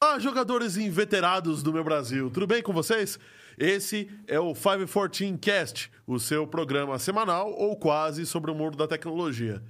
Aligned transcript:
Olá, 0.00 0.18
jogadores 0.18 0.76
inveterados 0.76 1.62
do 1.62 1.72
meu 1.72 1.82
Brasil, 1.84 2.30
tudo 2.30 2.46
bem 2.46 2.62
com 2.62 2.72
vocês? 2.72 3.18
Esse 3.58 4.08
é 4.26 4.38
o 4.38 4.54
514 4.54 5.36
Cast, 5.38 5.90
o 6.06 6.18
seu 6.18 6.46
programa 6.46 6.98
semanal 6.98 7.52
ou 7.52 7.76
quase 7.76 8.24
sobre 8.24 8.50
o 8.50 8.54
mundo 8.54 8.76
da 8.76 8.86
tecnologia. 8.86 9.62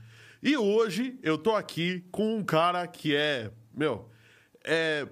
E 0.43 0.57
hoje 0.57 1.19
eu 1.23 1.39
tô 1.39 1.55
aqui 1.55 2.05
com 2.13 2.37
um 2.37 2.45
cara 2.45 2.87
que 2.87 3.17
é, 3.17 3.51
meu, 3.75 4.09
é 4.65 5.07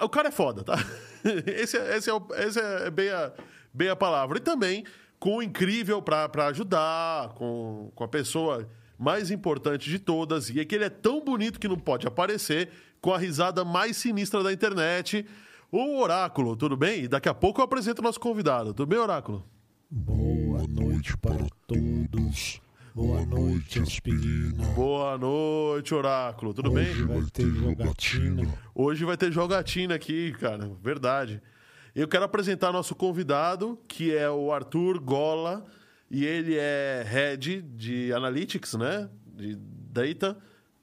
O 0.00 0.08
cara 0.08 0.28
é 0.28 0.32
foda, 0.32 0.64
tá? 0.64 0.74
Esse, 1.46 1.76
é- 1.76 1.96
esse 1.96 2.10
é, 2.10 2.14
esse 2.46 2.60
é 2.60 2.90
bem, 2.90 3.10
a, 3.10 3.32
bem 3.72 3.88
a 3.88 3.96
palavra. 3.96 4.38
E 4.38 4.40
também 4.40 4.84
com 5.18 5.38
o 5.38 5.42
incrível 5.42 6.00
pra 6.02 6.28
ajudar, 6.48 7.30
com, 7.34 7.90
com 7.94 8.04
a 8.04 8.08
pessoa 8.08 8.68
mais 8.98 9.30
importante 9.30 9.90
de 9.90 9.98
todas, 9.98 10.48
e 10.50 10.60
é 10.60 10.64
que 10.64 10.74
ele 10.74 10.84
é 10.84 10.90
tão 10.90 11.22
bonito 11.22 11.60
que 11.60 11.68
não 11.68 11.78
pode 11.78 12.06
aparecer, 12.06 12.70
com 13.00 13.12
a 13.12 13.18
risada 13.18 13.64
mais 13.64 13.96
sinistra 13.96 14.42
da 14.42 14.52
internet, 14.52 15.26
o 15.70 16.00
Oráculo, 16.00 16.56
tudo 16.56 16.76
bem? 16.76 17.04
E 17.04 17.08
daqui 17.08 17.28
a 17.28 17.34
pouco 17.34 17.60
eu 17.60 17.64
apresento 17.64 18.00
o 18.00 18.04
nosso 18.04 18.20
convidado. 18.20 18.72
Tudo 18.72 18.88
bem, 18.88 18.98
Oráculo? 18.98 19.44
Boa 19.90 20.66
noite 20.66 21.16
para 21.16 21.46
todos. 21.66 22.60
Boa 22.94 23.26
noite, 23.26 23.78
aspirina. 23.80 24.64
Boa 24.74 25.18
noite, 25.18 25.94
Oráculo. 25.94 26.54
Tudo 26.54 26.70
bem? 26.70 26.88
Hoje 26.88 27.02
vai 27.04 27.22
ter 27.30 27.46
jogatina. 27.46 28.54
Hoje 28.74 29.04
vai 29.04 29.16
ter 29.16 29.32
jogatina 29.32 29.94
aqui, 29.94 30.32
cara. 30.40 30.70
Verdade. 30.82 31.42
Eu 31.96 32.06
quero 32.06 32.24
apresentar 32.24 32.70
nosso 32.72 32.94
convidado, 32.94 33.78
que 33.88 34.14
é 34.14 34.28
o 34.28 34.52
Arthur 34.52 35.00
Gola, 35.00 35.64
e 36.10 36.26
ele 36.26 36.54
é 36.54 37.02
head 37.08 37.62
de 37.62 38.12
Analytics, 38.12 38.74
né? 38.74 39.08
De 39.34 39.56
Data. 39.56 40.36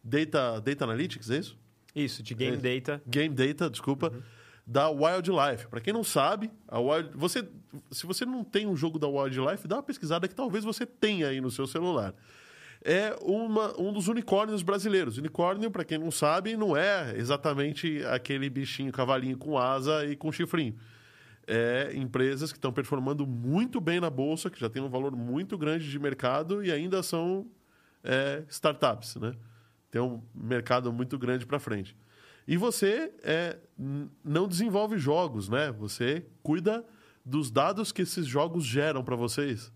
Data, 0.03 0.59
data 0.59 0.83
Analytics, 0.83 1.29
é 1.29 1.37
isso? 1.37 1.55
Isso, 1.95 2.23
de 2.23 2.33
Game 2.33 2.57
É. 2.57 2.79
Data. 2.79 2.99
Game 3.05 3.35
Data, 3.35 3.69
desculpa. 3.69 4.11
Da 4.65 4.89
Wildlife. 4.89 5.67
Para 5.67 5.79
quem 5.79 5.93
não 5.93 6.03
sabe, 6.03 6.49
a 6.67 6.79
Wild... 6.79 7.11
você... 7.13 7.47
se 7.91 8.07
você 8.07 8.25
não 8.25 8.43
tem 8.43 8.65
um 8.65 8.75
jogo 8.75 8.97
da 8.97 9.07
Wildlife, 9.07 9.67
dá 9.67 9.75
uma 9.75 9.83
pesquisada 9.83 10.27
que 10.27 10.33
talvez 10.33 10.63
você 10.63 10.83
tenha 10.83 11.27
aí 11.27 11.39
no 11.39 11.51
seu 11.51 11.67
celular. 11.67 12.15
É 12.83 13.15
uma, 13.21 13.79
um 13.79 13.93
dos 13.93 14.07
unicórnios 14.07 14.63
brasileiros. 14.63 15.19
Unicórnio, 15.19 15.69
para 15.69 15.85
quem 15.85 15.99
não 15.99 16.09
sabe, 16.09 16.57
não 16.57 16.75
é 16.75 17.15
exatamente 17.15 18.03
aquele 18.05 18.49
bichinho, 18.49 18.91
cavalinho 18.91 19.37
com 19.37 19.59
asa 19.59 20.07
e 20.07 20.15
com 20.15 20.31
chifrinho. 20.31 20.75
É 21.45 21.91
empresas 21.93 22.51
que 22.51 22.57
estão 22.57 22.71
performando 22.71 23.27
muito 23.27 23.81
bem 23.81 23.99
na 23.99 24.09
bolsa, 24.09 24.49
que 24.49 24.59
já 24.59 24.69
tem 24.69 24.81
um 24.81 24.89
valor 24.89 25.15
muito 25.15 25.57
grande 25.57 25.89
de 25.89 25.99
mercado 25.99 26.63
e 26.63 26.71
ainda 26.71 27.03
são 27.03 27.47
é, 28.03 28.43
startups, 28.49 29.15
né? 29.17 29.33
Tem 29.91 30.01
um 30.01 30.21
mercado 30.33 30.91
muito 30.91 31.17
grande 31.17 31.45
para 31.45 31.59
frente. 31.59 31.95
E 32.47 32.57
você 32.57 33.13
é, 33.23 33.57
não 34.23 34.47
desenvolve 34.47 34.97
jogos, 34.97 35.49
né? 35.49 35.71
Você 35.71 36.25
cuida 36.41 36.85
dos 37.25 37.49
dados 37.49 37.91
que 37.91 38.01
esses 38.01 38.25
jogos 38.25 38.65
geram 38.65 39.03
para 39.03 39.15
vocês. 39.15 39.71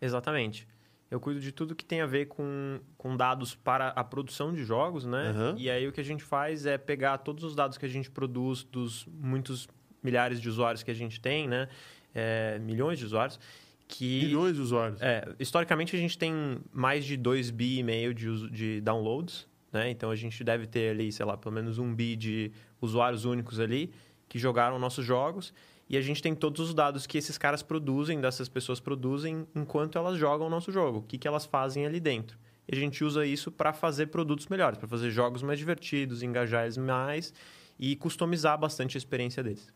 Exatamente. 0.00 0.68
Eu 1.10 1.20
cuido 1.20 1.40
de 1.40 1.52
tudo 1.52 1.74
que 1.74 1.84
tem 1.84 2.00
a 2.00 2.06
ver 2.06 2.26
com, 2.26 2.80
com 2.98 3.16
dados 3.16 3.54
para 3.54 3.88
a 3.88 4.02
produção 4.02 4.52
de 4.52 4.64
jogos, 4.64 5.06
né? 5.06 5.30
Aham. 5.30 5.54
E 5.56 5.70
aí 5.70 5.86
o 5.86 5.92
que 5.92 6.00
a 6.00 6.04
gente 6.04 6.24
faz 6.24 6.66
é 6.66 6.76
pegar 6.76 7.18
todos 7.18 7.44
os 7.44 7.54
dados 7.54 7.78
que 7.78 7.86
a 7.86 7.88
gente 7.88 8.10
produz 8.10 8.64
dos 8.64 9.06
muitos 9.06 9.68
milhares 10.04 10.40
de 10.40 10.48
usuários 10.48 10.82
que 10.82 10.90
a 10.90 10.94
gente 10.94 11.20
tem, 11.20 11.48
né? 11.48 11.68
É, 12.14 12.58
milhões 12.60 12.98
de 12.98 13.06
usuários. 13.06 13.40
Que, 13.88 14.24
Milhões 14.26 14.54
de 14.54 14.60
usuários. 14.60 15.00
É, 15.02 15.34
historicamente 15.38 15.96
a 15.96 15.98
gente 15.98 16.16
tem 16.16 16.58
mais 16.72 17.04
de 17.04 17.16
2 17.16 17.50
bi 17.50 17.78
e 17.78 17.82
meio 17.82 18.14
de, 18.14 18.50
de 18.50 18.80
downloads, 18.80 19.46
né? 19.72 19.90
Então 19.90 20.10
a 20.10 20.16
gente 20.16 20.42
deve 20.44 20.66
ter 20.66 20.90
ali, 20.90 21.10
sei 21.10 21.26
lá, 21.26 21.36
pelo 21.36 21.54
menos 21.54 21.78
um 21.78 21.94
bi 21.94 22.14
de 22.14 22.52
usuários 22.80 23.24
únicos 23.24 23.58
ali 23.58 23.92
que 24.28 24.38
jogaram 24.38 24.78
nossos 24.78 25.04
jogos. 25.04 25.52
E 25.88 25.96
a 25.96 26.00
gente 26.00 26.22
tem 26.22 26.34
todos 26.34 26.60
os 26.60 26.74
dados 26.74 27.06
que 27.06 27.18
esses 27.18 27.36
caras 27.36 27.62
produzem, 27.62 28.20
dessas 28.20 28.48
pessoas 28.48 28.80
produzem, 28.80 29.46
enquanto 29.54 29.98
elas 29.98 30.16
jogam 30.16 30.46
o 30.46 30.50
nosso 30.50 30.72
jogo. 30.72 30.98
O 30.98 31.02
que, 31.02 31.18
que 31.18 31.28
elas 31.28 31.44
fazem 31.44 31.84
ali 31.84 32.00
dentro. 32.00 32.38
E 32.66 32.74
a 32.74 32.78
gente 32.78 33.04
usa 33.04 33.26
isso 33.26 33.52
para 33.52 33.72
fazer 33.72 34.06
produtos 34.06 34.46
melhores, 34.46 34.78
para 34.78 34.88
fazer 34.88 35.10
jogos 35.10 35.42
mais 35.42 35.58
divertidos, 35.58 36.22
engajar 36.22 36.64
eles 36.64 36.78
mais 36.78 37.34
e 37.78 37.94
customizar 37.96 38.58
bastante 38.58 38.96
a 38.96 38.98
experiência 38.98 39.42
deles. 39.42 39.70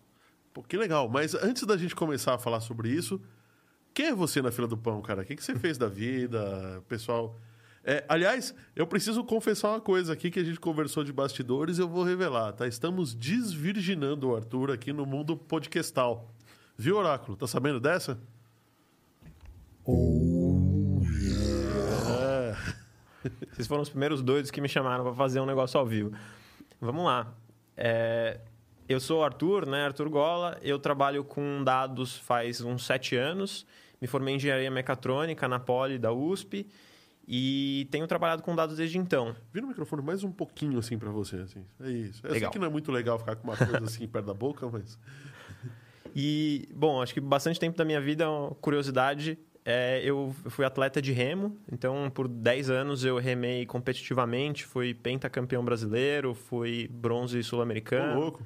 Pô, 0.53 0.62
que 0.62 0.76
legal. 0.76 1.09
Mas 1.09 1.34
antes 1.34 1.64
da 1.64 1.76
gente 1.76 1.94
começar 1.94 2.34
a 2.34 2.38
falar 2.38 2.60
sobre 2.60 2.91
isso, 2.91 3.20
quem 3.94 4.06
é 4.06 4.14
você 4.14 4.41
na 4.41 4.50
fila 4.50 4.69
do 4.69 4.76
pão, 4.76 5.00
cara? 5.03 5.22
O 5.22 5.25
que, 5.25 5.36
que 5.36 5.42
você 5.44 5.54
fez 5.54 5.76
da 5.76 5.88
vida, 5.88 6.82
pessoal? 6.88 7.36
É, 7.84 8.04
aliás, 8.09 8.54
eu 8.76 8.86
preciso 8.86 9.25
confessar 9.25 9.70
uma 9.70 9.81
coisa 9.81 10.12
aqui 10.12 10.31
que 10.31 10.38
a 10.38 10.44
gente 10.44 10.60
conversou 10.60 11.03
de 11.03 11.12
bastidores 11.12 11.78
e 11.78 11.81
eu 11.81 11.88
vou 11.88 12.04
revelar, 12.04 12.53
tá? 12.53 12.66
Estamos 12.66 13.14
desvirginando 13.14 14.28
o 14.28 14.36
Arthur 14.36 14.70
aqui 14.72 14.92
no 14.92 15.06
mundo 15.06 15.36
podcastal. 15.36 16.31
Viu, 16.76 16.97
Oráculo? 16.97 17.36
Tá 17.36 17.47
sabendo 17.47 17.80
dessa? 17.80 18.20
Oh, 19.84 21.00
yeah. 21.03 22.56
É. 23.25 23.34
Vocês 23.53 23.66
foram 23.66 23.82
os 23.82 23.88
primeiros 23.88 24.22
doidos 24.22 24.50
que 24.50 24.60
me 24.60 24.69
chamaram 24.69 25.03
para 25.03 25.15
fazer 25.15 25.41
um 25.41 25.47
negócio 25.47 25.80
ao 25.80 25.86
vivo. 25.86 26.12
Vamos 26.80 27.04
lá. 27.04 27.34
É, 27.76 28.41
eu 28.88 28.99
sou 28.99 29.21
o 29.21 29.25
Arthur, 29.25 29.66
né? 29.66 29.84
Arthur 29.84 30.09
Gola. 30.09 30.59
Eu 30.62 30.78
trabalho 30.78 31.22
com 31.22 31.62
dados 31.62 32.16
faz 32.16 32.60
uns 32.60 32.87
sete 32.87 33.15
anos. 33.16 33.66
Me 34.00 34.06
formei 34.06 34.34
em 34.34 34.37
engenharia 34.37 34.71
mecatrônica 34.71 35.47
na 35.47 35.59
Poli 35.59 35.99
da 35.99 36.12
USP 36.12 36.66
e 37.27 37.87
tenho 37.91 38.06
trabalhado 38.06 38.43
com 38.43 38.56
dados 38.56 38.78
desde 38.78 38.97
então. 38.97 39.37
Vira 39.53 39.66
o 39.66 39.69
microfone 39.69 40.03
mais 40.03 40.25
um 40.25 40.32
pouquinho 40.32 40.78
assim 40.78 40.97
pra 40.97 41.10
você, 41.10 41.37
assim. 41.37 41.62
É 41.81 41.91
isso. 41.91 42.21
Eu 42.25 42.31
sei 42.31 42.38
Legal. 42.38 42.50
que 42.50 42.59
não 42.59 42.66
é 42.66 42.71
muito 42.71 42.91
legal 42.91 43.19
ficar 43.19 43.37
com 43.37 43.44
uma 43.44 43.56
coisa 43.56 43.84
assim 43.84 44.06
perto 44.09 44.25
da 44.25 44.34
boca, 44.34 44.66
mas... 44.71 44.98
E, 46.16 46.66
bom, 46.75 47.03
acho 47.03 47.12
que 47.12 47.21
bastante 47.21 47.60
tempo 47.60 47.77
da 47.77 47.84
minha 47.84 48.00
vida, 48.00 48.31
uma 48.31 48.54
curiosidade, 48.54 49.38
é, 49.62 50.00
eu 50.03 50.34
fui 50.47 50.65
atleta 50.65 51.03
de 51.03 51.12
remo, 51.12 51.54
então 51.71 52.10
por 52.10 52.27
10 52.27 52.71
anos 52.71 53.04
eu 53.04 53.19
remei 53.19 53.66
competitivamente, 53.66 54.65
fui 54.65 54.94
pentacampeão 54.94 55.62
brasileiro, 55.62 56.32
fui 56.32 56.88
bronze 56.88 57.43
sul-americano. 57.43 58.19
louco. 58.19 58.43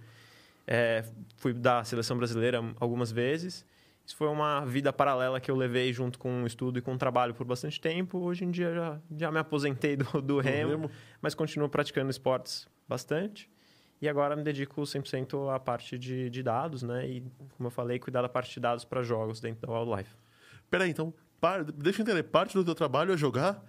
É, 0.66 1.04
fui 1.36 1.52
da 1.52 1.82
seleção 1.84 2.16
brasileira 2.16 2.60
algumas 2.78 3.10
vezes. 3.10 3.64
Isso 4.04 4.16
foi 4.16 4.28
uma 4.28 4.64
vida 4.64 4.92
paralela 4.92 5.40
que 5.40 5.50
eu 5.50 5.56
levei 5.56 5.92
junto 5.92 6.18
com 6.18 6.42
o 6.42 6.46
estudo 6.46 6.78
e 6.78 6.82
com 6.82 6.94
o 6.94 6.98
trabalho 6.98 7.34
por 7.34 7.46
bastante 7.46 7.80
tempo. 7.80 8.18
Hoje 8.18 8.44
em 8.44 8.50
dia 8.50 8.74
já, 8.74 9.00
já 9.16 9.30
me 9.30 9.38
aposentei 9.38 9.96
do, 9.96 10.20
do 10.20 10.38
remo, 10.40 10.70
remo. 10.70 10.90
mas 11.20 11.34
continuo 11.34 11.68
praticando 11.68 12.10
esportes 12.10 12.66
bastante. 12.88 13.48
E 14.00 14.08
agora 14.08 14.34
me 14.34 14.42
dedico 14.42 14.80
100% 14.82 15.54
à 15.54 15.60
parte 15.60 15.96
de, 15.96 16.28
de 16.28 16.42
dados, 16.42 16.82
né? 16.82 17.06
E, 17.08 17.20
como 17.56 17.68
eu 17.68 17.70
falei, 17.70 18.00
cuidar 18.00 18.22
da 18.22 18.28
parte 18.28 18.52
de 18.54 18.58
dados 18.58 18.84
para 18.84 19.00
jogos 19.04 19.40
dentro 19.40 19.64
da 19.64 19.72
Wildlife. 19.72 20.10
Peraí, 20.68 20.90
então, 20.90 21.14
par- 21.40 21.62
deixa 21.62 22.00
eu 22.00 22.02
entender. 22.02 22.24
Parte 22.24 22.54
do 22.54 22.64
teu 22.64 22.74
trabalho 22.74 23.12
é 23.12 23.16
jogar? 23.16 23.64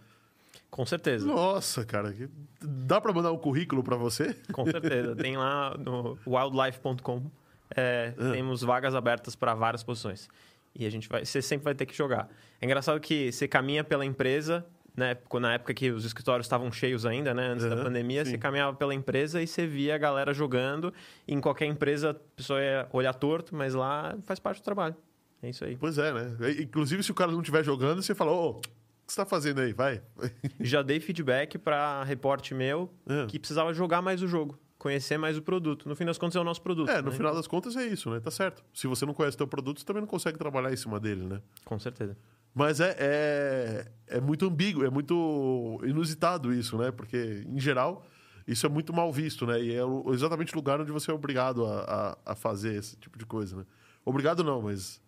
Com 0.73 0.88
certeza, 0.88 1.28
Nossa, 1.28 1.85
cara. 1.85 2.16
Dá 2.59 3.00
pra 3.00 3.13
mandar 3.13 3.31
um 3.31 3.38
currículo 3.38 3.84
pra 3.84 3.95
você? 3.95 4.34
com 4.51 4.66
certeza. 4.66 5.13
Tem 5.22 5.38
lá 5.38 5.78
no 5.78 6.17
wildlife.com, 6.25 7.29
é, 7.75 8.13
Ah. 8.17 8.31
temos 8.31 8.63
vagas 8.63 8.95
abertas 8.95 9.35
para 9.35 9.53
várias 9.53 9.83
posições. 9.83 10.28
E 10.73 10.83
a 10.88 10.89
gente 10.89 11.07
vai, 11.07 11.23
você 11.23 11.44
sempre 11.44 11.66
vai 11.66 11.75
ter 11.75 11.85
que 11.85 11.95
jogar. 11.95 12.28
É 12.59 12.66
engraçado 12.66 13.00
que 13.00 13.31
você 13.31 13.47
caminha 13.47 13.83
pela 13.83 14.03
empresa, 14.03 14.66
né? 14.97 15.16
Na 15.39 15.53
época 15.53 15.75
que 15.75 15.91
os 15.91 16.06
escritórios 16.06 16.47
estavam 16.47 16.72
cheios 16.72 17.06
ainda, 17.06 17.35
né? 17.35 17.50
Antes 17.50 17.66
da 17.69 17.75
Aham, 17.75 17.83
pandemia, 17.83 18.25
sim. 18.25 18.31
você 18.31 18.38
caminhava 18.39 18.75
pela 18.75 18.95
empresa 18.95 19.39
e 19.44 19.45
você 19.45 19.67
via 19.67 19.94
a 19.94 19.97
galera 20.00 20.33
jogando. 20.33 20.91
E 21.28 21.35
em 21.35 21.39
qualquer 21.39 21.67
empresa, 21.67 22.09
a 22.09 22.13
pessoa 22.16 22.59
ia 22.59 22.88
olhar 22.91 23.13
torto, 23.13 23.56
mas 23.56 23.75
lá 23.75 24.17
faz 24.23 24.39
parte 24.39 24.59
do 24.62 24.63
trabalho. 24.63 24.95
É 25.44 25.50
isso 25.51 25.63
aí. 25.63 25.77
Pois 25.77 26.00
é, 26.00 26.12
né? 26.12 26.36
Inclusive, 26.59 27.03
se 27.03 27.12
o 27.12 27.13
cara 27.13 27.31
não 27.31 27.42
estiver 27.42 27.63
jogando, 27.63 28.01
você 28.01 28.15
fala, 28.15 28.31
ô, 28.31 28.50
o 28.51 28.62
que 29.05 29.13
você 29.13 29.17
tá 29.21 29.25
fazendo 29.25 29.61
aí? 29.61 29.73
Vai. 29.73 30.01
Já 30.59 30.81
dei 30.81 31.00
feedback 31.00 31.57
para 31.57 32.03
reporte 32.03 32.53
meu 32.53 32.89
É. 33.07 33.25
que 33.27 33.38
precisava 33.39 33.73
jogar 33.73 34.01
mais 34.01 34.21
o 34.21 34.27
jogo, 34.27 34.57
conhecer 34.77 35.17
mais 35.17 35.38
o 35.38 35.41
produto. 35.41 35.88
No 35.89 35.95
fim 35.95 36.05
das 36.05 36.17
contas, 36.17 36.35
é 36.35 36.39
o 36.39 36.44
nosso 36.44 36.61
produto. 36.61 36.89
É, 36.89 37.01
no 37.01 37.09
né? 37.11 37.15
final 37.17 37.33
das 37.35 37.47
contas 37.47 37.75
é 37.75 37.85
isso, 37.85 38.09
né? 38.09 38.19
Tá 38.19 38.31
certo. 38.31 38.63
Se 38.73 38.88
você 38.88 39.05
não 39.05 39.13
conhece 39.13 39.38
teu 39.38 39.47
produto, 39.47 39.79
você 39.79 39.85
também 39.85 40.01
não 40.01 40.07
consegue 40.07 40.38
trabalhar 40.38 40.71
em 40.71 40.77
cima 40.77 41.00
dele, 41.00 41.25
né? 41.25 41.41
Com 41.65 41.77
certeza. 41.79 42.17
Mas 42.55 42.79
é, 42.79 42.95
é, 43.00 43.91
é 44.07 44.21
muito 44.21 44.45
ambíguo, 44.45 44.85
é 44.85 44.89
muito 44.89 45.79
inusitado 45.83 46.53
isso, 46.53 46.77
né? 46.77 46.91
Porque, 46.91 47.44
em 47.47 47.59
geral, 47.59 48.05
isso 48.47 48.65
é 48.65 48.69
muito 48.69 48.94
mal 48.94 49.11
visto, 49.11 49.45
né? 49.47 49.59
E 49.59 49.73
é 49.73 49.83
o- 49.83 50.13
exatamente 50.13 50.53
o 50.53 50.55
lugar 50.55 50.79
onde 50.79 50.91
você 50.91 51.09
é 51.09 51.13
obrigado 51.13 51.65
a, 51.65 52.17
a, 52.25 52.31
a 52.33 52.35
fazer 52.35 52.75
esse 52.75 52.95
tipo 52.97 53.17
de 53.17 53.25
coisa, 53.25 53.55
né? 53.57 53.65
Obrigado 54.05 54.44
não, 54.44 54.61
mas 54.61 55.01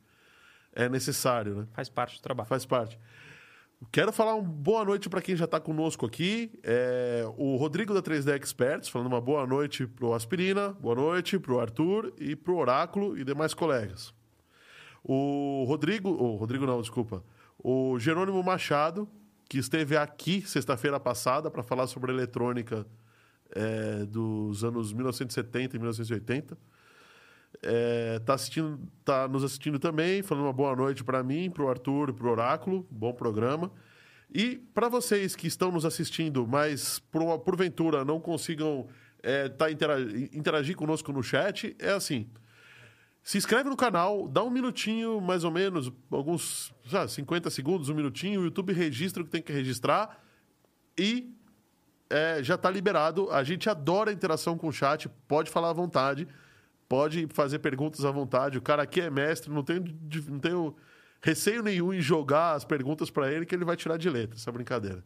é 0.74 0.90
necessário, 0.90 1.54
né? 1.56 1.68
Faz 1.74 1.88
parte 1.88 2.18
do 2.18 2.22
trabalho. 2.22 2.48
Faz 2.50 2.66
parte. 2.66 2.98
Quero 3.92 4.12
falar 4.12 4.36
uma 4.36 4.44
boa 4.44 4.84
noite 4.84 5.10
para 5.10 5.22
quem 5.22 5.36
já 5.36 5.46
está 5.46 5.60
conosco 5.60 6.06
aqui. 6.06 6.52
É, 6.64 7.24
o 7.38 7.56
Rodrigo 7.56 7.94
da 7.94 8.02
3D 8.02 8.42
Experts, 8.42 8.90
falando 8.90 9.08
uma 9.08 9.22
boa 9.22 9.48
noite 9.48 9.88
pro 9.88 10.14
Aspirina, 10.14 10.70
boa 10.74 10.96
noite 10.96 11.40
pro 11.40 11.60
Arthur 11.60 12.14
e 12.20 12.36
pro 12.36 12.58
Oráculo 12.58 13.18
e 13.18 13.24
demais 13.24 13.54
colegas. 13.54 14.14
O 15.04 15.64
Rodrigo, 15.68 16.10
o 16.10 16.36
Rodrigo 16.36 16.66
não, 16.66 16.82
desculpa. 16.82 17.24
O 17.58 17.98
Jerônimo 18.00 18.42
Machado, 18.44 19.08
que 19.48 19.58
esteve 19.58 19.96
aqui 19.96 20.42
sexta-feira 20.42 21.00
passada 21.00 21.50
para 21.50 21.64
falar 21.64 21.88
sobre 21.88 22.12
eletrônica 22.12 22.86
é, 23.52 24.06
dos 24.06 24.64
anos 24.64 24.92
1970 24.92 25.76
e 25.76 25.80
1980. 25.80 26.58
É, 27.64 28.20
tá, 28.20 28.34
assistindo, 28.34 28.80
tá 29.04 29.28
nos 29.28 29.44
assistindo 29.44 29.80
também, 29.80 30.22
falando 30.22 30.46
uma 30.46 30.54
boa 30.54 30.76
noite 30.76 31.04
para 31.04 31.24
mim, 31.24 31.50
para 31.50 31.64
o 31.64 31.70
Arthur 31.70 32.14
para 32.14 32.28
o 32.28 32.32
Oráculo. 32.32 32.88
Bom 32.90 33.14
programa. 33.14 33.72
E 34.34 34.58
para 34.74 34.90
vocês 34.90 35.36
que 35.36 35.48
estão 35.48 35.72
nos 35.72 35.86
assistindo, 35.86 36.46
mas 36.48 37.00
por, 37.00 37.40
porventura 37.40 38.04
não 38.04 38.20
consigam 38.20 38.88
é, 39.24 39.50
tá, 39.50 39.72
interagir, 39.72 40.30
interagir 40.34 40.76
conosco 40.76 41.12
no 41.12 41.24
chat, 41.24 41.76
é 41.80 41.92
assim. 41.92 42.30
Se 43.24 43.40
inscreve 43.40 43.70
no 43.70 43.76
canal, 43.76 44.28
dá 44.28 44.44
um 44.44 44.52
minutinho, 44.52 45.20
mais 45.20 45.44
ou 45.44 45.50
menos, 45.50 45.92
alguns 46.12 46.72
já, 46.84 47.08
50 47.08 47.50
segundos, 47.50 47.90
um 47.90 47.96
minutinho, 47.96 48.42
o 48.42 48.44
YouTube 48.44 48.72
registra 48.72 49.24
o 49.24 49.26
que 49.26 49.32
tem 49.32 49.42
que 49.42 49.52
registrar 49.52 50.24
e 50.96 51.34
é, 52.08 52.44
já 52.44 52.54
está 52.54 52.70
liberado. 52.70 53.32
A 53.32 53.44
gente 53.44 53.68
adora 53.68 54.12
interação 54.12 54.56
com 54.56 54.68
o 54.68 54.72
chat, 54.72 55.10
pode 55.28 55.50
falar 55.50 55.72
à 55.72 55.74
vontade, 55.74 56.28
pode 56.96 57.28
fazer 57.34 57.60
perguntas 57.60 58.06
à 58.06 58.12
vontade. 58.12 58.58
O 58.58 58.62
cara 58.62 58.84
aqui 58.84 59.02
é 59.02 59.10
mestre, 59.10 59.52
não 59.52 59.64
tem, 59.64 59.84
não 60.30 60.40
tem 60.40 60.74
receio 61.22 61.62
nenhum 61.62 61.94
em 61.94 62.00
jogar 62.00 62.54
as 62.54 62.64
perguntas 62.64 63.10
para 63.10 63.30
ele, 63.30 63.46
que 63.46 63.54
ele 63.54 63.66
vai 63.66 63.76
tirar 63.76 63.98
de 63.98 64.10
letra, 64.10 64.38
essa 64.38 64.50
brincadeira. 64.50 65.04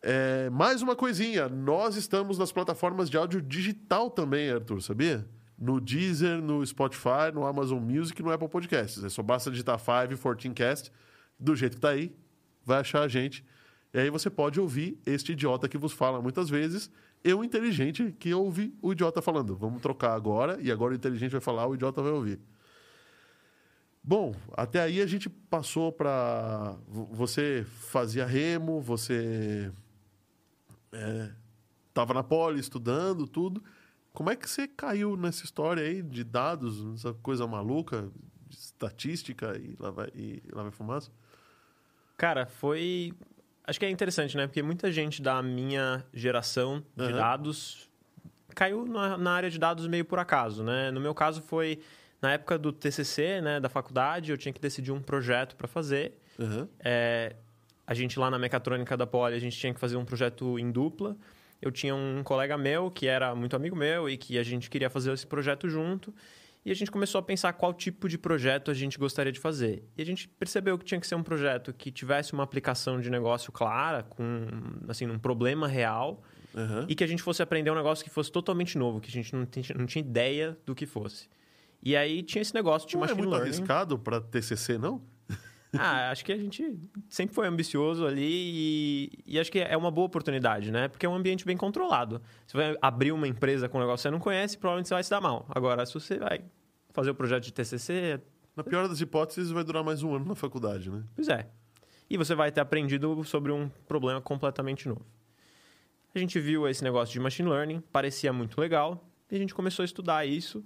É, 0.00 0.48
mais 0.50 0.80
uma 0.80 0.94
coisinha, 0.94 1.48
nós 1.48 1.96
estamos 1.96 2.38
nas 2.38 2.52
plataformas 2.52 3.10
de 3.10 3.16
áudio 3.16 3.42
digital 3.42 4.08
também, 4.10 4.48
Arthur, 4.48 4.80
sabia? 4.80 5.26
no 5.58 5.78
Deezer, 5.78 6.40
no 6.40 6.64
Spotify, 6.64 7.30
no 7.34 7.44
Amazon 7.44 7.80
Music 7.80 8.22
no 8.22 8.32
Apple 8.32 8.48
Podcasts. 8.48 9.04
É 9.04 9.10
só 9.10 9.22
basta 9.22 9.50
digitar 9.50 9.78
514cast, 9.78 10.90
do 11.38 11.54
jeito 11.54 11.74
que 11.74 11.82
tá 11.82 11.90
aí, 11.90 12.16
vai 12.64 12.80
achar 12.80 13.02
a 13.02 13.08
gente. 13.08 13.44
E 13.92 13.98
aí 13.98 14.08
você 14.08 14.30
pode 14.30 14.58
ouvir 14.58 14.98
este 15.04 15.32
idiota 15.32 15.68
que 15.68 15.76
vos 15.76 15.92
fala 15.92 16.22
muitas 16.22 16.48
vezes, 16.48 16.90
eu 17.22 17.44
inteligente 17.44 18.14
que 18.18 18.32
ouve 18.32 18.74
o 18.80 18.92
idiota 18.92 19.20
falando. 19.20 19.56
Vamos 19.56 19.80
trocar 19.82 20.14
agora, 20.14 20.58
e 20.60 20.70
agora 20.70 20.92
o 20.92 20.96
inteligente 20.96 21.32
vai 21.32 21.40
falar, 21.40 21.66
o 21.66 21.74
idiota 21.74 22.02
vai 22.02 22.12
ouvir. 22.12 22.40
Bom, 24.02 24.34
até 24.54 24.80
aí 24.80 25.00
a 25.00 25.06
gente 25.06 25.28
passou 25.28 25.92
para. 25.92 26.76
Você 26.88 27.66
fazia 27.66 28.24
remo, 28.24 28.80
você 28.80 29.70
é, 30.92 31.30
na 32.14 32.22
poli 32.22 32.58
estudando, 32.60 33.26
tudo. 33.26 33.62
Como 34.12 34.30
é 34.30 34.36
que 34.36 34.48
você 34.48 34.66
caiu 34.66 35.16
nessa 35.16 35.44
história 35.44 35.82
aí 35.82 36.02
de 36.02 36.24
dados, 36.24 36.94
essa 36.94 37.14
coisa 37.14 37.46
maluca, 37.46 38.10
estatística 38.50 39.56
e 39.56 39.76
lá 39.78 39.90
vai, 39.90 40.08
e 40.14 40.42
lá 40.52 40.62
vai 40.62 40.72
fumaça? 40.72 41.10
Cara, 42.16 42.46
foi. 42.46 43.12
Acho 43.66 43.78
que 43.78 43.86
é 43.86 43.90
interessante, 43.90 44.36
né? 44.36 44.46
Porque 44.46 44.62
muita 44.62 44.90
gente 44.90 45.22
da 45.22 45.42
minha 45.42 46.04
geração 46.12 46.82
de 46.96 47.04
uhum. 47.04 47.12
dados 47.12 47.88
caiu 48.54 48.84
na, 48.84 49.16
na, 49.16 49.32
área 49.32 49.50
de 49.50 49.58
dados 49.58 49.86
meio 49.86 50.04
por 50.04 50.18
acaso, 50.18 50.64
né? 50.64 50.90
No 50.90 51.00
meu 51.00 51.14
caso 51.14 51.40
foi 51.40 51.80
na 52.20 52.32
época 52.32 52.58
do 52.58 52.72
TCC, 52.72 53.40
né, 53.40 53.60
da 53.60 53.68
faculdade, 53.68 54.30
eu 54.30 54.36
tinha 54.36 54.52
que 54.52 54.60
decidir 54.60 54.92
um 54.92 55.00
projeto 55.00 55.56
para 55.56 55.66
fazer. 55.66 56.18
Uhum. 56.38 56.68
É, 56.80 57.34
a 57.86 57.94
gente 57.94 58.18
lá 58.18 58.30
na 58.30 58.38
mecatrônica 58.38 58.96
da 58.96 59.06
Poli, 59.06 59.34
a 59.34 59.38
gente 59.38 59.56
tinha 59.56 59.72
que 59.72 59.80
fazer 59.80 59.96
um 59.96 60.04
projeto 60.04 60.58
em 60.58 60.70
dupla 60.70 61.16
eu 61.60 61.70
tinha 61.70 61.94
um 61.94 62.22
colega 62.22 62.56
meu 62.56 62.90
que 62.90 63.06
era 63.06 63.34
muito 63.34 63.54
amigo 63.54 63.76
meu 63.76 64.08
e 64.08 64.16
que 64.16 64.38
a 64.38 64.42
gente 64.42 64.70
queria 64.70 64.88
fazer 64.88 65.12
esse 65.12 65.26
projeto 65.26 65.68
junto. 65.68 66.14
E 66.64 66.70
a 66.70 66.74
gente 66.74 66.90
começou 66.90 67.18
a 67.18 67.22
pensar 67.22 67.52
qual 67.54 67.72
tipo 67.72 68.08
de 68.08 68.18
projeto 68.18 68.70
a 68.70 68.74
gente 68.74 68.98
gostaria 68.98 69.32
de 69.32 69.40
fazer. 69.40 69.82
E 69.96 70.02
a 70.02 70.04
gente 70.04 70.28
percebeu 70.28 70.76
que 70.76 70.84
tinha 70.84 71.00
que 71.00 71.06
ser 71.06 71.14
um 71.14 71.22
projeto 71.22 71.72
que 71.72 71.90
tivesse 71.90 72.34
uma 72.34 72.42
aplicação 72.42 73.00
de 73.00 73.08
negócio 73.08 73.50
clara, 73.50 74.02
com 74.02 74.46
assim, 74.86 75.06
um 75.06 75.18
problema 75.18 75.66
real, 75.66 76.22
uhum. 76.54 76.84
e 76.86 76.94
que 76.94 77.02
a 77.02 77.06
gente 77.06 77.22
fosse 77.22 77.42
aprender 77.42 77.70
um 77.70 77.74
negócio 77.74 78.04
que 78.04 78.10
fosse 78.10 78.30
totalmente 78.30 78.76
novo, 78.76 79.00
que 79.00 79.08
a 79.08 79.12
gente 79.12 79.34
não 79.34 79.46
tinha, 79.46 79.64
não 79.74 79.86
tinha 79.86 80.00
ideia 80.00 80.58
do 80.66 80.74
que 80.74 80.84
fosse. 80.84 81.28
E 81.82 81.96
aí 81.96 82.22
tinha 82.22 82.42
esse 82.42 82.54
negócio 82.54 82.86
de 82.86 82.94
não 82.94 83.00
machine 83.00 83.18
é 83.18 83.22
muito 83.22 83.32
learning. 83.32 83.48
arriscado 83.48 83.98
para 83.98 84.20
TCC, 84.20 84.76
não? 84.76 85.02
Ah, 85.78 86.10
acho 86.10 86.24
que 86.24 86.32
a 86.32 86.36
gente 86.36 86.78
sempre 87.08 87.34
foi 87.34 87.46
ambicioso 87.46 88.04
ali 88.04 88.22
e, 88.24 89.10
e, 89.26 89.38
acho 89.38 89.52
que 89.52 89.60
é 89.60 89.76
uma 89.76 89.90
boa 89.90 90.06
oportunidade, 90.06 90.72
né? 90.72 90.88
Porque 90.88 91.06
é 91.06 91.08
um 91.08 91.14
ambiente 91.14 91.44
bem 91.44 91.56
controlado. 91.56 92.20
Você 92.46 92.56
vai 92.56 92.76
abrir 92.82 93.12
uma 93.12 93.28
empresa 93.28 93.68
com 93.68 93.78
um 93.78 93.80
negócio 93.80 93.98
que 93.98 94.02
você 94.02 94.10
não 94.10 94.18
conhece, 94.18 94.58
provavelmente 94.58 94.88
você 94.88 94.94
vai 94.94 95.04
se 95.04 95.10
dar 95.10 95.20
mal. 95.20 95.46
Agora, 95.48 95.86
se 95.86 95.94
você 95.94 96.18
vai 96.18 96.40
fazer 96.92 97.10
o 97.10 97.14
projeto 97.14 97.44
de 97.44 97.52
TCC... 97.52 98.20
Na 98.56 98.64
pior 98.64 98.88
das 98.88 99.00
hipóteses, 99.00 99.52
vai 99.52 99.62
durar 99.62 99.84
mais 99.84 100.02
um 100.02 100.14
ano 100.14 100.24
na 100.24 100.34
faculdade, 100.34 100.90
né? 100.90 101.04
Pois 101.14 101.28
é. 101.28 101.48
E 102.10 102.16
você 102.16 102.34
vai 102.34 102.50
ter 102.50 102.60
aprendido 102.60 103.22
sobre 103.24 103.52
um 103.52 103.68
problema 103.86 104.20
completamente 104.20 104.88
novo. 104.88 105.06
A 106.12 106.18
gente 106.18 106.40
viu 106.40 106.68
esse 106.68 106.82
negócio 106.82 107.12
de 107.12 107.20
machine 107.20 107.48
learning, 107.48 107.80
parecia 107.92 108.32
muito 108.32 108.60
legal, 108.60 109.08
e 109.30 109.36
a 109.36 109.38
gente 109.38 109.54
começou 109.54 109.84
a 109.84 109.86
estudar 109.86 110.26
isso 110.26 110.64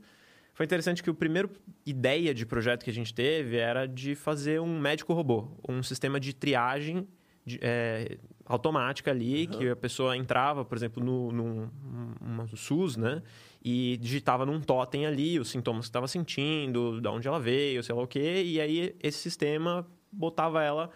foi 0.54 0.64
interessante 0.64 1.02
que 1.02 1.10
o 1.10 1.14
primeiro 1.14 1.50
ideia 1.84 2.32
de 2.32 2.46
projeto 2.46 2.84
que 2.84 2.90
a 2.90 2.94
gente 2.94 3.12
teve 3.12 3.56
era 3.56 3.86
de 3.86 4.14
fazer 4.14 4.60
um 4.60 4.78
médico 4.78 5.12
robô, 5.12 5.48
um 5.68 5.82
sistema 5.82 6.20
de 6.20 6.32
triagem 6.32 7.06
de, 7.44 7.58
é, 7.60 8.18
automática 8.46 9.10
ali, 9.10 9.46
uhum. 9.46 9.58
que 9.58 9.68
a 9.68 9.76
pessoa 9.76 10.16
entrava, 10.16 10.64
por 10.64 10.76
exemplo, 10.76 11.02
no, 11.02 11.32
no, 11.32 11.72
no 12.20 12.56
SUS, 12.56 12.96
né? 12.96 13.20
E 13.62 13.96
digitava 13.96 14.46
num 14.46 14.60
totem 14.60 15.06
ali 15.06 15.38
os 15.40 15.50
sintomas 15.50 15.86
que 15.86 15.90
estava 15.90 16.06
sentindo, 16.06 17.00
de 17.00 17.08
onde 17.08 17.26
ela 17.26 17.40
veio, 17.40 17.82
sei 17.82 17.94
lá 17.94 18.02
o 18.02 18.06
quê, 18.06 18.42
e 18.44 18.60
aí 18.60 18.94
esse 19.02 19.18
sistema 19.18 19.86
botava 20.12 20.62
ela 20.62 20.90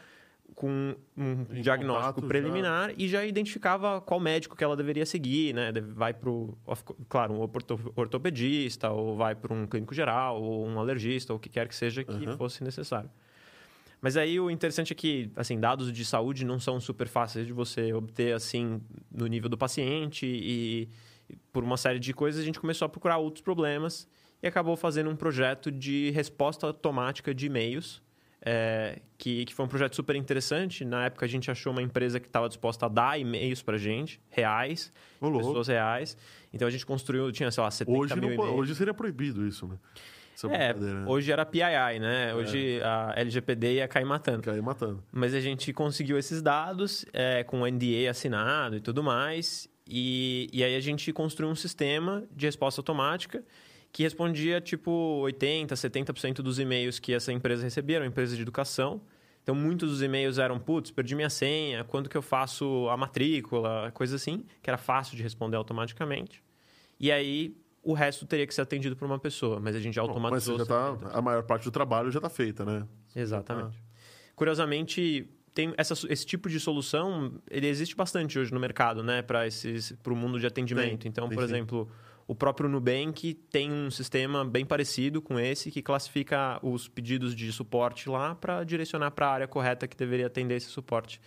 com 0.58 0.96
um 1.16 1.46
em 1.52 1.60
diagnóstico 1.60 2.26
preliminar 2.26 2.88
já. 2.88 2.94
e 2.98 3.08
já 3.08 3.24
identificava 3.24 4.00
qual 4.00 4.18
médico 4.18 4.56
que 4.56 4.64
ela 4.64 4.76
deveria 4.76 5.06
seguir, 5.06 5.54
né? 5.54 5.70
Vai 5.94 6.12
para 6.12 6.28
o, 6.28 6.58
claro, 7.08 7.32
um 7.32 7.48
ortopedista, 7.94 8.90
ou 8.90 9.16
vai 9.16 9.36
para 9.36 9.54
um 9.54 9.68
clínico 9.68 9.94
geral, 9.94 10.42
ou 10.42 10.66
um 10.66 10.80
alergista, 10.80 11.32
ou 11.32 11.36
o 11.36 11.40
que 11.40 11.48
quer 11.48 11.68
que 11.68 11.76
seja 11.76 12.02
que 12.02 12.10
uhum. 12.10 12.36
fosse 12.36 12.64
necessário. 12.64 13.08
Mas 14.00 14.16
aí 14.16 14.40
o 14.40 14.50
interessante 14.50 14.92
é 14.92 14.96
que, 14.96 15.30
assim, 15.36 15.60
dados 15.60 15.92
de 15.92 16.04
saúde 16.04 16.44
não 16.44 16.58
são 16.58 16.80
super 16.80 17.06
fáceis 17.06 17.46
de 17.46 17.52
você 17.52 17.92
obter, 17.92 18.34
assim, 18.34 18.80
no 19.12 19.28
nível 19.28 19.48
do 19.48 19.56
paciente 19.56 20.26
e, 20.26 20.88
e 21.30 21.36
por 21.52 21.62
uma 21.62 21.76
série 21.76 22.00
de 22.00 22.12
coisas 22.12 22.42
a 22.42 22.44
gente 22.44 22.58
começou 22.58 22.86
a 22.86 22.88
procurar 22.88 23.18
outros 23.18 23.44
problemas 23.44 24.08
e 24.42 24.48
acabou 24.48 24.76
fazendo 24.76 25.08
um 25.08 25.14
projeto 25.14 25.70
de 25.70 26.10
resposta 26.10 26.66
automática 26.66 27.32
de 27.32 27.46
e-mails 27.46 28.02
é, 28.50 28.98
que, 29.18 29.44
que 29.44 29.54
foi 29.54 29.66
um 29.66 29.68
projeto 29.68 29.94
super 29.94 30.16
interessante. 30.16 30.82
Na 30.82 31.04
época 31.04 31.26
a 31.26 31.28
gente 31.28 31.50
achou 31.50 31.70
uma 31.70 31.82
empresa 31.82 32.18
que 32.18 32.26
estava 32.26 32.48
disposta 32.48 32.86
a 32.86 32.88
dar 32.88 33.20
e-mails 33.20 33.60
para 33.60 33.76
gente, 33.76 34.18
reais, 34.30 34.90
pessoas 35.20 35.68
reais. 35.68 36.16
Então 36.50 36.66
a 36.66 36.70
gente 36.70 36.86
construiu, 36.86 37.30
tinha, 37.30 37.50
sei 37.50 37.62
lá, 37.62 37.70
70 37.70 37.98
hoje 37.98 38.16
mil 38.16 38.36
não, 38.36 38.56
Hoje 38.56 38.74
seria 38.74 38.94
proibido 38.94 39.46
isso, 39.46 39.66
né? 39.66 39.76
é, 40.50 40.72
né? 40.72 41.04
hoje 41.06 41.30
era 41.30 41.44
PII, 41.44 41.98
né? 42.00 42.34
Hoje 42.34 42.78
é. 42.78 42.84
a 42.84 43.12
LGPD 43.16 43.74
ia 43.74 43.88
cair 43.88 44.06
matando. 44.06 44.42
Cair 44.42 44.62
matando. 44.62 45.02
Mas 45.12 45.34
a 45.34 45.40
gente 45.40 45.70
conseguiu 45.72 46.16
esses 46.16 46.40
dados 46.40 47.04
é, 47.12 47.44
com 47.44 47.62
o 47.62 47.66
NDA 47.66 48.08
assinado 48.08 48.76
e 48.76 48.80
tudo 48.80 49.02
mais. 49.02 49.68
E, 49.86 50.48
e 50.52 50.64
aí 50.64 50.74
a 50.74 50.80
gente 50.80 51.12
construiu 51.12 51.50
um 51.50 51.56
sistema 51.56 52.24
de 52.34 52.46
resposta 52.46 52.80
automática 52.80 53.44
que 53.92 54.02
respondia 54.02 54.60
tipo 54.60 55.22
80%, 55.24 55.68
70% 55.68 56.34
dos 56.36 56.58
e-mails 56.58 56.98
que 56.98 57.12
essa 57.12 57.32
empresa 57.32 57.62
recebia, 57.62 57.96
era 57.96 58.04
uma 58.04 58.08
empresa 58.08 58.36
de 58.36 58.42
educação. 58.42 59.00
Então, 59.42 59.54
muitos 59.54 59.90
dos 59.90 60.02
e-mails 60.02 60.38
eram, 60.38 60.58
putz, 60.58 60.90
perdi 60.90 61.14
minha 61.14 61.30
senha, 61.30 61.82
quando 61.82 62.08
que 62.08 62.16
eu 62.16 62.20
faço 62.20 62.86
a 62.90 62.96
matrícula, 62.96 63.90
coisa 63.92 64.16
assim, 64.16 64.44
que 64.62 64.68
era 64.68 64.76
fácil 64.76 65.16
de 65.16 65.22
responder 65.22 65.56
automaticamente. 65.56 66.42
E 67.00 67.10
aí, 67.10 67.56
o 67.82 67.94
resto 67.94 68.26
teria 68.26 68.46
que 68.46 68.54
ser 68.54 68.60
atendido 68.60 68.94
por 68.94 69.06
uma 69.06 69.18
pessoa, 69.18 69.58
mas 69.58 69.74
a 69.74 69.80
gente 69.80 69.94
já 69.94 70.02
automatizou. 70.02 70.58
Bom, 70.58 70.64
mas 70.64 70.68
já 70.68 71.08
tá, 71.08 71.18
a 71.18 71.22
maior 71.22 71.42
parte 71.44 71.64
do 71.64 71.70
trabalho 71.70 72.10
já 72.10 72.18
está 72.18 72.28
feita, 72.28 72.64
né? 72.64 72.86
Exatamente. 73.16 73.78
Ah. 73.78 74.32
Curiosamente, 74.36 75.26
tem 75.54 75.72
essa, 75.78 75.94
esse 76.10 76.26
tipo 76.26 76.48
de 76.48 76.60
solução, 76.60 77.40
ele 77.50 77.66
existe 77.66 77.96
bastante 77.96 78.38
hoje 78.38 78.52
no 78.52 78.60
mercado, 78.60 79.02
né? 79.02 79.22
Para 79.22 79.42
o 80.06 80.14
mundo 80.14 80.38
de 80.38 80.46
atendimento. 80.46 81.00
Tem, 81.02 81.08
então, 81.08 81.26
tem 81.28 81.38
por 81.38 81.48
sim. 81.48 81.54
exemplo 81.54 81.90
o 82.28 82.34
próprio 82.34 82.68
Nubank 82.68 83.32
tem 83.50 83.72
um 83.72 83.90
sistema 83.90 84.44
bem 84.44 84.64
parecido 84.64 85.22
com 85.22 85.40
esse 85.40 85.70
que 85.70 85.80
classifica 85.80 86.60
os 86.62 86.86
pedidos 86.86 87.34
de 87.34 87.50
suporte 87.50 88.06
lá 88.10 88.34
para 88.34 88.62
direcionar 88.64 89.12
para 89.12 89.26
a 89.26 89.32
área 89.32 89.48
correta 89.48 89.88
que 89.88 89.96
deveria 89.96 90.26
atender 90.26 90.56
esse 90.56 90.66
suporte. 90.66 91.18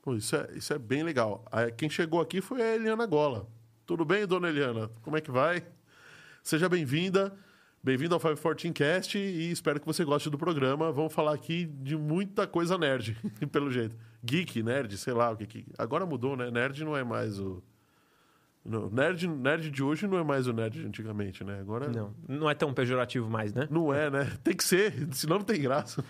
Pô, 0.00 0.14
isso, 0.14 0.34
é, 0.34 0.48
isso 0.54 0.72
é 0.72 0.78
bem 0.78 1.02
legal. 1.02 1.44
Quem 1.76 1.90
chegou 1.90 2.22
aqui 2.22 2.40
foi 2.40 2.62
a 2.62 2.74
Eliana 2.74 3.04
Gola. 3.04 3.46
Tudo 3.84 4.02
bem, 4.02 4.26
dona 4.26 4.48
Eliana? 4.48 4.90
Como 5.02 5.18
é 5.18 5.20
que 5.20 5.30
vai? 5.30 5.62
Seja 6.42 6.66
bem-vinda. 6.66 7.36
Bem-vindo 7.82 8.14
ao 8.14 8.20
514 8.20 8.72
Cast 8.72 9.18
e 9.18 9.50
espero 9.50 9.78
que 9.78 9.86
você 9.86 10.04
goste 10.04 10.30
do 10.30 10.38
programa. 10.38 10.90
Vamos 10.90 11.12
falar 11.12 11.34
aqui 11.34 11.66
de 11.66 11.98
muita 11.98 12.46
coisa 12.46 12.78
nerd, 12.78 13.14
pelo 13.52 13.70
jeito. 13.70 13.94
Geek, 14.24 14.62
nerd, 14.62 14.96
sei 14.96 15.12
lá 15.12 15.30
o 15.30 15.36
que 15.36 15.46
que. 15.46 15.66
Agora 15.76 16.06
mudou, 16.06 16.34
né? 16.34 16.50
Nerd 16.50 16.82
não 16.82 16.96
é 16.96 17.04
mais 17.04 17.38
o. 17.38 17.62
No, 18.64 18.90
nerd, 18.90 19.26
nerd 19.26 19.70
de 19.70 19.82
hoje 19.82 20.06
não 20.06 20.18
é 20.18 20.24
mais 20.24 20.46
o 20.46 20.52
nerd 20.52 20.78
de 20.80 20.86
antigamente, 20.86 21.42
né? 21.42 21.58
Agora 21.60 21.88
não, 21.88 22.14
não 22.28 22.50
é 22.50 22.54
tão 22.54 22.74
pejorativo 22.74 23.28
mais, 23.28 23.54
né? 23.54 23.66
Não 23.70 23.92
é, 23.92 24.10
né? 24.10 24.30
Tem 24.44 24.54
que 24.54 24.64
ser, 24.64 25.08
senão 25.12 25.38
não 25.38 25.44
tem 25.44 25.60
graça. 25.60 26.04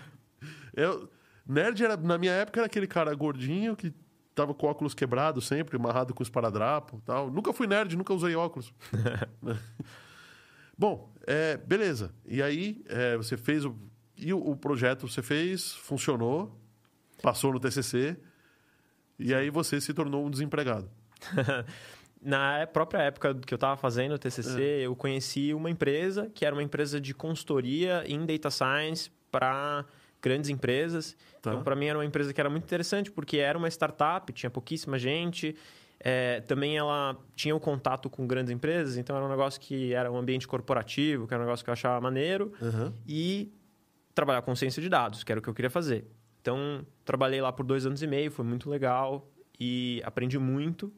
Eu, 0.74 1.08
nerd 1.46 1.82
era, 1.82 1.96
na 1.96 2.18
minha 2.18 2.32
época 2.32 2.60
era 2.60 2.66
aquele 2.66 2.86
cara 2.86 3.14
gordinho 3.14 3.76
que 3.76 3.94
tava 4.34 4.52
com 4.52 4.66
óculos 4.66 4.94
quebrados 4.94 5.46
sempre, 5.46 5.76
amarrado 5.76 6.12
com 6.12 6.22
esparadrapo 6.22 6.98
e 6.98 7.06
tal. 7.06 7.30
Nunca 7.30 7.52
fui 7.52 7.66
nerd, 7.66 7.96
nunca 7.96 8.12
usei 8.12 8.34
óculos. 8.34 8.72
Bom, 10.76 11.12
é, 11.26 11.56
beleza. 11.56 12.12
E 12.26 12.42
aí 12.42 12.82
é, 12.88 13.16
você 13.16 13.36
fez 13.36 13.64
o, 13.64 13.76
e 14.16 14.32
o, 14.32 14.38
o 14.38 14.56
projeto 14.56 15.06
você 15.06 15.22
fez, 15.22 15.72
funcionou, 15.74 16.58
passou 17.22 17.52
no 17.52 17.60
TCC 17.60 18.16
e 19.18 19.34
aí 19.34 19.50
você 19.50 19.80
se 19.80 19.92
tornou 19.92 20.26
um 20.26 20.30
desempregado. 20.30 20.90
Na 22.22 22.66
própria 22.66 23.00
época 23.02 23.34
que 23.34 23.54
eu 23.54 23.56
estava 23.56 23.76
fazendo 23.76 24.12
o 24.12 24.18
TCC, 24.18 24.60
eu 24.82 24.94
conheci 24.94 25.54
uma 25.54 25.70
empresa 25.70 26.30
que 26.34 26.44
era 26.44 26.54
uma 26.54 26.62
empresa 26.62 27.00
de 27.00 27.14
consultoria 27.14 28.04
em 28.06 28.26
data 28.26 28.50
science 28.50 29.10
para 29.30 29.86
grandes 30.20 30.50
empresas. 30.50 31.16
Tá. 31.40 31.50
Então, 31.50 31.64
para 31.64 31.74
mim, 31.74 31.86
era 31.86 31.98
uma 31.98 32.04
empresa 32.04 32.32
que 32.34 32.40
era 32.40 32.50
muito 32.50 32.64
interessante 32.64 33.10
porque 33.10 33.38
era 33.38 33.56
uma 33.56 33.68
startup, 33.68 34.30
tinha 34.32 34.50
pouquíssima 34.50 34.98
gente. 34.98 35.56
É, 35.98 36.40
também 36.42 36.76
ela 36.76 37.16
tinha 37.34 37.54
o 37.54 37.60
contato 37.60 38.08
com 38.08 38.26
grandes 38.26 38.50
empresas, 38.50 38.96
então 38.96 39.14
era 39.14 39.24
um 39.24 39.28
negócio 39.28 39.60
que 39.60 39.92
era 39.92 40.10
um 40.10 40.16
ambiente 40.16 40.48
corporativo, 40.48 41.26
que 41.26 41.34
era 41.34 41.42
um 41.42 41.46
negócio 41.46 41.64
que 41.64 41.70
eu 41.70 41.72
achava 41.72 42.00
maneiro. 42.00 42.52
Uhum. 42.60 42.92
E 43.06 43.52
trabalhar 44.14 44.42
com 44.42 44.54
ciência 44.54 44.82
de 44.82 44.88
dados, 44.88 45.24
que 45.24 45.32
era 45.32 45.38
o 45.38 45.42
que 45.42 45.48
eu 45.48 45.54
queria 45.54 45.70
fazer. 45.70 46.06
Então, 46.40 46.86
trabalhei 47.04 47.40
lá 47.40 47.52
por 47.52 47.64
dois 47.64 47.86
anos 47.86 48.02
e 48.02 48.06
meio, 48.06 48.30
foi 48.30 48.44
muito 48.44 48.68
legal 48.68 49.30
e 49.58 50.02
aprendi 50.04 50.38
muito. 50.38 50.92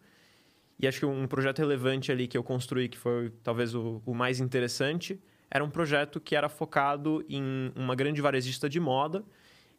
E 0.83 0.89
acho 0.89 0.99
que 0.99 1.07
um 1.07 1.29
projeto 1.29 1.61
relevante 1.61 2.11
ali 2.11 2.27
que 2.27 2.37
eu 2.37 2.43
construí, 2.43 2.89
que 2.89 2.99
foi 2.99 3.31
talvez 3.45 3.73
o, 3.73 4.03
o 4.05 4.13
mais 4.13 4.41
interessante, 4.41 5.19
era 5.49 5.63
um 5.63 5.71
projeto 5.71 6.21
que 6.21 6.35
era 6.35 6.49
focado 6.49 7.25
em 7.29 7.73
uma 7.77 7.95
grande 7.95 8.21
varejista 8.21 8.69
de 8.69 8.81
moda. 8.81 9.25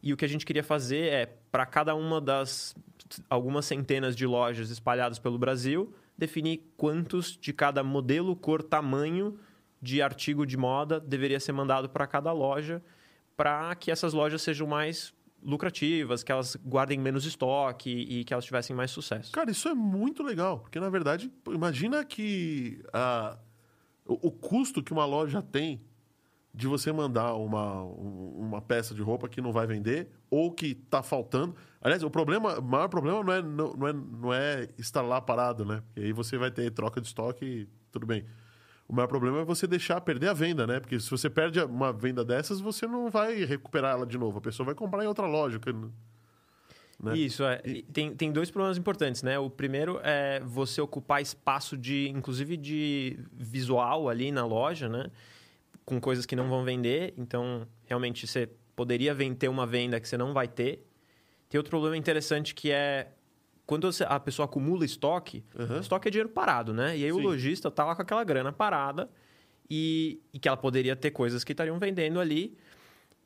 E 0.02 0.14
o 0.14 0.16
que 0.16 0.24
a 0.24 0.28
gente 0.28 0.46
queria 0.46 0.64
fazer 0.64 1.12
é, 1.12 1.26
para 1.52 1.66
cada 1.66 1.94
uma 1.94 2.22
das 2.22 2.74
algumas 3.28 3.66
centenas 3.66 4.16
de 4.16 4.26
lojas 4.26 4.70
espalhadas 4.70 5.18
pelo 5.18 5.36
Brasil, 5.38 5.94
definir 6.16 6.72
quantos 6.74 7.36
de 7.36 7.52
cada 7.52 7.82
modelo, 7.82 8.34
cor, 8.34 8.62
tamanho 8.62 9.38
de 9.82 10.00
artigo 10.00 10.46
de 10.46 10.56
moda 10.56 10.98
deveria 10.98 11.38
ser 11.38 11.52
mandado 11.52 11.88
para 11.90 12.06
cada 12.06 12.32
loja, 12.32 12.82
para 13.36 13.74
que 13.74 13.90
essas 13.90 14.14
lojas 14.14 14.40
sejam 14.40 14.66
mais 14.66 15.12
lucrativas, 15.44 16.22
que 16.22 16.32
elas 16.32 16.56
guardem 16.56 16.98
menos 16.98 17.24
estoque 17.24 17.90
e 17.90 18.24
que 18.24 18.32
elas 18.32 18.44
tivessem 18.44 18.74
mais 18.74 18.90
sucesso. 18.90 19.30
Cara, 19.32 19.50
isso 19.50 19.68
é 19.68 19.74
muito 19.74 20.22
legal, 20.22 20.60
porque 20.60 20.80
na 20.80 20.88
verdade, 20.88 21.30
imagina 21.48 22.04
que 22.04 22.82
a, 22.92 23.38
o, 24.06 24.30
custo 24.30 24.82
que 24.82 24.92
uma 24.92 25.04
loja 25.04 25.42
tem 25.42 25.82
de 26.52 26.66
você 26.68 26.92
mandar 26.92 27.34
uma, 27.34 27.82
um- 27.82 28.36
uma 28.38 28.62
peça 28.62 28.94
de 28.94 29.02
roupa 29.02 29.28
que 29.28 29.40
não 29.40 29.52
vai 29.52 29.66
vender 29.66 30.08
ou 30.30 30.52
que 30.52 30.66
está 30.68 31.02
faltando. 31.02 31.54
Aliás, 31.80 32.02
o 32.02 32.10
problema, 32.10 32.58
o 32.58 32.62
maior 32.62 32.88
problema 32.88 33.22
não 33.24 33.32
é, 33.32 33.42
não, 33.42 33.72
não 33.74 33.88
é, 33.88 33.92
não 33.92 34.32
é 34.32 34.68
estar 34.78 35.02
lá 35.02 35.20
parado, 35.20 35.64
né? 35.64 35.82
Porque 35.86 36.00
aí 36.00 36.12
você 36.12 36.38
vai 36.38 36.50
ter 36.50 36.70
troca 36.70 37.00
de 37.00 37.08
estoque 37.08 37.68
tudo 37.90 38.06
bem. 38.06 38.24
O 38.88 38.94
maior 38.94 39.06
problema 39.08 39.40
é 39.40 39.44
você 39.44 39.66
deixar 39.66 40.00
perder 40.00 40.28
a 40.28 40.34
venda, 40.34 40.66
né? 40.66 40.78
Porque 40.78 41.00
se 41.00 41.10
você 41.10 41.30
perde 41.30 41.58
uma 41.60 41.92
venda 41.92 42.24
dessas, 42.24 42.60
você 42.60 42.86
não 42.86 43.10
vai 43.10 43.44
recuperar 43.44 43.92
ela 43.92 44.06
de 44.06 44.18
novo. 44.18 44.38
A 44.38 44.40
pessoa 44.42 44.66
vai 44.66 44.74
comprar 44.74 45.02
em 45.02 45.06
outra 45.06 45.26
loja. 45.26 45.58
que- 45.58 45.72
né? 45.72 47.16
Isso, 47.16 47.42
é. 47.44 47.60
E 47.64 47.82
Tem, 47.82 48.14
tem 48.14 48.30
dois 48.32 48.50
problemas 48.50 48.78
importantes, 48.78 49.22
né? 49.22 49.38
O 49.38 49.50
primeiro 49.50 50.00
é 50.02 50.40
você 50.40 50.80
ocupar 50.80 51.20
espaço 51.20 51.76
de, 51.76 52.08
inclusive, 52.08 52.56
de 52.56 53.18
visual 53.32 54.08
ali 54.08 54.30
na 54.30 54.44
loja, 54.46 54.88
né? 54.88 55.10
Com 55.84 56.00
coisas 56.00 56.24
que 56.26 56.36
não 56.36 56.48
vão 56.48 56.62
vender. 56.64 57.12
Então, 57.16 57.66
realmente, 57.86 58.26
você 58.26 58.48
poderia 58.76 59.14
ter 59.34 59.48
uma 59.48 59.66
venda 59.66 59.98
que 59.98 60.08
você 60.08 60.16
não 60.16 60.32
vai 60.32 60.46
ter. 60.46 60.86
Tem 61.48 61.58
outro 61.58 61.70
problema 61.70 61.96
interessante 61.96 62.54
que 62.54 62.70
é 62.70 63.08
quando 63.66 63.88
a 64.06 64.20
pessoa 64.20 64.44
acumula 64.46 64.84
estoque, 64.84 65.42
Uhum. 65.58 65.80
estoque 65.80 66.08
é 66.08 66.10
dinheiro 66.10 66.28
parado, 66.28 66.72
né? 66.74 66.96
E 66.98 67.04
aí 67.04 67.12
o 67.12 67.16
Sim. 67.16 67.22
lojista 67.22 67.70
tá 67.70 67.84
lá 67.84 67.94
com 67.96 68.02
aquela 68.02 68.22
grana 68.24 68.52
parada 68.52 69.08
e, 69.70 70.20
e 70.32 70.38
que 70.38 70.46
ela 70.48 70.56
poderia 70.56 70.94
ter 70.94 71.10
coisas 71.10 71.42
que 71.44 71.52
estariam 71.52 71.78
vendendo 71.78 72.20
ali. 72.20 72.56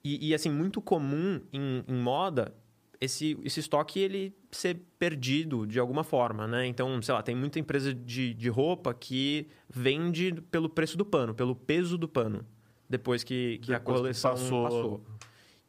E, 0.05 0.29
e, 0.29 0.35
assim, 0.35 0.49
muito 0.51 0.81
comum 0.81 1.41
em, 1.53 1.83
em 1.89 1.95
moda 1.97 2.55
esse, 3.01 3.37
esse 3.45 3.61
estoque 3.61 3.99
ele 3.99 4.33
ser 4.51 4.81
perdido 4.99 5.67
de 5.67 5.79
alguma 5.79 6.05
forma, 6.05 6.47
né? 6.47 6.67
Então, 6.67 7.01
sei 7.03 7.15
lá, 7.15 7.23
tem 7.23 7.35
muita 7.35 7.59
empresa 7.59 7.93
de, 7.93 8.33
de 8.33 8.49
roupa 8.49 8.95
que 8.95 9.49
vende 9.69 10.33
pelo 10.51 10.69
preço 10.69 10.97
do 10.97 11.05
pano, 11.05 11.35
pelo 11.35 11.55
peso 11.55 11.99
do 11.99 12.09
pano, 12.09 12.45
depois 12.89 13.23
que, 13.25 13.59
que 13.59 13.73
a 13.75 13.79
Depois 13.79 13.97
que 13.97 14.03
coleção 14.03 14.31
passou. 14.33 14.63
passou. 14.65 15.05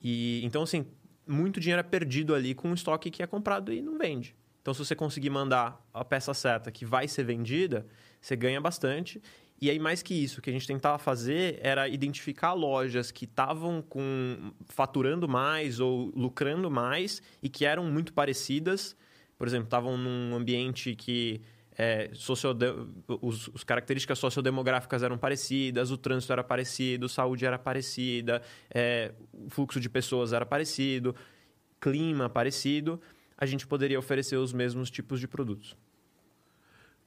E, 0.01 0.41
então, 0.43 0.61
assim, 0.63 0.85
muito 1.27 1.59
dinheiro 1.59 1.79
é 1.79 1.83
perdido 1.83 2.33
ali 2.33 2.53
com 2.53 2.69
um 2.69 2.73
estoque 2.73 3.09
que 3.11 3.21
é 3.21 3.27
comprado 3.27 3.73
e 3.73 3.81
não 3.81 3.97
vende. 3.97 4.35
Então, 4.69 4.75
se 4.75 4.85
você 4.85 4.95
conseguir 4.95 5.31
mandar 5.31 5.83
a 5.91 6.05
peça 6.05 6.31
certa 6.31 6.71
que 6.71 6.85
vai 6.85 7.07
ser 7.07 7.23
vendida, 7.23 7.87
você 8.21 8.35
ganha 8.35 8.61
bastante. 8.61 9.19
E 9.59 9.67
aí, 9.67 9.79
mais 9.79 10.03
que 10.03 10.13
isso, 10.13 10.37
o 10.37 10.43
que 10.43 10.51
a 10.51 10.53
gente 10.53 10.67
tentava 10.67 10.99
fazer 10.99 11.57
era 11.63 11.87
identificar 11.87 12.53
lojas 12.53 13.09
que 13.09 13.25
estavam 13.25 13.81
com 13.81 14.53
faturando 14.67 15.27
mais 15.27 15.79
ou 15.79 16.11
lucrando 16.15 16.69
mais 16.69 17.19
e 17.41 17.49
que 17.49 17.65
eram 17.65 17.85
muito 17.85 18.13
parecidas. 18.13 18.95
Por 19.39 19.47
exemplo, 19.47 19.65
estavam 19.65 19.97
num 19.97 20.35
ambiente 20.35 20.93
que 20.93 21.41
é, 21.75 22.11
sociode- 22.13 22.67
os, 23.23 23.47
os 23.47 23.63
características 23.63 24.19
sociodemográficas 24.19 25.01
eram 25.01 25.17
parecidas, 25.17 25.89
o 25.89 25.97
trânsito 25.97 26.31
era 26.31 26.43
parecido, 26.43 27.09
saúde 27.09 27.43
era 27.43 27.57
parecida, 27.57 28.39
é, 28.69 29.13
o 29.33 29.49
fluxo 29.49 29.79
de 29.79 29.89
pessoas 29.89 30.31
era 30.31 30.45
parecido, 30.45 31.15
clima 31.81 32.29
parecido. 32.29 33.01
A 33.39 33.45
gente 33.45 33.65
poderia 33.65 33.97
oferecer 33.97 34.35
os 34.35 34.51
mesmos 34.51 34.91
tipos 34.91 35.19
de 35.19 35.27
produtos. 35.27 35.77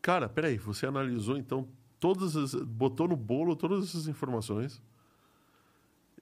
Cara, 0.00 0.28
peraí, 0.28 0.56
você 0.56 0.86
analisou 0.86 1.36
então 1.36 1.68
todas 2.00 2.34
as. 2.36 2.54
botou 2.54 3.06
no 3.06 3.16
bolo 3.16 3.54
todas 3.54 3.84
essas 3.84 4.08
informações. 4.08 4.82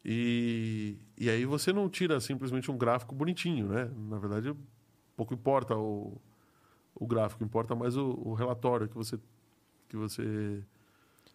E, 0.05 0.99
e 1.17 1.31
aí 1.31 1.45
você 1.45 1.73
não 1.73 1.89
tira 1.89 2.19
simplesmente 2.21 2.71
um 2.71 2.77
gráfico 2.77 3.15
bonitinho, 3.15 3.69
né? 3.69 3.91
Na 4.09 4.19
verdade, 4.19 4.53
pouco 5.17 5.33
importa 5.33 5.77
o, 5.77 6.21
o 6.95 7.07
gráfico, 7.07 7.45
importa 7.45 7.75
mais 7.75 7.97
o, 7.97 8.19
o 8.25 8.35
relatório 8.35 8.89
que 8.89 8.97
você. 8.97 9.19
Que 9.89 9.97
você 9.97 10.63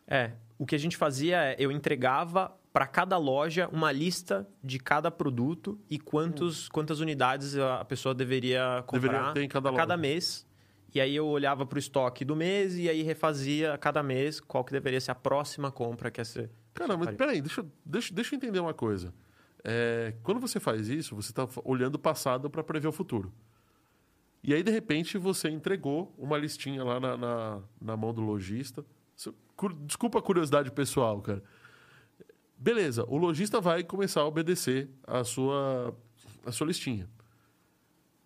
É, 0.07 0.33
o 0.57 0.65
que 0.65 0.75
a 0.75 0.79
gente 0.79 0.97
fazia 0.97 1.43
é 1.43 1.55
eu 1.57 1.71
entregava 1.71 2.55
para 2.75 2.85
cada 2.85 3.17
loja 3.17 3.69
uma 3.71 3.89
lista 3.89 4.45
de 4.61 4.77
cada 4.77 5.09
produto 5.09 5.79
e 5.89 5.97
quantos, 5.97 6.67
quantas 6.67 6.99
unidades 6.99 7.55
a 7.57 7.85
pessoa 7.85 8.13
deveria 8.13 8.83
comprar 8.85 9.09
Deveria 9.11 9.33
ter 9.33 9.43
em 9.43 9.47
cada 9.47 9.69
a 9.69 9.73
cada 9.73 9.93
loja. 9.95 10.01
mês. 10.01 10.45
E 10.93 10.99
aí 10.99 11.15
eu 11.15 11.25
olhava 11.25 11.65
para 11.65 11.77
o 11.77 11.79
estoque 11.79 12.25
do 12.25 12.35
mês 12.35 12.77
e 12.77 12.89
aí 12.89 13.01
refazia 13.01 13.73
a 13.73 13.77
cada 13.77 14.03
mês 14.03 14.41
qual 14.41 14.61
que 14.61 14.73
deveria 14.73 14.99
ser 14.99 15.11
a 15.11 15.15
próxima 15.15 15.71
compra 15.71 16.11
que 16.11 16.19
ia 16.19 16.25
ser. 16.25 16.49
Cara, 16.73 16.97
mas 16.97 17.15
peraí, 17.15 17.39
deixa, 17.41 17.61
eu- 17.61 17.71
deixa, 17.85 18.13
deixa 18.13 18.35
eu 18.35 18.37
entender 18.37 18.59
uma 18.59 18.73
coisa. 18.73 19.13
É, 19.63 20.13
quando 20.21 20.41
você 20.41 20.59
faz 20.59 20.89
isso, 20.89 21.15
você 21.15 21.31
está 21.31 21.47
olhando 21.63 21.95
o 21.95 21.99
passado 21.99 22.49
para 22.49 22.61
prever 22.61 22.89
o 22.89 22.91
futuro. 22.91 23.31
E 24.43 24.53
aí, 24.53 24.61
de 24.61 24.71
repente, 24.71 25.17
você 25.17 25.47
entregou 25.49 26.13
uma 26.17 26.37
listinha 26.37 26.83
lá 26.83 26.99
na, 26.99 27.15
na, 27.15 27.59
na 27.81 27.95
mão 27.95 28.13
do 28.13 28.19
lojista. 28.21 28.83
Desculpa 29.85 30.19
a 30.19 30.21
curiosidade 30.21 30.69
pessoal, 30.71 31.21
cara. 31.21 31.41
Beleza, 32.65 33.05
o 33.07 33.15
lojista 33.15 33.61
vai 33.61 33.83
começar 33.83 34.21
a 34.21 34.25
obedecer 34.25 34.89
a 35.05 35.23
sua, 35.23 35.95
a 36.43 36.51
sua 36.51 36.65
listinha. 36.65 37.07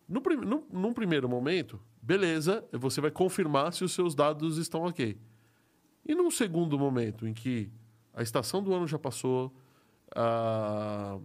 No, 0.07 0.21
no, 0.21 0.63
num 0.71 0.93
primeiro 0.93 1.27
momento, 1.27 1.77
beleza, 2.01 2.63
você 2.71 3.01
vai 3.01 3.11
confirmar 3.11 3.73
se 3.73 3.83
os 3.83 3.91
seus 3.91 4.15
dados 4.15 4.57
estão 4.57 4.83
ok. 4.83 5.17
E 6.05 6.15
num 6.15 6.31
segundo 6.31 6.79
momento, 6.79 7.27
em 7.27 7.33
que 7.33 7.69
a 8.13 8.23
estação 8.23 8.63
do 8.63 8.73
ano 8.73 8.87
já 8.87 8.97
passou, 8.97 9.53
a- 10.15 11.19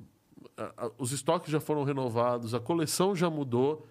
a- 0.57 0.75
a- 0.87 0.91
os 0.99 1.13
estoques 1.13 1.53
já 1.53 1.61
foram 1.61 1.85
renovados, 1.85 2.53
a 2.53 2.59
coleção 2.59 3.15
já 3.15 3.31
mudou, 3.31 3.87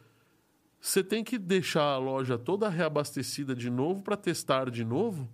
você 0.82 1.02
tem 1.02 1.24
que 1.24 1.38
deixar 1.38 1.94
a 1.94 1.98
loja 1.98 2.38
toda 2.38 2.68
reabastecida 2.68 3.56
de 3.56 3.70
novo 3.70 4.04
para 4.04 4.18
testar 4.18 4.70
de 4.70 4.84
novo? 4.84 5.30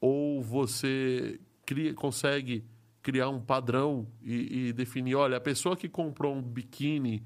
Ou 0.00 0.42
você 0.42 1.38
cria- 1.64 1.94
consegue 1.94 2.64
criar 3.02 3.28
um 3.28 3.40
padrão 3.40 4.06
e, 4.22 4.68
e 4.68 4.72
definir, 4.72 5.14
olha, 5.16 5.36
a 5.36 5.40
pessoa 5.40 5.76
que 5.76 5.88
comprou 5.88 6.34
um 6.34 6.42
biquíni 6.42 7.24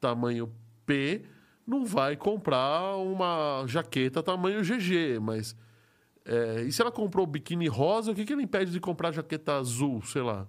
tamanho 0.00 0.52
P 0.84 1.24
não 1.66 1.84
vai 1.84 2.16
comprar 2.16 2.96
uma 2.96 3.64
jaqueta 3.66 4.22
tamanho 4.22 4.62
GG, 4.62 5.18
mas 5.20 5.56
é, 6.24 6.62
e 6.62 6.72
se 6.72 6.80
ela 6.80 6.92
comprou 6.92 7.24
o 7.24 7.26
biquíni 7.26 7.68
rosa, 7.68 8.12
o 8.12 8.14
que, 8.14 8.24
que 8.24 8.32
ele 8.32 8.42
impede 8.42 8.70
de 8.70 8.80
comprar 8.80 9.12
jaqueta 9.12 9.56
azul, 9.56 10.02
sei 10.02 10.22
lá? 10.22 10.46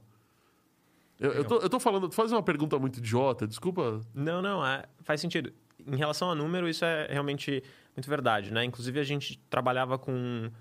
Eu, 1.19 1.31
eu, 1.31 1.45
tô, 1.45 1.57
eu 1.57 1.69
tô 1.69 1.79
falando, 1.79 2.11
faz 2.11 2.31
uma 2.31 2.43
pergunta 2.43 2.77
muito 2.77 2.97
idiota, 2.97 3.47
desculpa. 3.47 4.01
Não, 4.13 4.41
não, 4.41 4.65
é, 4.65 4.83
faz 5.01 5.19
sentido. 5.19 5.51
Em 5.85 5.95
relação 5.95 6.29
a 6.29 6.35
número, 6.35 6.67
isso 6.69 6.85
é 6.85 7.07
realmente 7.09 7.63
muito 7.95 8.07
verdade, 8.07 8.51
né? 8.51 8.63
Inclusive, 8.63 8.99
a 8.99 9.03
gente 9.03 9.39
trabalhava 9.49 9.97
com 9.97 10.51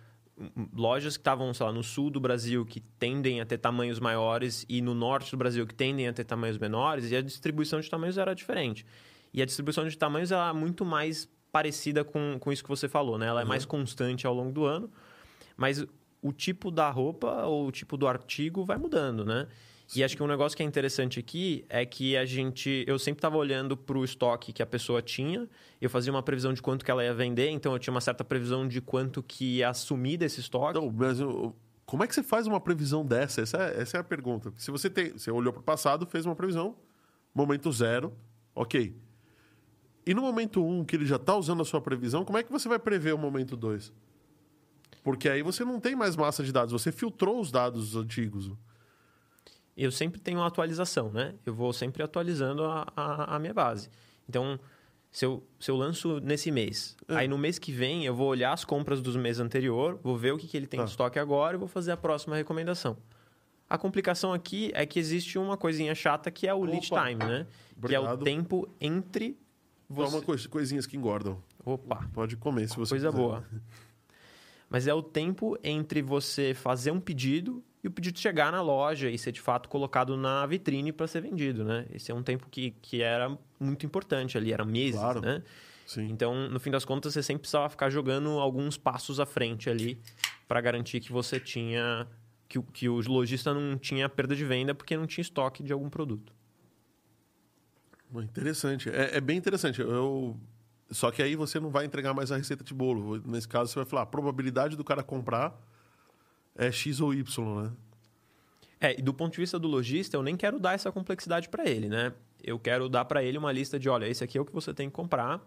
lojas 0.74 1.16
que 1.16 1.20
estavam, 1.20 1.52
sei 1.54 1.66
lá, 1.66 1.72
no 1.72 1.82
sul 1.82 2.10
do 2.10 2.20
Brasil 2.20 2.64
que 2.64 2.80
tendem 2.80 3.40
a 3.40 3.46
ter 3.46 3.58
tamanhos 3.58 3.98
maiores 3.98 4.66
e 4.68 4.82
no 4.82 4.94
norte 4.94 5.30
do 5.30 5.36
Brasil 5.36 5.66
que 5.66 5.74
tendem 5.74 6.08
a 6.08 6.12
ter 6.12 6.24
tamanhos 6.24 6.58
menores 6.58 7.10
e 7.10 7.16
a 7.16 7.22
distribuição 7.22 7.80
de 7.80 7.88
tamanhos 7.88 8.18
era 8.18 8.34
diferente. 8.34 8.84
E 9.32 9.40
a 9.40 9.46
distribuição 9.46 9.86
de 9.86 9.96
tamanhos 9.96 10.32
é 10.32 10.52
muito 10.52 10.84
mais 10.84 11.28
parecida 11.50 12.04
com, 12.04 12.38
com 12.38 12.52
isso 12.52 12.62
que 12.62 12.68
você 12.68 12.88
falou, 12.88 13.16
né? 13.16 13.26
Ela 13.26 13.42
é 13.42 13.44
mais 13.44 13.64
constante 13.64 14.26
ao 14.26 14.34
longo 14.34 14.52
do 14.52 14.64
ano, 14.64 14.90
mas 15.56 15.84
o 16.26 16.32
tipo 16.32 16.70
da 16.70 16.90
roupa 16.90 17.44
ou 17.44 17.66
o 17.68 17.72
tipo 17.72 17.96
do 17.96 18.06
artigo 18.06 18.64
vai 18.64 18.76
mudando, 18.78 19.24
né? 19.24 19.46
E 19.94 20.02
acho 20.02 20.16
que 20.16 20.22
um 20.22 20.26
negócio 20.26 20.56
que 20.56 20.62
é 20.64 20.66
interessante 20.66 21.20
aqui 21.20 21.64
é 21.68 21.86
que 21.86 22.16
a 22.16 22.24
gente. 22.24 22.84
Eu 22.88 22.98
sempre 22.98 23.18
estava 23.18 23.36
olhando 23.36 23.76
para 23.76 23.96
o 23.96 24.04
estoque 24.04 24.52
que 24.52 24.60
a 24.60 24.66
pessoa 24.66 25.00
tinha, 25.00 25.48
eu 25.80 25.88
fazia 25.88 26.12
uma 26.12 26.22
previsão 26.24 26.52
de 26.52 26.60
quanto 26.60 26.84
que 26.84 26.90
ela 26.90 27.04
ia 27.04 27.14
vender, 27.14 27.50
então 27.50 27.72
eu 27.72 27.78
tinha 27.78 27.94
uma 27.94 28.00
certa 28.00 28.24
previsão 28.24 28.66
de 28.66 28.80
quanto 28.80 29.22
que 29.22 29.58
ia 29.58 29.68
assumir 29.68 30.16
desse 30.16 30.40
estoque. 30.40 30.76
Então, 30.78 30.92
mas 30.92 31.20
eu- 31.20 31.54
como 31.84 32.02
é 32.02 32.06
que 32.08 32.14
você 32.16 32.22
faz 32.22 32.48
uma 32.48 32.60
previsão 32.60 33.06
dessa? 33.06 33.42
Essa 33.42 33.58
é, 33.58 33.80
essa 33.80 33.96
é 33.98 34.00
a 34.00 34.04
pergunta. 34.04 34.52
Se 34.56 34.72
você 34.72 34.90
tem, 34.90 35.12
você 35.12 35.30
olhou 35.30 35.52
para 35.52 35.60
o 35.60 35.62
passado, 35.64 36.04
fez 36.04 36.26
uma 36.26 36.34
previsão, 36.34 36.74
momento 37.32 37.70
zero, 37.70 38.12
ok. 38.56 38.92
E 40.04 40.14
no 40.14 40.22
momento 40.22 40.64
um, 40.64 40.84
que 40.84 40.96
ele 40.96 41.06
já 41.06 41.16
está 41.16 41.36
usando 41.36 41.62
a 41.62 41.64
sua 41.64 41.80
previsão, 41.80 42.24
como 42.24 42.38
é 42.38 42.42
que 42.42 42.50
você 42.50 42.68
vai 42.68 42.78
prever 42.80 43.14
o 43.14 43.18
momento 43.18 43.56
dois? 43.56 43.92
Porque 45.06 45.28
aí 45.28 45.40
você 45.40 45.64
não 45.64 45.78
tem 45.78 45.94
mais 45.94 46.16
massa 46.16 46.42
de 46.42 46.50
dados, 46.50 46.72
você 46.72 46.90
filtrou 46.90 47.40
os 47.40 47.52
dados 47.52 47.94
antigos. 47.94 48.50
eu 49.76 49.92
sempre 49.92 50.20
tenho 50.20 50.38
uma 50.40 50.46
atualização, 50.48 51.12
né? 51.12 51.34
Eu 51.46 51.54
vou 51.54 51.72
sempre 51.72 52.02
atualizando 52.02 52.64
a, 52.64 52.84
a, 52.96 53.36
a 53.36 53.38
minha 53.38 53.54
base. 53.54 53.88
Então, 54.28 54.58
se 55.12 55.24
eu, 55.24 55.46
se 55.60 55.70
eu 55.70 55.76
lanço 55.76 56.18
nesse 56.20 56.50
mês, 56.50 56.96
É. 57.08 57.14
aí 57.18 57.28
no 57.28 57.38
mês 57.38 57.56
que 57.56 57.70
vem 57.70 58.04
eu 58.04 58.14
vou 58.16 58.26
olhar 58.28 58.52
as 58.52 58.64
compras 58.64 59.00
dos 59.00 59.14
mês 59.14 59.38
anterior, 59.38 60.00
vou 60.02 60.16
ver 60.16 60.32
o 60.32 60.38
que, 60.38 60.48
que 60.48 60.56
ele 60.56 60.66
tem 60.66 60.80
Tá. 60.80 60.84
de 60.84 60.90
estoque 60.90 61.18
agora 61.20 61.56
e 61.56 61.58
vou 61.58 61.68
fazer 61.68 61.92
a 61.92 61.96
próxima 61.96 62.34
recomendação. 62.34 62.96
A 63.70 63.78
complicação 63.78 64.32
aqui 64.32 64.72
é 64.74 64.84
que 64.86 64.98
existe 64.98 65.38
uma 65.38 65.56
coisinha 65.56 65.94
chata 65.94 66.30
que 66.32 66.48
é 66.48 66.54
o 66.54 66.64
lead 66.64 66.88
time, 66.88 67.14
né? 67.14 67.46
Que 67.86 67.94
é 67.94 68.00
o 68.00 68.02
Obrigado. 68.02 68.24
tempo 68.24 68.68
entre 68.80 69.38
você... 69.88 70.10
Toma 70.10 70.22
cois- 70.24 70.46
coisinhas 70.48 70.84
que 70.86 70.96
engordam. 70.96 71.40
Opa, 71.64 72.08
Pode 72.12 72.36
comer 72.36 72.68
se 72.68 72.76
você 72.76 72.90
coisa 72.90 73.08
quiser. 73.10 73.20
boa. 73.22 73.44
Mas 74.76 74.86
é 74.86 74.92
o 74.92 75.02
tempo 75.02 75.56
entre 75.64 76.02
você 76.02 76.52
fazer 76.52 76.90
um 76.90 77.00
pedido 77.00 77.64
e 77.82 77.88
o 77.88 77.90
pedido 77.90 78.18
chegar 78.18 78.52
na 78.52 78.60
loja 78.60 79.08
e 79.08 79.16
ser 79.16 79.32
de 79.32 79.40
fato 79.40 79.70
colocado 79.70 80.18
na 80.18 80.44
vitrine 80.44 80.92
para 80.92 81.06
ser 81.06 81.22
vendido, 81.22 81.64
né? 81.64 81.86
Esse 81.94 82.12
é 82.12 82.14
um 82.14 82.22
tempo 82.22 82.46
que, 82.50 82.72
que 82.82 83.00
era 83.00 83.38
muito 83.58 83.86
importante 83.86 84.36
ali, 84.36 84.52
era 84.52 84.66
meses, 84.66 85.00
Claro. 85.00 85.22
né? 85.22 85.42
Sim. 85.86 86.08
Então, 86.10 86.50
no 86.50 86.60
fim 86.60 86.70
das 86.70 86.84
contas, 86.84 87.14
você 87.14 87.22
sempre 87.22 87.40
precisava 87.40 87.70
ficar 87.70 87.88
jogando 87.88 88.28
alguns 88.38 88.76
passos 88.76 89.18
à 89.18 89.24
frente 89.24 89.70
ali 89.70 89.98
para 90.46 90.60
garantir 90.60 91.00
que 91.00 91.10
você 91.10 91.40
tinha 91.40 92.06
que, 92.46 92.60
que 92.60 92.86
o 92.86 93.00
lojista 93.00 93.54
não 93.54 93.78
tinha 93.78 94.10
perda 94.10 94.36
de 94.36 94.44
venda 94.44 94.74
porque 94.74 94.94
não 94.94 95.06
tinha 95.06 95.22
estoque 95.22 95.62
de 95.62 95.72
algum 95.72 95.88
produto. 95.88 96.34
Interessante. 98.14 98.90
É, 98.90 99.16
é 99.16 99.20
bem 99.22 99.38
interessante. 99.38 99.80
Eu... 99.80 100.38
Só 100.90 101.10
que 101.10 101.22
aí 101.22 101.34
você 101.34 101.58
não 101.58 101.70
vai 101.70 101.84
entregar 101.84 102.14
mais 102.14 102.30
a 102.30 102.36
receita 102.36 102.62
de 102.62 102.72
bolo. 102.72 103.20
Nesse 103.26 103.48
caso, 103.48 103.72
você 103.72 103.76
vai 103.76 103.84
falar, 103.84 104.02
a 104.02 104.06
probabilidade 104.06 104.76
do 104.76 104.84
cara 104.84 105.02
comprar 105.02 105.58
é 106.54 106.70
X 106.70 107.00
ou 107.00 107.12
Y, 107.12 107.62
né? 107.62 107.72
É, 108.80 108.98
e 108.98 109.02
do 109.02 109.12
ponto 109.12 109.32
de 109.32 109.40
vista 109.40 109.58
do 109.58 109.66
lojista, 109.66 110.16
eu 110.16 110.22
nem 110.22 110.36
quero 110.36 110.60
dar 110.60 110.74
essa 110.74 110.92
complexidade 110.92 111.48
para 111.48 111.68
ele, 111.68 111.88
né? 111.88 112.12
Eu 112.42 112.58
quero 112.58 112.88
dar 112.88 113.04
para 113.04 113.22
ele 113.22 113.38
uma 113.38 113.50
lista 113.50 113.78
de, 113.78 113.88
olha, 113.88 114.06
esse 114.06 114.22
aqui 114.22 114.38
é 114.38 114.40
o 114.40 114.44
que 114.44 114.52
você 114.52 114.72
tem 114.72 114.88
que 114.88 114.94
comprar. 114.94 115.40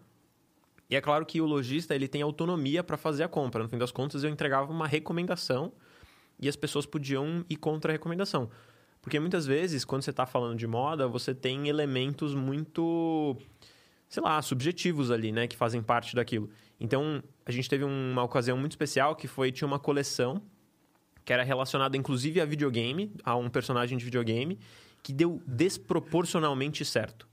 E 0.90 0.96
é 0.96 1.00
claro 1.00 1.24
que 1.24 1.40
o 1.40 1.46
lojista 1.46 1.94
ele 1.94 2.08
tem 2.08 2.20
autonomia 2.20 2.82
para 2.82 2.96
fazer 2.96 3.22
a 3.22 3.28
compra. 3.28 3.62
No 3.62 3.68
fim 3.68 3.78
das 3.78 3.92
contas, 3.92 4.24
eu 4.24 4.30
entregava 4.30 4.70
uma 4.72 4.88
recomendação 4.88 5.72
e 6.38 6.48
as 6.48 6.56
pessoas 6.56 6.84
podiam 6.84 7.44
ir 7.48 7.56
contra 7.56 7.92
a 7.92 7.94
recomendação. 7.94 8.50
Porque 9.00 9.18
muitas 9.20 9.46
vezes, 9.46 9.84
quando 9.84 10.02
você 10.02 10.10
está 10.10 10.26
falando 10.26 10.58
de 10.58 10.66
moda, 10.66 11.06
você 11.06 11.32
tem 11.32 11.68
elementos 11.68 12.34
muito, 12.34 13.36
sei 14.10 14.22
lá, 14.22 14.42
subjetivos 14.42 15.10
ali, 15.10 15.32
né? 15.32 15.46
Que 15.46 15.56
fazem 15.56 15.80
parte 15.82 16.14
daquilo. 16.14 16.50
Então, 16.78 17.22
a 17.46 17.50
gente 17.52 17.68
teve 17.70 17.84
uma 17.84 18.22
ocasião 18.22 18.58
muito 18.58 18.72
especial 18.72 19.16
que 19.16 19.26
foi, 19.26 19.50
tinha 19.52 19.66
uma 19.68 19.78
coleção 19.78 20.42
que 21.24 21.32
era 21.32 21.42
relacionada 21.44 21.96
inclusive 21.96 22.40
a 22.40 22.44
videogame, 22.44 23.12
a 23.22 23.36
um 23.36 23.48
personagem 23.48 23.96
de 23.96 24.04
videogame, 24.04 24.58
que 25.02 25.12
deu 25.12 25.40
desproporcionalmente 25.46 26.84
certo. 26.84 27.28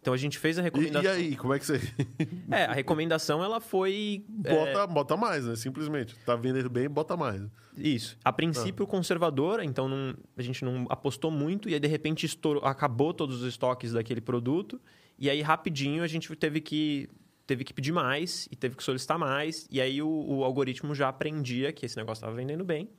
Então 0.00 0.14
a 0.14 0.16
gente 0.16 0.38
fez 0.38 0.58
a 0.58 0.62
E, 0.62 0.64
recomendação. 0.64 1.02
e 1.02 1.08
aí, 1.08 1.36
como 1.36 1.52
é 1.52 1.58
que 1.58 1.66
você. 1.66 1.80
É, 2.50 2.64
a 2.64 2.72
recomendação 2.72 3.42
ela 3.44 3.60
foi. 3.60 4.24
é, 4.44 4.54
bota, 4.54 4.86
bota 4.86 5.16
mais, 5.16 5.44
né? 5.44 5.54
Simplesmente. 5.56 6.16
Tá 6.24 6.34
vendendo 6.36 6.70
bem, 6.70 6.88
bota 6.88 7.16
mais. 7.16 7.42
Isso. 7.76 8.16
A 8.24 8.32
princípio 8.32 8.86
conservadora, 8.86 9.64
então 9.64 9.88
não- 9.88 10.14
a 10.36 10.42
gente 10.42 10.64
não 10.64 10.86
apostou 10.88 11.30
muito 11.30 11.68
e 11.68 11.74
aí 11.74 11.80
de 11.80 11.88
repente 11.88 12.24
estourou, 12.24 12.64
acabou 12.64 13.12
todos 13.12 13.42
os 13.42 13.48
estoques 13.48 13.92
daquele 13.92 14.20
produto 14.20 14.80
e 15.18 15.28
aí 15.28 15.40
rapidinho 15.42 16.02
a 16.02 16.06
gente 16.06 16.34
teve 16.36 16.60
que 16.60 17.08
teve 17.46 17.64
que 17.64 17.72
pedir 17.72 17.92
mais 17.92 18.46
e 18.50 18.56
teve 18.56 18.76
que 18.76 18.82
solicitar 18.82 19.18
mais 19.18 19.66
e 19.70 19.80
aí 19.80 20.02
o, 20.02 20.08
o 20.08 20.44
algoritmo 20.44 20.94
já 20.94 21.08
aprendia 21.08 21.72
que 21.72 21.86
esse 21.86 21.96
negócio 21.96 22.20
estava 22.20 22.34
vendendo 22.36 22.62
bem 22.64 22.90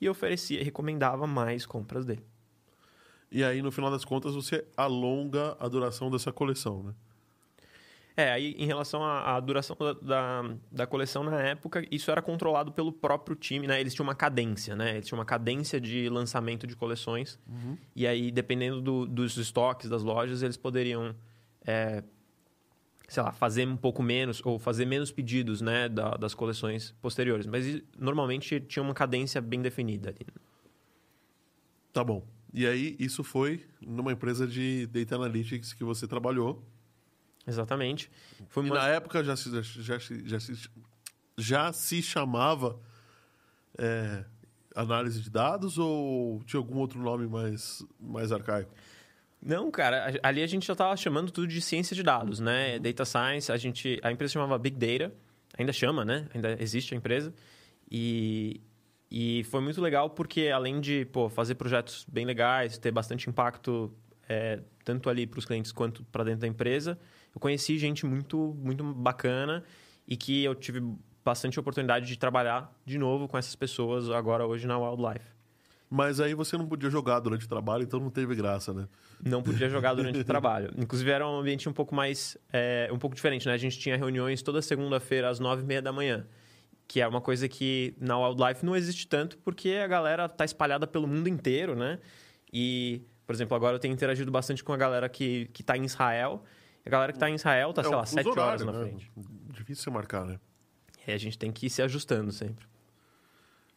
e 0.00 0.08
oferecia, 0.08 0.62
recomendava 0.62 1.26
mais 1.26 1.64
compras 1.64 2.04
dele. 2.04 2.22
E 3.32 3.42
aí, 3.42 3.60
no 3.62 3.72
final 3.72 3.90
das 3.90 4.04
contas, 4.04 4.34
você 4.34 4.64
alonga 4.76 5.56
a 5.58 5.66
duração 5.68 6.10
dessa 6.10 6.30
coleção, 6.30 6.82
né? 6.82 6.94
É, 8.18 8.32
aí 8.32 8.54
em 8.58 8.64
relação 8.64 9.02
à, 9.04 9.36
à 9.36 9.40
duração 9.40 9.76
da, 9.78 9.92
da, 9.92 10.54
da 10.72 10.86
coleção 10.86 11.22
na 11.22 11.38
época, 11.42 11.86
isso 11.90 12.10
era 12.10 12.22
controlado 12.22 12.72
pelo 12.72 12.90
próprio 12.90 13.36
time, 13.36 13.66
né? 13.66 13.78
Eles 13.78 13.92
tinham 13.94 14.06
uma 14.06 14.14
cadência, 14.14 14.74
né? 14.74 14.92
Eles 14.94 15.06
tinham 15.06 15.18
uma 15.18 15.24
cadência 15.26 15.78
de 15.78 16.08
lançamento 16.08 16.66
de 16.66 16.74
coleções. 16.74 17.38
E 17.94 18.06
aí, 18.06 18.30
dependendo 18.30 18.80
do- 18.80 19.06
dos 19.06 19.36
estoques 19.36 19.90
das 19.90 20.02
lojas, 20.02 20.42
eles 20.42 20.56
poderiam, 20.56 21.14
é, 21.66 22.02
sei 23.08 23.22
lá, 23.22 23.32
fazer 23.32 23.66
um 23.66 23.76
pouco 23.76 24.02
menos 24.02 24.40
ou 24.44 24.58
fazer 24.58 24.84
menos 24.86 25.10
pedidos, 25.10 25.60
né? 25.60 25.88
da- 25.88 26.16
das 26.16 26.34
coleções 26.34 26.92
posteriores. 27.02 27.46
Mas 27.46 27.82
normalmente 27.98 28.60
tinha 28.60 28.82
uma 28.82 28.94
cadência 28.94 29.40
bem 29.40 29.60
definida 29.60 30.10
ali. 30.10 30.26
Tá 31.92 32.04
bom. 32.04 32.26
E 32.52 32.66
aí, 32.66 32.96
isso 32.98 33.22
foi 33.24 33.66
numa 33.80 34.12
empresa 34.12 34.46
de 34.46 34.86
Data 34.86 35.16
Analytics 35.16 35.72
que 35.72 35.84
você 35.84 36.06
trabalhou. 36.06 36.62
Exatamente. 37.46 38.10
Foi 38.48 38.64
E 38.64 38.70
uma... 38.70 38.76
na 38.76 38.88
época 38.88 39.22
já 39.22 39.36
se, 39.36 39.50
já, 39.82 39.98
já, 39.98 40.40
se, 40.40 40.70
já 41.38 41.72
se 41.72 42.02
chamava 42.02 42.78
é, 43.78 44.24
análise 44.74 45.20
de 45.20 45.30
dados 45.30 45.78
ou 45.78 46.42
tinha 46.44 46.58
algum 46.58 46.78
outro 46.78 46.98
nome 47.00 47.26
mais, 47.26 47.84
mais 48.00 48.32
arcaico? 48.32 48.72
Não, 49.46 49.70
cara, 49.70 50.18
ali 50.24 50.42
a 50.42 50.46
gente 50.48 50.66
já 50.66 50.72
estava 50.72 50.96
chamando 50.96 51.30
tudo 51.30 51.46
de 51.46 51.60
ciência 51.60 51.94
de 51.94 52.02
dados, 52.02 52.40
né? 52.40 52.80
Data 52.80 53.04
Science, 53.04 53.52
a 53.52 53.56
gente, 53.56 53.96
a 54.02 54.10
empresa 54.10 54.32
chamava 54.32 54.58
Big 54.58 54.76
Data, 54.76 55.14
ainda 55.56 55.72
chama, 55.72 56.04
né? 56.04 56.26
Ainda 56.34 56.60
existe 56.60 56.92
a 56.94 56.96
empresa. 56.96 57.32
E, 57.88 58.60
e 59.08 59.44
foi 59.44 59.60
muito 59.60 59.80
legal 59.80 60.10
porque 60.10 60.48
além 60.48 60.80
de 60.80 61.04
pô, 61.04 61.28
fazer 61.28 61.54
projetos 61.54 62.04
bem 62.08 62.26
legais, 62.26 62.76
ter 62.76 62.90
bastante 62.90 63.30
impacto 63.30 63.94
é, 64.28 64.58
tanto 64.84 65.08
ali 65.08 65.28
para 65.28 65.38
os 65.38 65.44
clientes 65.44 65.70
quanto 65.70 66.02
para 66.06 66.24
dentro 66.24 66.40
da 66.40 66.48
empresa, 66.48 66.98
eu 67.32 67.40
conheci 67.40 67.78
gente 67.78 68.04
muito, 68.04 68.52
muito 68.58 68.82
bacana 68.82 69.62
e 70.08 70.16
que 70.16 70.42
eu 70.42 70.56
tive 70.56 70.82
bastante 71.24 71.60
oportunidade 71.60 72.06
de 72.06 72.18
trabalhar 72.18 72.76
de 72.84 72.98
novo 72.98 73.28
com 73.28 73.38
essas 73.38 73.54
pessoas 73.54 74.10
agora 74.10 74.44
hoje 74.44 74.66
na 74.66 74.76
Wildlife. 74.76 75.35
Mas 75.88 76.18
aí 76.18 76.34
você 76.34 76.56
não 76.56 76.66
podia 76.66 76.90
jogar 76.90 77.20
durante 77.20 77.44
o 77.44 77.48
trabalho, 77.48 77.84
então 77.84 78.00
não 78.00 78.10
teve 78.10 78.34
graça, 78.34 78.72
né? 78.72 78.88
não 79.24 79.42
podia 79.42 79.68
jogar 79.68 79.94
durante 79.94 80.18
o 80.18 80.24
trabalho. 80.24 80.70
Inclusive, 80.76 81.10
era 81.10 81.26
um 81.26 81.38
ambiente 81.38 81.68
um 81.68 81.72
pouco 81.72 81.94
mais... 81.94 82.36
é, 82.52 82.88
um 82.92 82.98
pouco 82.98 83.14
diferente, 83.14 83.46
né? 83.46 83.54
A 83.54 83.58
gente 83.58 83.78
tinha 83.78 83.96
reuniões 83.96 84.42
toda 84.42 84.60
segunda-feira 84.60 85.28
às 85.28 85.38
nove 85.38 85.62
e 85.62 85.64
meia 85.64 85.80
da 85.80 85.92
manhã. 85.92 86.26
Que 86.88 87.00
é 87.00 87.06
uma 87.06 87.20
coisa 87.20 87.48
que 87.48 87.94
na 88.00 88.18
Wildlife 88.18 88.64
não 88.64 88.74
existe 88.76 89.06
tanto, 89.06 89.38
porque 89.38 89.70
a 89.70 89.86
galera 89.86 90.28
tá 90.28 90.44
espalhada 90.44 90.86
pelo 90.86 91.06
mundo 91.06 91.28
inteiro, 91.28 91.74
né? 91.74 91.98
E, 92.52 93.02
por 93.26 93.34
exemplo, 93.34 93.56
agora 93.56 93.76
eu 93.76 93.80
tenho 93.80 93.92
interagido 93.92 94.30
bastante 94.30 94.62
com 94.62 94.72
a 94.72 94.76
galera 94.76 95.08
que, 95.08 95.46
que 95.52 95.62
tá 95.62 95.76
em 95.76 95.84
Israel. 95.84 96.42
A 96.84 96.90
galera 96.90 97.12
que 97.12 97.18
tá 97.18 97.28
em 97.28 97.34
Israel 97.34 97.72
tá, 97.72 97.82
sei 97.82 97.92
um 97.92 97.96
lá, 97.96 98.06
sete 98.06 98.38
horas 98.38 98.64
na 98.64 98.72
né? 98.72 98.80
frente. 98.80 99.10
Difícil 99.50 99.84
você 99.84 99.90
marcar, 99.90 100.24
né? 100.24 100.38
E 101.06 101.12
a 101.12 101.18
gente 101.18 101.38
tem 101.38 101.50
que 101.52 101.66
ir 101.66 101.70
se 101.70 101.82
ajustando 101.82 102.32
sempre. 102.32 102.66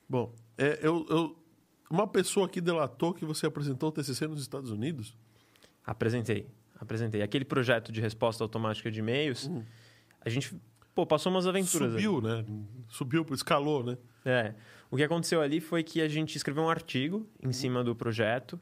Bom, 0.08 0.34
é, 0.58 0.80
eu, 0.82 1.06
eu- 1.10 1.36
uma 1.90 2.08
pessoa 2.08 2.46
aqui 2.46 2.62
delatou 2.62 3.14
que 3.14 3.26
você 3.26 3.46
apresentou 3.46 3.90
o 3.90 3.92
TCC 3.92 4.28
nos 4.28 4.42
Estados 4.42 4.72
Unidos. 4.72 5.18
Apresentei, 5.84 6.48
apresentei. 6.80 7.22
Aquele 7.22 7.46
projeto 7.46 7.92
de 7.92 8.00
resposta 8.00 8.44
automática 8.44 8.92
de 8.92 9.00
e-mails, 9.00 9.50
a 10.22 10.30
gente, 10.30 10.56
pô, 10.94 11.06
passou 11.06 11.32
umas 11.32 11.48
aventuras. 11.48 11.94
ali. 11.94 12.04
Subiu, 12.04 12.22
né? 12.22 12.46
Subiu, 12.90 13.26
escalou, 13.32 13.84
né? 13.84 13.98
É. 14.26 14.54
O 14.92 14.98
que 14.98 15.04
aconteceu 15.04 15.42
ali 15.42 15.60
foi 15.60 15.84
que 15.84 16.02
a 16.02 16.08
gente 16.08 16.36
escreveu 16.36 16.64
um 16.64 16.70
artigo 16.70 17.28
em 17.42 17.52
cima 17.52 17.84
do 17.84 17.96
projeto 17.96 18.60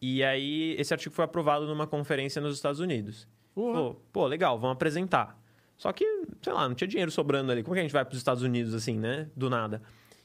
e 0.00 0.22
aí 0.22 0.74
esse 0.78 0.92
artigo 0.92 1.14
foi 1.14 1.24
aprovado 1.24 1.66
numa 1.66 1.86
conferência 1.86 2.40
nos 2.40 2.54
Estados 2.54 2.80
Unidos. 2.80 3.26
Pô, 3.54 3.96
pô, 4.12 4.26
legal, 4.26 4.58
vamos 4.58 4.74
apresentar. 4.74 5.36
Só 5.76 5.92
que, 5.92 6.04
sei 6.42 6.52
lá, 6.52 6.68
não 6.68 6.74
tinha 6.74 6.88
dinheiro 6.88 7.10
sobrando 7.10 7.50
ali. 7.52 7.62
Como 7.62 7.74
que 7.74 7.80
a 7.80 7.82
gente 7.82 7.92
vai 7.92 8.04
para 8.04 8.12
os 8.12 8.18
Estados 8.18 8.42
Unidos 8.42 8.74
assim, 8.74 8.98
né? 8.98 9.28
Do 9.36 9.48
nada. 9.50 9.82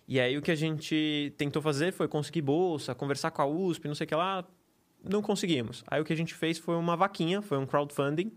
E 0.07 0.19
aí 0.19 0.37
o 0.37 0.41
que 0.41 0.51
a 0.51 0.55
gente 0.55 1.33
tentou 1.37 1.61
fazer 1.61 1.91
foi 1.93 2.07
conseguir 2.07 2.41
bolsa, 2.41 2.93
conversar 2.93 3.31
com 3.31 3.41
a 3.41 3.45
USP, 3.45 3.87
não 3.87 3.95
sei 3.95 4.05
o 4.05 4.07
que 4.07 4.15
lá. 4.15 4.45
Não 5.03 5.21
conseguimos. 5.21 5.83
Aí 5.87 6.01
o 6.01 6.05
que 6.05 6.13
a 6.13 6.15
gente 6.15 6.33
fez 6.33 6.57
foi 6.57 6.75
uma 6.75 6.95
vaquinha, 6.95 7.41
foi 7.41 7.57
um 7.57 7.65
crowdfunding. 7.65 8.31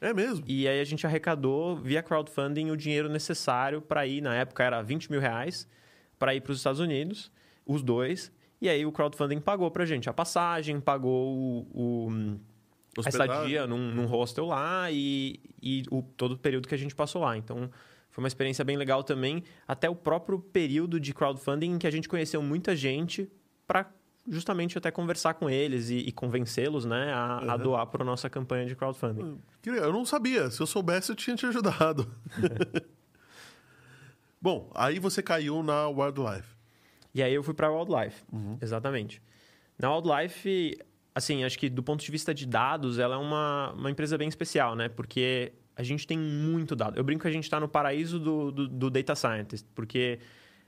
É 0.00 0.14
mesmo? 0.14 0.44
E 0.48 0.66
aí 0.66 0.80
a 0.80 0.84
gente 0.84 1.06
arrecadou 1.06 1.76
via 1.76 2.02
crowdfunding 2.02 2.70
o 2.70 2.76
dinheiro 2.76 3.08
necessário 3.08 3.82
para 3.82 4.06
ir, 4.06 4.20
na 4.20 4.34
época 4.34 4.64
era 4.64 4.80
20 4.82 5.10
mil 5.10 5.20
reais, 5.20 5.68
para 6.18 6.34
ir 6.34 6.40
para 6.40 6.52
os 6.52 6.58
Estados 6.58 6.80
Unidos, 6.80 7.30
os 7.66 7.82
dois. 7.82 8.32
E 8.60 8.68
aí 8.68 8.84
o 8.86 8.92
crowdfunding 8.92 9.40
pagou 9.40 9.70
pra 9.70 9.84
gente 9.84 10.08
a 10.08 10.12
passagem, 10.12 10.80
pagou 10.80 11.36
o, 11.36 11.66
o 11.74 12.40
a 12.96 13.00
Hospedagem. 13.00 13.34
estadia 13.34 13.66
num, 13.66 13.94
num 13.94 14.06
hostel 14.06 14.46
lá 14.46 14.90
e, 14.90 15.38
e 15.62 15.84
o, 15.90 16.02
todo 16.02 16.32
o 16.32 16.38
período 16.38 16.66
que 16.66 16.74
a 16.74 16.78
gente 16.78 16.94
passou 16.94 17.22
lá. 17.22 17.36
Então, 17.36 17.70
foi 18.10 18.22
uma 18.22 18.28
experiência 18.28 18.64
bem 18.64 18.76
legal 18.76 19.02
também. 19.02 19.42
Até 19.66 19.88
o 19.88 19.94
próprio 19.94 20.38
período 20.38 20.98
de 20.98 21.14
crowdfunding 21.14 21.72
em 21.72 21.78
que 21.78 21.86
a 21.86 21.90
gente 21.90 22.08
conheceu 22.08 22.42
muita 22.42 22.74
gente 22.74 23.30
para 23.66 23.90
justamente 24.28 24.76
até 24.76 24.90
conversar 24.90 25.34
com 25.34 25.48
eles 25.48 25.90
e, 25.90 25.96
e 25.98 26.12
convencê-los 26.12 26.84
né, 26.84 27.12
a, 27.12 27.54
a 27.54 27.56
doar 27.56 27.86
para 27.86 28.02
a 28.02 28.06
nossa 28.06 28.28
campanha 28.28 28.66
de 28.66 28.76
crowdfunding. 28.76 29.38
Eu 29.64 29.92
não 29.92 30.04
sabia. 30.04 30.50
Se 30.50 30.60
eu 30.60 30.66
soubesse, 30.66 31.10
eu 31.10 31.16
tinha 31.16 31.36
te 31.36 31.46
ajudado. 31.46 32.10
Bom, 34.40 34.70
aí 34.74 34.98
você 34.98 35.22
caiu 35.22 35.62
na 35.62 35.88
Wildlife. 35.88 36.56
E 37.14 37.22
aí 37.22 37.34
eu 37.34 37.42
fui 37.42 37.54
para 37.54 37.66
a 37.66 37.70
Wildlife, 37.70 38.24
exatamente. 38.60 39.20
Na 39.78 39.92
Wildlife, 39.94 40.78
assim, 41.14 41.44
acho 41.44 41.58
que 41.58 41.68
do 41.68 41.82
ponto 41.82 42.04
de 42.04 42.10
vista 42.10 42.32
de 42.32 42.46
dados, 42.46 42.98
ela 42.98 43.16
é 43.16 43.18
uma, 43.18 43.72
uma 43.72 43.90
empresa 43.90 44.16
bem 44.16 44.28
especial, 44.28 44.76
né? 44.76 44.88
Porque 44.88 45.52
a 45.76 45.82
gente 45.82 46.06
tem 46.06 46.18
muito 46.18 46.74
dado. 46.76 46.98
Eu 46.98 47.04
brinco 47.04 47.22
que 47.22 47.28
a 47.28 47.32
gente 47.32 47.44
está 47.44 47.58
no 47.58 47.68
paraíso 47.68 48.18
do, 48.18 48.50
do, 48.50 48.68
do 48.68 48.90
Data 48.90 49.14
Scientist, 49.14 49.66
porque 49.74 50.18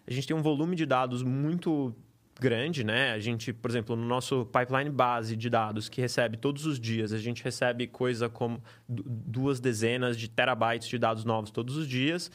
a 0.07 0.12
gente 0.12 0.27
tem 0.27 0.37
um 0.37 0.43
volume 0.43 0.75
de 0.75 0.87
dados 0.87 1.23
muito 1.23 1.95
grande, 2.41 2.83
né? 2.83 3.12
A 3.12 3.19
gente, 3.21 3.53
por 3.53 3.71
exemplo, 3.71 3.95
no 3.95 4.07
nosso 4.07 4.47
pipeline 4.47 4.91
base 4.91 5.37
de 5.37 5.49
dados 5.51 5.88
que 5.88 6.01
recebe 6.01 6.37
todos 6.37 6.67
os 6.67 6.81
dias, 6.81 7.12
a 7.12 7.19
gente 7.19 7.45
recebe 7.45 7.87
coisa 7.87 8.29
como 8.29 8.62
du- 8.88 9.05
duas 9.07 9.61
dezenas 9.61 10.17
de 10.17 10.29
terabytes 10.29 10.88
de 10.88 10.99
dados 10.99 11.25
novos 11.25 11.51
todos 11.51 11.77
os 11.77 11.87
dias. 11.87 12.31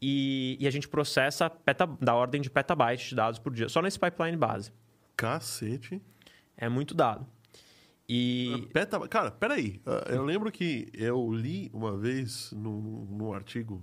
E, 0.00 0.56
e 0.60 0.66
a 0.66 0.70
gente 0.70 0.88
processa 0.88 1.48
peta, 1.48 1.86
da 2.00 2.14
ordem 2.14 2.40
de 2.40 2.50
petabytes 2.50 3.08
de 3.08 3.14
dados 3.14 3.38
por 3.38 3.52
dia, 3.52 3.68
só 3.68 3.80
nesse 3.80 3.98
pipeline 3.98 4.36
base. 4.36 4.72
Cacete. 5.16 6.00
É 6.56 6.68
muito 6.68 6.94
dado. 6.94 7.26
E 8.14 8.68
Peta... 8.74 9.08
Cara, 9.08 9.30
peraí. 9.30 9.80
Ah, 9.86 10.04
Eu 10.10 10.22
lembro 10.22 10.52
que 10.52 10.90
eu 10.92 11.32
li 11.32 11.70
uma 11.72 11.96
vez 11.96 12.52
num, 12.52 13.06
num 13.10 13.32
artigo 13.32 13.82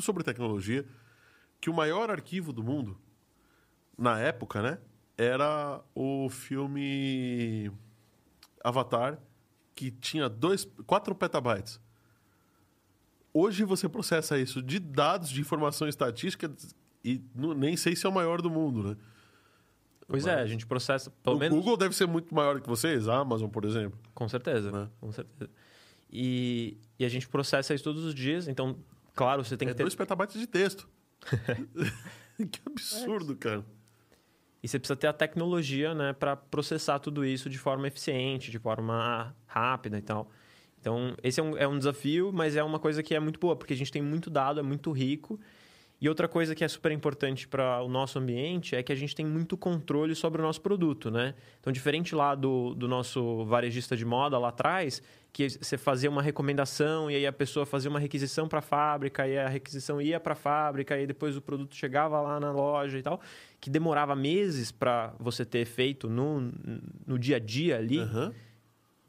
sobre 0.00 0.24
tecnologia 0.24 0.84
que 1.60 1.70
o 1.70 1.74
maior 1.74 2.10
arquivo 2.10 2.52
do 2.52 2.64
mundo, 2.64 2.98
na 3.96 4.18
época, 4.18 4.60
né? 4.60 4.78
Era 5.16 5.80
o 5.94 6.28
filme 6.28 7.70
Avatar, 8.64 9.20
que 9.72 9.92
tinha 9.92 10.28
dois, 10.28 10.66
4 10.84 11.14
petabytes. 11.14 11.80
Hoje 13.32 13.62
você 13.62 13.88
processa 13.88 14.36
isso 14.36 14.60
de 14.60 14.80
dados 14.80 15.30
de 15.30 15.40
informação 15.40 15.86
estatística 15.86 16.52
e 17.04 17.22
nem 17.34 17.76
sei 17.76 17.94
se 17.94 18.04
é 18.04 18.08
o 18.08 18.12
maior 18.12 18.42
do 18.42 18.50
mundo, 18.50 18.82
né? 18.82 18.96
Pois 20.10 20.26
é, 20.26 20.34
a 20.34 20.46
gente 20.46 20.66
processa, 20.66 21.10
pelo 21.22 21.36
o 21.36 21.38
menos. 21.38 21.56
Google 21.56 21.76
deve 21.76 21.94
ser 21.94 22.06
muito 22.06 22.34
maior 22.34 22.60
que 22.60 22.68
vocês, 22.68 23.08
a 23.08 23.16
Amazon, 23.16 23.48
por 23.48 23.64
exemplo. 23.64 23.98
Com 24.12 24.28
certeza, 24.28 24.70
Né? 24.72 24.88
com 25.00 25.12
certeza. 25.12 25.50
E, 26.12 26.76
e 26.98 27.04
a 27.04 27.08
gente 27.08 27.28
processa 27.28 27.72
isso 27.72 27.84
todos 27.84 28.04
os 28.04 28.12
dias, 28.12 28.48
então, 28.48 28.76
claro, 29.14 29.44
você 29.44 29.56
tem 29.56 29.68
é 29.68 29.70
que 29.70 29.76
ter. 29.76 29.84
2 29.84 29.94
petabytes 29.94 30.40
de 30.40 30.48
texto. 30.48 30.88
que 32.50 32.60
absurdo, 32.66 33.36
cara. 33.36 33.64
E 34.62 34.68
você 34.68 34.78
precisa 34.78 34.96
ter 34.96 35.06
a 35.06 35.12
tecnologia, 35.12 35.94
né, 35.94 36.12
para 36.12 36.36
processar 36.36 36.98
tudo 36.98 37.24
isso 37.24 37.48
de 37.48 37.56
forma 37.56 37.86
eficiente, 37.86 38.50
de 38.50 38.58
forma 38.58 39.34
rápida 39.46 39.96
e 39.96 40.02
tal. 40.02 40.30
Então, 40.80 41.14
esse 41.22 41.38
é 41.40 41.42
um, 41.42 41.56
é 41.56 41.68
um 41.68 41.78
desafio, 41.78 42.32
mas 42.32 42.56
é 42.56 42.62
uma 42.62 42.78
coisa 42.78 43.02
que 43.02 43.14
é 43.14 43.20
muito 43.20 43.38
boa, 43.38 43.54
porque 43.54 43.72
a 43.72 43.76
gente 43.76 43.92
tem 43.92 44.02
muito 44.02 44.28
dado, 44.28 44.60
é 44.60 44.62
muito 44.62 44.90
rico. 44.92 45.38
E 46.00 46.08
outra 46.08 46.26
coisa 46.26 46.54
que 46.54 46.64
é 46.64 46.68
super 46.68 46.90
importante 46.92 47.46
para 47.46 47.82
o 47.82 47.88
nosso 47.88 48.18
ambiente 48.18 48.74
é 48.74 48.82
que 48.82 48.90
a 48.90 48.94
gente 48.94 49.14
tem 49.14 49.26
muito 49.26 49.54
controle 49.54 50.14
sobre 50.14 50.40
o 50.40 50.44
nosso 50.44 50.60
produto, 50.62 51.10
né? 51.10 51.34
Então, 51.60 51.70
diferente 51.70 52.14
lá 52.14 52.34
do, 52.34 52.74
do 52.74 52.88
nosso 52.88 53.44
varejista 53.44 53.94
de 53.94 54.04
moda 54.04 54.38
lá 54.38 54.48
atrás, 54.48 55.02
que 55.30 55.50
você 55.50 55.76
fazia 55.76 56.08
uma 56.08 56.22
recomendação 56.22 57.10
e 57.10 57.16
aí 57.16 57.26
a 57.26 57.32
pessoa 57.32 57.66
fazia 57.66 57.90
uma 57.90 58.00
requisição 58.00 58.48
para 58.48 58.60
a 58.60 58.62
fábrica 58.62 59.28
e 59.28 59.38
a 59.38 59.46
requisição 59.46 60.00
ia 60.00 60.18
para 60.18 60.32
a 60.32 60.36
fábrica 60.36 60.98
e 60.98 61.06
depois 61.06 61.36
o 61.36 61.42
produto 61.42 61.74
chegava 61.74 62.18
lá 62.18 62.40
na 62.40 62.50
loja 62.50 62.98
e 62.98 63.02
tal, 63.02 63.20
que 63.60 63.68
demorava 63.68 64.16
meses 64.16 64.72
para 64.72 65.14
você 65.20 65.44
ter 65.44 65.66
feito 65.66 66.08
no, 66.08 66.50
no 67.06 67.18
dia 67.18 67.36
a 67.36 67.40
dia 67.40 67.76
ali. 67.76 67.98
Aham. 67.98 68.32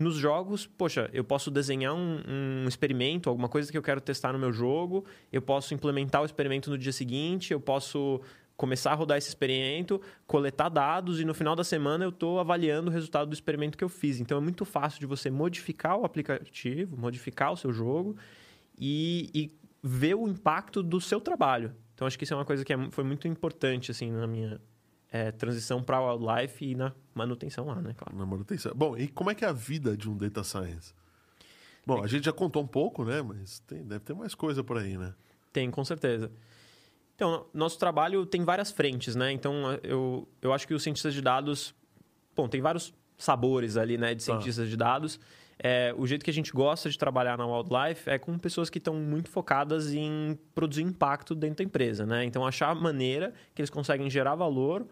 Nos 0.01 0.15
jogos, 0.15 0.65
poxa, 0.65 1.09
eu 1.13 1.23
posso 1.23 1.51
desenhar 1.51 1.93
um, 1.93 2.19
um 2.27 2.67
experimento, 2.67 3.29
alguma 3.29 3.47
coisa 3.47 3.71
que 3.71 3.77
eu 3.77 3.83
quero 3.83 4.01
testar 4.01 4.33
no 4.33 4.39
meu 4.39 4.51
jogo, 4.51 5.05
eu 5.31 5.43
posso 5.43 5.75
implementar 5.75 6.23
o 6.23 6.25
experimento 6.25 6.71
no 6.71 6.77
dia 6.77 6.91
seguinte, 6.91 7.53
eu 7.53 7.59
posso 7.59 8.19
começar 8.57 8.93
a 8.93 8.95
rodar 8.95 9.19
esse 9.19 9.27
experimento, 9.29 10.01
coletar 10.25 10.69
dados 10.69 11.19
e 11.19 11.25
no 11.25 11.35
final 11.35 11.55
da 11.55 11.63
semana 11.63 12.03
eu 12.03 12.09
estou 12.09 12.39
avaliando 12.39 12.89
o 12.89 12.93
resultado 12.93 13.27
do 13.27 13.33
experimento 13.33 13.77
que 13.77 13.83
eu 13.83 13.89
fiz. 13.89 14.19
Então 14.19 14.39
é 14.39 14.41
muito 14.41 14.65
fácil 14.65 14.99
de 14.99 15.05
você 15.05 15.29
modificar 15.29 15.95
o 15.97 16.03
aplicativo, 16.03 16.97
modificar 16.97 17.53
o 17.53 17.57
seu 17.57 17.71
jogo 17.71 18.15
e, 18.79 19.29
e 19.35 19.51
ver 19.83 20.15
o 20.15 20.27
impacto 20.27 20.81
do 20.81 20.99
seu 20.99 21.21
trabalho. 21.21 21.75
Então 21.93 22.07
acho 22.07 22.17
que 22.17 22.23
isso 22.23 22.33
é 22.33 22.37
uma 22.37 22.45
coisa 22.45 22.65
que 22.65 22.73
é- 22.73 22.89
foi 22.89 23.03
muito 23.03 23.27
importante 23.27 23.91
assim 23.91 24.09
na 24.11 24.25
minha 24.25 24.59
eh, 25.11 25.31
transição 25.31 25.83
para 25.83 25.99
wildlife 26.01 26.65
e 26.65 26.75
na 26.75 26.93
manutenção 27.13 27.65
lá, 27.65 27.75
né? 27.81 27.93
Claro. 27.97 28.17
Na 28.17 28.25
manutenção. 28.25 28.71
Bom, 28.75 28.97
e 28.97 29.07
como 29.07 29.29
é 29.29 29.35
que 29.35 29.43
é 29.45 29.47
a 29.47 29.53
vida 29.53 29.95
de 29.97 30.09
um 30.09 30.15
data 30.17 30.43
science? 30.43 30.93
Bom, 31.85 32.03
a 32.03 32.07
gente 32.07 32.25
já 32.25 32.31
contou 32.31 32.61
um 32.63 32.67
pouco, 32.67 33.03
né? 33.03 33.21
Mas 33.21 33.59
tem- 33.61 33.83
deve 33.83 34.01
ter 34.01 34.13
mais 34.13 34.33
coisa 34.35 34.63
por 34.63 34.77
aí, 34.77 34.97
né? 34.97 35.13
Tem, 35.51 35.69
com 35.71 35.83
certeza. 35.83 36.31
Então, 37.15 37.45
nosso 37.53 37.77
trabalho 37.77 38.25
tem 38.25 38.43
várias 38.43 38.71
frentes, 38.71 39.15
né? 39.15 39.31
Então, 39.31 39.53
eu, 39.83 40.27
eu 40.41 40.53
acho 40.53 40.67
que 40.67 40.73
os 40.73 40.81
cientistas 40.81 41.13
de 41.13 41.21
dados... 41.21 41.73
Bom, 42.35 42.47
tem 42.47 42.61
vários 42.61 42.93
sabores 43.17 43.77
ali, 43.77 43.97
né? 43.97 44.15
De 44.15 44.25
Tá. 44.25 44.31
cientistas 44.33 44.69
de 44.69 44.77
dados. 44.77 45.19
É, 45.63 45.93
o 45.95 46.07
jeito 46.07 46.23
que 46.25 46.31
a 46.31 46.33
gente 46.33 46.51
gosta 46.51 46.89
de 46.89 46.97
trabalhar 46.97 47.37
na 47.37 47.45
Wildlife 47.45 48.09
é 48.09 48.17
com 48.17 48.35
pessoas 48.39 48.69
que 48.69 48.79
estão 48.79 48.95
muito 48.95 49.29
focadas 49.29 49.93
em 49.93 50.35
produzir 50.55 50.81
impacto 50.81 51.35
dentro 51.35 51.57
da 51.57 51.63
empresa, 51.63 52.03
né? 52.05 52.25
Então, 52.25 52.45
achar 52.47 52.69
a 52.69 52.75
maneira 52.75 53.31
que 53.53 53.61
eles 53.61 53.69
conseguem 53.69 54.09
gerar 54.09 54.33
valor 54.33 54.87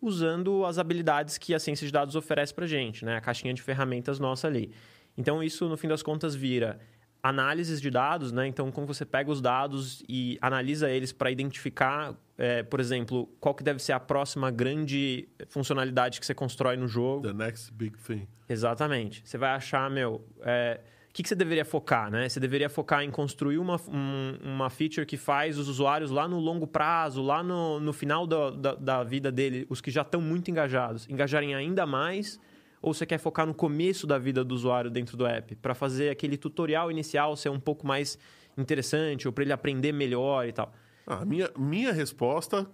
usando 0.00 0.64
as 0.64 0.78
habilidades 0.78 1.36
que 1.38 1.54
a 1.54 1.58
ciência 1.58 1.86
de 1.86 1.92
dados 1.92 2.14
oferece 2.14 2.54
para 2.54 2.66
gente, 2.66 3.04
né? 3.04 3.16
A 3.16 3.20
caixinha 3.20 3.52
de 3.52 3.62
ferramentas 3.62 4.18
nossa 4.18 4.46
ali. 4.46 4.72
Então, 5.16 5.42
isso, 5.42 5.68
no 5.68 5.76
fim 5.76 5.88
das 5.88 6.02
contas, 6.02 6.34
vira 6.34 6.80
análises 7.22 7.80
de 7.80 7.90
dados, 7.90 8.32
né? 8.32 8.46
Então, 8.46 8.70
como 8.70 8.86
você 8.86 9.04
pega 9.04 9.30
os 9.30 9.40
dados 9.40 10.02
e 10.08 10.38
analisa 10.40 10.88
eles 10.90 11.12
para 11.12 11.30
identificar, 11.30 12.14
eh, 12.38 12.62
por 12.62 12.80
exemplo, 12.80 13.26
qual 13.38 13.54
que 13.54 13.62
deve 13.62 13.80
ser 13.80 13.92
a 13.92 14.00
próxima 14.00 14.50
grande 14.50 15.28
funcionalidade 15.48 16.18
que 16.18 16.24
você 16.24 16.34
constrói 16.34 16.76
no 16.76 16.88
jogo. 16.88 17.26
The 17.26 17.34
next 17.34 17.72
big 17.72 17.98
thing. 17.98 18.26
Exatamente. 18.48 19.22
Você 19.24 19.36
vai 19.36 19.50
achar, 19.50 19.90
meu, 19.90 20.26
é, 20.40 20.80
o 21.10 21.12
que, 21.12 21.24
que 21.24 21.28
você 21.28 21.34
deveria 21.34 21.64
focar, 21.64 22.08
né? 22.10 22.28
Você 22.28 22.38
deveria 22.38 22.70
focar 22.70 23.02
em 23.02 23.10
construir 23.10 23.58
uma, 23.58 23.76
um- 23.88 24.38
uma 24.42 24.70
feature 24.70 25.04
que 25.04 25.16
faz 25.16 25.58
os 25.58 25.68
usuários 25.68 26.10
lá 26.10 26.28
no 26.28 26.38
longo 26.38 26.66
prazo, 26.68 27.20
lá 27.20 27.42
no, 27.42 27.80
no 27.80 27.92
final 27.92 28.26
da, 28.28 28.50
da, 28.50 28.74
da 28.76 29.02
vida 29.04 29.30
dele, 29.32 29.66
os 29.68 29.80
que 29.80 29.90
já 29.90 30.02
estão 30.02 30.20
muito 30.20 30.50
engajados, 30.52 31.08
engajarem 31.08 31.52
ainda 31.54 31.84
mais. 31.84 32.38
Ou 32.80 32.94
você 32.94 33.04
quer 33.04 33.18
focar 33.18 33.44
no 33.46 33.52
começo 33.52 34.06
da 34.06 34.18
vida 34.18 34.42
do 34.44 34.54
usuário 34.54 34.90
dentro 34.90 35.16
do 35.16 35.26
app, 35.26 35.54
para 35.56 35.74
fazer 35.74 36.08
aquele 36.10 36.36
tutorial 36.38 36.90
inicial 36.90 37.36
ser 37.36 37.50
um 37.50 37.60
pouco 37.60 37.86
mais 37.86 38.16
interessante, 38.56 39.26
ou 39.26 39.32
para 39.32 39.44
ele 39.44 39.52
aprender 39.52 39.92
melhor 39.92 40.46
e 40.46 40.52
tal. 40.52 40.72
Ah, 41.06 41.22
a 41.22 41.24
minha, 41.24 41.50
minha 41.58 41.92
resposta 41.92 42.66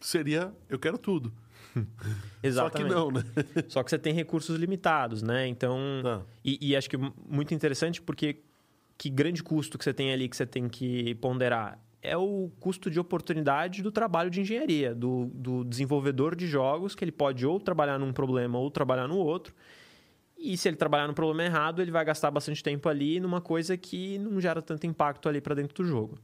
seria: 0.00 0.52
eu 0.68 0.78
quero 0.78 0.98
tudo. 0.98 1.32
Exatamente. 2.42 2.44
Só 2.52 2.70
que 2.70 2.84
não, 2.84 3.10
né? 3.10 3.22
Só 3.68 3.82
que 3.82 3.90
você 3.90 3.98
tem 3.98 4.12
recursos 4.12 4.56
limitados, 4.58 5.22
né? 5.22 5.46
Então. 5.46 5.78
Tá. 6.02 6.22
E, 6.44 6.58
e 6.70 6.76
acho 6.76 6.88
que 6.88 6.96
muito 6.96 7.54
interessante 7.54 8.00
porque 8.00 8.42
que 8.96 9.10
grande 9.10 9.42
custo 9.42 9.76
que 9.76 9.84
você 9.84 9.92
tem 9.92 10.12
ali 10.12 10.28
que 10.28 10.36
você 10.36 10.46
tem 10.46 10.68
que 10.68 11.14
ponderar 11.16 11.78
é 12.04 12.16
o 12.16 12.50
custo 12.60 12.90
de 12.90 13.00
oportunidade 13.00 13.82
do 13.82 13.90
trabalho 13.90 14.28
de 14.28 14.40
engenharia, 14.42 14.94
do, 14.94 15.30
do 15.32 15.64
desenvolvedor 15.64 16.36
de 16.36 16.46
jogos, 16.46 16.94
que 16.94 17.02
ele 17.02 17.10
pode 17.10 17.46
ou 17.46 17.58
trabalhar 17.58 17.98
num 17.98 18.12
problema 18.12 18.58
ou 18.58 18.70
trabalhar 18.70 19.08
no 19.08 19.16
outro. 19.16 19.54
E 20.36 20.54
se 20.58 20.68
ele 20.68 20.76
trabalhar 20.76 21.08
no 21.08 21.14
problema 21.14 21.44
errado, 21.44 21.80
ele 21.80 21.90
vai 21.90 22.04
gastar 22.04 22.30
bastante 22.30 22.62
tempo 22.62 22.90
ali 22.90 23.18
numa 23.18 23.40
coisa 23.40 23.74
que 23.78 24.18
não 24.18 24.38
gera 24.38 24.60
tanto 24.60 24.86
impacto 24.86 25.30
ali 25.30 25.40
para 25.40 25.54
dentro 25.54 25.82
do 25.82 25.88
jogo. 25.88 26.18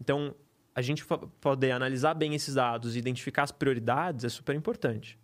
Então, 0.00 0.34
a 0.74 0.82
gente 0.82 1.04
poder 1.40 1.72
analisar 1.72 2.14
bem 2.14 2.34
esses 2.34 2.54
dados 2.54 2.96
e 2.96 2.98
identificar 2.98 3.42
as 3.42 3.52
prioridades 3.52 4.24
é 4.24 4.28
super 4.28 4.54
importante. 4.54 5.18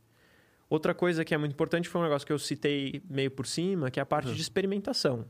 Outra 0.68 0.92
coisa 0.94 1.24
que 1.24 1.32
é 1.32 1.38
muito 1.38 1.52
importante 1.52 1.88
foi 1.88 2.00
um 2.00 2.04
negócio 2.04 2.26
que 2.26 2.32
eu 2.32 2.38
citei 2.38 3.02
meio 3.08 3.30
por 3.30 3.46
cima, 3.46 3.90
que 3.90 4.00
é 4.00 4.02
a 4.02 4.06
parte 4.06 4.34
de 4.34 4.40
experimentação. 4.40 5.24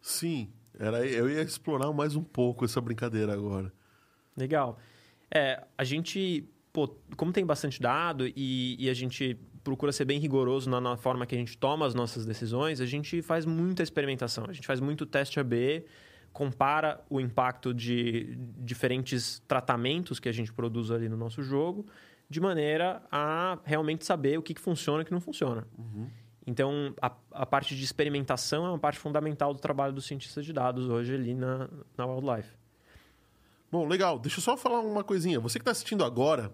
Sim, 0.00 0.50
era, 0.78 1.06
eu 1.06 1.28
ia 1.30 1.42
explorar 1.42 1.92
mais 1.92 2.16
um 2.16 2.24
pouco 2.24 2.64
essa 2.64 2.80
brincadeira 2.80 3.34
agora. 3.34 3.72
Legal. 4.36 4.78
É, 5.30 5.62
a 5.76 5.84
gente 5.84 6.48
pô, 6.72 6.88
como 7.16 7.32
tem 7.32 7.44
bastante 7.44 7.80
dado 7.80 8.26
e, 8.26 8.76
e 8.78 8.88
a 8.88 8.94
gente 8.94 9.38
procura 9.62 9.92
ser 9.92 10.04
bem 10.04 10.18
rigoroso 10.18 10.68
na, 10.68 10.80
na, 10.80 10.96
forma 10.96 11.26
que 11.26 11.34
a 11.34 11.38
gente 11.38 11.56
toma 11.56 11.86
as 11.86 11.94
nossas 11.94 12.26
decisões, 12.26 12.80
a 12.80 12.86
gente 12.86 13.22
faz 13.22 13.44
muita 13.44 13.82
experimentação, 13.82 14.46
a 14.48 14.52
gente 14.52 14.66
faz 14.66 14.80
muito 14.80 15.06
teste 15.06 15.38
AB, 15.38 15.84
compara 16.32 17.00
o 17.10 17.20
impacto 17.20 17.74
de 17.74 18.36
diferentes 18.58 19.40
tratamentos 19.46 20.18
que 20.18 20.28
a 20.28 20.32
gente 20.32 20.52
produz 20.52 20.90
ali 20.90 21.08
no 21.08 21.16
nosso 21.16 21.42
jogo, 21.42 21.86
de 22.28 22.40
maneira 22.40 23.02
a 23.10 23.58
realmente 23.64 24.04
saber 24.06 24.38
o 24.38 24.42
que, 24.42 24.54
que 24.54 24.60
funciona 24.60 25.00
e 25.00 25.02
o 25.02 25.06
que 25.06 25.12
não 25.12 25.20
funciona. 25.20 25.66
Uhum. 25.78 26.08
Então, 26.46 26.94
a, 27.00 27.12
a, 27.30 27.46
parte 27.46 27.76
de 27.76 27.84
experimentação 27.84 28.66
é 28.66 28.68
uma 28.70 28.78
parte 28.78 28.98
fundamental 28.98 29.54
do 29.54 29.60
trabalho 29.60 29.92
dos 29.92 30.06
cientistas 30.06 30.44
de 30.44 30.52
dados 30.52 30.88
hoje 30.88 31.14
ali 31.14 31.34
na, 31.34 31.68
na 31.96 32.06
Wildlife. 32.06 32.50
Bom, 33.70 33.86
legal. 33.86 34.18
Deixa 34.18 34.38
eu 34.38 34.42
só 34.42 34.56
falar 34.56 34.80
uma 34.80 35.04
coisinha. 35.04 35.38
Você 35.38 35.58
que 35.58 35.62
está 35.62 35.70
assistindo 35.70 36.04
agora 36.04 36.52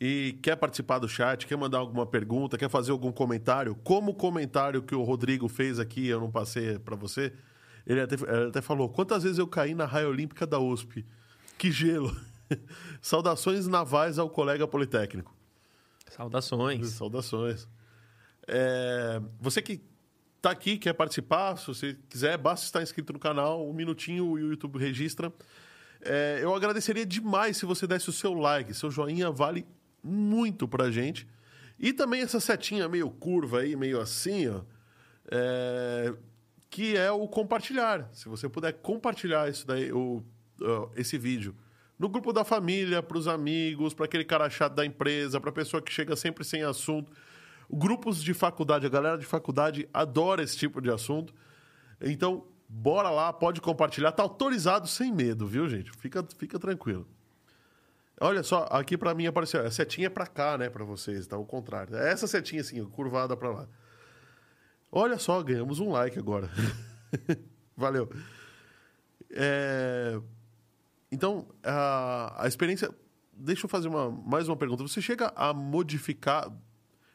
e 0.00 0.38
quer 0.42 0.56
participar 0.56 0.98
do 0.98 1.08
chat, 1.08 1.46
quer 1.46 1.56
mandar 1.56 1.78
alguma 1.78 2.06
pergunta, 2.06 2.58
quer 2.58 2.68
fazer 2.68 2.90
algum 2.90 3.12
comentário, 3.12 3.76
como 3.76 4.12
o 4.12 4.14
comentário 4.14 4.82
que 4.82 4.94
o 4.94 5.02
Rodrigo 5.02 5.48
fez 5.48 5.78
aqui, 5.78 6.06
eu 6.08 6.20
não 6.20 6.30
passei 6.30 6.78
para 6.78 6.96
você, 6.96 7.32
ele 7.88 8.02
até, 8.02 8.14
ele 8.14 8.48
até 8.48 8.60
falou: 8.60 8.88
quantas 8.88 9.22
vezes 9.22 9.38
eu 9.38 9.46
caí 9.46 9.74
na 9.74 9.86
raia 9.86 10.08
olímpica 10.08 10.46
da 10.46 10.58
USP? 10.60 11.06
Que 11.56 11.72
gelo! 11.72 12.14
Saudações 13.00 13.66
navais 13.66 14.18
ao 14.18 14.28
colega 14.28 14.68
politécnico. 14.68 15.34
Saudações. 16.10 16.90
Saudações. 16.90 17.68
É, 18.46 19.20
você 19.40 19.62
que 19.62 19.80
está 20.36 20.50
aqui, 20.50 20.78
quer 20.78 20.92
participar, 20.92 21.56
se 21.56 21.66
você 21.66 21.96
quiser, 22.08 22.36
basta 22.36 22.66
estar 22.66 22.82
inscrito 22.82 23.12
no 23.12 23.18
canal, 23.18 23.66
um 23.68 23.72
minutinho 23.72 24.26
o 24.26 24.38
YouTube 24.38 24.78
registra. 24.78 25.32
É, 26.00 26.40
eu 26.42 26.54
agradeceria 26.54 27.04
demais 27.04 27.56
se 27.56 27.66
você 27.66 27.86
desse 27.86 28.08
o 28.08 28.12
seu 28.12 28.34
like, 28.34 28.72
seu 28.72 28.90
joinha 28.90 29.30
vale 29.30 29.66
muito 30.02 30.68
pra 30.68 30.90
gente. 30.90 31.26
E 31.78 31.92
também 31.92 32.22
essa 32.22 32.40
setinha 32.40 32.88
meio 32.88 33.10
curva 33.10 33.60
aí, 33.60 33.76
meio 33.76 34.00
assim, 34.00 34.48
ó, 34.48 34.62
é, 35.30 36.14
que 36.70 36.96
é 36.96 37.10
o 37.10 37.26
compartilhar. 37.28 38.08
Se 38.12 38.28
você 38.28 38.48
puder 38.48 38.72
compartilhar 38.74 39.48
isso 39.48 39.66
daí, 39.66 39.92
o, 39.92 40.22
esse 40.96 41.16
vídeo 41.16 41.54
no 41.98 42.08
grupo 42.08 42.32
da 42.32 42.44
família, 42.44 43.02
para 43.02 43.18
os 43.18 43.26
amigos, 43.26 43.92
para 43.92 44.04
aquele 44.04 44.24
cara 44.24 44.48
chato 44.48 44.74
da 44.74 44.86
empresa, 44.86 45.40
para 45.40 45.50
a 45.50 45.52
pessoa 45.52 45.82
que 45.82 45.92
chega 45.92 46.14
sempre 46.14 46.44
sem 46.44 46.62
assunto. 46.62 47.10
Grupos 47.68 48.22
de 48.22 48.32
faculdade, 48.32 48.86
a 48.86 48.88
galera 48.88 49.18
de 49.18 49.26
faculdade 49.26 49.88
adora 49.92 50.42
esse 50.42 50.56
tipo 50.56 50.80
de 50.80 50.90
assunto. 50.90 51.34
Então, 52.00 52.46
bora 52.68 53.10
lá, 53.10 53.32
pode 53.32 53.60
compartilhar. 53.60 54.12
Tá 54.12 54.22
autorizado 54.22 54.86
sem 54.86 55.12
medo, 55.12 55.46
viu, 55.46 55.68
gente? 55.68 55.90
Fica, 55.98 56.24
fica 56.38 56.58
tranquilo. 56.58 57.06
Olha 58.20 58.42
só, 58.42 58.66
aqui 58.70 58.96
para 58.96 59.12
mim 59.12 59.26
apareceu. 59.26 59.66
A 59.66 59.70
setinha 59.70 60.06
é 60.06 60.10
para 60.10 60.26
cá, 60.26 60.56
né, 60.56 60.70
para 60.70 60.84
vocês, 60.84 61.26
tá? 61.26 61.36
O 61.36 61.44
contrário. 61.44 61.96
É 61.96 62.12
essa 62.12 62.28
setinha 62.28 62.60
assim, 62.60 62.82
curvada 62.84 63.36
para 63.36 63.50
lá. 63.50 63.68
Olha 64.90 65.18
só, 65.18 65.42
ganhamos 65.42 65.80
um 65.80 65.90
like 65.90 66.18
agora. 66.18 66.50
Valeu. 67.76 68.10
É... 69.30 70.20
Então, 71.10 71.48
a, 71.62 72.44
a 72.44 72.48
experiência. 72.48 72.90
Deixa 73.32 73.66
eu 73.66 73.68
fazer 73.68 73.88
uma, 73.88 74.10
mais 74.10 74.48
uma 74.48 74.56
pergunta. 74.56 74.82
Você 74.82 75.00
chega 75.00 75.32
a 75.36 75.54
modificar. 75.54 76.50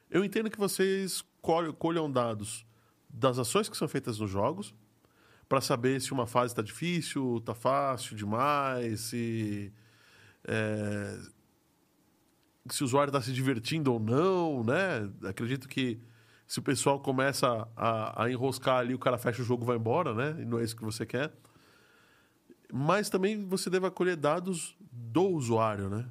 Eu 0.09 0.23
entendo 0.23 0.49
que 0.49 0.57
vocês 0.57 1.23
colham 1.77 2.09
dados 2.09 2.65
das 3.09 3.37
ações 3.37 3.67
que 3.67 3.75
são 3.75 3.87
feitas 3.87 4.19
nos 4.19 4.29
jogos 4.31 4.73
para 5.49 5.59
saber 5.61 6.01
se 6.01 6.11
uma 6.13 6.25
fase 6.25 6.53
está 6.53 6.61
difícil, 6.61 7.37
está 7.37 7.53
fácil 7.53 8.15
demais, 8.15 9.01
se, 9.01 9.71
é, 10.45 11.19
se 12.69 12.81
o 12.81 12.85
usuário 12.85 13.09
está 13.09 13.21
se 13.21 13.33
divertindo 13.33 13.93
ou 13.93 13.99
não, 13.99 14.63
né? 14.63 15.09
Acredito 15.27 15.67
que 15.67 15.99
se 16.47 16.59
o 16.59 16.61
pessoal 16.61 16.99
começa 16.99 17.67
a, 17.75 18.23
a 18.23 18.31
enroscar 18.31 18.79
ali, 18.79 18.93
o 18.93 18.99
cara 18.99 19.17
fecha 19.17 19.41
o 19.41 19.45
jogo 19.45 19.63
e 19.63 19.67
vai 19.67 19.77
embora, 19.77 20.13
né? 20.13 20.41
E 20.41 20.45
não 20.45 20.59
é 20.59 20.63
isso 20.63 20.75
que 20.75 20.83
você 20.83 21.05
quer 21.05 21.31
mas 22.75 23.07
também 23.07 23.45
você 23.45 23.69
deve 23.69 23.85
acolher 23.85 24.15
dados 24.15 24.75
do 24.91 25.27
usuário, 25.27 25.89
né? 25.89 26.07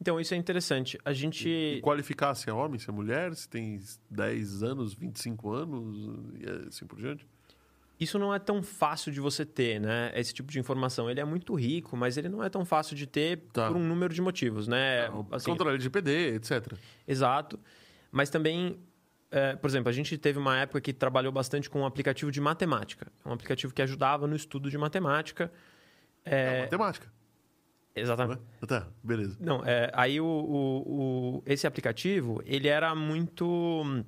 Então, 0.00 0.18
isso 0.18 0.32
é 0.32 0.36
interessante. 0.38 0.98
A 1.04 1.12
gente. 1.12 1.46
E 1.46 1.80
qualificar 1.82 2.34
se 2.34 2.48
é 2.48 2.52
homem, 2.54 2.78
se 2.78 2.88
é 2.88 2.92
mulher, 2.92 3.34
se 3.34 3.46
tem 3.46 3.78
10 4.10 4.62
anos, 4.62 4.94
25 4.94 5.52
anos 5.52 6.32
e 6.40 6.66
assim 6.66 6.86
por 6.86 6.98
diante. 6.98 7.26
Isso 8.00 8.18
não 8.18 8.34
é 8.34 8.38
tão 8.38 8.62
fácil 8.62 9.12
de 9.12 9.20
você 9.20 9.44
ter, 9.44 9.78
né? 9.78 10.10
Esse 10.14 10.32
tipo 10.32 10.50
de 10.50 10.58
informação. 10.58 11.10
Ele 11.10 11.20
é 11.20 11.24
muito 11.24 11.54
rico, 11.54 11.98
mas 11.98 12.16
ele 12.16 12.30
não 12.30 12.42
é 12.42 12.48
tão 12.48 12.64
fácil 12.64 12.96
de 12.96 13.06
ter 13.06 13.42
tá. 13.52 13.68
por 13.68 13.76
um 13.76 13.86
número 13.86 14.14
de 14.14 14.22
motivos, 14.22 14.66
né? 14.66 15.06
Não, 15.10 15.28
assim, 15.32 15.50
controle 15.50 15.76
de 15.76 15.90
PD, 15.90 16.36
etc. 16.36 16.72
Exato. 17.06 17.60
Mas 18.10 18.30
também 18.30 18.78
é, 19.30 19.54
por 19.54 19.68
exemplo, 19.70 19.88
a 19.88 19.92
gente 19.92 20.18
teve 20.18 20.38
uma 20.38 20.58
época 20.58 20.80
que 20.80 20.92
trabalhou 20.92 21.30
bastante 21.30 21.70
com 21.70 21.80
um 21.80 21.86
aplicativo 21.86 22.32
de 22.32 22.40
matemática. 22.40 23.06
É 23.24 23.28
um 23.28 23.32
aplicativo 23.32 23.72
que 23.72 23.80
ajudava 23.80 24.26
no 24.26 24.34
estudo 24.34 24.68
de 24.68 24.76
matemática. 24.76 25.52
É, 26.24 26.58
é 26.58 26.62
matemática. 26.62 27.12
Exatamente. 27.94 28.42
Tá, 28.66 28.88
beleza. 29.02 29.36
Não, 29.40 29.62
é, 29.64 29.90
aí 29.94 30.20
o, 30.20 30.24
o, 30.24 31.36
o, 31.38 31.42
esse 31.46 31.66
aplicativo, 31.66 32.42
ele 32.44 32.66
era 32.66 32.94
muito... 32.94 34.04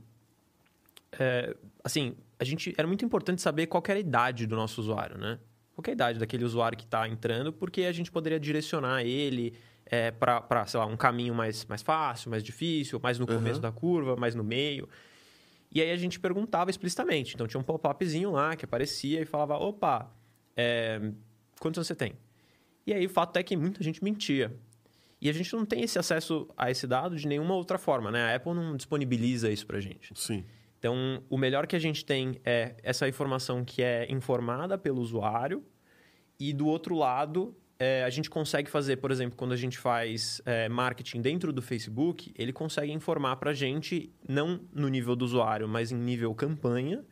É, 1.19 1.55
assim, 1.85 2.17
a 2.39 2.45
gente 2.45 2.75
era 2.77 2.89
muito 2.89 3.05
importante 3.05 3.41
saber 3.41 3.67
qual 3.67 3.83
era 3.87 3.99
a 3.99 4.01
idade 4.01 4.47
do 4.47 4.57
nosso 4.57 4.81
usuário, 4.81 5.19
né? 5.19 5.39
Qual 5.75 5.85
é 5.87 5.91
a 5.91 5.93
idade 5.93 6.19
daquele 6.19 6.45
usuário 6.45 6.77
que 6.77 6.85
está 6.85 7.09
entrando, 7.09 7.53
porque 7.53 7.83
a 7.83 7.93
gente 7.93 8.11
poderia 8.11 8.41
direcionar 8.41 9.03
ele 9.03 9.55
é, 9.93 10.11
para, 10.11 10.65
sei 10.67 10.81
lá, 10.81 10.87
um 10.87 10.97
caminho 10.97 11.35
mais, 11.35 11.67
mais 11.67 11.83
fácil, 11.83 12.31
mais 12.31 12.43
difícil, 12.43 12.99
mais 13.03 13.19
no 13.19 13.27
começo 13.27 13.57
uhum. 13.57 13.61
da 13.61 13.71
curva, 13.71 14.17
mais 14.17 14.35
no 14.35 14.43
meio. 14.43 14.89
E 15.71 15.83
aí 15.83 15.91
a 15.91 15.97
gente 15.97 16.19
perguntava 16.19 16.71
explicitamente. 16.71 17.35
Então 17.35 17.47
tinha 17.47 17.61
um 17.61 17.63
pop-upzinho 17.63 18.31
lá 18.31 18.57
que 18.57 18.65
aparecia 18.65 19.21
e 19.21 19.27
falava: 19.27 19.59
opa, 19.59 20.11
é, 20.57 20.99
quantos 21.61 21.77
anos 21.77 21.89
você 21.89 21.95
tem? 21.95 22.15
E 22.87 22.95
aí 22.95 23.05
o 23.05 23.11
fato 23.11 23.37
é 23.37 23.43
que 23.43 23.55
muita 23.55 23.85
gente 23.85 24.03
mentia. 24.03 24.57
E 25.21 25.29
a 25.29 25.33
gente 25.33 25.53
não 25.53 25.67
tem 25.67 25.83
esse 25.83 25.99
acesso 25.99 26.49
a 26.57 26.71
esse 26.71 26.87
dado 26.87 27.15
de 27.15 27.29
nenhuma 27.29 27.55
outra 27.55 27.77
forma, 27.77 28.11
né? 28.11 28.33
A 28.33 28.37
Apple 28.37 28.55
não 28.55 28.75
disponibiliza 28.75 29.51
isso 29.51 29.67
pra 29.67 29.79
gente. 29.79 30.19
Sim. 30.19 30.43
Então, 30.79 31.23
o 31.29 31.37
melhor 31.37 31.67
que 31.67 31.77
a 31.77 31.79
gente 31.79 32.03
tem 32.03 32.41
é 32.45 32.75
essa 32.83 33.07
informação 33.07 33.63
que 33.63 33.83
é 33.83 34.11
informada 34.11 34.79
pelo 34.79 35.03
usuário 35.03 35.63
e 36.41 36.53
do 36.53 36.67
outro 36.67 36.97
lado 36.97 37.55
é, 37.83 38.05
a 38.05 38.11
gente 38.11 38.31
consegue 38.31 38.71
fazer, 38.71 38.99
por 38.99 39.11
exemplo, 39.11 39.37
quando 39.37 39.51
a 39.51 39.57
gente 39.57 39.77
faz 39.77 40.41
é, 40.47 40.69
marketing 40.69 41.21
dentro 41.21 41.53
do 41.53 41.61
Facebook, 41.61 42.33
ele 42.39 42.53
consegue 42.53 42.93
informar 42.93 43.35
para 43.35 43.51
a 43.51 43.55
gente, 43.55 44.09
não 44.29 44.61
no 44.73 44.87
nível 44.87 45.17
do 45.17 45.25
usuário, 45.25 45.67
mas 45.67 45.91
em 45.91 45.97
nível 45.97 46.33
campanha, 46.33 47.05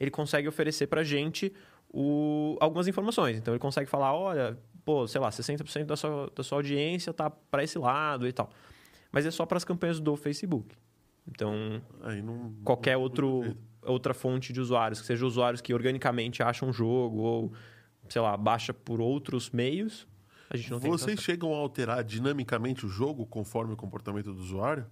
ele 0.00 0.10
consegue 0.10 0.48
oferecer 0.48 0.88
para 0.88 1.02
a 1.02 1.04
gente 1.04 1.52
o, 1.88 2.56
algumas 2.60 2.88
informações. 2.88 3.36
Então, 3.36 3.54
ele 3.54 3.60
consegue 3.60 3.88
falar, 3.88 4.16
olha, 4.16 4.58
pô, 4.84 5.06
sei 5.06 5.20
lá, 5.20 5.28
60% 5.28 5.84
da 5.84 5.94
sua, 5.94 6.28
da 6.34 6.42
sua 6.42 6.58
audiência 6.58 7.12
está 7.12 7.30
para 7.30 7.62
esse 7.62 7.78
lado 7.78 8.26
e 8.26 8.32
tal. 8.32 8.50
Mas 9.12 9.26
é 9.26 9.30
só 9.30 9.46
para 9.46 9.58
as 9.58 9.64
campanhas 9.64 10.00
do 10.00 10.16
Facebook. 10.16 10.74
Então, 11.28 11.80
não, 12.24 12.52
qualquer 12.64 12.94
não, 12.94 13.02
outro, 13.02 13.56
outra 13.80 14.12
fonte 14.12 14.52
de 14.52 14.60
usuários, 14.60 15.00
que 15.00 15.06
seja 15.06 15.24
usuários 15.24 15.60
que 15.60 15.72
organicamente 15.72 16.42
acham 16.42 16.70
o 16.70 16.72
jogo 16.72 17.18
ou, 17.18 17.52
sei 18.08 18.20
lá, 18.20 18.36
baixa 18.36 18.74
por 18.74 19.00
outros 19.00 19.50
meios, 19.50 20.04
a 20.50 20.56
gente 20.56 20.70
não 20.70 20.80
tem 20.80 20.90
Vocês 20.90 21.20
chegam 21.20 21.54
a 21.54 21.56
alterar 21.56 22.02
dinamicamente 22.04 22.86
o 22.86 22.88
jogo 22.88 23.26
conforme 23.26 23.72
o 23.72 23.76
comportamento 23.76 24.32
do 24.32 24.40
usuário? 24.40 24.86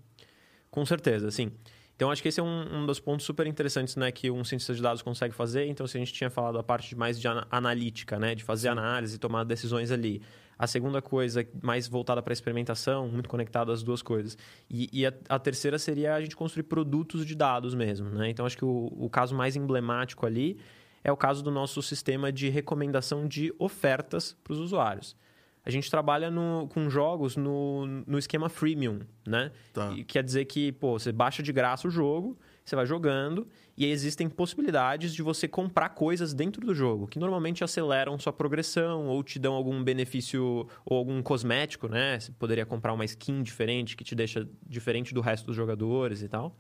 Com 0.70 0.84
certeza, 0.84 1.30
sim. 1.30 1.52
Então, 1.96 2.10
acho 2.10 2.20
que 2.20 2.28
esse 2.28 2.40
é 2.40 2.42
um, 2.42 2.82
um 2.82 2.86
dos 2.86 2.98
pontos 2.98 3.24
super 3.24 3.46
interessantes 3.46 3.94
né, 3.94 4.10
que 4.10 4.28
um 4.30 4.42
cientista 4.42 4.74
de 4.74 4.82
dados 4.82 5.00
consegue 5.00 5.32
fazer. 5.32 5.66
Então, 5.66 5.86
se 5.86 5.96
a 5.96 6.00
gente 6.00 6.12
tinha 6.12 6.28
falado 6.28 6.58
a 6.58 6.62
parte 6.62 6.96
mais 6.96 7.20
de 7.20 7.28
analítica, 7.50 8.18
né, 8.18 8.34
de 8.34 8.42
fazer 8.42 8.68
análise 8.68 9.14
e 9.14 9.18
tomar 9.18 9.44
decisões 9.44 9.92
ali. 9.92 10.20
A 10.58 10.66
segunda 10.66 11.00
coisa, 11.00 11.46
mais 11.62 11.86
voltada 11.86 12.22
para 12.22 12.32
a 12.32 12.34
experimentação, 12.34 13.08
muito 13.08 13.28
conectada 13.28 13.72
às 13.72 13.82
duas 13.82 14.02
coisas. 14.02 14.36
E, 14.68 14.88
e 14.92 15.06
a, 15.06 15.12
a, 15.28 15.38
terceira 15.38 15.78
seria 15.78 16.14
a 16.14 16.20
gente 16.20 16.34
construir 16.34 16.64
produtos 16.64 17.24
de 17.24 17.34
dados 17.34 17.74
mesmo. 17.74 18.08
Né? 18.10 18.30
Então, 18.30 18.44
acho 18.44 18.56
que 18.56 18.64
o, 18.64 18.92
o 18.96 19.08
caso 19.08 19.34
mais 19.34 19.54
emblemático 19.54 20.26
ali 20.26 20.58
é 21.04 21.12
o 21.12 21.16
caso 21.16 21.44
do 21.44 21.50
nosso 21.50 21.80
sistema 21.82 22.32
de 22.32 22.48
recomendação 22.48 23.28
de 23.28 23.54
ofertas 23.58 24.36
para 24.42 24.52
os 24.52 24.58
usuários. 24.58 25.16
A 25.64 25.70
gente 25.70 25.90
trabalha 25.90 26.30
no, 26.30 26.68
com 26.68 26.90
jogos 26.90 27.36
no, 27.36 27.86
no 28.06 28.18
esquema 28.18 28.50
freemium, 28.50 29.00
né? 29.26 29.50
Tá. 29.72 29.92
E 29.96 30.04
quer 30.04 30.22
dizer 30.22 30.44
que, 30.44 30.72
pô, 30.72 30.98
você 30.98 31.10
baixa 31.10 31.42
de 31.42 31.52
graça 31.52 31.88
o 31.88 31.90
jogo, 31.90 32.38
você 32.62 32.76
vai 32.76 32.84
jogando, 32.84 33.48
e 33.76 33.86
existem 33.86 34.28
possibilidades 34.28 35.14
de 35.14 35.22
você 35.22 35.48
comprar 35.48 35.90
coisas 35.90 36.34
dentro 36.34 36.66
do 36.66 36.74
jogo, 36.74 37.06
que 37.06 37.18
normalmente 37.18 37.64
aceleram 37.64 38.18
sua 38.18 38.32
progressão, 38.32 39.06
ou 39.06 39.22
te 39.22 39.38
dão 39.38 39.54
algum 39.54 39.82
benefício, 39.82 40.68
ou 40.84 40.98
algum 40.98 41.22
cosmético, 41.22 41.88
né? 41.88 42.20
Você 42.20 42.30
poderia 42.32 42.66
comprar 42.66 42.92
uma 42.92 43.04
skin 43.06 43.42
diferente, 43.42 43.96
que 43.96 44.04
te 44.04 44.14
deixa 44.14 44.46
diferente 44.66 45.14
do 45.14 45.22
resto 45.22 45.46
dos 45.46 45.56
jogadores 45.56 46.20
e 46.20 46.28
tal. 46.28 46.58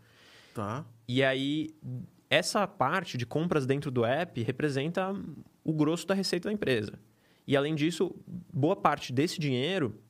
Tá. 0.54 0.84
E 1.06 1.22
aí, 1.22 1.68
essa 2.30 2.66
parte 2.66 3.18
de 3.18 3.26
compras 3.26 3.66
dentro 3.66 3.90
do 3.90 4.04
app 4.04 4.42
representa 4.42 5.14
o 5.62 5.74
grosso 5.74 6.06
da 6.06 6.14
receita 6.14 6.48
da 6.48 6.52
empresa. 6.52 6.98
E 7.46 7.56
além 7.56 7.74
disso, 7.74 8.14
boa 8.52 8.76
parte 8.76 9.12
desse 9.12 9.38
dinheiro 9.38 10.00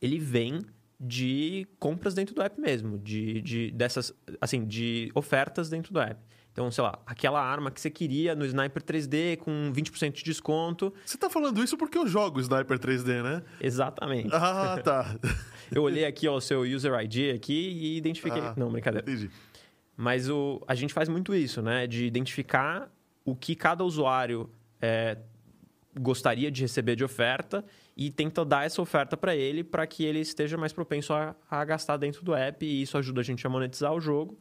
ele 0.00 0.18
vem 0.18 0.60
de 1.00 1.66
compras 1.78 2.14
dentro 2.14 2.34
do 2.34 2.42
app 2.42 2.60
mesmo, 2.60 2.98
de, 2.98 3.40
de 3.42 3.70
dessas 3.70 4.12
assim, 4.40 4.64
de 4.64 5.10
ofertas 5.14 5.68
dentro 5.68 5.92
do 5.92 6.00
app. 6.00 6.20
Então, 6.52 6.72
sei 6.72 6.82
lá, 6.82 6.98
aquela 7.06 7.40
arma 7.40 7.70
que 7.70 7.80
você 7.80 7.88
queria 7.88 8.34
no 8.34 8.44
Sniper 8.44 8.82
3D 8.82 9.36
com 9.36 9.72
20% 9.72 10.10
de 10.10 10.24
desconto. 10.24 10.92
Você 11.06 11.16
tá 11.16 11.30
falando 11.30 11.62
isso 11.62 11.76
porque 11.76 11.96
eu 11.96 12.04
jogo 12.04 12.40
Sniper 12.40 12.80
3D, 12.80 13.22
né? 13.22 13.44
Exatamente. 13.60 14.30
Ah, 14.32 14.80
tá. 14.82 15.16
Eu 15.70 15.82
olhei 15.82 16.06
aqui 16.06 16.26
ó, 16.26 16.34
o 16.34 16.40
seu 16.40 16.62
user 16.62 16.98
ID 17.00 17.34
aqui 17.34 17.52
e 17.52 17.98
identifiquei. 17.98 18.40
Ah. 18.40 18.54
Não, 18.56 18.72
brincadeira. 18.72 19.08
Entendi. 19.08 19.30
Mas 19.94 20.30
o, 20.30 20.62
a 20.66 20.74
gente 20.74 20.94
faz 20.94 21.10
muito 21.10 21.34
isso, 21.34 21.60
né? 21.60 21.86
De 21.86 22.06
identificar 22.06 22.90
o 23.22 23.36
que 23.36 23.54
cada 23.54 23.84
usuário 23.84 24.50
é, 24.80 25.18
gostaria 25.98 26.50
de 26.50 26.62
receber 26.62 26.96
de 26.96 27.04
oferta 27.04 27.64
e 27.96 28.10
tenta 28.10 28.44
dar 28.44 28.64
essa 28.64 28.80
oferta 28.80 29.16
para 29.16 29.34
ele 29.34 29.64
para 29.64 29.86
que 29.86 30.04
ele 30.04 30.20
esteja 30.20 30.56
mais 30.56 30.72
propenso 30.72 31.12
a, 31.12 31.34
a 31.50 31.64
gastar 31.64 31.96
dentro 31.96 32.24
do 32.24 32.34
app 32.34 32.64
e 32.64 32.82
isso 32.82 32.96
ajuda 32.96 33.20
a 33.20 33.24
gente 33.24 33.46
a 33.46 33.50
monetizar 33.50 33.92
o 33.92 34.00
jogo. 34.00 34.38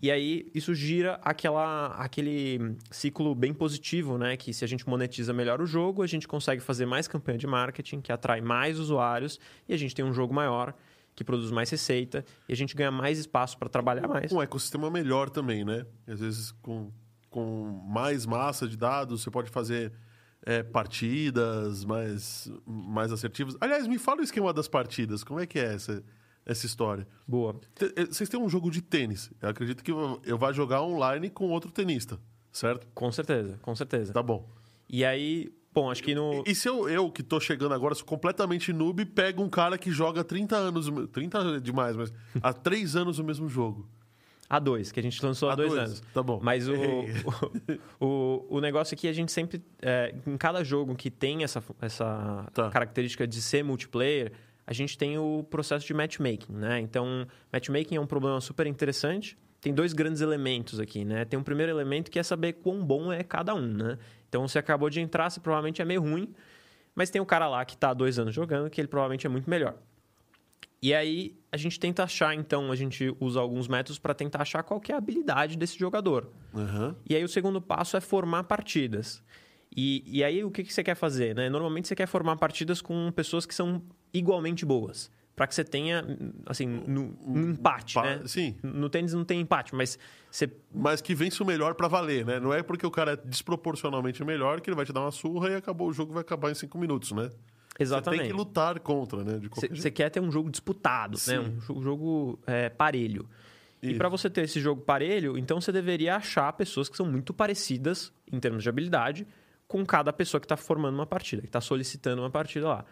E 0.00 0.10
aí 0.10 0.50
isso 0.54 0.74
gira 0.74 1.20
aquela, 1.22 1.88
aquele 1.94 2.76
ciclo 2.90 3.34
bem 3.34 3.54
positivo, 3.54 4.18
né? 4.18 4.36
Que 4.36 4.52
se 4.52 4.64
a 4.64 4.68
gente 4.68 4.88
monetiza 4.88 5.32
melhor 5.32 5.60
o 5.60 5.66
jogo, 5.66 6.02
a 6.02 6.06
gente 6.06 6.26
consegue 6.26 6.60
fazer 6.60 6.86
mais 6.86 7.06
campanha 7.06 7.38
de 7.38 7.46
marketing, 7.46 8.00
que 8.00 8.10
atrai 8.10 8.40
mais 8.40 8.78
usuários 8.78 9.38
e 9.68 9.72
a 9.72 9.76
gente 9.76 9.94
tem 9.94 10.04
um 10.04 10.12
jogo 10.12 10.34
maior 10.34 10.74
que 11.14 11.22
produz 11.22 11.50
mais 11.50 11.70
receita 11.70 12.24
e 12.48 12.52
a 12.52 12.56
gente 12.56 12.74
ganha 12.74 12.90
mais 12.90 13.18
espaço 13.18 13.56
para 13.58 13.68
trabalhar 13.68 14.08
mais. 14.08 14.32
Um 14.32 14.42
ecossistema 14.42 14.90
melhor 14.90 15.30
também, 15.30 15.64
né? 15.64 15.86
Às 16.06 16.20
vezes 16.20 16.52
com, 16.62 16.90
com 17.30 17.82
mais 17.86 18.26
massa 18.26 18.66
de 18.66 18.76
dados, 18.76 19.22
você 19.22 19.30
pode 19.30 19.50
fazer 19.50 19.92
é, 20.44 20.62
partidas 20.62 21.84
mais, 21.84 22.50
mais 22.66 23.12
assertivas. 23.12 23.56
Aliás, 23.60 23.86
me 23.86 23.98
fala 23.98 24.20
o 24.20 24.24
esquema 24.24 24.52
das 24.52 24.68
partidas. 24.68 25.22
Como 25.24 25.40
é 25.40 25.46
que 25.46 25.58
é 25.58 25.74
essa, 25.74 26.02
essa 26.44 26.66
história? 26.66 27.06
Boa. 27.26 27.60
Eh, 27.96 28.06
Vocês 28.06 28.28
têm 28.28 28.40
um 28.40 28.48
jogo 28.48 28.70
de 28.70 28.80
tênis. 28.82 29.30
Eu 29.40 29.48
acredito 29.48 29.82
que 29.84 29.90
eu 29.90 30.38
vá 30.38 30.52
jogar 30.52 30.82
online 30.82 31.30
com 31.30 31.48
outro 31.50 31.70
tenista, 31.70 32.18
certo? 32.50 32.86
Com 32.94 33.10
certeza, 33.12 33.58
com 33.62 33.74
certeza. 33.76 34.12
Tá 34.12 34.22
bom. 34.22 34.48
E 34.88 35.04
aí, 35.04 35.50
bom, 35.72 35.90
acho 35.90 36.02
que 36.02 36.14
no. 36.14 36.42
E, 36.46 36.50
e 36.50 36.54
se 36.54 36.68
eu, 36.68 36.88
eu, 36.88 37.10
que 37.10 37.22
tô 37.22 37.40
chegando 37.40 37.72
agora, 37.72 37.94
sou 37.94 38.04
completamente 38.04 38.72
noob, 38.72 39.04
pego 39.06 39.42
um 39.42 39.48
cara 39.48 39.78
que 39.78 39.90
joga 39.90 40.20
há 40.20 40.24
30 40.24 40.56
anos, 40.56 40.86
o 40.88 40.92
me- 40.92 41.06
30 41.06 41.38
é 41.56 41.60
demais, 41.60 41.96
mas 41.96 42.12
há 42.42 42.52
3 42.52 42.94
anos 42.96 43.18
o 43.18 43.24
mesmo 43.24 43.48
jogo. 43.48 43.88
A2, 44.52 44.92
que 44.92 45.00
a 45.00 45.02
gente 45.02 45.24
lançou 45.24 45.48
há, 45.48 45.54
Há 45.54 45.56
dois, 45.56 45.70
dois, 45.70 45.82
anos. 45.82 46.02
tá 46.12 46.22
bom. 46.22 46.38
Mas 46.42 46.68
o, 46.68 46.74
o, 48.00 48.06
o, 48.06 48.56
o 48.56 48.60
negócio 48.60 48.94
é 48.94 48.96
que 48.96 49.08
a 49.08 49.12
gente 49.12 49.32
sempre. 49.32 49.62
é, 49.80 50.14
em 50.26 50.36
cada 50.36 50.62
jogo 50.62 50.94
que 50.94 51.10
tem 51.10 51.42
essa, 51.42 51.62
essa 51.80 52.46
Tá. 52.52 52.68
característica 52.70 53.26
de 53.26 53.40
ser 53.40 53.62
multiplayer, 53.64 54.32
a 54.66 54.72
gente 54.72 54.96
tem 54.98 55.18
o 55.18 55.44
processo 55.50 55.86
de 55.86 55.94
matchmaking, 55.94 56.52
né? 56.52 56.80
Então, 56.80 57.26
matchmaking 57.52 57.96
é 57.96 58.00
um 58.00 58.06
problema 58.06 58.40
super 58.40 58.66
interessante. 58.66 59.36
Tem 59.60 59.72
dois 59.72 59.92
grandes 59.92 60.20
elementos 60.20 60.80
aqui, 60.80 61.04
né? 61.04 61.24
Tem 61.24 61.38
um 61.38 61.42
primeiro 61.42 61.70
elemento 61.72 62.10
que 62.10 62.18
é 62.18 62.22
saber 62.22 62.54
quão 62.54 62.84
bom 62.84 63.12
é 63.12 63.22
cada 63.22 63.54
um, 63.54 63.66
né? 63.66 63.96
Então, 64.28 64.46
você 64.46 64.58
acabou 64.58 64.90
de 64.90 65.00
entrar, 65.00 65.30
você 65.30 65.40
provavelmente 65.40 65.80
é 65.80 65.84
meio 65.84 66.00
ruim, 66.02 66.34
mas 66.94 67.10
tem 67.10 67.22
um 67.22 67.24
cara 67.24 67.48
lá 67.48 67.64
que 67.64 67.74
está 67.74 67.90
há 67.90 67.94
dois 67.94 68.18
anos 68.18 68.34
jogando 68.34 68.68
que 68.68 68.80
ele 68.80 68.88
provavelmente 68.88 69.26
é 69.26 69.30
muito 69.30 69.48
melhor. 69.48 69.76
E 70.82 70.92
aí 70.92 71.36
a 71.52 71.56
gente 71.56 71.78
tenta 71.78 72.02
achar, 72.02 72.34
então, 72.34 72.72
a 72.72 72.76
gente 72.76 73.14
usa 73.20 73.38
alguns 73.38 73.68
métodos 73.68 73.98
para 74.00 74.12
tentar 74.14 74.42
achar 74.42 74.62
qual 74.64 74.80
é 74.88 74.92
a 74.92 74.96
habilidade 74.96 75.56
desse 75.56 75.78
jogador. 75.78 76.28
Aham. 76.52 76.96
E 77.08 77.14
aí 77.14 77.22
o 77.22 77.28
segundo 77.28 77.60
passo 77.62 77.96
é 77.96 78.00
formar 78.00 78.44
partidas. 78.44 79.22
E, 79.74 80.02
e 80.06 80.24
aí 80.24 80.42
o 80.42 80.50
que, 80.50 80.64
que 80.64 80.72
você 80.72 80.82
quer 80.82 80.96
fazer? 80.96 81.34
Né? 81.36 81.48
Normalmente 81.48 81.86
você 81.86 81.94
quer 81.94 82.06
formar 82.06 82.36
partidas 82.36 82.82
com 82.82 83.12
pessoas 83.12 83.46
que 83.46 83.54
são 83.54 83.80
igualmente 84.12 84.64
boas. 84.66 85.10
Para 85.34 85.46
que 85.46 85.54
você 85.54 85.64
tenha, 85.64 86.04
assim, 86.44 86.66
no, 86.66 87.16
um 87.26 87.50
empate, 87.52 87.94
Pa- 87.94 88.02
né? 88.02 88.22
Sim, 88.26 88.54
No 88.62 88.90
tênis 88.90 89.14
não 89.14 89.24
tem 89.24 89.40
empate, 89.40 89.74
mas 89.74 89.98
você 90.30 90.50
mas 90.74 91.00
que 91.00 91.14
vence 91.14 91.42
o 91.42 91.46
melhor 91.46 91.74
pra 91.74 91.88
valer, 91.88 92.26
né? 92.26 92.38
Não 92.38 92.52
é 92.52 92.62
porque 92.62 92.86
o 92.86 92.90
cara 92.90 93.12
é 93.12 93.16
desproporcionalmente 93.16 94.22
melhor 94.24 94.60
que 94.60 94.68
ele 94.68 94.76
vai 94.76 94.84
te 94.84 94.92
dar 94.92 95.00
uma 95.00 95.10
surra 95.10 95.48
e 95.50 95.54
acabou 95.54 95.88
o 95.88 95.92
jogo 95.92 96.12
vai 96.12 96.20
acabar 96.20 96.50
em 96.50 96.54
5 96.54 96.76
minutos, 96.76 97.12
né? 97.12 97.30
Você 97.76 97.82
exatamente. 97.82 98.20
tem 98.20 98.30
que 98.30 98.36
lutar 98.36 98.78
contra, 98.80 99.24
né? 99.24 99.40
Você 99.70 99.90
quer 99.90 100.10
ter 100.10 100.20
um 100.20 100.30
jogo 100.30 100.50
disputado, 100.50 101.12
né? 101.12 101.18
Sim. 101.18 101.38
Um 101.38 101.58
jo- 101.58 101.82
jogo 101.82 102.38
é, 102.46 102.68
parelho. 102.68 103.28
E 103.82 103.88
Isso. 103.90 103.98
para 103.98 104.08
você 104.08 104.30
ter 104.30 104.42
esse 104.44 104.60
jogo 104.60 104.82
parelho, 104.82 105.36
então 105.36 105.60
você 105.60 105.72
deveria 105.72 106.14
achar 106.16 106.52
pessoas 106.52 106.88
que 106.88 106.96
são 106.96 107.06
muito 107.06 107.32
parecidas 107.34 108.12
em 108.30 108.38
termos 108.38 108.62
de 108.62 108.68
habilidade 108.68 109.26
com 109.66 109.84
cada 109.84 110.12
pessoa 110.12 110.40
que 110.40 110.44
está 110.44 110.56
formando 110.56 110.94
uma 110.94 111.06
partida, 111.06 111.42
que 111.42 111.48
está 111.48 111.60
solicitando 111.60 112.22
uma 112.22 112.30
partida 112.30 112.68
lá. 112.68 112.84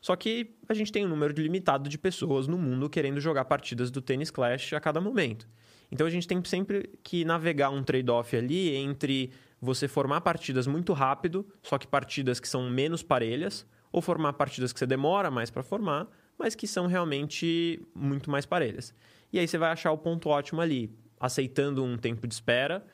Só 0.00 0.16
que 0.16 0.56
a 0.68 0.74
gente 0.74 0.90
tem 0.90 1.04
um 1.06 1.08
número 1.08 1.32
limitado 1.40 1.88
de 1.88 1.96
pessoas 1.96 2.48
no 2.48 2.58
mundo 2.58 2.90
querendo 2.90 3.20
jogar 3.20 3.44
partidas 3.44 3.88
do 3.90 4.00
Tennis 4.00 4.30
Clash 4.32 4.72
a 4.72 4.80
cada 4.80 5.00
momento. 5.00 5.46
Então 5.92 6.06
a 6.06 6.10
gente 6.10 6.26
tem 6.26 6.42
sempre 6.42 6.90
que 7.04 7.24
navegar 7.24 7.70
um 7.70 7.84
trade-off 7.84 8.34
ali 8.34 8.74
entre 8.74 9.30
você 9.60 9.86
formar 9.86 10.22
partidas 10.22 10.66
muito 10.66 10.92
rápido, 10.92 11.46
só 11.62 11.78
que 11.78 11.86
partidas 11.86 12.40
que 12.40 12.48
são 12.48 12.68
menos 12.68 13.00
parelhas, 13.02 13.64
ou 13.92 14.00
formar 14.02 14.32
partidas 14.32 14.72
que 14.72 14.78
você 14.78 14.86
demora 14.86 15.30
mais 15.30 15.50
para 15.50 15.62
formar, 15.62 16.08
mas 16.38 16.54
que 16.54 16.66
são 16.66 16.86
realmente 16.86 17.80
muito 17.94 18.30
mais 18.30 18.46
parelhas. 18.46 18.94
E 19.32 19.38
aí 19.38 19.46
você 19.46 19.58
vai 19.58 19.70
achar 19.70 19.92
o 19.92 19.98
ponto 19.98 20.28
ótimo 20.28 20.60
ali, 20.60 20.90
aceitando 21.20 21.84
um 21.84 21.96
tempo 21.96 22.26
de 22.26 22.34
espera, 22.34 22.84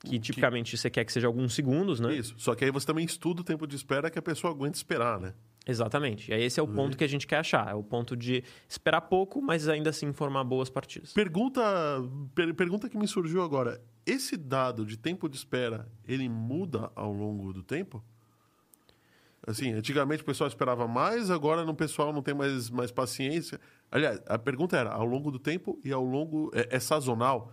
que 0.00 0.18
tipicamente 0.18 0.76
você 0.76 0.88
quer 0.88 1.04
que 1.04 1.12
seja 1.12 1.26
alguns 1.26 1.54
segundos, 1.54 2.00
né? 2.00 2.14
Isso. 2.14 2.34
Só 2.38 2.54
que 2.54 2.64
aí 2.64 2.70
você 2.70 2.86
também 2.86 3.04
estuda 3.04 3.42
o 3.42 3.44
tempo 3.44 3.66
de 3.66 3.76
espera 3.76 4.10
que 4.10 4.18
a 4.18 4.22
pessoa 4.22 4.52
aguenta 4.52 4.76
esperar, 4.76 5.20
né? 5.20 5.34
Exatamente. 5.66 6.30
E 6.30 6.34
aí 6.34 6.42
esse 6.42 6.58
é 6.58 6.62
o 6.62 6.66
ponto 6.66 6.96
que 6.96 7.04
a 7.04 7.06
gente 7.06 7.26
quer 7.26 7.36
achar. 7.36 7.70
É 7.70 7.74
o 7.74 7.82
ponto 7.82 8.16
de 8.16 8.42
esperar 8.66 9.02
pouco, 9.02 9.42
mas 9.42 9.68
ainda 9.68 9.90
assim 9.90 10.10
formar 10.12 10.42
boas 10.42 10.70
partidas. 10.70 11.12
Pergunta, 11.12 11.60
per- 12.34 12.54
pergunta 12.54 12.88
que 12.88 12.96
me 12.96 13.06
surgiu 13.06 13.42
agora. 13.42 13.80
Esse 14.06 14.38
dado 14.38 14.86
de 14.86 14.96
tempo 14.96 15.28
de 15.28 15.36
espera, 15.36 15.86
ele 16.08 16.28
muda 16.30 16.90
ao 16.96 17.12
longo 17.12 17.52
do 17.52 17.62
tempo? 17.62 18.02
Assim, 19.46 19.72
antigamente 19.72 20.22
o 20.22 20.26
pessoal 20.26 20.48
esperava 20.48 20.86
mais, 20.86 21.30
agora 21.30 21.64
no 21.64 21.74
pessoal 21.74 22.12
não 22.12 22.22
tem 22.22 22.34
mais, 22.34 22.68
mais 22.68 22.90
paciência. 22.90 23.58
Aliás, 23.90 24.20
a 24.26 24.38
pergunta 24.38 24.76
era 24.76 24.90
ao 24.90 25.04
longo 25.04 25.30
do 25.30 25.38
tempo 25.38 25.78
e 25.84 25.92
ao 25.92 26.04
longo... 26.04 26.50
É, 26.54 26.76
é 26.76 26.80
sazonal? 26.80 27.52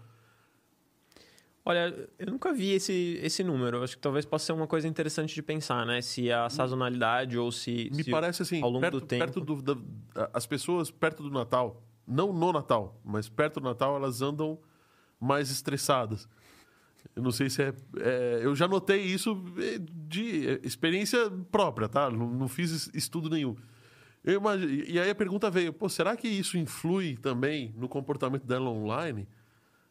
Olha, 1.70 2.10
eu 2.18 2.28
nunca 2.28 2.54
vi 2.54 2.72
esse, 2.72 3.20
esse 3.22 3.44
número. 3.44 3.84
Acho 3.84 3.98
que 3.98 4.02
talvez 4.02 4.26
possa 4.26 4.46
ser 4.46 4.54
uma 4.54 4.68
coisa 4.68 4.88
interessante 4.88 5.36
de 5.36 5.42
pensar, 5.42 5.86
né? 5.86 6.02
Se 6.02 6.32
a 6.32 6.50
sazonalidade 6.50 7.38
ou 7.38 7.52
se. 7.52 7.90
Me 7.94 8.06
se 8.06 8.10
parece 8.10 8.42
assim, 8.42 8.62
ao 8.62 8.70
longo 8.70 8.80
perto, 8.80 9.00
do 9.02 9.06
tempo. 9.06 9.26
perto 9.26 9.42
do, 9.42 9.62
da- 9.62 10.30
as 10.34 10.46
pessoas 10.46 10.90
perto 10.90 11.22
do 11.24 11.30
Natal, 11.30 11.84
não 12.08 12.32
no 12.32 12.54
Natal, 12.54 12.98
mas 13.04 13.28
perto 13.28 13.60
do 13.60 13.66
Natal, 13.66 13.98
elas 13.98 14.22
andam 14.22 14.58
mais 15.20 15.52
estressadas. 15.52 16.30
Eu 17.16 17.24
não 17.24 17.32
sei 17.32 17.50
se 17.50 17.62
é, 17.64 17.74
é, 18.00 18.40
Eu 18.44 18.56
já 18.56 18.68
notei 18.68 19.02
isso 19.02 19.36
de 20.08 20.60
experiência 20.64 21.30
própria, 21.52 21.88
tá? 21.90 22.10
Não, 22.10 22.30
não 22.30 22.48
fiz 22.48 22.72
es- 22.72 22.92
estudo 22.94 23.30
nenhum. 23.30 23.56
E 24.88 25.00
aí 25.00 25.10
a 25.10 25.16
pergunta 25.16 25.50
veio: 25.50 25.72
pô, 25.72 25.88
será 25.88 26.16
que 26.18 26.28
isso 26.28 26.58
influi 26.58 27.16
também 27.18 27.74
no 27.78 27.88
comportamento 27.88 28.46
dela 28.46 28.70
online? 28.70 29.28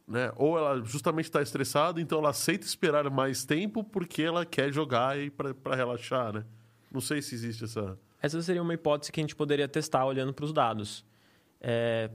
Né? 0.07 0.31
Ou 0.37 0.57
ela 0.57 0.85
justamente 0.85 1.25
está 1.25 1.43
estressada, 1.43 2.01
então 2.01 2.19
ela 2.19 2.31
aceita 2.31 2.65
esperar 2.65 3.11
mais 3.11 3.45
tempo 3.45 3.83
porque 3.83 4.23
ela 4.23 4.45
quer 4.47 4.73
jogar 4.73 5.19
e 5.19 5.31
para 5.31 5.75
relaxar, 5.75 6.33
né? 6.33 6.45
Não 6.93 7.01
sei 7.01 7.21
se 7.23 7.35
existe 7.35 7.65
essa. 7.65 7.99
Essa 8.23 8.41
seria 8.43 8.63
uma 8.63 8.73
hipótese 8.75 9.11
que 9.11 9.21
a 9.21 9.23
gente 9.23 9.35
poderia 9.35 9.67
testar 9.67 10.05
olhando 10.05 10.33
para 10.33 10.45
os 10.45 10.53
dados. 10.53 11.05
É, 11.61 12.11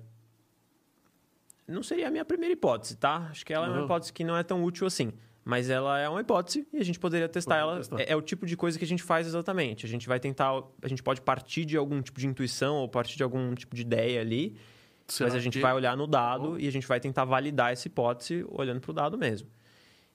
Não 1.72 1.84
seria 1.84 2.08
a 2.08 2.12
minha 2.12 2.26
primeira 2.26 2.54
hipótese, 2.54 2.96
tá? 2.98 3.28
Acho 3.32 3.46
que 3.46 3.54
ela 3.54 3.66
é 3.66 3.70
uma 3.70 3.78
Não. 3.78 3.86
hipótese 3.86 4.12
que 4.14 4.24
não 4.24 4.36
é 4.38 4.44
tão 4.44 4.64
útil 4.64 4.86
assim. 4.88 5.12
Mas 5.44 5.70
ela 5.72 5.98
é 5.98 6.08
uma 6.08 6.22
hipótese 6.22 6.68
e 6.72 6.78
a 6.78 6.84
gente 6.84 7.00
poderia 7.00 7.28
testar 7.28 7.58
ela. 7.58 7.78
testar. 7.78 8.00
É, 8.00 8.12
é 8.12 8.16
o 8.16 8.22
tipo 8.22 8.46
de 8.46 8.56
coisa 8.56 8.78
que 8.78 8.86
a 8.86 8.88
gente 8.88 9.02
faz 9.02 9.26
exatamente. 9.26 9.86
A 9.86 9.90
gente 9.90 10.08
vai 10.08 10.20
tentar. 10.20 10.52
A 10.82 10.88
gente 10.88 11.02
pode 11.02 11.20
partir 11.22 11.66
de 11.66 11.76
algum 11.76 12.00
tipo 12.02 12.20
de 12.20 12.28
intuição 12.28 12.76
ou 12.78 12.88
partir 12.88 13.18
de 13.18 13.24
algum 13.24 13.56
tipo 13.56 13.76
de 13.76 13.82
ideia 13.82 14.22
ali. 14.22 14.56
Será 15.08 15.30
mas 15.30 15.36
a 15.36 15.40
gente 15.40 15.54
que- 15.54 15.62
vai 15.62 15.74
olhar 15.74 15.98
no 15.98 16.06
dado 16.06 16.60
e 16.60 16.68
a 16.68 16.72
gente 16.72 16.88
vai 16.88 17.00
tentar 17.00 17.26
validar 17.26 17.72
essa 17.74 17.88
hipótese 17.88 18.46
olhando 18.50 18.80
para 18.80 18.92
o 18.92 18.94
dado 18.94 19.18
mesmo. 19.18 19.50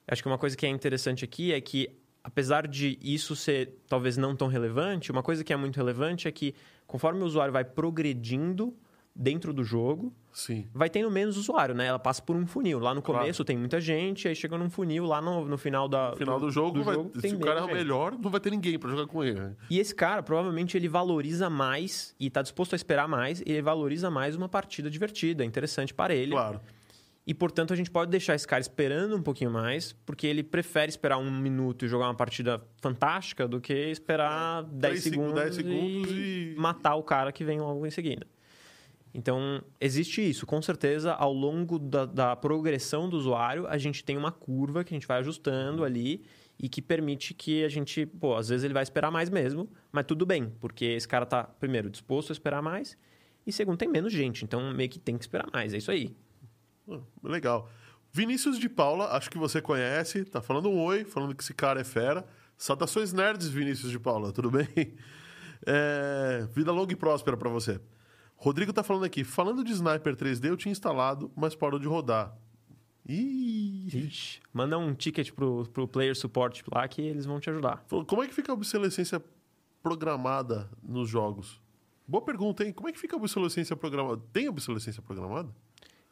Acho 0.07 0.22
que 0.22 0.28
uma 0.28 0.38
coisa 0.38 0.57
que 0.57 0.64
é 0.64 0.68
interessante 0.68 1.24
aqui 1.24 1.52
é 1.52 1.61
que, 1.61 1.90
apesar 2.22 2.66
de 2.68 2.96
isso 3.02 3.34
ser 3.34 3.74
talvez 3.88 4.16
não 4.16 4.34
tão 4.36 4.46
relevante, 4.46 5.11
uma 5.11 5.22
coisa 5.24 5.42
que 5.42 5.52
é 5.52 5.57
muito 5.57 5.76
relevante 5.76 6.28
é 6.28 6.30
que, 6.32 6.54
conforme 6.86 7.20
o 7.20 7.24
usuário 7.26 7.52
vai 7.52 7.64
progredindo 7.64 8.72
dentro 9.18 9.52
do 9.52 9.64
jogo, 9.64 10.12
Sim. 10.32 10.66
vai 10.74 10.90
tendo 10.90 11.10
menos 11.10 11.38
usuário, 11.38 11.74
né? 11.74 11.86
Ela 11.86 11.98
passa 11.98 12.20
por 12.20 12.36
um 12.36 12.46
funil. 12.46 12.78
Lá 12.78 12.94
no 12.94 13.00
Claro. 13.00 13.20
começo 13.22 13.42
tem 13.44 13.56
muita 13.56 13.80
gente, 13.80 14.28
aí 14.28 14.34
chega 14.34 14.58
num 14.58 14.68
funil, 14.68 15.04
lá 15.06 15.22
no, 15.22 15.46
no 15.46 15.56
final, 15.56 15.88
da, 15.88 16.10
No 16.10 16.16
final 16.16 16.38
do 16.38 16.50
jogo, 16.50 16.82
vai- 16.82 16.96
tem 17.20 17.30
se 17.30 17.36
o 17.36 17.40
cara 17.40 17.60
é 17.60 17.62
o 17.62 17.66
melhor, 17.66 18.12
não 18.18 18.30
vai 18.30 18.40
ter 18.40 18.50
ninguém 18.50 18.78
para 18.78 18.90
jogar 18.90 19.06
com 19.06 19.24
ele. 19.24 19.40
né? 19.40 19.56
E 19.70 19.78
esse 19.78 19.94
cara, 19.94 20.22
provavelmente, 20.22 20.76
ele 20.76 20.86
valoriza 20.88 21.48
mais 21.48 22.14
e 22.20 22.26
está 22.26 22.42
disposto 22.42 22.74
a 22.74 22.76
esperar 22.76 23.08
mais, 23.08 23.40
ele 23.46 23.62
valoriza 23.62 24.10
mais 24.10 24.36
uma 24.36 24.48
partida 24.48 24.90
divertida, 24.90 25.42
interessante 25.44 25.94
para 25.94 26.14
ele. 26.14 26.32
Claro. 26.32 26.60
E, 27.28 27.34
portanto, 27.34 27.72
a 27.72 27.76
gente 27.76 27.90
pode 27.90 28.08
deixar 28.08 28.36
esse 28.36 28.46
cara 28.46 28.60
esperando 28.60 29.16
um 29.16 29.22
pouquinho 29.22 29.50
mais, 29.50 29.92
porque 30.04 30.28
ele 30.28 30.44
prefere 30.44 30.88
esperar 30.90 31.18
um 31.18 31.28
minuto 31.28 31.84
e 31.84 31.88
jogar 31.88 32.06
uma 32.06 32.14
partida 32.14 32.62
fantástica 32.80 33.48
do 33.48 33.60
que 33.60 33.72
esperar 33.72 34.62
10 34.62 34.92
Dez 34.92 35.02
segu- 35.02 35.14
segundos, 35.16 35.54
segundos 35.56 36.10
e, 36.12 36.52
e- 36.52 36.54
matar 36.56 36.94
o 36.94 37.02
cara 37.02 37.32
que 37.32 37.42
vem 37.42 37.58
logo 37.58 37.84
em 37.84 37.90
seguida. 37.90 38.24
Então, 39.16 39.62
existe 39.80 40.20
isso. 40.20 40.44
Com 40.44 40.60
certeza, 40.60 41.14
ao 41.14 41.32
longo 41.32 41.78
da, 41.78 42.04
da 42.04 42.36
progressão 42.36 43.08
do 43.08 43.16
usuário, 43.16 43.66
a 43.66 43.78
gente 43.78 44.04
tem 44.04 44.14
uma 44.14 44.30
curva 44.30 44.84
que 44.84 44.92
a 44.92 44.96
gente 44.96 45.06
vai 45.06 45.20
ajustando 45.20 45.84
ali 45.84 46.22
e 46.58 46.68
que 46.68 46.82
permite 46.82 47.32
que 47.32 47.64
a 47.64 47.68
gente, 47.70 48.04
pô, 48.04 48.34
às 48.36 48.50
vezes 48.50 48.62
ele 48.62 48.74
vai 48.74 48.82
esperar 48.82 49.10
mais 49.10 49.30
mesmo, 49.30 49.70
mas 49.90 50.04
tudo 50.04 50.26
bem, 50.26 50.52
porque 50.60 50.84
esse 50.84 51.08
cara 51.08 51.24
tá, 51.24 51.44
primeiro, 51.44 51.88
disposto 51.88 52.30
a 52.30 52.34
esperar 52.34 52.60
mais 52.60 52.96
e 53.46 53.52
segundo, 53.52 53.78
tem 53.78 53.88
menos 53.88 54.12
gente, 54.12 54.44
então 54.44 54.70
meio 54.74 54.90
que 54.90 54.98
tem 54.98 55.16
que 55.16 55.24
esperar 55.24 55.48
mais, 55.50 55.72
é 55.72 55.78
isso 55.78 55.90
aí. 55.90 56.14
Ah, 56.90 57.00
Legal. 57.22 57.70
Vinícius 58.12 58.58
de 58.58 58.68
Paula, 58.68 59.16
acho 59.16 59.30
que 59.30 59.38
você 59.38 59.62
conhece, 59.62 60.24
tá 60.24 60.42
falando 60.42 60.68
um 60.68 60.82
oi, 60.82 61.04
falando 61.04 61.34
que 61.34 61.42
esse 61.42 61.54
cara 61.54 61.80
é 61.80 61.84
fera. 61.84 62.26
Saudações 62.56 63.14
nerds, 63.14 63.48
Vinícius 63.48 63.90
de 63.90 63.98
Paula, 63.98 64.30
tudo 64.30 64.50
bem? 64.50 64.68
É, 65.68 66.46
vida 66.52 66.70
longa 66.70 66.92
e 66.92 66.96
próspera 66.96 67.36
pra 67.36 67.48
você. 67.48 67.80
Rodrigo 68.37 68.72
tá 68.72 68.82
falando 68.82 69.05
aqui, 69.05 69.24
falando 69.24 69.64
de 69.64 69.72
Sniper 69.72 70.14
3D, 70.14 70.49
eu 70.49 70.57
tinha 70.57 70.70
instalado, 70.72 71.30
mas 71.34 71.55
parou 71.55 71.78
de 71.80 71.87
rodar. 71.87 72.37
Ih! 73.09 73.87
Ixi, 73.87 74.41
manda 74.53 74.76
um 74.78 74.93
ticket 74.95 75.32
pro, 75.32 75.64
pro 75.72 75.87
player 75.89 76.14
support 76.16 76.62
lá 76.74 76.87
que 76.89 77.01
eles 77.01 77.24
vão 77.24 77.39
te 77.41 77.49
ajudar. 77.51 77.84
Como 78.07 78.22
é 78.22 78.26
que 78.26 78.34
fica 78.34 78.53
a 78.53 78.55
obsolescência 78.55 79.22
programada 79.82 80.68
nos 80.82 81.09
jogos? 81.09 81.61
Boa 82.07 82.22
pergunta, 82.22 82.64
hein? 82.64 82.72
Como 82.72 82.89
é 82.89 82.93
que 82.93 82.99
fica 82.99 83.16
a 83.16 83.18
obsolescência 83.18 83.76
programada? 83.76 84.20
Tem 84.32 84.49
obsolescência 84.49 85.03
programada? 85.03 85.49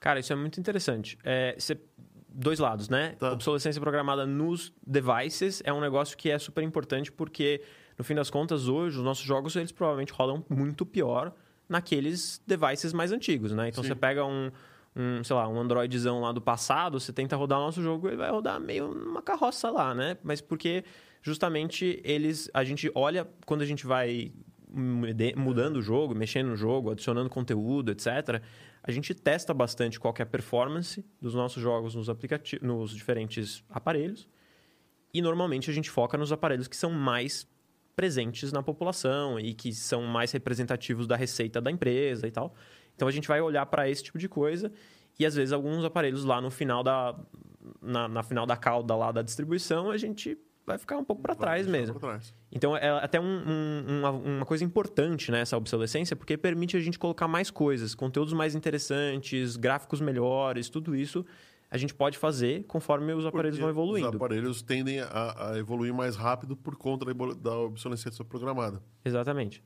Cara, 0.00 0.20
isso 0.20 0.32
é 0.32 0.36
muito 0.36 0.58
interessante. 0.60 1.18
É, 1.24 1.56
cê- 1.58 1.80
dois 2.28 2.58
lados, 2.58 2.88
né? 2.88 3.16
Tá. 3.18 3.32
Obsolescência 3.32 3.80
programada 3.80 4.26
nos 4.26 4.72
devices 4.86 5.62
é 5.64 5.72
um 5.72 5.80
negócio 5.80 6.16
que 6.16 6.30
é 6.30 6.38
super 6.38 6.62
importante 6.62 7.10
porque, 7.12 7.62
no 7.98 8.04
fim 8.04 8.14
das 8.14 8.30
contas, 8.30 8.68
hoje, 8.68 8.98
os 8.98 9.04
nossos 9.04 9.24
jogos, 9.24 9.54
eles 9.56 9.72
provavelmente 9.72 10.12
rodam 10.12 10.44
muito 10.48 10.84
pior 10.86 11.32
naqueles 11.68 12.42
devices 12.46 12.92
mais 12.92 13.12
antigos, 13.12 13.52
né? 13.52 13.68
Então, 13.68 13.82
Sim. 13.82 13.88
você 13.88 13.94
pega 13.94 14.24
um, 14.24 14.50
um, 14.94 15.24
sei 15.24 15.34
lá, 15.34 15.48
um 15.48 15.58
Androidzão 15.58 16.20
lá 16.20 16.32
do 16.32 16.40
passado, 16.40 17.00
você 17.00 17.12
tenta 17.12 17.36
rodar 17.36 17.58
o 17.58 17.62
nosso 17.62 17.82
jogo, 17.82 18.08
ele 18.08 18.16
vai 18.16 18.30
rodar 18.30 18.60
meio 18.60 18.94
numa 18.94 19.22
carroça 19.22 19.70
lá, 19.70 19.94
né? 19.94 20.16
Mas 20.22 20.40
porque, 20.40 20.84
justamente, 21.22 22.00
eles... 22.04 22.50
A 22.52 22.64
gente 22.64 22.90
olha, 22.94 23.28
quando 23.46 23.62
a 23.62 23.66
gente 23.66 23.86
vai 23.86 24.32
mudando 25.36 25.76
o 25.76 25.82
jogo, 25.82 26.14
mexendo 26.14 26.48
no 26.48 26.56
jogo, 26.56 26.90
adicionando 26.90 27.30
conteúdo, 27.30 27.92
etc., 27.92 28.42
a 28.82 28.90
gente 28.90 29.14
testa 29.14 29.54
bastante 29.54 30.00
qual 30.00 30.12
é 30.18 30.22
a 30.22 30.26
performance 30.26 31.04
dos 31.20 31.32
nossos 31.32 31.62
jogos 31.62 31.94
nos, 31.94 32.08
aplicati- 32.08 32.58
nos 32.62 32.94
diferentes 32.94 33.64
aparelhos. 33.70 34.28
E 35.12 35.22
normalmente 35.22 35.70
a 35.70 35.72
gente 35.72 35.88
foca 35.88 36.18
nos 36.18 36.32
aparelhos 36.32 36.66
que 36.66 36.76
são 36.76 36.90
mais 36.90 37.48
presentes 37.94 38.52
na 38.52 38.62
população 38.62 39.38
e 39.38 39.54
que 39.54 39.72
são 39.72 40.02
mais 40.02 40.32
representativos 40.32 41.06
da 41.06 41.16
receita 41.16 41.60
da 41.60 41.70
empresa 41.70 42.26
e 42.26 42.30
tal. 42.30 42.54
Então 42.94 43.06
a 43.08 43.10
gente 43.10 43.26
vai 43.28 43.40
olhar 43.40 43.64
para 43.66 43.88
esse 43.88 44.02
tipo 44.04 44.18
de 44.18 44.28
coisa 44.28 44.72
e 45.18 45.24
às 45.26 45.34
vezes 45.34 45.52
alguns 45.52 45.84
aparelhos 45.84 46.24
lá 46.24 46.40
no 46.40 46.50
final 46.50 46.82
da 46.82 47.14
na, 47.80 48.06
na 48.08 48.22
final 48.22 48.44
da 48.46 48.56
cauda 48.56 48.94
lá 48.94 49.10
da 49.10 49.22
distribuição 49.22 49.90
a 49.90 49.96
gente 49.96 50.36
vai 50.66 50.78
ficar 50.78 50.96
um 50.96 51.04
pouco 51.04 51.20
para 51.22 51.34
trás 51.34 51.66
mesmo. 51.66 51.98
trás. 52.00 52.34
Então 52.50 52.74
é 52.76 52.88
até 52.90 53.20
um- 53.20 53.24
um- 53.46 53.98
uma, 54.00 54.10
uma 54.10 54.46
coisa 54.46 54.64
importante 54.64 55.30
né, 55.30 55.40
essa 55.40 55.56
obsolescência, 55.58 56.16
porque 56.16 56.36
permite 56.38 56.74
a 56.76 56.80
gente 56.80 56.98
colocar 56.98 57.28
mais 57.28 57.50
coisas, 57.50 57.94
conteúdos 57.94 58.32
mais 58.32 58.54
interessantes, 58.54 59.56
gráficos 59.56 60.00
melhores, 60.00 60.68
tudo 60.70 60.94
isso 60.96 61.24
a 61.74 61.76
gente 61.76 61.92
pode 61.92 62.16
fazer 62.16 62.62
conforme 62.68 63.12
os 63.14 63.26
aparelhos 63.26 63.58
Porque 63.58 63.72
vão 63.72 63.82
evoluindo. 63.82 64.08
Os 64.08 64.14
aparelhos 64.14 64.62
tendem 64.62 65.00
a, 65.00 65.50
a 65.50 65.58
evoluir 65.58 65.92
mais 65.92 66.14
rápido 66.14 66.56
por 66.56 66.76
conta 66.76 67.04
da, 67.34 67.58
obsolescência 67.58 68.24
programada. 68.24 68.80
Exatamente. 69.04 69.60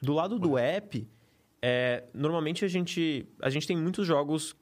Do 0.00 0.14
lado 0.14 0.38
do 0.38 0.56
app, 0.56 1.06
é, 1.60 2.04
normalmente 2.14 2.64
a 2.64 2.68
gente, 2.68 3.28
a 3.42 3.50
gente 3.50 3.66
tem 3.66 3.76
muitos 3.76 4.06
jogos 4.06 4.56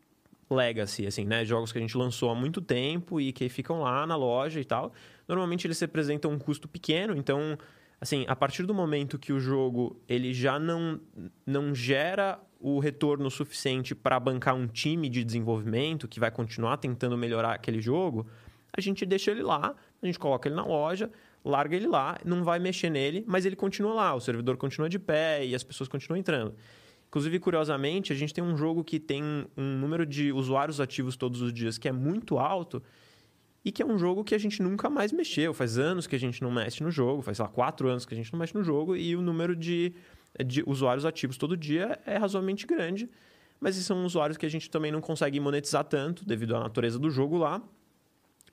legacy, 0.50 1.06
assim, 1.06 1.24
né? 1.24 1.44
Jogos 1.44 1.70
que 1.70 1.78
a 1.78 1.80
gente 1.80 1.96
lançou 1.96 2.30
há 2.30 2.34
muito 2.34 2.60
tempo 2.60 3.20
e 3.20 3.32
que 3.32 3.48
ficam 3.48 3.82
lá 3.82 4.04
na 4.04 4.16
loja 4.16 4.60
e 4.60 4.64
tal. 4.64 4.92
Normalmente 5.28 5.68
eles 5.68 5.78
representam 5.78 6.32
um 6.32 6.38
custo 6.38 6.66
pequeno, 6.66 7.16
então, 7.16 7.56
assim, 8.00 8.24
a 8.26 8.34
partir 8.34 8.66
do 8.66 8.74
momento 8.74 9.20
que 9.20 9.32
o 9.32 9.38
jogo 9.38 10.02
ele 10.08 10.34
já 10.34 10.58
não, 10.58 11.00
não 11.46 11.72
gera 11.72 12.40
o 12.60 12.78
retorno 12.78 13.30
suficiente 13.30 13.94
para 13.94 14.18
bancar 14.18 14.54
um 14.54 14.66
time 14.66 15.08
de 15.08 15.24
desenvolvimento 15.24 16.08
que 16.08 16.18
vai 16.18 16.30
continuar 16.30 16.78
tentando 16.78 17.16
melhorar 17.16 17.54
aquele 17.54 17.80
jogo, 17.80 18.26
a 18.72 18.80
gente 18.80 19.04
deixa 19.06 19.30
ele 19.30 19.42
lá, 19.42 19.74
a 20.02 20.06
gente 20.06 20.18
coloca 20.18 20.48
ele 20.48 20.56
na 20.56 20.64
loja, 20.64 21.10
larga 21.44 21.76
ele 21.76 21.86
lá, 21.86 22.18
não 22.24 22.42
vai 22.42 22.58
mexer 22.58 22.90
nele, 22.90 23.24
mas 23.26 23.46
ele 23.46 23.56
continua 23.56 23.94
lá, 23.94 24.14
o 24.14 24.20
servidor 24.20 24.56
continua 24.56 24.88
de 24.88 24.98
pé 24.98 25.44
e 25.46 25.54
as 25.54 25.62
pessoas 25.62 25.88
continuam 25.88 26.18
entrando. 26.18 26.54
Inclusive, 27.08 27.38
curiosamente, 27.38 28.12
a 28.12 28.16
gente 28.16 28.34
tem 28.34 28.42
um 28.42 28.56
jogo 28.56 28.82
que 28.82 28.98
tem 28.98 29.22
um 29.56 29.78
número 29.78 30.04
de 30.04 30.32
usuários 30.32 30.80
ativos 30.80 31.16
todos 31.16 31.40
os 31.40 31.52
dias 31.52 31.78
que 31.78 31.88
é 31.88 31.92
muito 31.92 32.38
alto 32.38 32.82
e 33.64 33.72
que 33.72 33.82
é 33.82 33.86
um 33.86 33.98
jogo 33.98 34.22
que 34.22 34.34
a 34.34 34.38
gente 34.38 34.62
nunca 34.62 34.90
mais 34.90 35.12
mexeu. 35.12 35.54
Faz 35.54 35.78
anos 35.78 36.06
que 36.06 36.16
a 36.16 36.18
gente 36.18 36.42
não 36.42 36.50
mexe 36.50 36.82
no 36.82 36.90
jogo, 36.90 37.22
faz, 37.22 37.36
sei 37.36 37.46
lá, 37.46 37.50
quatro 37.50 37.88
anos 37.88 38.04
que 38.04 38.12
a 38.12 38.16
gente 38.16 38.32
não 38.32 38.38
mexe 38.38 38.54
no 38.54 38.62
jogo 38.62 38.96
e 38.96 39.16
o 39.16 39.22
número 39.22 39.56
de, 39.56 39.94
de 40.44 40.62
usuários 40.66 41.04
ativos 41.04 41.36
todo 41.36 41.56
dia 41.56 42.00
é 42.06 42.16
razoavelmente 42.16 42.66
grande. 42.66 43.08
Mas 43.60 43.74
esses 43.76 43.86
são 43.86 44.04
usuários 44.04 44.36
que 44.36 44.44
a 44.44 44.48
gente 44.50 44.68
também 44.70 44.92
não 44.92 45.00
consegue 45.00 45.40
monetizar 45.40 45.82
tanto 45.84 46.24
devido 46.26 46.54
à 46.56 46.60
natureza 46.60 46.98
do 46.98 47.10
jogo 47.10 47.38
lá. 47.38 47.62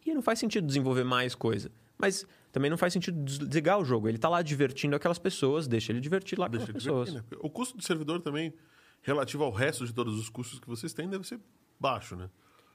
E 0.05 0.13
não 0.13 0.21
faz 0.21 0.39
sentido 0.39 0.65
desenvolver 0.65 1.03
mais 1.03 1.36
coisa. 1.36 1.69
Mas 1.97 2.25
também 2.51 2.69
não 2.69 2.77
faz 2.77 2.93
sentido 2.93 3.21
desligar 3.23 3.79
o 3.79 3.86
jogo. 3.86 4.07
Ele 4.07 4.17
está 4.17 4.29
lá 4.29 4.41
divertindo 4.41 4.95
aquelas 4.95 5.19
pessoas, 5.19 5.67
deixa 5.67 5.91
ele 5.91 5.99
divertir 5.99 6.38
lá 6.39 6.45
com 6.47 6.51
Deixa 6.57 6.67
as 6.71 6.73
pessoas. 6.73 7.09
divertir, 7.09 7.36
né? 7.38 7.39
O 7.43 7.49
custo 7.49 7.75
do 7.77 7.84
servidor 7.84 8.21
também, 8.21 8.53
relativo 9.01 9.43
ao 9.43 9.51
resto 9.51 9.86
de 9.86 9.93
todos 9.93 10.17
os 10.17 10.29
custos 10.29 10.59
que 10.59 10.67
vocês 10.67 10.93
têm, 10.93 11.09
deve 11.09 11.25
ser 11.27 11.39
baixo, 11.79 12.15
né? 12.15 12.29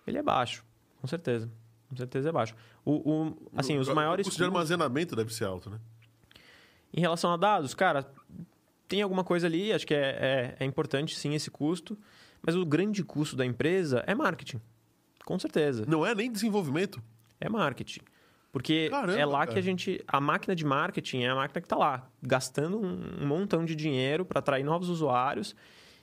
Ele 0.07 0.19
é 0.19 0.23
baixo, 0.23 0.65
com 1.01 1.07
certeza. 1.07 1.51
Com 1.89 1.97
certeza 1.97 2.29
é 2.29 2.33
baixo. 2.33 2.55
O, 2.85 2.93
o- 3.11 3.51
assim, 3.57 3.79
os 3.79 3.89
o, 3.89 3.95
maiores 3.95 4.27
O 4.27 4.29
custo 4.29 4.39
de 4.39 4.45
armazenamento 4.45 5.17
deve 5.17 5.33
ser 5.33 5.45
alto, 5.45 5.71
né? 5.71 5.79
Em 6.93 7.01
relação 7.01 7.33
a 7.33 7.37
dados, 7.37 7.75
cara, 7.75 8.07
tem 8.89 9.03
alguma 9.03 9.23
coisa 9.23 9.47
ali, 9.47 9.73
acho 9.73 9.87
que 9.87 9.95
é, 9.95 9.99
é, 9.99 10.57
é 10.61 10.65
importante 10.65 11.15
sim 11.15 11.35
esse 11.35 11.51
custo, 11.51 11.99
mas 12.43 12.57
o 12.57 12.65
grande 12.65 13.05
custo 13.05 13.37
da 13.37 13.45
empresa 13.45 14.03
é 14.07 14.15
marketing. 14.15 14.61
Com 15.25 15.39
certeza. 15.39 15.85
Não 15.87 16.07
é 16.07 16.15
nem 16.15 16.33
desenvolvimento. 16.33 17.03
É 17.41 17.49
marketing. 17.49 18.01
Porque 18.51 18.89
Caramba, 18.89 19.19
é 19.19 19.27
lá 19.27 19.41
cara. 19.41 19.53
que 19.53 19.59
a 19.59 19.63
gente. 19.63 20.03
A 20.09 20.21
máquina 20.21 20.57
de 20.57 20.65
marketing 20.65 21.23
é 21.23 21.29
a 21.29 21.35
máquina 21.35 21.61
que 21.61 21.67
está 21.67 21.77
lá, 21.77 22.11
gastando 22.23 22.81
um, 22.81 23.23
um 23.23 23.27
montão 23.27 23.65
de 23.65 23.77
dinheiro 23.77 24.25
para 24.25 24.39
atrair 24.39 24.65
novos 24.65 24.89
usuários. 24.89 25.55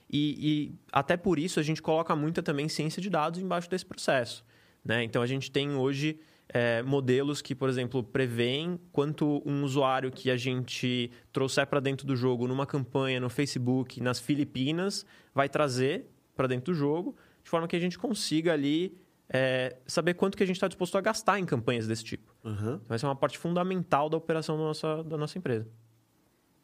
E, 0.08 0.36
e 0.38 0.76
até 0.92 1.18
por 1.18 1.40
isso 1.40 1.60
a 1.60 1.64
gente 1.64 1.82
coloca 1.82 2.16
muita 2.16 2.44
também 2.44 2.70
ciência 2.70 3.02
de 3.02 3.10
dados 3.10 3.40
embaixo 3.42 3.68
desse 3.70 3.86
processo. 3.86 4.46
Né? 4.84 5.04
Então 5.04 5.24
a 5.24 5.26
gente 5.26 5.50
tem 5.50 5.72
hoje 5.76 6.20
é, 6.50 6.82
modelos 6.84 7.42
que, 7.42 7.56
por 7.56 7.70
exemplo, 7.70 8.04
preveem 8.04 8.80
quanto 8.92 9.42
um 9.46 9.64
usuário 9.64 10.12
que 10.12 10.30
a 10.30 10.38
gente 10.38 11.12
trouxer 11.32 11.68
para 11.68 11.80
dentro 11.80 12.06
do 12.06 12.16
jogo 12.16 12.48
numa 12.48 12.66
campanha 12.66 13.20
no 13.20 13.30
Facebook 13.30 14.02
nas 14.02 14.20
Filipinas 14.20 15.06
vai 15.34 15.50
trazer 15.50 16.06
para 16.36 16.48
dentro 16.48 16.74
do 16.74 16.78
jogo, 16.78 17.16
de 17.44 17.50
forma 17.50 17.68
que 17.68 17.76
a 17.76 17.80
gente 17.80 17.98
consiga 17.98 18.54
ali 18.54 18.98
é, 19.30 19.78
saber 19.88 20.14
quanto 20.14 20.38
que 20.38 20.44
a 20.44 20.46
gente 20.46 20.58
está 20.58 20.68
disposto 20.68 20.98
a 20.98 21.02
gastar 21.02 21.40
em 21.40 21.46
campanhas 21.46 21.88
desse 21.88 22.04
tipo. 22.04 22.34
Aham. 22.44 22.82
Então, 22.84 22.96
essa 22.96 23.08
é 23.08 23.10
uma 23.10 23.16
parte 23.16 23.38
fundamental 23.38 24.10
da 24.10 24.18
operação 24.18 24.58
da 24.58 24.64
nossa, 24.64 25.04
da 25.04 25.18
nossa 25.18 25.38
empresa. 25.38 25.68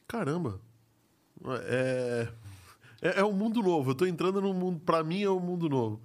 Caramba. 0.07 0.59
É, 1.63 2.27
é, 3.01 3.19
é 3.19 3.25
um 3.25 3.33
mundo 3.33 3.61
novo. 3.61 3.91
Eu 3.91 3.95
tô 3.95 4.05
entrando 4.05 4.41
num 4.41 4.53
mundo. 4.53 4.79
Para 4.81 5.03
mim, 5.03 5.23
é 5.23 5.29
um 5.29 5.39
mundo 5.39 5.67
novo. 5.67 6.01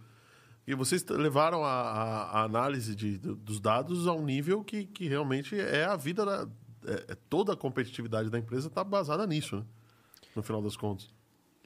E 0.67 0.75
vocês 0.75 1.05
levaram 1.07 1.65
a, 1.65 1.71
a- 1.71 2.43
análise 2.45 2.95
de- 2.97 3.19
do- 3.19 3.37
dos 3.37 3.61
dados 3.61 4.07
a 4.09 4.13
um 4.13 4.25
nível 4.25 4.65
que, 4.65 4.85
que 4.85 5.07
realmente 5.09 5.59
é 5.59 5.85
a 5.85 5.97
vida 5.97 6.25
da. 6.25 6.49
é- 6.87 7.13
é 7.13 7.17
toda 7.29 7.53
a 7.53 7.57
competitividade 7.57 8.29
da 8.31 8.39
empresa 8.39 8.69
está 8.69 8.83
basada 8.83 9.27
nisso, 9.27 9.57
né? 9.57 9.63
No 10.35 10.43
final 10.43 10.61
das 10.61 10.77
contas. 10.77 11.15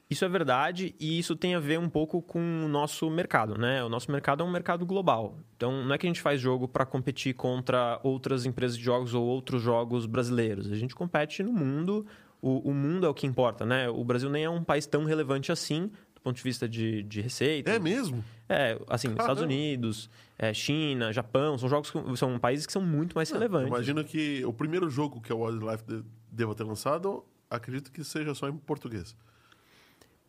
Isso 0.09 0.25
é 0.25 0.29
verdade 0.29 0.93
e 0.99 1.17
isso 1.17 1.37
tem 1.37 1.55
a 1.55 1.59
ver 1.59 1.79
um 1.79 1.87
pouco 1.89 2.21
com 2.21 2.39
o 2.65 2.67
nosso 2.67 3.09
mercado, 3.09 3.57
né? 3.57 3.81
O 3.83 3.87
nosso 3.87 4.11
mercado 4.11 4.43
é 4.43 4.45
um 4.45 4.51
mercado 4.51 4.85
global. 4.85 5.37
Então, 5.55 5.85
não 5.85 5.93
é 5.95 5.97
que 5.97 6.05
a 6.05 6.09
gente 6.09 6.19
faz 6.21 6.39
jogo 6.41 6.67
para 6.67 6.85
competir 6.85 7.33
contra 7.33 7.97
outras 8.03 8.45
empresas 8.45 8.77
de 8.77 8.83
jogos 8.83 9.13
ou 9.13 9.23
outros 9.25 9.61
jogos 9.61 10.05
brasileiros. 10.05 10.69
A 10.69 10.75
gente 10.75 10.93
compete 10.93 11.41
no 11.41 11.53
mundo. 11.53 12.05
O, 12.41 12.71
o 12.71 12.73
mundo 12.73 13.05
é 13.05 13.09
o 13.09 13.13
que 13.13 13.25
importa, 13.25 13.65
né? 13.65 13.87
O 13.89 14.03
Brasil 14.03 14.29
nem 14.29 14.43
é 14.43 14.49
um 14.49 14.63
país 14.65 14.85
tão 14.85 15.05
relevante 15.05 15.49
assim, 15.51 15.89
do 16.21 16.23
ponto 16.23 16.35
de 16.37 16.43
vista 16.43 16.69
de, 16.69 17.01
de 17.01 17.19
receita. 17.19 17.71
É 17.71 17.79
mesmo? 17.79 18.23
É, 18.47 18.79
assim, 18.87 19.07
Caramba. 19.07 19.23
Estados 19.23 19.41
Unidos, 19.43 20.07
é, 20.37 20.53
China, 20.53 21.11
Japão, 21.11 21.57
são 21.57 21.67
jogos 21.67 21.89
que, 21.89 22.15
são 22.15 22.37
países 22.37 22.67
que 22.67 22.71
são 22.71 22.81
muito 22.81 23.15
mais 23.15 23.29
Eu 23.31 23.35
relevantes. 23.37 23.67
Imagino 23.67 24.03
que 24.03 24.45
o 24.45 24.53
primeiro 24.53 24.87
jogo 24.87 25.19
que 25.19 25.31
a 25.31 25.35
Wildlife 25.35 25.83
de- 25.83 26.03
deva 26.31 26.53
ter 26.53 26.63
lançado, 26.63 27.25
acredito 27.49 27.91
que 27.91 28.03
seja 28.03 28.35
só 28.35 28.47
em 28.47 28.55
português. 28.55 29.15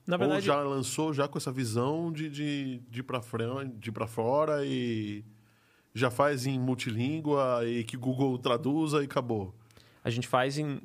Na 0.06 0.16
verdade, 0.16 0.48
Ou 0.50 0.56
já 0.56 0.62
lançou 0.62 1.12
já 1.12 1.28
com 1.28 1.36
essa 1.36 1.52
visão 1.52 2.10
de, 2.10 2.30
de, 2.30 2.78
de 2.88 3.00
ir 3.00 3.02
pra 3.02 3.20
frente, 3.20 3.74
de 3.78 3.92
pra 3.92 4.06
fora 4.06 4.64
e 4.64 5.22
já 5.94 6.10
faz 6.10 6.46
em 6.46 6.58
multilíngua 6.58 7.60
e 7.66 7.84
que 7.84 7.98
Google 7.98 8.38
traduza 8.38 9.02
e 9.02 9.04
acabou. 9.04 9.54
A 10.02 10.08
gente 10.08 10.26
faz 10.26 10.56
em 10.58 10.80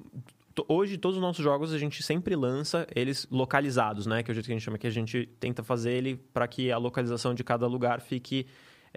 hoje 0.67 0.97
todos 0.97 1.17
os 1.17 1.21
nossos 1.21 1.43
jogos 1.43 1.73
a 1.73 1.77
gente 1.77 2.01
sempre 2.01 2.35
lança 2.35 2.87
eles 2.95 3.27
localizados, 3.29 4.05
né? 4.05 4.23
Que 4.23 4.29
é 4.29 4.33
o 4.33 4.35
jeito 4.35 4.45
que 4.45 4.51
a 4.51 4.55
gente 4.55 4.63
chama, 4.63 4.77
que 4.77 4.87
a 4.87 4.91
gente 4.91 5.27
tenta 5.39 5.63
fazer 5.63 5.91
ele 5.91 6.15
para 6.33 6.47
que 6.47 6.71
a 6.71 6.77
localização 6.77 7.33
de 7.33 7.43
cada 7.43 7.67
lugar 7.67 8.01
fique 8.01 8.47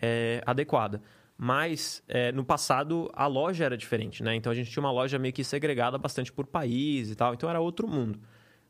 é, 0.00 0.42
adequada. 0.46 1.02
Mas 1.36 2.02
é, 2.06 2.30
no 2.32 2.44
passado 2.44 3.10
a 3.14 3.26
loja 3.26 3.64
era 3.64 3.76
diferente, 3.76 4.22
né? 4.22 4.34
Então 4.34 4.52
a 4.52 4.54
gente 4.54 4.70
tinha 4.70 4.82
uma 4.82 4.92
loja 4.92 5.18
meio 5.18 5.32
que 5.32 5.42
segregada 5.42 5.96
bastante 5.98 6.32
por 6.32 6.46
país 6.46 7.10
e 7.10 7.14
tal. 7.14 7.34
Então 7.34 7.48
era 7.48 7.60
outro 7.60 7.88
mundo. 7.88 8.20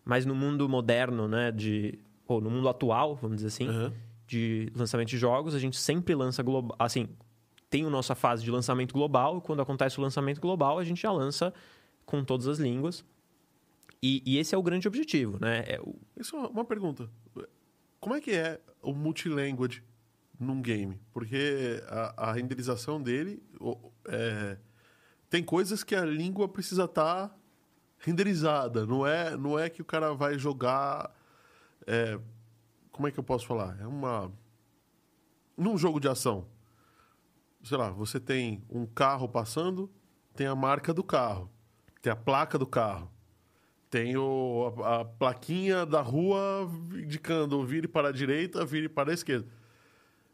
Mas 0.05 0.24
no 0.24 0.34
mundo 0.34 0.68
moderno, 0.68 1.28
né? 1.28 1.51
De, 1.51 1.99
ou 2.26 2.41
no 2.41 2.51
mundo 2.51 2.68
atual, 2.68 3.16
vamos 3.16 3.36
dizer 3.36 3.49
assim, 3.49 3.68
Aham. 3.68 3.93
de 4.26 4.72
lançamento 4.74 5.09
de 5.09 5.18
jogos, 5.18 5.55
a 5.55 5.59
gente 5.59 5.76
sempre 5.76 6.14
lança 6.14 6.43
global. 6.43 6.76
Assim, 6.78 7.09
tem 7.68 7.84
a 7.84 7.91
nossa 7.91 8.14
fase 8.14 8.43
de 8.45 8.51
lançamento 8.51 8.93
global, 8.93 9.38
e 9.38 9.41
quando 9.41 9.62
acontece 9.62 9.99
o 9.99 10.03
lançamento 10.03 10.41
global, 10.41 10.78
a 10.78 10.84
gente 10.84 11.03
já 11.03 11.12
lança 11.12 11.55
com 12.11 12.24
todas 12.24 12.48
as 12.48 12.58
línguas. 12.58 13.04
E, 14.02 14.20
e 14.26 14.36
esse 14.38 14.52
é 14.52 14.58
o 14.58 14.62
grande 14.62 14.88
objetivo, 14.88 15.38
né? 15.40 15.62
É 15.68 15.80
o- 15.80 15.94
Isso 16.16 16.34
é 16.36 16.40
uma 16.48 16.64
pergunta. 16.64 17.08
Como 18.00 18.16
é 18.16 18.20
que 18.20 18.32
é 18.32 18.61
o 18.82 18.92
multilanguage 18.92 19.84
num 20.38 20.61
game? 20.61 21.00
Porque 21.12 21.80
a, 21.86 22.30
a 22.30 22.32
renderização 22.32 23.00
dele 23.00 23.40
é, 24.08 24.58
tem 25.28 25.44
coisas 25.44 25.84
que 25.84 25.94
a 25.94 26.04
língua 26.04 26.48
precisa 26.48 26.84
estar 26.86 27.32
renderizada. 27.98 28.84
Não 28.86 29.06
é, 29.06 29.36
não 29.36 29.56
é 29.56 29.70
que 29.70 29.80
o 29.82 29.84
cara 29.84 30.12
vai 30.12 30.36
jogar. 30.38 31.14
é, 31.86 32.18
como 32.90 33.06
é 33.06 33.12
que 33.12 33.20
eu 33.20 33.24
posso 33.24 33.46
falar? 33.46 33.78
É 33.80 33.86
uma. 33.86 34.32
Num 35.56 35.76
jogo 35.78 36.00
de 36.00 36.08
ação. 36.08 36.48
Sei 37.62 37.76
lá, 37.76 37.90
você 37.90 38.18
tem 38.18 38.64
um 38.70 38.86
carro 38.86 39.28
passando, 39.28 39.90
tem 40.34 40.46
a 40.46 40.54
marca 40.56 40.94
do 40.94 41.04
carro, 41.04 41.50
tem 42.03 42.12
a 42.12 42.16
placa 42.16 42.59
do 42.59 42.66
carro. 42.66 43.11
Tem 43.90 44.16
o, 44.16 44.72
a, 44.84 45.01
a 45.01 45.05
plaquinha 45.05 45.84
da 45.84 46.01
rua 46.01 46.70
indicando 46.94 47.64
vire 47.64 47.88
para 47.88 48.09
a 48.09 48.12
direita, 48.12 48.64
vire 48.64 48.88
para 48.88 49.11
a 49.11 49.14
esquerda. 49.14 49.48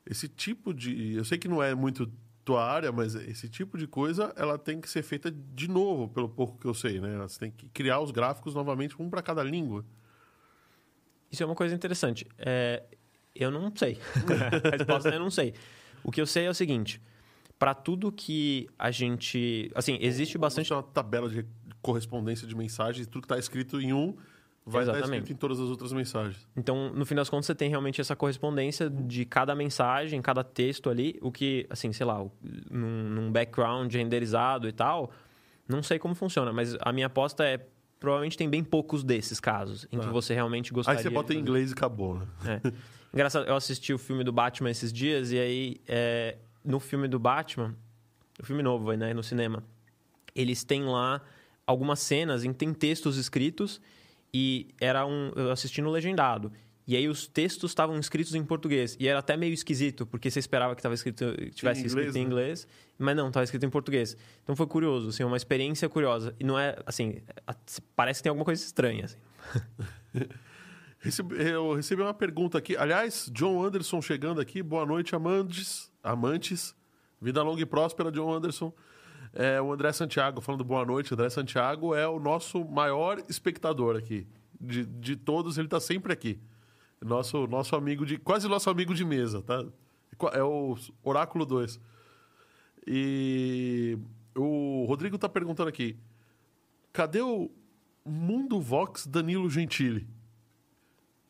Esse 0.04 0.28
tipo 0.28 0.72
de. 0.72 1.14
Eu 1.14 1.24
sei 1.24 1.38
que 1.38 1.48
não 1.48 1.62
é 1.62 1.74
muito 1.74 2.10
tua 2.44 2.64
área, 2.64 2.92
mas 2.92 3.16
esse 3.16 3.48
tipo 3.48 3.76
de 3.76 3.88
coisa 3.88 4.32
ela 4.36 4.56
tem 4.56 4.80
que 4.80 4.88
ser 4.88 5.02
feita 5.02 5.32
de 5.32 5.68
novo, 5.68 6.08
pelo 6.08 6.28
pouco 6.28 6.56
que 6.58 6.66
eu 6.66 6.74
sei, 6.74 7.00
né? 7.00 7.18
Você 7.18 7.40
tem 7.40 7.50
que 7.50 7.68
criar 7.70 7.98
os 8.00 8.12
gráficos 8.12 8.54
novamente, 8.54 8.94
um 9.02 9.10
para 9.10 9.20
cada 9.20 9.42
língua. 9.42 9.84
Isso 11.30 11.42
é 11.42 11.46
uma 11.46 11.56
coisa 11.56 11.74
interessante. 11.74 12.24
É, 12.38 12.84
eu 13.34 13.50
não 13.50 13.74
sei. 13.74 13.98
a 14.64 14.76
resposta 14.76 15.08
é 15.08 15.16
eu 15.16 15.20
não 15.20 15.30
sei. 15.30 15.54
O 16.04 16.12
que 16.12 16.20
eu 16.20 16.26
sei 16.26 16.46
é 16.46 16.50
o 16.50 16.54
seguinte: 16.54 17.02
para 17.58 17.74
tudo 17.74 18.10
que 18.12 18.68
a 18.78 18.90
gente. 18.90 19.70
Assim, 19.74 19.98
existe 20.00 20.36
bastante. 20.38 20.72
Uma 20.72 20.82
tabela 20.82 21.28
de 21.28 21.44
correspondência 21.82 22.46
de 22.46 22.54
mensagens, 22.56 23.06
tudo 23.06 23.22
que 23.22 23.26
está 23.26 23.38
escrito 23.38 23.80
em 23.80 23.92
um 23.92 24.16
vai 24.68 24.82
estar 24.82 24.94
Exatamente. 24.94 25.22
escrito 25.22 25.36
em 25.36 25.38
todas 25.38 25.60
as 25.60 25.68
outras 25.68 25.92
mensagens. 25.92 26.46
Então, 26.56 26.92
no 26.92 27.06
fim 27.06 27.14
das 27.14 27.30
contas, 27.30 27.46
você 27.46 27.54
tem 27.54 27.70
realmente 27.70 28.00
essa 28.00 28.16
correspondência 28.16 28.90
de 28.90 29.24
cada 29.24 29.54
mensagem, 29.54 30.20
cada 30.20 30.42
texto 30.42 30.90
ali, 30.90 31.16
o 31.22 31.30
que, 31.30 31.64
assim, 31.70 31.92
sei 31.92 32.04
lá, 32.04 32.18
num, 32.68 33.08
num 33.10 33.30
background 33.30 33.94
renderizado 33.94 34.68
e 34.68 34.72
tal, 34.72 35.12
não 35.68 35.84
sei 35.84 36.00
como 36.00 36.16
funciona, 36.16 36.52
mas 36.52 36.76
a 36.80 36.92
minha 36.92 37.06
aposta 37.06 37.44
é 37.44 37.64
provavelmente 38.00 38.36
tem 38.36 38.50
bem 38.50 38.62
poucos 38.64 39.02
desses 39.04 39.38
casos 39.40 39.86
em 39.90 39.98
que 39.98 40.06
Ah. 40.06 40.10
você 40.10 40.34
realmente 40.34 40.70
Aí 40.70 40.74
gostaria. 40.74 41.00
você 41.02 41.10
bota 41.10 41.32
em 41.32 41.38
inglês 41.38 41.70
e 41.70 41.72
acabou, 41.72 42.18
né? 42.18 42.26
É. 42.64 42.72
Engraçado, 43.14 43.46
eu 43.46 43.54
assisti 43.54 43.92
o 43.94 43.98
filme 43.98 44.22
do 44.24 44.32
Batman 44.32 44.68
esses 44.70 44.92
dias 44.92 45.30
e 45.32 45.38
aí 45.38 45.76
é, 45.88 46.36
no 46.66 46.80
filme 46.80 47.06
do 47.08 47.18
Batman, 47.18 47.74
o 48.38 48.44
filme 48.44 48.62
novo, 48.62 48.92
né, 48.92 49.14
no 49.14 49.22
cinema, 49.22 49.62
eles 50.34 50.64
têm 50.64 50.84
lá 50.84 51.22
algumas 51.66 52.00
cenas 52.00 52.44
em 52.44 52.52
que 52.52 52.58
tem 52.58 52.74
textos 52.74 53.16
escritos 53.16 53.80
e 54.34 54.68
era 54.80 55.06
um 55.06 55.32
eu 55.34 55.50
assisti 55.50 55.80
no 55.80 55.90
legendado. 55.90 56.52
E 56.86 56.94
aí 56.94 57.08
os 57.08 57.26
textos 57.26 57.72
estavam 57.72 57.98
escritos 57.98 58.34
em 58.34 58.44
português 58.44 58.96
e 59.00 59.08
era 59.08 59.18
até 59.18 59.36
meio 59.36 59.52
esquisito, 59.52 60.06
porque 60.06 60.30
você 60.30 60.38
esperava 60.38 60.74
que 60.74 60.80
estava 60.80 60.94
escrito 60.94 61.24
tivesse 61.52 61.80
Em 61.80 61.84
inglês, 61.86 62.06
escrito 62.06 62.16
em 62.16 62.20
né? 62.20 62.26
inglês, 62.26 62.68
mas 62.96 63.16
não, 63.16 63.28
estava 63.28 63.42
escrito 63.42 63.66
em 63.66 63.70
português. 63.70 64.16
Então 64.44 64.54
foi 64.54 64.66
curioso, 64.66 65.08
assim, 65.08 65.24
uma 65.24 65.36
experiência 65.36 65.88
curiosa. 65.88 66.34
E 66.38 66.44
não 66.44 66.56
é 66.56 66.76
assim, 66.86 67.22
parece 67.96 68.20
que 68.20 68.24
tem 68.24 68.30
alguma 68.30 68.44
coisa 68.44 68.62
estranha 68.62 69.06
assim. 69.06 69.18
Eu 71.38 71.74
recebi 71.74 72.02
uma 72.02 72.14
pergunta 72.14 72.58
aqui. 72.58 72.76
Aliás, 72.76 73.30
John 73.32 73.62
Anderson 73.62 74.02
chegando 74.02 74.40
aqui. 74.40 74.62
Boa 74.62 74.84
noite, 74.84 75.14
amantes. 75.14 75.90
Amantes. 76.06 76.74
Vida 77.20 77.42
longa 77.42 77.60
e 77.60 77.66
próspera, 77.66 78.12
John 78.12 78.32
Anderson. 78.32 78.72
É, 79.32 79.60
o 79.60 79.72
André 79.72 79.92
Santiago 79.92 80.40
falando 80.40 80.64
boa 80.64 80.84
noite. 80.84 81.12
André 81.12 81.28
Santiago 81.28 81.94
é 81.94 82.06
o 82.06 82.18
nosso 82.18 82.64
maior 82.64 83.22
espectador 83.28 83.96
aqui. 83.96 84.26
De, 84.58 84.86
de 84.86 85.16
todos, 85.16 85.58
ele 85.58 85.66
está 85.66 85.80
sempre 85.80 86.12
aqui. 86.12 86.40
Nosso, 87.04 87.46
nosso 87.46 87.76
amigo 87.76 88.06
de. 88.06 88.16
Quase 88.18 88.48
nosso 88.48 88.70
amigo 88.70 88.94
de 88.94 89.04
mesa, 89.04 89.42
tá? 89.42 89.64
É 90.32 90.42
o 90.42 90.76
Oráculo 91.02 91.44
2. 91.44 91.78
E 92.86 93.98
o 94.34 94.84
Rodrigo 94.88 95.16
está 95.16 95.28
perguntando 95.28 95.68
aqui. 95.68 95.98
Cadê 96.92 97.20
o 97.20 97.50
Mundo 98.04 98.60
Vox 98.60 99.06
Danilo 99.06 99.50
Gentili? 99.50 100.06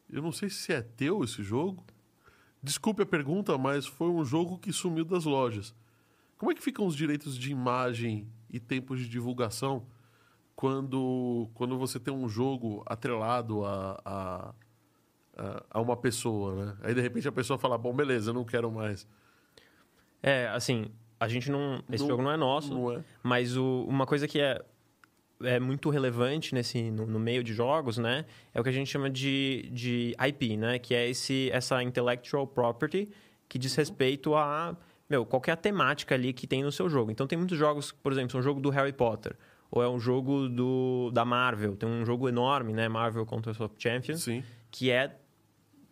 Eu 0.08 0.22
não 0.22 0.30
sei 0.30 0.48
se 0.48 0.72
é 0.72 0.82
teu 0.82 1.24
esse 1.24 1.42
jogo. 1.42 1.84
Desculpe 2.66 3.00
a 3.02 3.06
pergunta, 3.06 3.56
mas 3.56 3.86
foi 3.86 4.08
um 4.08 4.24
jogo 4.24 4.58
que 4.58 4.72
sumiu 4.72 5.04
das 5.04 5.24
lojas. 5.24 5.72
Como 6.36 6.50
é 6.50 6.54
que 6.54 6.60
ficam 6.60 6.84
os 6.84 6.96
direitos 6.96 7.38
de 7.38 7.52
imagem 7.52 8.26
e 8.50 8.58
tempos 8.58 8.98
de 8.98 9.08
divulgação 9.08 9.86
quando, 10.56 11.48
quando 11.54 11.78
você 11.78 12.00
tem 12.00 12.12
um 12.12 12.28
jogo 12.28 12.82
atrelado 12.84 13.64
a, 13.64 14.00
a, 14.04 14.54
a, 15.36 15.62
a 15.70 15.80
uma 15.80 15.96
pessoa, 15.96 16.64
né? 16.66 16.76
Aí 16.82 16.92
de 16.92 17.00
repente 17.00 17.28
a 17.28 17.32
pessoa 17.32 17.56
fala, 17.56 17.78
bom, 17.78 17.94
beleza, 17.94 18.30
eu 18.30 18.34
não 18.34 18.44
quero 18.44 18.68
mais. 18.68 19.06
É, 20.20 20.48
assim, 20.48 20.86
a 21.20 21.28
gente 21.28 21.48
não. 21.52 21.80
Esse 21.88 22.02
Não- 22.02 22.08
jogo 22.10 22.22
não 22.24 22.32
é 22.32 22.36
nosso, 22.36 22.74
Não 22.74 22.90
é? 22.92 23.04
mas 23.22 23.56
o- 23.56 23.84
uma 23.88 24.06
coisa 24.06 24.26
que 24.26 24.40
é, 24.40 24.60
é 25.42 25.60
muito 25.60 25.90
relevante 25.90 26.54
nesse, 26.54 26.90
no, 26.90 27.06
no 27.06 27.18
meio 27.18 27.42
de 27.42 27.52
jogos, 27.52 27.98
né? 27.98 28.24
É 28.54 28.60
o 28.60 28.62
que 28.62 28.68
a 28.68 28.72
gente 28.72 28.90
chama 28.90 29.10
de, 29.10 29.68
de 29.72 30.14
IP, 30.28 30.56
né? 30.56 30.78
Que 30.78 30.94
é 30.94 31.08
esse, 31.08 31.50
essa 31.52 31.82
intellectual 31.82 32.46
property 32.46 33.08
que 33.48 33.58
diz 33.58 33.74
respeito 33.74 34.34
a. 34.34 34.76
Meu, 35.08 35.24
qual 35.24 35.40
que 35.40 35.50
é 35.50 35.56
temática 35.56 36.14
ali 36.14 36.32
que 36.32 36.46
tem 36.46 36.62
no 36.62 36.72
seu 36.72 36.88
jogo. 36.88 37.10
Então 37.10 37.26
tem 37.26 37.38
muitos 37.38 37.56
jogos, 37.56 37.92
por 37.92 38.10
exemplo, 38.12 38.38
um 38.38 38.42
jogo 38.42 38.60
do 38.60 38.70
Harry 38.70 38.92
Potter. 38.92 39.36
Ou 39.70 39.82
é 39.82 39.88
um 39.88 39.98
jogo 39.98 40.48
do, 40.48 41.10
da 41.12 41.24
Marvel. 41.24 41.76
Tem 41.76 41.88
um 41.88 42.04
jogo 42.04 42.28
enorme, 42.28 42.72
né? 42.72 42.88
Marvel 42.88 43.24
Contest 43.26 43.60
of 43.60 43.74
Champions 43.78 44.22
Sim. 44.22 44.42
que 44.70 44.90
é 44.90 45.16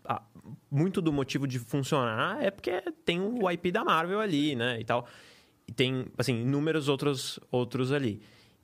ah, 0.05 0.23
muito 0.71 1.01
do 1.01 1.13
motivo 1.13 1.47
de 1.47 1.59
funcionar 1.59 2.43
é 2.43 2.51
porque 2.51 2.83
tem 3.05 3.21
o 3.21 3.51
IP 3.51 3.73
da 3.73 3.83
Marvel 3.85 4.21
ali, 4.21 4.55
né, 4.55 4.79
e 4.79 4.85
tal. 4.85 5.07
E 5.67 5.73
tem, 5.73 6.07
assim, 6.19 6.43
inúmeros 6.43 6.89
outros, 6.89 7.41
outros 7.51 7.91
ali. 7.91 8.21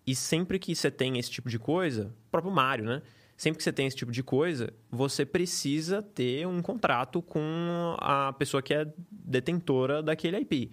E 0.06 0.14
sempre 0.14 0.58
que 0.58 0.74
você 0.74 0.90
tem 0.90 1.18
esse 1.18 1.30
tipo 1.30 1.48
de 1.48 1.58
coisa, 1.58 2.14
o 2.28 2.30
próprio 2.30 2.52
Mario, 2.52 2.84
né? 2.86 3.02
Sempre 3.36 3.58
que 3.58 3.64
você 3.64 3.72
tem 3.72 3.86
esse 3.86 3.96
tipo 3.96 4.12
de 4.12 4.22
coisa, 4.22 4.72
você 4.90 5.24
precisa 5.24 6.02
ter 6.02 6.46
um 6.46 6.60
contrato 6.60 7.22
com 7.22 7.94
a 7.98 8.32
pessoa 8.34 8.62
que 8.62 8.74
é 8.74 8.86
detentora 9.10 10.02
daquele 10.02 10.36
IP. 10.38 10.70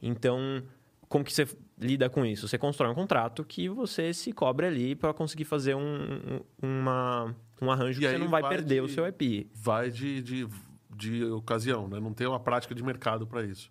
Então, 0.00 0.62
como 1.08 1.24
que 1.24 1.32
você 1.32 1.46
lida 1.78 2.08
com 2.08 2.24
isso? 2.24 2.46
Você 2.46 2.56
constrói 2.58 2.90
um 2.90 2.94
contrato 2.94 3.44
que 3.44 3.68
você 3.68 4.12
se 4.14 4.32
cobre 4.32 4.66
ali 4.66 4.94
para 4.94 5.12
conseguir 5.12 5.44
fazer 5.44 5.74
um, 5.74 5.80
um- 5.82 6.40
uma, 6.62 7.34
um 7.60 7.70
arranjo 7.70 7.98
E 8.00 8.04
que 8.04 8.10
você 8.10 8.18
não 8.18 8.28
vai, 8.28 8.42
vai 8.42 8.50
perder 8.56 8.74
de- 8.76 8.80
o 8.80 8.88
seu 8.88 9.06
IP. 9.06 9.48
Vai 9.54 9.90
de, 9.90 10.22
de, 10.22 10.48
de 10.96 11.24
ocasião, 11.24 11.88
né? 11.88 11.98
Não 11.98 12.12
tem 12.12 12.26
uma 12.26 12.38
prática 12.38 12.74
de 12.74 12.82
mercado 12.82 13.26
para 13.26 13.42
isso. 13.44 13.70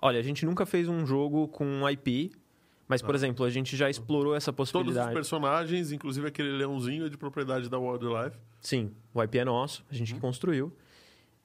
Olha, 0.00 0.18
a 0.20 0.22
gente 0.22 0.46
nunca 0.46 0.64
fez 0.64 0.88
um 0.88 1.04
jogo 1.04 1.48
com 1.48 1.66
um 1.66 1.88
IP, 1.88 2.30
mas, 2.88 3.02
por 3.02 3.14
exemplo, 3.14 3.44
a 3.44 3.50
gente 3.50 3.76
já 3.76 3.88
explorou 3.90 4.34
essa 4.34 4.50
Ah. 4.50 4.54
Todos 4.54 4.68
os 4.68 4.72
possibilidade. 4.72 5.12
personagens, 5.14 5.92
inclusive 5.92 6.26
aquele 6.26 6.50
leãozinho, 6.52 7.06
é 7.06 7.08
de 7.08 7.16
propriedade 7.16 7.68
da 7.68 7.78
Wildlife. 7.78 8.36
Sim, 8.60 8.90
o 9.14 9.22
IP 9.22 9.38
é 9.38 9.44
nosso, 9.44 9.82
a 9.88 9.92
Uhum. 9.92 9.98
gente 9.98 10.14
que 10.14 10.20
construiu. 10.20 10.72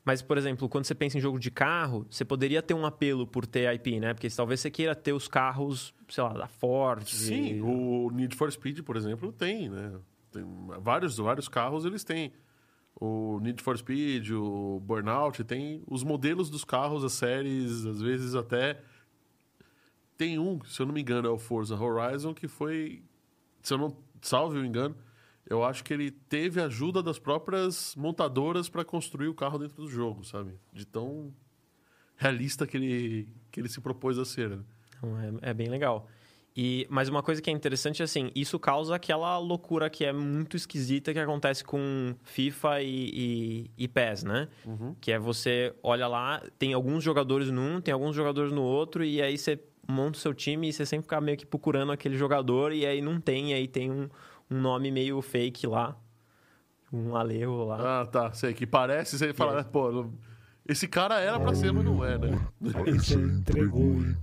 Mas, 0.05 0.21
por 0.21 0.37
exemplo, 0.37 0.67
quando 0.67 0.83
você 0.83 0.93
pensa 0.93 1.17
em 1.17 1.21
jogo 1.21 1.39
de 1.39 1.49
carro, 1.49 2.05
você 2.09 2.25
poderia 2.25 2.61
ter 2.61 2.73
um 2.73 2.85
apelo 2.85 3.25
por 3.25 3.45
ter 3.45 3.73
IP, 3.73 3.99
né? 4.01 4.13
Porque 4.13 4.29
talvez 4.29 4.59
você 4.59 4.69
queira 4.69 4.93
ter 4.93 5.13
os 5.13 5.29
carros, 5.29 5.93
sei 6.09 6.21
lá, 6.23 6.33
da 6.33 6.47
Ford. 6.47 7.07
Sim, 7.07 7.61
o 7.61 8.09
Need 8.11 8.35
for 8.35 8.51
Speed, 8.51 8.81
por 8.81 8.97
exemplo, 8.97 9.31
tem, 9.31 9.69
né? 9.69 9.93
Tem 10.29 10.43
vários, 10.81 11.17
vários 11.17 11.47
carros 11.47 11.85
eles 11.85 12.03
têm. 12.03 12.33
O 12.99 13.39
Need 13.41 13.63
for 13.63 13.77
Speed, 13.77 14.31
o 14.31 14.79
Burnout, 14.81 15.41
tem 15.45 15.81
os 15.87 16.03
modelos 16.03 16.49
dos 16.49 16.65
carros, 16.65 17.03
as 17.05 17.13
séries, 17.13 17.85
às 17.85 18.01
vezes 18.01 18.35
até. 18.35 18.81
Tem 20.23 20.39
um, 20.39 20.63
se 20.63 20.81
eu 20.81 20.85
não 20.85 20.93
me 20.93 21.01
engano, 21.01 21.27
é 21.27 21.31
o 21.31 21.37
Forza 21.37 21.75
Horizon, 21.75 22.33
que 22.33 22.47
foi. 22.47 23.03
Se 23.61 23.73
eu 23.73 23.77
não. 23.77 23.97
Salve 24.21 24.57
o 24.57 24.65
engano, 24.65 24.95
eu 25.49 25.65
acho 25.65 25.83
que 25.83 25.93
ele 25.93 26.09
teve 26.09 26.61
ajuda 26.61 27.03
das 27.03 27.19
próprias 27.19 27.93
montadoras 27.97 28.69
para 28.69 28.85
construir 28.85 29.27
o 29.27 29.33
carro 29.33 29.59
dentro 29.59 29.75
do 29.75 29.89
jogo, 29.89 30.23
sabe? 30.23 30.57
De 30.71 30.87
tão 30.87 31.33
realista 32.15 32.65
que 32.65 32.77
ele, 32.77 33.27
que 33.51 33.59
ele 33.59 33.67
se 33.67 33.81
propôs 33.81 34.17
a 34.17 34.23
ser. 34.23 34.49
Né? 34.51 34.59
Então, 34.97 35.19
é, 35.19 35.49
é 35.49 35.53
bem 35.53 35.67
legal. 35.67 36.07
E, 36.55 36.87
mas 36.89 37.09
uma 37.09 37.21
coisa 37.21 37.41
que 37.41 37.49
é 37.49 37.53
interessante 37.53 38.01
é 38.01 38.05
assim, 38.05 38.31
isso 38.33 38.57
causa 38.57 38.95
aquela 38.95 39.37
loucura 39.39 39.89
que 39.89 40.05
é 40.05 40.13
muito 40.13 40.55
esquisita 40.55 41.11
que 41.11 41.19
acontece 41.19 41.65
com 41.65 42.15
FIFA 42.23 42.81
e, 42.81 43.09
e, 43.13 43.71
e 43.77 43.87
PES, 43.89 44.23
né? 44.23 44.47
Que 45.01 45.11
é 45.11 45.19
você 45.19 45.75
olha 45.83 46.07
lá, 46.07 46.41
tem 46.57 46.71
alguns 46.71 47.03
jogadores 47.03 47.49
num, 47.49 47.81
tem 47.81 47.93
alguns 47.93 48.15
jogadores 48.15 48.53
no 48.53 48.61
outro, 48.61 49.03
e 49.03 49.21
aí 49.21 49.37
você 49.37 49.59
monta 49.87 50.17
o 50.17 50.21
seu 50.21 50.33
time 50.33 50.69
e 50.69 50.73
você 50.73 50.85
sempre 50.85 51.03
fica 51.03 51.19
meio 51.21 51.37
que 51.37 51.45
procurando 51.45 51.91
aquele 51.91 52.17
jogador, 52.17 52.71
e 52.73 52.85
aí 52.85 53.01
não 53.01 53.19
tem, 53.19 53.51
e 53.51 53.53
aí 53.53 53.67
tem 53.67 53.91
um, 53.91 54.09
um 54.49 54.59
nome 54.61 54.91
meio 54.91 55.21
fake 55.21 55.67
lá. 55.67 55.97
Um 56.91 57.15
Alejo 57.15 57.65
lá. 57.65 58.01
Ah, 58.01 58.05
tá. 58.05 58.31
Sei 58.33 58.53
que 58.53 58.67
parece, 58.67 59.17
você 59.17 59.33
fala, 59.33 59.55
né, 59.55 59.63
pô, 59.63 60.09
esse 60.67 60.87
cara 60.87 61.19
era 61.19 61.39
pra 61.39 61.53
ser, 61.55 61.71
mas 61.73 61.83
não 61.83 62.05
é, 62.05 62.17
né? 62.17 62.47
Esse 62.87 63.15
entregou, 63.15 63.95
hein? 63.95 64.15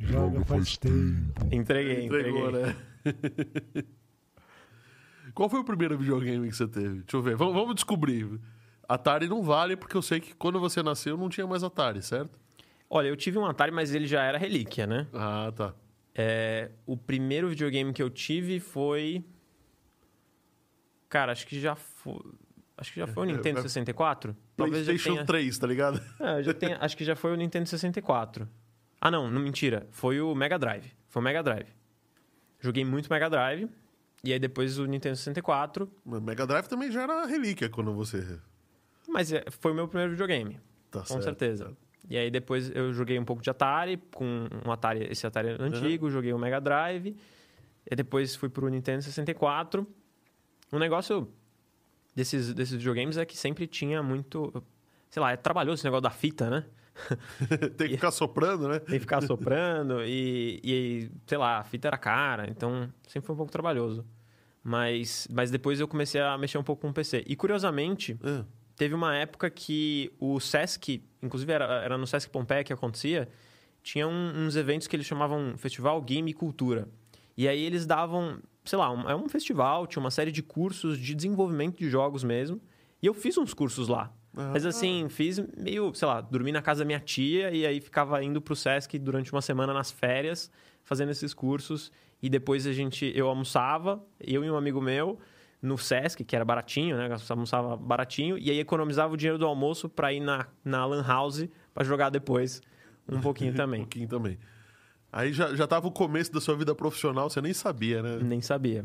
Joga 0.00 0.44
faz 0.44 0.76
tempo. 0.76 1.32
Entreguei, 1.52 2.06
Entregou, 2.06 2.48
entreguei. 2.48 2.72
né? 2.72 2.76
Qual 5.34 5.48
foi 5.48 5.60
o 5.60 5.64
primeiro 5.64 5.96
videogame 5.98 6.48
que 6.48 6.56
você 6.56 6.66
teve? 6.66 7.00
Deixa 7.00 7.16
eu 7.16 7.22
ver. 7.22 7.36
Vamos, 7.36 7.54
vamos 7.54 7.74
descobrir. 7.74 8.40
Atari 8.88 9.28
não 9.28 9.42
vale, 9.42 9.76
porque 9.76 9.96
eu 9.96 10.02
sei 10.02 10.18
que 10.20 10.34
quando 10.34 10.58
você 10.58 10.82
nasceu 10.82 11.16
não 11.16 11.28
tinha 11.28 11.46
mais 11.46 11.62
Atari, 11.62 12.02
certo? 12.02 12.38
Olha, 12.90 13.08
eu 13.08 13.16
tive 13.16 13.38
um 13.38 13.44
Atari, 13.46 13.70
mas 13.70 13.94
ele 13.94 14.06
já 14.06 14.22
era 14.22 14.38
relíquia, 14.38 14.86
né? 14.86 15.06
Ah, 15.12 15.52
tá. 15.54 15.74
É, 16.14 16.70
o 16.86 16.96
primeiro 16.96 17.48
videogame 17.48 17.92
que 17.92 18.02
eu 18.02 18.10
tive 18.10 18.58
foi. 18.60 19.24
Cara, 21.08 21.32
acho 21.32 21.46
que 21.46 21.60
já 21.60 21.74
foi. 21.74 22.20
Acho 22.76 22.92
que 22.92 23.00
já 23.00 23.06
foi 23.06 23.24
o 23.24 23.26
Nintendo 23.26 23.58
é- 23.58 23.62
64. 23.62 24.36
Talvez 24.56 24.84
já 24.86 24.92
PlayStation 24.92 25.14
tenha. 25.14 25.26
3, 25.26 25.58
tá 25.58 25.66
ligado? 25.66 26.00
É, 26.20 26.42
já 26.42 26.54
tenha- 26.54 26.78
acho 26.80 26.96
que 26.96 27.04
já 27.04 27.16
foi 27.16 27.32
o 27.32 27.36
Nintendo 27.36 27.68
64. 27.68 28.48
Ah, 29.00 29.10
não, 29.10 29.30
não 29.30 29.40
mentira. 29.40 29.86
Foi 29.90 30.20
o 30.20 30.34
Mega 30.34 30.58
Drive. 30.58 30.92
Foi 31.08 31.20
o 31.20 31.24
Mega 31.24 31.42
Drive. 31.42 31.68
Joguei 32.60 32.84
muito 32.84 33.10
Mega 33.12 33.28
Drive. 33.28 33.68
E 34.24 34.32
aí 34.32 34.38
depois 34.38 34.78
o 34.78 34.86
Nintendo 34.86 35.16
64. 35.16 35.90
Mas 36.04 36.20
Mega 36.20 36.46
Drive 36.46 36.66
também 36.66 36.90
já 36.90 37.02
era 37.02 37.26
relíquia 37.26 37.68
quando 37.68 37.92
você. 37.94 38.38
Mas 39.08 39.32
é, 39.32 39.44
foi 39.60 39.72
o 39.72 39.74
meu 39.74 39.86
primeiro 39.88 40.12
videogame. 40.12 40.60
Tá 40.90 41.00
Com 41.00 41.06
certo. 41.06 41.22
certeza. 41.24 41.76
E 42.08 42.16
aí 42.16 42.30
depois 42.30 42.74
eu 42.74 42.92
joguei 42.92 43.18
um 43.18 43.24
pouco 43.24 43.42
de 43.42 43.50
Atari, 43.50 43.98
com 44.14 44.48
um 44.64 44.72
Atari, 44.72 45.06
esse 45.10 45.26
Atari 45.26 45.56
antigo, 45.60 46.10
joguei 46.10 46.32
o 46.32 46.38
Mega 46.38 46.60
Drive. 46.60 47.16
E 47.90 47.96
depois 47.96 48.34
fui 48.34 48.48
pro 48.48 48.68
Nintendo 48.68 49.02
64. 49.02 49.86
O 50.72 50.78
negócio 50.78 51.28
desses, 52.14 52.52
desses 52.54 52.74
videogames 52.76 53.16
é 53.16 53.24
que 53.24 53.36
sempre 53.36 53.66
tinha 53.66 54.02
muito. 54.02 54.52
Sei 55.10 55.20
lá, 55.20 55.32
é 55.32 55.36
trabalhoso 55.36 55.74
esse 55.76 55.84
negócio 55.84 56.02
da 56.02 56.10
fita, 56.10 56.50
né? 56.50 56.64
Tem 57.76 57.88
que 57.88 57.94
ficar 57.94 58.10
soprando, 58.10 58.68
né? 58.68 58.78
Tem 58.80 58.94
que 58.94 59.00
ficar 59.00 59.22
soprando 59.22 60.02
e, 60.04 60.60
e, 60.64 61.10
sei 61.26 61.38
lá, 61.38 61.58
a 61.58 61.64
fita 61.64 61.88
era 61.88 61.96
cara, 61.96 62.50
então 62.50 62.92
sempre 63.06 63.26
foi 63.26 63.34
um 63.34 63.36
pouco 63.36 63.52
trabalhoso. 63.52 64.04
Mas, 64.62 65.28
mas 65.30 65.50
depois 65.50 65.80
eu 65.80 65.86
comecei 65.88 66.20
a 66.20 66.36
mexer 66.36 66.58
um 66.58 66.62
pouco 66.62 66.82
com 66.82 66.90
o 66.90 66.92
PC. 66.92 67.24
E 67.26 67.36
curiosamente, 67.36 68.18
É. 68.22 68.44
teve 68.78 68.94
uma 68.94 69.14
época 69.16 69.50
que 69.50 70.10
o 70.18 70.38
Sesc, 70.40 71.02
inclusive 71.22 71.52
era, 71.52 71.82
era 71.82 71.98
no 71.98 72.06
Sesc 72.06 72.30
Pompeia 72.30 72.64
que 72.64 72.72
acontecia, 72.72 73.28
tinha 73.82 74.06
um- 74.06 74.46
uns 74.46 74.56
eventos 74.56 74.86
que 74.86 74.94
eles 74.96 75.06
chamavam 75.06 75.54
Festival 75.58 76.00
Game 76.00 76.30
e 76.30 76.34
Cultura. 76.34 76.88
E 77.36 77.46
aí 77.46 77.62
eles 77.62 77.84
davam, 77.86 78.38
sei 78.64 78.78
lá, 78.78 78.90
um, 78.90 79.08
é 79.08 79.14
um 79.14 79.28
festival, 79.28 79.86
tinha 79.86 80.00
uma 80.00 80.10
série 80.10 80.32
de 80.32 80.42
cursos 80.42 80.98
de 80.98 81.14
desenvolvimento 81.14 81.78
de 81.78 81.88
jogos 81.90 82.24
mesmo. 82.24 82.60
E 83.02 83.06
eu 83.06 83.14
fiz 83.14 83.36
uns 83.36 83.52
cursos 83.52 83.88
lá. 83.88 84.12
Ah. 84.36 84.50
Mas 84.52 84.64
assim, 84.66 85.08
fiz 85.08 85.38
meio, 85.56 85.92
sei 85.94 86.06
lá, 86.06 86.20
dormi 86.20 86.52
na 86.52 86.62
casa 86.62 86.80
da 86.80 86.84
minha 86.84 87.00
tia 87.00 87.50
e 87.52 87.66
aí 87.66 87.80
ficava 87.80 88.22
indo 88.22 88.40
pro 88.40 88.54
Sesc 88.56 88.98
durante 88.98 89.32
uma 89.32 89.40
semana 89.42 89.72
nas 89.72 89.90
férias, 89.90 90.50
fazendo 90.84 91.10
esses 91.10 91.32
cursos. 91.34 91.90
E 92.22 92.28
depois 92.28 92.66
a 92.66 92.72
gente, 92.72 93.10
eu 93.14 93.28
almoçava, 93.28 94.04
eu 94.20 94.44
e 94.44 94.50
um 94.50 94.56
amigo 94.56 94.80
meu, 94.80 95.18
no 95.60 95.76
Sesc, 95.76 96.24
que 96.24 96.36
era 96.36 96.44
baratinho, 96.44 96.96
né? 96.96 97.08
Almoçava 97.28 97.76
baratinho, 97.76 98.38
e 98.38 98.50
aí 98.50 98.58
economizava 98.60 99.12
o 99.12 99.16
dinheiro 99.16 99.38
do 99.38 99.46
almoço 99.46 99.88
para 99.88 100.12
ir 100.12 100.20
na, 100.20 100.46
na 100.64 100.84
Lan 100.86 101.02
House 101.04 101.48
para 101.74 101.84
jogar 101.84 102.10
depois 102.10 102.60
um 103.08 103.20
pouquinho 103.20 103.52
Um 103.54 103.56
também. 103.56 103.80
pouquinho 103.80 104.08
também. 104.08 104.38
Aí 105.10 105.32
já, 105.32 105.54
já 105.54 105.66
tava 105.66 105.86
o 105.88 105.90
começo 105.90 106.32
da 106.32 106.40
sua 106.40 106.54
vida 106.56 106.74
profissional, 106.74 107.28
você 107.30 107.40
nem 107.40 107.52
sabia, 107.54 108.02
né? 108.02 108.18
Nem 108.22 108.40
sabia. 108.40 108.84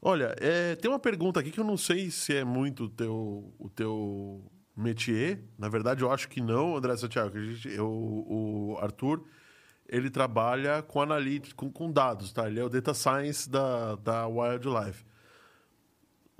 Olha, 0.00 0.34
é, 0.40 0.74
tem 0.76 0.90
uma 0.90 0.98
pergunta 0.98 1.40
aqui 1.40 1.50
que 1.50 1.58
eu 1.60 1.64
não 1.64 1.76
sei 1.76 2.10
se 2.10 2.34
é 2.36 2.44
muito 2.44 2.84
o 2.84 2.88
teu, 2.88 3.52
o 3.58 3.68
teu 3.68 4.44
métier. 4.76 5.42
Na 5.58 5.68
verdade, 5.68 6.02
eu 6.02 6.10
acho 6.12 6.28
que 6.28 6.40
não, 6.40 6.76
André 6.76 6.96
Santiago. 6.96 7.38
gente- 7.40 7.68
eu- 7.68 7.86
o 7.88 8.78
Arthur, 8.80 9.24
ele 9.88 10.10
trabalha 10.10 10.82
com 10.82 11.00
analítica, 11.00 11.54
com, 11.56 11.70
com 11.70 11.90
dados, 11.90 12.32
tá? 12.32 12.46
Ele 12.48 12.60
é 12.60 12.64
o 12.64 12.68
data 12.68 12.94
science 12.94 13.48
da, 13.48 13.96
da 13.96 14.26
Wildlife. 14.26 15.04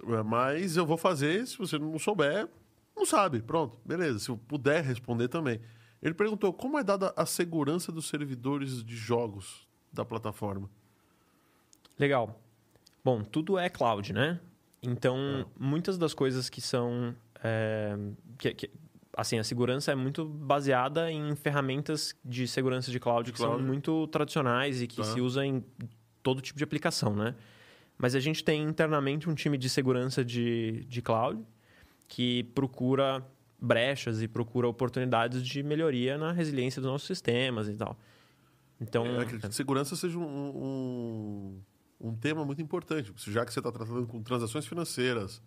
É, 0.02 0.22
Mas 0.22 0.76
eu 0.76 0.84
vou 0.86 0.96
fazer, 0.96 1.46
se 1.46 1.56
você 1.58 1.78
não 1.78 1.98
souber, 1.98 2.48
não 2.96 3.04
sabe. 3.06 3.40
Pronto, 3.42 3.76
beleza. 3.84 4.18
Se 4.18 4.28
eu 4.30 4.36
puder 4.36 4.82
responder 4.84 5.28
também. 5.28 5.60
Ele 6.02 6.14
perguntou 6.14 6.52
como 6.52 6.78
é 6.78 6.84
dada 6.84 7.12
a 7.16 7.24
segurança 7.26 7.90
dos 7.90 8.06
servidores 8.08 8.84
de 8.84 8.94
jogos 8.96 9.66
da 9.92 10.04
plataforma. 10.04 10.68
Legal. 11.98 12.38
Bom, 13.04 13.22
tudo 13.22 13.58
é 13.58 13.68
cloud, 13.68 14.12
né? 14.12 14.38
Então, 14.82 15.46
muitas 15.58 15.96
das 15.98 16.12
coisas 16.14 16.48
que 16.50 16.60
são. 16.60 17.14
é, 17.42 17.96
que- 18.38 18.54
que- 18.54 18.70
assim, 19.16 19.38
a 19.38 19.44
segurança 19.44 19.92
é 19.92 19.94
muito 19.94 20.24
baseada 20.24 21.10
em 21.12 21.34
ferramentas 21.36 22.14
de 22.24 22.46
segurança 22.48 22.90
de 22.90 22.98
cloud 22.98 23.30
que 23.30 23.36
cloud. 23.38 23.56
são 23.58 23.66
muito 23.66 24.06
tradicionais 24.08 24.82
e 24.82 24.86
que 24.86 24.96
Tá. 24.96 25.04
se 25.04 25.20
usa 25.20 25.44
em 25.44 25.62
todo 26.22 26.40
tipo 26.40 26.58
de 26.58 26.64
aplicação, 26.64 27.14
né? 27.14 27.34
Mas 27.98 28.14
a 28.14 28.20
gente 28.20 28.44
tem 28.44 28.62
internamente 28.62 29.28
um 29.28 29.34
time 29.34 29.56
de 29.56 29.68
segurança 29.68 30.24
de, 30.24 30.84
de 30.84 31.00
cloud 31.00 31.42
que 32.08 32.44
procura 32.54 33.26
brechas 33.60 34.22
e 34.22 34.28
procura 34.28 34.68
oportunidades 34.68 35.42
de 35.42 35.62
melhoria 35.62 36.18
na 36.18 36.32
resiliência 36.32 36.80
dos 36.80 36.90
nossos 36.90 37.06
sistemas 37.06 37.68
e 37.68 37.74
tal. 37.74 37.98
Então, 38.80 39.06
Eu 39.06 39.20
acredito 39.20 39.48
que 39.48 39.54
segurança 39.54 39.96
seja 39.96 40.18
um, 40.18 40.22
um, 40.22 42.08
um 42.08 42.14
tema 42.14 42.44
muito 42.44 42.60
importante, 42.60 43.12
já 43.16 43.44
que 43.44 43.52
você 43.52 43.60
está 43.60 43.72
tratando 43.72 44.06
com 44.06 44.22
transações 44.22 44.66
financeiras, 44.66 45.42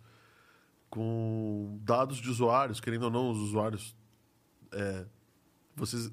com 0.88 1.78
dados 1.82 2.18
de 2.18 2.28
usuários, 2.28 2.80
querendo 2.80 3.04
ou 3.04 3.10
não, 3.10 3.30
os 3.30 3.38
usuários. 3.38 3.96
é, 4.72 5.06
vocês 5.76 6.10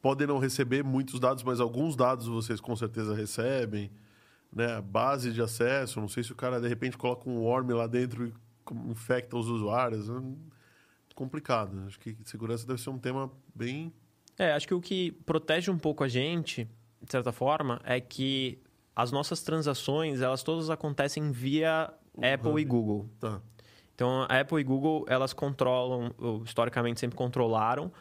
podem 0.00 0.26
não 0.26 0.38
receber 0.38 0.84
muitos 0.84 1.18
dados, 1.18 1.42
mas 1.42 1.58
alguns 1.58 1.96
dados 1.96 2.28
vocês 2.28 2.60
com 2.60 2.76
certeza 2.76 3.12
recebem. 3.14 3.90
Né? 4.56 4.80
Base 4.80 5.34
de 5.34 5.42
acesso, 5.42 6.00
não 6.00 6.08
sei 6.08 6.24
se 6.24 6.32
o 6.32 6.34
cara 6.34 6.58
de 6.58 6.66
repente 6.66 6.96
coloca 6.96 7.28
um 7.28 7.40
worm 7.40 7.74
lá 7.74 7.86
dentro 7.86 8.26
e 8.26 8.32
infecta 8.90 9.36
os 9.36 9.48
usuários. 9.48 10.08
É 10.08 10.14
complicado. 11.14 11.84
Acho 11.86 12.00
que 12.00 12.16
segurança 12.24 12.66
deve 12.66 12.80
ser 12.80 12.88
um 12.88 12.98
tema 12.98 13.30
bem. 13.54 13.92
É, 14.38 14.52
acho 14.52 14.66
que 14.66 14.72
o 14.72 14.80
que 14.80 15.12
protege 15.26 15.70
um 15.70 15.76
pouco 15.76 16.02
a 16.02 16.08
gente, 16.08 16.64
de 17.02 17.12
certa 17.12 17.32
forma, 17.32 17.82
é 17.84 18.00
que 18.00 18.58
as 18.94 19.12
nossas 19.12 19.42
transações, 19.42 20.22
elas 20.22 20.42
todas 20.42 20.70
acontecem 20.70 21.30
via 21.30 21.92
Apple 22.16 22.58
e 22.58 22.64
Google. 22.64 23.10
Tá. 23.20 23.42
Então, 23.94 24.22
a 24.22 24.40
Apple 24.40 24.58
e 24.58 24.64
Google, 24.64 25.04
elas 25.06 25.34
controlam, 25.34 26.14
historicamente 26.46 26.98
sempre 26.98 27.16
controlaram, 27.16 27.92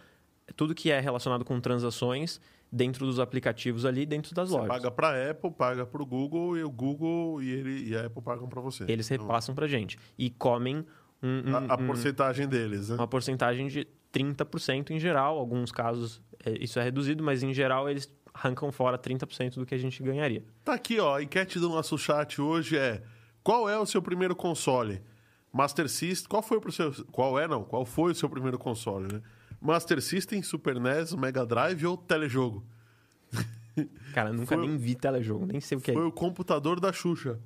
tudo 0.55 0.75
que 0.75 0.91
é 0.91 0.99
relacionado 0.99 1.43
com 1.45 1.59
transações 1.59 2.39
dentro 2.71 3.05
dos 3.05 3.19
aplicativos 3.19 3.85
ali, 3.85 4.05
dentro 4.05 4.33
das 4.35 4.49
Você 4.49 4.55
lojas. 4.57 4.67
paga 4.69 4.91
para 4.91 5.09
a 5.09 5.31
Apple, 5.31 5.51
paga 5.51 5.85
para 5.85 6.01
o 6.01 6.05
Google, 6.05 6.57
e 6.57 6.63
o 6.63 6.69
Google 6.69 7.41
e, 7.41 7.49
ele, 7.49 7.89
e 7.89 7.95
a 7.95 8.05
Apple 8.07 8.21
pagam 8.21 8.47
para 8.49 8.59
você. 8.61 8.83
Eles 8.87 9.09
Então, 9.09 9.25
repassam 9.25 9.55
pra 9.55 9.67
gente. 9.67 9.97
E 10.17 10.29
comem 10.29 10.85
um- 11.23 11.49
um- 11.51 11.55
a, 11.55 11.73
a 11.73 11.81
um- 11.81 11.87
porcentagem 11.87 12.47
deles, 12.47 12.89
né? 12.89 12.95
uma 12.95 13.07
porcentagem 13.07 13.67
de 13.67 13.87
30% 14.11 14.91
em 14.91 14.99
geral. 14.99 15.37
Alguns 15.37 15.71
casos 15.71 16.21
é, 16.45 16.51
isso 16.63 16.79
é 16.79 16.83
reduzido, 16.83 17.23
mas 17.23 17.41
em 17.43 17.53
geral 17.53 17.89
eles 17.89 18.11
arrancam 18.33 18.71
fora 18.71 18.97
30% 18.97 19.55
do 19.55 19.65
que 19.65 19.73
a 19.73 19.77
gente 19.77 20.01
ganharia. 20.03 20.43
Tá 20.63 20.73
aqui, 20.73 20.99
ó. 20.99 21.15
A 21.15 21.23
enquete 21.23 21.59
do 21.59 21.69
nosso 21.69 21.97
chat 21.97 22.41
hoje 22.41 22.77
é: 22.77 23.01
qual 23.43 23.69
é 23.69 23.79
o 23.79 23.85
seu 23.85 24.01
primeiro 24.01 24.35
console? 24.35 25.01
Master 25.51 25.87
System. 25.89 26.27
Qual 26.27 26.41
foi 26.43 26.57
o 26.57 26.71
seu. 26.71 26.91
Qual 27.11 27.39
é, 27.39 27.47
não? 27.47 27.63
Qual 27.63 27.85
foi 27.85 28.11
o 28.11 28.15
seu 28.15 28.29
primeiro 28.29 28.59
console, 28.59 29.07
né? 29.13 29.21
Master 29.65 30.01
System, 30.01 30.41
Super 30.43 30.79
NES, 30.79 31.13
Mega 31.13 31.45
Drive 31.45 31.85
ou 31.85 31.97
telejogo? 31.97 32.65
Cara, 34.13 34.31
nunca 34.31 34.55
Foi- 34.55 34.67
nem 34.67 34.77
vi 34.77 34.95
telejogo, 34.95 35.45
nem 35.45 35.59
sei 35.59 35.77
o 35.77 35.81
que 35.81 35.91
Foi 35.93 36.03
é. 36.03 36.05
o 36.05 36.11
computador 36.11 36.79
da 36.79 36.93
Xuxa. 36.93 37.39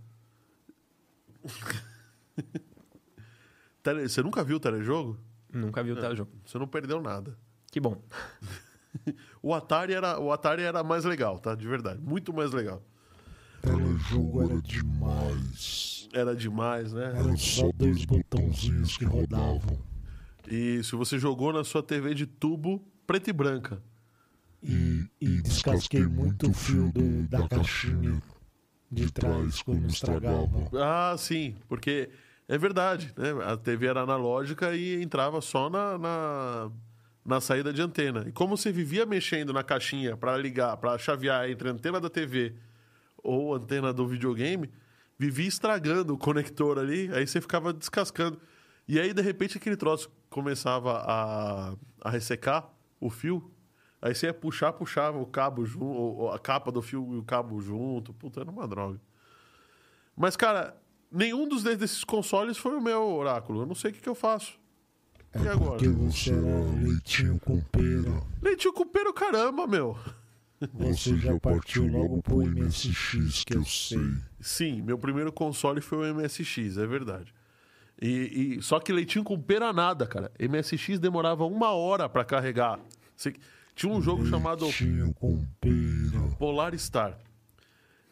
Tele- 3.82 4.08
Você 4.08 4.22
nunca 4.22 4.44
viu 4.44 4.58
o 4.58 4.60
telejogo? 4.60 5.18
Nunca 5.52 5.82
vi 5.82 5.92
o 5.92 6.00
telejogo. 6.00 6.32
Você 6.46 6.58
não 6.60 6.68
perdeu 6.68 7.02
nada. 7.02 7.38
Que 7.72 7.80
bom. 7.80 8.02
O 9.42 9.54
Atari 9.54 9.94
era, 9.94 10.20
o 10.20 10.32
Atari 10.32 10.64
era 10.64 10.84
mais 10.84 11.06
legal, 11.06 11.38
tá? 11.40 11.54
De 11.54 11.66
verdade. 11.68 12.02
Muito 12.02 12.34
mais 12.34 12.52
legal. 12.52 12.84
Telejogo 13.62 14.42
era 14.42 14.60
demais. 14.62 16.10
Era 16.12 16.36
demais, 16.36 16.92
né? 16.92 17.14
Eram 17.16 17.38
só 17.38 17.70
dois 17.72 18.04
botãozinhos 18.04 18.98
que 18.98 19.06
rodavam. 19.06 19.80
E 20.50 20.84
se 20.84 20.96
você 20.96 21.20
jogou 21.20 21.54
na 21.54 21.64
sua 21.64 21.84
TV 21.84 22.16
de 22.16 22.26
tubo 22.26 22.84
preta 23.06 23.30
e 23.30 23.34
branca. 23.34 23.82
E, 24.64 25.06
e 25.22 25.42
descasquei 25.42 26.06
muito 26.06 26.50
o 26.50 26.54
fio 26.54 26.92
do, 26.92 27.28
da 27.28 27.48
caixinha 27.48 28.22
de 28.92 29.12
trás 29.12 29.62
quando 29.62 29.88
estragava. 29.88 30.70
Ah, 30.74 31.16
sim, 31.18 31.56
porque 31.68 32.10
é 32.48 32.58
verdade, 32.58 33.14
né? 33.16 33.30
A 33.46 33.56
TV 33.56 33.86
era 33.86 34.02
analógica 34.02 34.76
e 34.76 35.02
entrava 35.02 35.40
só 35.40 35.70
na, 35.70 35.98
na, 35.98 36.72
na 37.24 37.40
saída 37.40 37.72
de 37.72 37.82
antena. 37.82 38.26
E 38.28 38.32
como 38.32 38.58
você 38.58 38.72
vivia 38.72 39.06
mexendo 39.06 39.54
na 39.54 39.64
caixinha 39.64 40.18
para 40.18 40.36
ligar, 40.36 40.76
para 40.78 40.98
chavear 40.98 41.50
entre 41.50 41.70
a 41.70 41.72
antena 41.72 42.00
da 42.00 42.10
TV 42.10 42.56
ou 43.24 43.54
a 43.54 43.58
antena 43.58 43.94
do 43.94 44.08
videogame, 44.08 44.70
vivia 45.18 45.48
estragando 45.48 46.14
o 46.14 46.18
conector 46.18 46.80
ali, 46.80 47.10
aí 47.14 47.28
você 47.28 47.40
ficava 47.40 47.72
descascando. 47.72 48.40
E 48.88 49.00
aí, 49.00 49.14
de 49.14 49.22
repente, 49.22 49.58
aquele 49.58 49.78
troço 49.78 50.10
começava 50.30 51.00
a, 51.06 51.76
a 52.02 52.10
ressecar 52.10 52.70
o 53.00 53.10
fio. 53.10 53.52
Aí 54.02 54.16
você 54.16 54.28
ia 54.28 54.34
puxar, 54.34 54.72
puxava 54.74 55.18
o 55.20 55.26
cabo 55.26 55.66
junto, 55.66 56.30
a 56.30 56.40
capa 56.40 56.72
do 56.72 56.82
fio 56.82 57.08
e 57.14 57.18
o 57.18 57.24
cabo 57.24 57.60
junto. 57.62 58.14
Puta, 58.14 58.42
era 58.42 58.50
uma 58.50 58.68
droga. 58.68 59.00
Mas, 60.16 60.36
cara, 60.36 60.76
nenhum 61.12 61.48
dos 61.48 61.64
desses 61.64 62.04
consoles 62.04 62.58
foi 62.58 62.76
o 62.76 62.82
meu 62.82 63.02
oráculo. 63.04 63.62
Eu 63.62 63.66
não 63.66 63.76
sei 63.76 63.92
o 63.92 63.94
que, 63.94 64.02
que 64.02 64.10
eu 64.10 64.16
faço. 64.16 64.58
É 65.34 65.42
E 65.42 65.48
agora? 65.48 65.72
porque 65.72 65.88
você 65.90 66.32
era 66.32 66.82
leitinho 66.82 67.40
com 67.40 67.62
pera. 67.62 68.24
Leitinho 68.42 68.74
com 68.74 68.86
pera, 68.86 69.14
caramba, 69.14 69.68
meu. 69.68 69.98
Você 70.74 71.16
já 71.18 71.40
partiu 71.40 71.88
logo 71.88 72.22
pro 72.22 72.38
MSX, 72.46 73.44
que 73.46 73.56
eu 73.56 73.64
sei. 73.64 74.14
Sim, 74.42 74.82
meu 74.82 74.98
primeiro 74.98 75.32
console 75.32 75.80
foi 75.80 76.12
o 76.12 76.16
MSX, 76.16 76.78
é 76.78 76.86
verdade. 76.86 77.34
E, 78.02 78.58
e- 78.58 78.62
só 78.62 78.80
que 78.80 78.94
leitinho 78.94 79.24
com 79.26 79.40
pera 79.40 79.74
nada, 79.74 80.08
cara. 80.08 80.32
MSX 80.40 81.00
demorava 81.00 81.46
uma 81.46 81.72
hora 81.72 82.08
pra 82.08 82.24
carregar. 82.24 82.80
Você- 83.16 83.36
tinha 83.76 83.92
um 83.94 84.02
jogo 84.02 84.26
chamado 84.26 84.64
Leitinho 84.66 85.14
com 85.14 85.46
pera. 85.62 86.36
Polar 86.38 86.78
Star. 86.78 87.18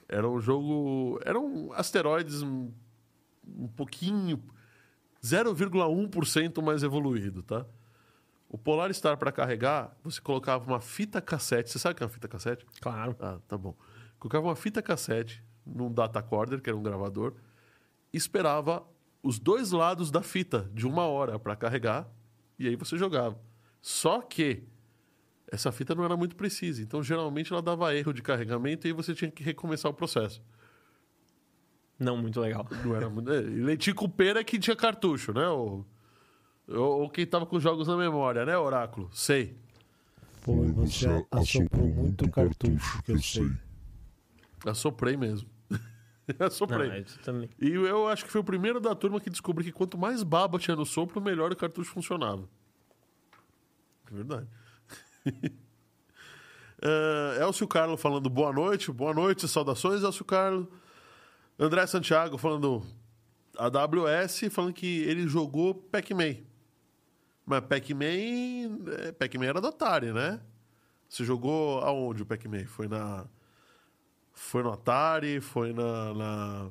Era 0.07 0.27
um 0.29 0.39
jogo. 0.39 1.19
Eram 1.25 1.71
asteroides 1.73 2.41
um, 2.41 2.71
um 3.45 3.67
pouquinho. 3.67 4.41
0,1% 5.21 6.61
mais 6.61 6.83
evoluído, 6.83 7.43
tá? 7.43 7.65
O 8.49 8.57
Polar 8.57 8.93
Star 8.93 9.17
para 9.17 9.31
carregar, 9.31 9.95
você 10.03 10.21
colocava 10.21 10.65
uma 10.65 10.79
fita 10.79 11.21
cassete. 11.21 11.69
Você 11.69 11.79
sabe 11.79 11.93
o 11.93 11.95
que 11.97 12.03
é 12.03 12.05
uma 12.05 12.11
fita 12.13 12.27
cassete? 12.27 12.65
Claro. 12.79 13.15
Ah, 13.19 13.38
tá 13.47 13.57
bom. 13.57 13.75
Colocava 14.19 14.47
uma 14.47 14.55
fita 14.55 14.81
cassete 14.81 15.43
num 15.65 15.91
datacorder, 15.91 16.61
que 16.61 16.69
era 16.69 16.77
um 16.77 16.83
gravador, 16.83 17.33
e 18.13 18.17
esperava 18.17 18.85
os 19.22 19.39
dois 19.39 19.72
lados 19.72 20.11
da 20.11 20.22
fita 20.22 20.70
de 20.74 20.88
uma 20.88 21.03
hora 21.03 21.38
para 21.38 21.55
carregar, 21.55 22.09
e 22.57 22.68
aí 22.68 22.76
você 22.76 22.97
jogava. 22.97 23.39
Só 23.82 24.22
que 24.22 24.63
essa 25.51 25.72
fita 25.72 25.95
não 25.95 26.03
era 26.03 26.18
muito 26.18 26.36
precisa, 26.36 26.82
então 26.82 27.01
geralmente 27.01 27.51
ela 27.51 27.61
dava 27.61 27.95
erro 27.95 28.13
de 28.13 28.22
carregamento 28.22 28.86
e 28.86 28.89
aí 28.89 28.93
você 28.93 29.13
tinha 29.13 29.32
que 29.32 29.43
recomeçar 29.43 29.89
o 29.89 29.93
processo. 29.93 30.41
Não 31.99 32.18
muito 32.18 32.39
legal. 32.39 32.68
Não 32.86 32.95
era 32.95 33.09
muito... 33.09 33.32
é, 33.32 33.39
leitinho 33.39 33.95
com 33.95 34.09
pera 34.09 34.41
é 34.41 34.43
que 34.43 34.59
tinha 34.59 34.76
cartucho, 34.76 35.34
né? 35.34 35.47
Ou, 35.47 35.86
ou, 36.68 37.09
quem 37.09 37.26
tava 37.26 37.45
com 37.45 37.59
jogos 37.59 37.88
na 37.88 37.97
memória, 37.97 38.45
né, 38.45 38.57
Oráculo? 38.57 39.09
Sei. 39.11 39.57
Foi, 40.41 40.72
você 40.74 41.07
assoprou 41.32 41.88
muito 41.88 42.30
cartucho, 42.30 43.01
que 43.03 43.13
eu 43.13 43.20
sei. 43.20 43.51
Assoprei 44.65 45.18
mesmo. 45.18 45.49
Não, 46.39 46.47
Assoprei. 46.47 47.01
isso 47.01 47.19
também. 47.19 47.49
E 47.59 47.69
eu 47.69 48.07
acho 48.07 48.25
que 48.25 48.32
foi 48.32 48.41
o 48.41 48.43
primeiro 48.43 48.80
da 48.80 48.93
turma 48.93 49.19
que 49.19 49.30
descobriu 49.30 49.65
que 49.65 49.71
quanto 49.71 49.97
mais 49.97 50.23
baba 50.23 50.59
tinha 50.59 50.75
no 50.75 50.86
sopro, 50.86 51.21
melhor 51.21 51.51
o 51.51 51.55
cartucho 51.55 51.91
funcionava. 51.91 52.47
É 54.11 54.15
verdade. 54.15 54.47
uh, 56.84 57.41
Elcio 57.41 57.67
Carlo 57.67 57.95
falando 57.97 58.30
boa 58.30 58.51
noite. 58.51 58.91
Boa 58.91 59.13
noite, 59.13 59.47
saudações, 59.47 60.03
Elcio 60.03 60.25
Carlo. 60.25 60.69
André 61.57 61.88
Santiago 61.88 62.38
falando 62.38 62.86
AWS, 63.57 64.41
falando 64.51 64.73
que 64.73 65.01
ele 65.03 65.28
jogou 65.28 65.73
Pac-Man. 65.73 66.36
Mas 67.45 67.61
Pac-Man. 67.61 68.05
é, 68.97 69.11
Pac-Man 69.13 69.45
era 69.45 69.61
da 69.61 69.69
Atari, 69.69 70.11
né? 70.11 70.41
Você 71.09 71.23
jogou 71.23 71.80
aonde 71.80 72.21
o 72.21 72.25
Pac-Man? 72.25 72.65
Foi 72.65 72.88
na. 72.88 73.25
Foi 74.39 74.61
no 74.63 74.71
Atari? 74.71 75.41
Foi 75.41 75.73
na. 75.73 76.13
na- 76.13 76.69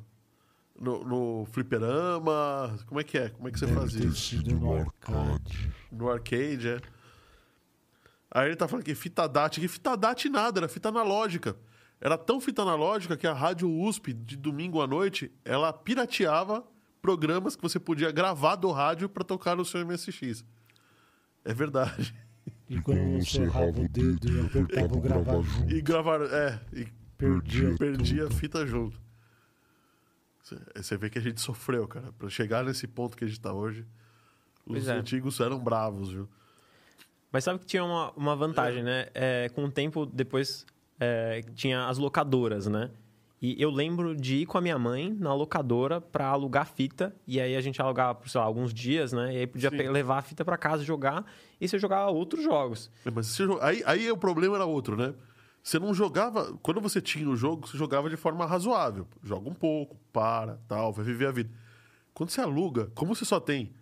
no, 0.79 1.03
no 1.05 1.47
fliperama? 1.53 2.79
Como 2.87 3.01
é 3.01 3.05
que 3.05 3.17
é? 3.17 3.31
Como 3.31 3.49
é 3.49 3.51
que 3.51 3.59
você 3.59 3.65
Deve 3.67 3.81
fazia? 3.81 4.01
ter 4.03 4.15
sido 4.15 4.55
no 4.61 4.75
arcade. 4.77 5.73
No 5.91 6.11
arcade, 6.11 6.69
é. 6.69 6.81
Aí 8.31 8.49
ele 8.49 8.57
tá 8.57 8.69
falando 8.69 8.85
que 8.85 8.95
fita 8.95 9.27
DAT. 9.27 9.59
Que 9.59 9.69
fita 9.69 9.97
DAT 9.97 10.27
nada, 10.29 10.61
era 10.61 10.69
fita 10.69 10.91
analógica. 10.91 11.57
Era 11.99 12.19
tão 12.19 12.41
fita 12.43 12.61
analógica 12.61 13.17
que 13.17 13.27
a 13.27 13.33
Rádio 13.33 13.71
USP, 13.71 14.13
de 14.13 14.37
domingo 14.37 14.83
à 14.83 14.87
noite, 14.87 15.33
ela 15.47 15.73
pirateava 15.73 16.63
programas 17.01 17.57
que 17.57 17.63
você 17.63 17.81
podia 17.81 18.11
gravar 18.13 18.57
do 18.57 18.71
rádio 18.71 19.09
para 19.09 19.25
tocar 19.25 19.57
no 19.57 19.65
seu 19.65 19.81
MSX. 19.87 20.45
É 21.43 21.55
verdade. 21.55 22.15
E 22.69 22.79
quando 22.83 23.25
você 23.25 23.43
errava 23.43 23.81
o 23.81 23.89
dedo 23.89 24.29
e 24.31 24.41
apertava 24.41 24.95
o 24.95 25.01
gravar 25.01 25.41
junto, 25.41 25.73
E 25.73 25.81
gravar. 25.81 26.21
É, 26.23 26.61
e 26.75 26.87
perdia, 27.17 27.75
perdia 27.77 28.27
a 28.27 28.31
fita 28.31 28.67
junto. 28.67 29.01
Cê- 30.43 30.59
Você 30.77 30.97
vê 30.97 31.11
que 31.11 31.19
a 31.19 31.23
gente 31.23 31.41
sofreu, 31.41 31.87
cara. 31.89 32.13
Pra 32.19 32.29
chegar 32.29 32.65
nesse 32.65 32.87
ponto 32.87 33.17
que 33.17 33.25
a 33.25 33.27
gente 33.29 33.41
tá 33.41 33.53
hoje, 33.53 33.85
os 34.67 34.87
é. 34.89 34.93
antigos 34.93 35.41
eram 35.41 35.59
bravos, 35.59 36.13
viu? 36.13 36.29
Mas 37.33 37.45
sabe 37.45 37.59
que 37.59 37.67
tinha 37.67 37.85
uma, 37.85 38.13
uma 38.13 38.37
vantagem, 38.37 38.83
né? 38.83 39.09
É, 39.13 39.49
com 39.55 39.65
o 39.65 39.71
tempo, 39.71 40.07
depois 40.07 40.65
é, 40.99 41.43
tinha 41.55 41.87
as 41.89 41.99
locadoras, 41.99 42.67
né? 42.67 42.91
E 43.43 43.61
eu 43.61 43.69
lembro 43.71 44.17
de 44.17 44.37
ir 44.37 44.47
com 44.47 44.57
a 44.57 44.61
minha 44.63 44.79
mãe 44.79 45.13
na 45.13 45.35
locadora 45.35 46.01
pra 46.01 46.29
alugar 46.29 46.67
fita. 46.67 47.15
E 47.27 47.39
aí 47.39 47.55
a 47.55 47.61
gente 47.61 47.81
alugava 47.83 48.15
por, 48.15 48.31
sei 48.31 48.41
lá, 48.41 48.47
alguns 48.47 48.73
dias, 48.73 49.13
né? 49.13 49.35
E 49.35 49.37
aí 49.39 49.47
podia 49.47 49.69
Sim. 49.69 49.77
levar 49.91 50.19
a 50.19 50.23
fita 50.23 50.43
pra 50.45 50.57
casa 50.57 50.83
jogar. 50.83 51.25
E 51.61 51.69
você 51.69 51.79
jogava 51.79 52.11
outros 52.11 52.43
jogos. 52.43 52.91
É, 53.05 53.11
Mas 53.11 53.37
aí, 53.61 53.83
aí 53.85 54.11
o 54.11 54.17
problema 54.17 54.55
era 54.57 54.65
outro, 54.65 54.97
né? 54.97 55.13
Você 55.67 55.81
não 55.81 55.93
jogava. 55.93 56.57
Quando 56.63 56.81
você 56.81 57.01
tinha 57.01 57.29
o 57.29 57.35
jogo, 57.35 57.67
você 57.67 57.77
jogava 57.77 58.09
de 58.09 58.17
forma 58.17 58.47
razoável. 58.47 59.05
Joga 59.21 59.51
um 59.51 59.55
pouco, 59.55 59.97
para, 60.13 60.61
tal, 60.69 60.93
vai 60.93 61.05
viver 61.05 61.27
a 61.27 61.33
vida. 61.33 61.51
Quando 62.15 62.31
você 62.31 62.41
aluga, 62.41 62.87
como 62.95 63.13
você 63.13 63.25
só 63.25 63.41
tem 63.41 63.75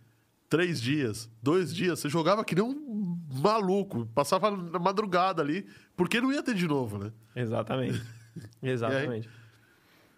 três 0.49 0.81
dias, 0.81 1.31
dois 1.43 1.75
dias, 1.75 1.99
você 1.99 2.09
jogava 2.09 2.43
que 2.43 2.55
nem 2.55 2.65
um 2.65 3.21
maluco. 3.35 4.07
Passava 4.15 4.51
na 4.51 4.79
madrugada 4.79 5.43
ali, 5.43 5.67
porque 5.95 6.23
não 6.23 6.33
ia 6.33 6.43
ter 6.43 6.55
de 6.55 6.67
novo, 6.67 6.97
né? 6.97 7.13
Exatamente. 7.37 8.03
Exatamente. 8.63 9.29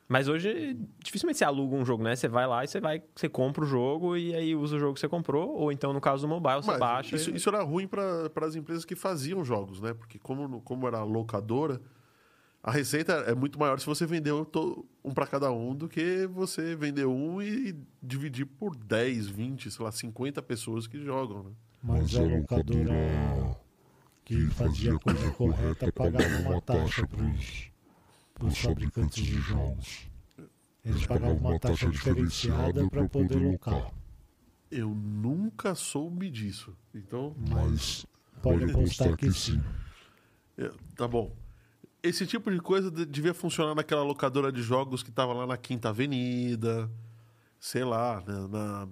Mas 0.09 0.29
hoje, 0.29 0.79
dificilmente 1.03 1.39
você 1.39 1.45
aluga 1.45 1.75
um 1.75 1.85
jogo, 1.85 2.03
né? 2.03 2.15
Você 2.15 2.29
vai 2.29 2.47
lá 2.47 2.65
e 2.65 2.69
você 2.69 2.81
vai, 2.81 3.03
você 3.15 3.29
compra 3.29 3.65
o 3.65 3.67
jogo 3.67 4.17
e 4.17 4.35
aí 4.35 4.55
usa 4.55 4.77
o 4.77 4.79
jogo 4.79 4.95
que 4.95 5.01
você 5.01 5.09
comprou, 5.09 5.51
ou 5.51 5.73
então 5.73 5.93
no 5.93 6.01
caso 6.01 6.23
do 6.23 6.29
mobile, 6.29 6.63
você 6.63 6.71
Mas 6.71 6.79
baixa. 6.79 7.17
Isso, 7.17 7.31
e- 7.31 7.37
isso 7.37 7.49
era 7.49 7.63
ruim 7.63 7.89
para 7.89 8.31
as 8.43 8.55
empresas 8.55 8.85
que 8.85 8.95
faziam 8.95 9.45
jogos, 9.45 9.81
né? 9.81 9.93
Porque 9.95 10.19
como, 10.19 10.61
como 10.61 10.87
era 10.87 11.03
locadora, 11.03 11.81
a 12.63 12.71
receita 12.71 13.13
é 13.27 13.35
muito 13.35 13.59
maior 13.59 13.81
se 13.81 13.87
você 13.87 14.07
vender 14.07 14.33
um 14.33 15.13
para 15.13 15.27
cada 15.27 15.51
um 15.51 15.75
do 15.75 15.89
que 15.89 16.27
você 16.29 16.77
vender 16.77 17.07
um 17.07 17.43
e 17.43 17.75
dividir 18.03 18.47
por 18.47 18.77
10, 18.77 19.27
20, 19.27 19.71
sei 19.71 19.85
lá, 19.85 19.91
50 19.91 20.41
pessoas 20.41 20.87
que 20.87 21.01
jogam, 21.01 21.43
né? 21.45 21.51
Mas 21.83 22.15
a 22.17 22.23
locadora 22.23 23.57
que 24.25 24.47
fazia 24.51 24.95
a 24.95 24.99
coisa 24.99 25.31
correta 25.33 25.93
pagava 25.93 26.39
uma 26.39 26.61
taxa 26.61 27.07
pros, 27.07 27.71
pros 28.39 28.59
fabricantes 28.59 29.25
de 29.25 29.41
jogos. 29.41 30.07
Eles 30.85 31.05
pagavam 31.07 31.37
uma 31.37 31.59
taxa 31.59 31.89
diferenciada 31.91 32.89
para 32.89 33.09
poder 33.09 33.37
locar. 33.37 33.91
Eu 34.71 34.91
nunca 34.91 35.75
soube 35.75 36.31
disso. 36.31 36.77
Então, 36.95 37.35
Mas 37.51 38.07
pode 38.43 38.65
apostar 38.71 39.17
que 39.17 39.31
sim. 39.33 39.61
é, 40.59 40.71
tá 40.95 41.09
bom. 41.09 41.35
Esse 42.03 42.25
tipo 42.27 42.51
de 42.53 42.61
coisa 42.61 42.89
de- 42.91 43.05
devia 43.07 43.35
funcionar 43.35 43.75
naquela 43.75 44.03
locadora 44.05 44.53
de 44.53 44.63
jogos 44.63 45.03
que 45.03 45.11
tava 45.11 45.33
lá 45.33 45.47
na 45.47 45.57
Quinta 45.57 45.89
Avenida, 45.89 46.89
sei 47.59 47.83
lá, 47.85 48.23
né, 48.27 48.47
na- 48.49 48.89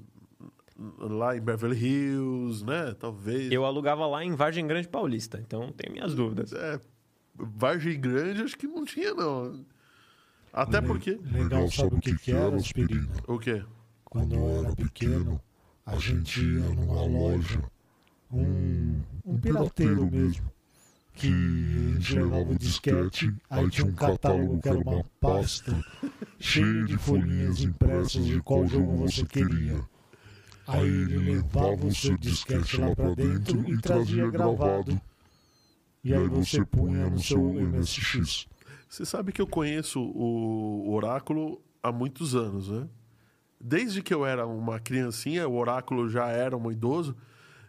lá 0.99 1.37
em 1.37 1.41
Beverly 1.41 1.77
Hills, 1.77 2.65
né? 2.65 2.93
Talvez. 2.99 3.53
Eu 3.53 3.65
alugava 3.65 4.05
lá 4.07 4.25
em 4.25 4.35
Vargem 4.35 4.67
Grande 4.67 4.89
Paulista, 4.89 5.39
então 5.41 5.71
tenho 5.73 5.93
minhas 5.93 6.13
dúvidas. 6.15 6.53
É, 6.53 6.81
Vargem 7.35 8.01
Grande 8.01 8.43
acho 8.43 8.57
que 8.57 8.66
não 8.66 8.85
tinha, 8.85 9.12
não. 9.14 9.64
Até 10.53 10.80
porque. 10.80 11.18
Legal, 11.32 11.70
sabe 11.70 11.97
o 11.97 12.01
que, 12.01 12.16
que 12.16 12.32
era, 12.32 12.55
aspirina? 12.57 13.12
O 13.26 13.39
quê? 13.39 13.62
Quando 14.05 14.37
eu 14.37 14.64
era 14.64 14.76
pequeno, 14.76 15.41
a 15.85 15.97
gente 15.97 16.41
ia 16.41 16.68
numa 16.70 17.05
loja, 17.05 17.61
um, 18.30 19.01
um 19.24 19.39
pirateiro 19.39 20.09
mesmo, 20.09 20.49
que 21.14 21.26
eles 21.26 22.09
levavam 22.11 22.53
o 22.53 22.59
disquete, 22.59 23.35
aí 23.51 23.68
tinha 23.68 23.87
um 23.87 23.95
catálogo 23.95 24.61
que 24.61 24.68
era 24.68 24.78
uma 24.78 25.05
pasta 25.20 25.85
cheia 26.39 26.85
de 26.85 26.97
folhinhas 26.97 27.61
impressas 27.61 28.24
de 28.24 28.41
qual 28.41 28.66
jogo 28.66 28.97
você 28.99 29.24
queria. 29.24 29.82
Aí 30.66 30.87
ele 30.87 31.18
levava 31.18 31.87
o 31.87 31.95
seu 31.95 32.16
disquete 32.16 32.80
lá 32.80 32.95
pra 32.95 33.14
dentro 33.14 33.68
e 33.68 33.76
trazia 33.80 34.30
gravado. 34.30 35.01
E 36.05 36.13
aí 36.13 36.29
você 36.29 36.65
punha 36.65 37.09
no 37.09 37.19
seu 37.19 37.41
MSX. 37.41 38.47
Você 38.89 39.05
sabe 39.05 39.33
que 39.33 39.41
eu 39.41 39.47
conheço 39.47 40.01
o 40.01 40.93
Oráculo 40.93 41.61
há 41.83 41.91
muitos 41.91 42.35
anos, 42.35 42.69
né? 42.69 42.89
Desde 43.61 44.03
que 44.03 44.13
eu 44.13 44.27
era 44.27 44.47
uma 44.47 44.79
criancinha, 44.79 45.49
o 45.49 45.57
Oráculo 45.57 46.09
já 46.09 46.29
era 46.29 46.57
um 46.57 46.71
idoso, 46.71 47.17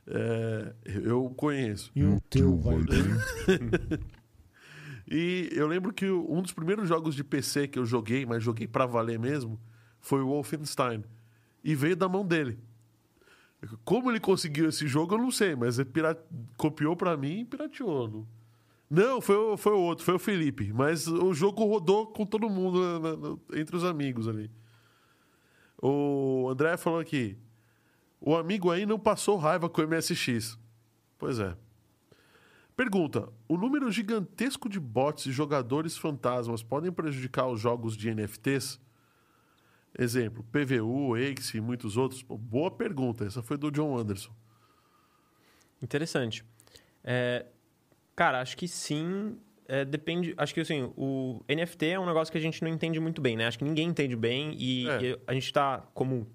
é, 0.05 0.75
eu 0.85 1.33
conheço. 1.37 1.91
E 1.95 2.03
o 2.03 2.19
teu 2.29 2.57
vai 2.57 2.77
bem? 2.77 3.99
E 5.07 5.49
eu 5.51 5.67
lembro 5.67 5.93
que 5.93 6.09
um 6.09 6.41
dos 6.41 6.51
primeiros 6.51 6.89
jogos 6.89 7.13
de 7.13 7.23
PC 7.23 7.67
que 7.67 7.77
eu 7.77 7.85
joguei, 7.85 8.25
mas 8.25 8.41
joguei 8.41 8.67
pra 8.67 8.87
valer 8.87 9.19
mesmo, 9.19 9.59
foi 9.99 10.21
o 10.21 10.27
Wolfenstein. 10.27 11.03
E 11.63 11.75
veio 11.75 11.95
da 11.95 12.09
mão 12.09 12.25
dele. 12.25 12.59
Como 13.83 14.11
ele 14.11 14.19
conseguiu 14.19 14.67
esse 14.69 14.87
jogo, 14.87 15.15
eu 15.15 15.19
não 15.19 15.31
sei, 15.31 15.55
mas 15.55 15.79
ele 15.79 15.89
copiou 16.57 16.95
pra 16.95 17.15
mim 17.17 17.39
e 17.41 17.45
pirateou. 17.45 18.25
Não, 18.89 19.15
não 19.15 19.21
foi, 19.21 19.35
o- 19.35 19.57
foi 19.57 19.73
o 19.73 19.79
outro, 19.79 20.05
foi 20.05 20.13
o 20.15 20.19
Felipe. 20.19 20.71
Mas 20.73 21.07
o 21.07 21.33
jogo 21.33 21.63
rodou 21.65 22.07
com 22.07 22.25
todo 22.25 22.49
mundo 22.49 22.79
na- 22.79 22.99
na- 22.99 23.17
na- 23.17 23.37
entre 23.59 23.75
os 23.75 23.83
amigos 23.83 24.27
ali. 24.27 24.49
O 25.81 26.47
André 26.49 26.77
falou 26.77 26.99
aqui: 26.99 27.37
o 28.21 28.35
amigo 28.35 28.71
aí 28.71 28.85
não 28.85 28.99
passou 28.99 29.37
raiva 29.37 29.69
com 29.69 29.81
o 29.81 29.83
MSX. 29.87 30.57
Pois 31.17 31.39
é. 31.39 31.55
Pergunta: 32.75 33.29
o 33.47 33.57
número 33.57 33.91
gigantesco 33.91 34.67
de 34.69 34.79
bots 34.79 35.25
e 35.25 35.31
jogadores 35.31 35.97
fantasmas 35.97 36.61
podem 36.63 36.91
prejudicar 36.91 37.47
os 37.47 37.59
jogos 37.59 37.95
de 37.97 38.09
NFTs? 38.09 38.79
Exemplo, 39.97 40.43
PVU, 40.51 41.15
Axe 41.15 41.57
e 41.57 41.61
muitos 41.61 41.95
outros. 41.97 42.21
Boa 42.21 42.69
pergunta. 42.69 43.25
Essa 43.25 43.41
foi 43.41 43.57
do 43.57 43.71
John 43.71 43.97
Anderson. 43.97 44.31
Interessante. 45.81 46.43
É, 47.03 47.45
cara, 48.15 48.41
acho 48.41 48.57
que 48.57 48.67
sim. 48.67 49.37
É, 49.67 49.83
depende. 49.83 50.33
Acho 50.37 50.53
que 50.53 50.59
assim, 50.61 50.91
o 50.95 51.41
NFT 51.49 51.87
é 51.87 51.99
um 51.99 52.05
negócio 52.05 52.31
que 52.31 52.37
a 52.37 52.41
gente 52.41 52.61
não 52.61 52.69
entende 52.69 52.99
muito 52.99 53.21
bem, 53.21 53.35
né? 53.35 53.47
Acho 53.47 53.57
que 53.57 53.63
ninguém 53.65 53.87
entende 53.87 54.15
bem 54.15 54.53
e, 54.57 54.87
É. 54.87 55.01
e 55.01 55.19
a 55.27 55.33
gente 55.33 55.45
está, 55.45 55.79
como 55.93 56.27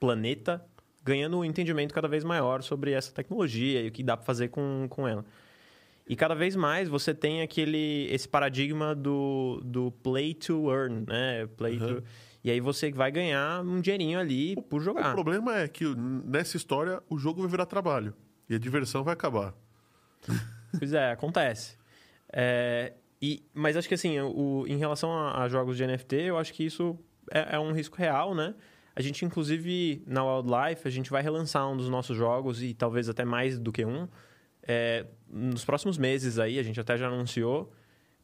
planeta, 0.00 0.64
ganhando 1.04 1.38
um 1.38 1.44
entendimento 1.44 1.92
cada 1.92 2.08
vez 2.08 2.24
maior 2.24 2.62
sobre 2.62 2.92
essa 2.92 3.12
tecnologia 3.12 3.82
e 3.82 3.88
o 3.88 3.92
que 3.92 4.02
dá 4.02 4.16
para 4.16 4.24
fazer 4.24 4.48
com, 4.48 4.86
com 4.88 5.06
ela. 5.06 5.24
E 6.06 6.16
cada 6.16 6.34
vez 6.34 6.56
mais 6.56 6.88
você 6.88 7.12
tem 7.14 7.42
aquele 7.42 8.06
esse 8.10 8.26
paradigma 8.26 8.94
do, 8.94 9.60
do 9.62 9.90
play 10.02 10.32
to 10.32 10.70
earn, 10.72 11.04
né? 11.06 11.46
Play 11.58 11.78
Uhum. 11.78 11.96
to, 12.00 12.04
e 12.44 12.50
aí 12.50 12.60
você 12.60 12.90
vai 12.92 13.10
ganhar 13.10 13.62
um 13.62 13.80
dinheirinho 13.80 14.18
ali 14.18 14.54
por 14.68 14.80
O 14.80 14.84
jogar. 14.84 15.12
problema 15.12 15.58
é 15.58 15.68
que 15.68 15.84
nessa 16.24 16.56
história 16.56 17.02
o 17.08 17.18
jogo 17.18 17.40
vai 17.42 17.50
virar 17.50 17.66
trabalho 17.66 18.14
e 18.48 18.54
a 18.54 18.58
diversão 18.58 19.02
vai 19.02 19.12
acabar. 19.14 19.54
Pois 20.78 20.92
é, 20.92 21.10
acontece. 21.10 21.76
É, 22.32 22.92
e, 23.20 23.42
mas 23.54 23.76
acho 23.76 23.88
que 23.88 23.94
assim, 23.94 24.20
o, 24.20 24.64
em 24.66 24.76
relação 24.76 25.12
a, 25.12 25.42
a 25.42 25.48
jogos 25.48 25.76
de 25.76 25.86
NFT, 25.86 26.16
eu 26.16 26.38
acho 26.38 26.52
que 26.52 26.64
isso 26.64 26.98
é, 27.30 27.56
é 27.56 27.58
um 27.58 27.72
risco 27.72 27.96
real, 27.96 28.34
né? 28.34 28.54
A 28.94 29.00
gente, 29.00 29.24
inclusive, 29.24 30.02
na 30.06 30.24
Wildlife, 30.24 30.86
a 30.86 30.90
gente 30.90 31.10
vai 31.10 31.22
relançar 31.22 31.70
um 31.70 31.76
dos 31.76 31.88
nossos 31.88 32.16
jogos, 32.16 32.62
e 32.62 32.74
talvez 32.74 33.08
até 33.08 33.24
mais 33.24 33.56
do 33.58 33.70
que 33.70 33.84
um, 33.84 34.08
é, 34.62 35.06
nos 35.30 35.64
próximos 35.64 35.96
meses 35.96 36.38
aí, 36.38 36.58
a 36.58 36.62
gente 36.62 36.80
até 36.80 36.96
já 36.96 37.06
anunciou, 37.06 37.72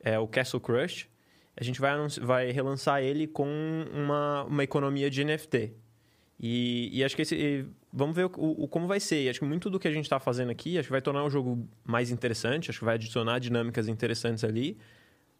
é 0.01 0.19
o 0.19 0.27
Castle 0.27 0.61
Crush. 0.61 1.09
A 1.57 1.63
gente 1.63 1.81
vai, 1.81 1.95
vai 2.21 2.51
relançar 2.51 3.03
ele 3.03 3.27
com 3.27 3.47
uma, 3.93 4.45
uma 4.45 4.65
economia 4.65 5.09
de 5.09 5.25
NFT. 5.25 5.73
E, 6.41 6.91
e 6.93 7.05
acho 7.05 7.15
que 7.15 7.23
esse. 7.23 7.67
Vamos 7.93 8.17
ver 8.17 8.27
o, 8.27 8.31
o- 8.37 8.69
como 8.69 8.89
vai 8.89 8.99
ser. 8.99 9.23
E 9.23 9.29
acho 9.29 9.39
que 9.39 9.45
muito 9.47 9.71
do 9.71 9.79
que 9.79 9.87
a 9.87 9.93
gente 9.93 10.05
está 10.05 10.19
fazendo 10.19 10.51
aqui 10.51 10.77
acho 10.79 10.89
que 10.89 10.93
vai 10.93 11.01
tornar 11.01 11.23
o 11.25 11.31
jogo 11.31 11.69
mais 11.85 12.11
interessante, 12.11 12.71
acho 12.71 12.81
que 12.81 12.85
vai 12.85 12.97
adicionar 12.97 13.39
dinâmicas 13.39 13.87
interessantes 13.89 14.43
ali. 14.43 14.77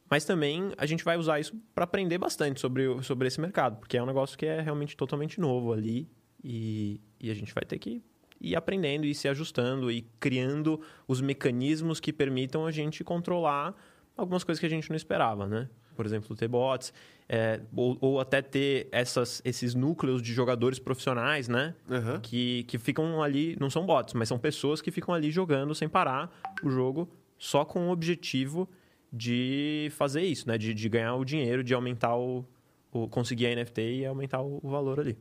Mas 0.09 0.25
também 0.25 0.71
a 0.79 0.87
gente 0.87 1.03
vai 1.03 1.17
usar 1.17 1.41
isso 1.41 1.57
para 1.75 1.85
aprender 1.85 2.19
bastante 2.19 2.61
sobre, 2.61 3.03
sobre 3.03 3.27
esse 3.27 3.41
mercado, 3.41 3.79
porque 3.81 3.97
é 3.97 4.03
um 4.03 4.07
negócio 4.07 4.39
que 4.39 4.47
é 4.47 4.61
realmente 4.61 4.97
totalmente 4.97 5.41
novo 5.41 5.73
ali. 5.73 6.09
E, 6.45 7.01
e 7.19 7.31
a 7.31 7.35
gente 7.35 7.53
vai 7.53 7.65
ter 7.65 7.79
que 7.79 8.01
ir 8.41 8.55
aprendendo 8.55 9.05
e 9.07 9.15
se 9.15 9.27
ajustando 9.27 9.91
e 9.91 10.03
criando 10.21 10.81
os 11.09 11.21
mecanismos 11.21 11.99
que 11.99 12.13
permitam 12.13 12.67
a 12.67 12.71
gente 12.71 13.03
controlar 13.03 13.75
algumas 14.17 14.45
coisas 14.45 14.61
que 14.61 14.67
a 14.67 14.69
gente 14.71 14.91
não 14.91 14.97
esperava, 14.97 15.47
né? 15.47 15.69
Por 15.95 16.05
exemplo, 16.05 16.35
ter 16.37 16.49
bots, 16.49 16.93
é, 17.29 17.61
ou, 17.75 17.97
ou 18.01 18.21
até 18.21 18.43
ter 18.43 18.89
essas, 18.93 19.41
esses 19.45 19.75
núcleos 19.75 20.21
de 20.21 20.33
jogadores 20.33 20.79
profissionais, 20.79 21.49
né? 21.49 21.75
Aham. 21.91 22.21
Que, 22.21 22.65
que 22.65 22.79
ficam 22.79 23.23
ali, 23.23 23.57
não 23.59 23.71
são 23.71 23.87
bots, 23.87 24.15
mas 24.15 24.29
são 24.29 24.39
pessoas 24.39 24.81
que 24.81 24.91
ficam 24.91 25.15
ali 25.15 25.31
jogando 25.31 25.75
sem 25.75 25.89
parar 25.89 26.31
o 26.63 26.71
jogo 26.71 27.09
só 27.39 27.65
com 27.65 27.89
o 27.89 27.91
objetivo 27.91 28.69
de 29.13 29.89
fazer 29.93 30.23
isso, 30.23 30.49
né? 30.49 30.59
De, 30.59 30.75
de 30.75 30.89
ganhar 30.89 31.15
o 31.15 31.25
dinheiro, 31.25 31.63
de 31.63 31.73
aumentar 31.73 32.17
o, 32.17 32.45
o. 32.93 33.09
conseguir 33.09 33.47
a 33.47 33.57
NFT 33.57 33.81
e 33.81 34.07
aumentar 34.07 34.43
o, 34.43 34.61
o 34.63 34.69
valor 34.69 35.01
ali. 35.01 35.17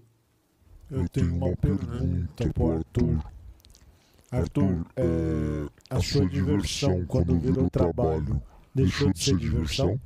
Eu 0.91 1.07
tenho 1.09 1.35
uma 1.35 1.55
pergunta 1.55 2.49
pro 2.53 2.71
Arthur. 2.71 3.19
Arthur, 4.31 4.85
é, 4.95 5.69
a 5.89 6.01
sua 6.01 6.27
diversão 6.27 7.05
quando 7.05 7.37
virou 7.39 7.69
trabalho 7.69 8.41
deixou 8.73 9.13
de 9.13 9.23
ser 9.23 9.37
diversão? 9.37 9.99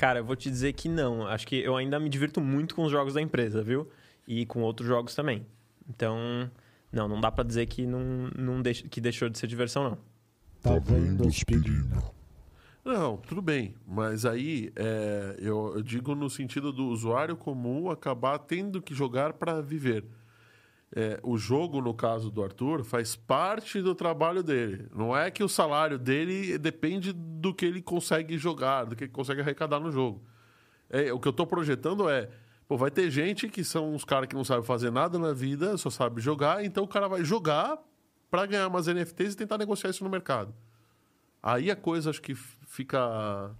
Cara, 0.00 0.20
eu 0.20 0.24
vou 0.24 0.34
te 0.34 0.48
dizer 0.48 0.72
que 0.72 0.88
não. 0.88 1.26
Acho 1.26 1.46
que 1.46 1.56
eu 1.56 1.76
ainda 1.76 2.00
me 2.00 2.08
divirto 2.08 2.40
muito 2.40 2.74
com 2.74 2.84
os 2.84 2.90
jogos 2.90 3.12
da 3.12 3.20
empresa, 3.20 3.62
viu? 3.62 3.86
E 4.26 4.46
com 4.46 4.62
outros 4.62 4.88
jogos 4.88 5.14
também. 5.14 5.44
Então, 5.86 6.50
não, 6.90 7.06
não 7.06 7.20
dá 7.20 7.30
pra 7.30 7.44
dizer 7.44 7.66
que 7.66 7.84
não, 7.86 8.30
não 8.34 8.62
deix- 8.62 8.80
que 8.80 8.98
deixou 8.98 9.28
de 9.28 9.38
ser 9.38 9.46
diversão, 9.46 9.84
não. 9.84 9.98
Tá 10.62 10.78
vendo, 10.78 11.28
aspirina? 11.28 12.02
Não, 12.82 13.18
tudo 13.18 13.42
bem. 13.42 13.74
Mas 13.86 14.24
aí 14.24 14.72
é, 14.74 15.36
eu, 15.38 15.74
eu 15.76 15.82
digo 15.82 16.14
no 16.14 16.30
sentido 16.30 16.72
do 16.72 16.86
usuário 16.86 17.36
comum 17.36 17.90
acabar 17.90 18.38
tendo 18.38 18.80
que 18.80 18.94
jogar 18.94 19.34
para 19.34 19.60
viver. 19.60 20.02
É, 20.94 21.20
o 21.22 21.36
jogo, 21.38 21.80
no 21.80 21.94
caso 21.94 22.30
do 22.30 22.42
Arthur, 22.42 22.82
faz 22.84 23.14
parte 23.14 23.80
do 23.80 23.94
trabalho 23.94 24.42
dele. 24.42 24.88
Não 24.94 25.16
é 25.16 25.30
que 25.30 25.44
o 25.44 25.48
salário 25.48 25.96
dele 25.98 26.58
depende 26.58 27.12
do 27.12 27.54
que 27.54 27.64
ele 27.64 27.80
consegue 27.80 28.36
jogar, 28.36 28.84
do 28.84 28.96
que 28.96 29.04
ele 29.04 29.12
consegue 29.12 29.40
arrecadar 29.40 29.78
no 29.78 29.92
jogo. 29.92 30.20
É, 30.88 31.12
o 31.12 31.20
que 31.20 31.28
eu 31.28 31.30
estou 31.30 31.46
projetando 31.46 32.08
é. 32.10 32.28
Pô, 32.66 32.76
vai 32.76 32.90
ter 32.90 33.08
gente 33.10 33.48
que 33.48 33.62
são 33.64 33.94
uns 33.94 34.04
caras 34.04 34.28
que 34.28 34.34
não 34.34 34.44
sabem 34.44 34.64
fazer 34.64 34.90
nada 34.90 35.18
na 35.18 35.32
vida, 35.32 35.76
só 35.76 35.90
sabe 35.90 36.20
jogar, 36.20 36.64
então 36.64 36.84
o 36.84 36.88
cara 36.88 37.08
vai 37.08 37.24
jogar 37.24 37.78
para 38.30 38.46
ganhar 38.46 38.68
umas 38.68 38.86
NFTs 38.86 39.34
e 39.34 39.36
tentar 39.36 39.58
negociar 39.58 39.90
isso 39.90 40.04
no 40.04 40.10
mercado. 40.10 40.54
Aí 41.42 41.70
a 41.70 41.74
coisa 41.76 42.10
acho 42.10 42.22
que 42.22 42.34
fica, 42.34 43.50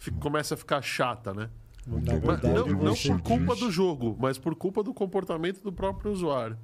fica- 0.00 0.18
começa 0.20 0.54
a 0.54 0.56
ficar 0.56 0.80
chata, 0.82 1.34
né? 1.34 1.50
Verdade, 1.86 2.70
não 2.70 2.84
não 2.84 2.94
por 2.96 3.20
culpa 3.22 3.54
diz, 3.54 3.60
do 3.60 3.70
jogo, 3.70 4.16
mas 4.18 4.38
por 4.38 4.54
culpa 4.56 4.82
do 4.82 4.92
comportamento 4.92 5.62
do 5.62 5.72
próprio 5.72 6.10
usuário. 6.10 6.58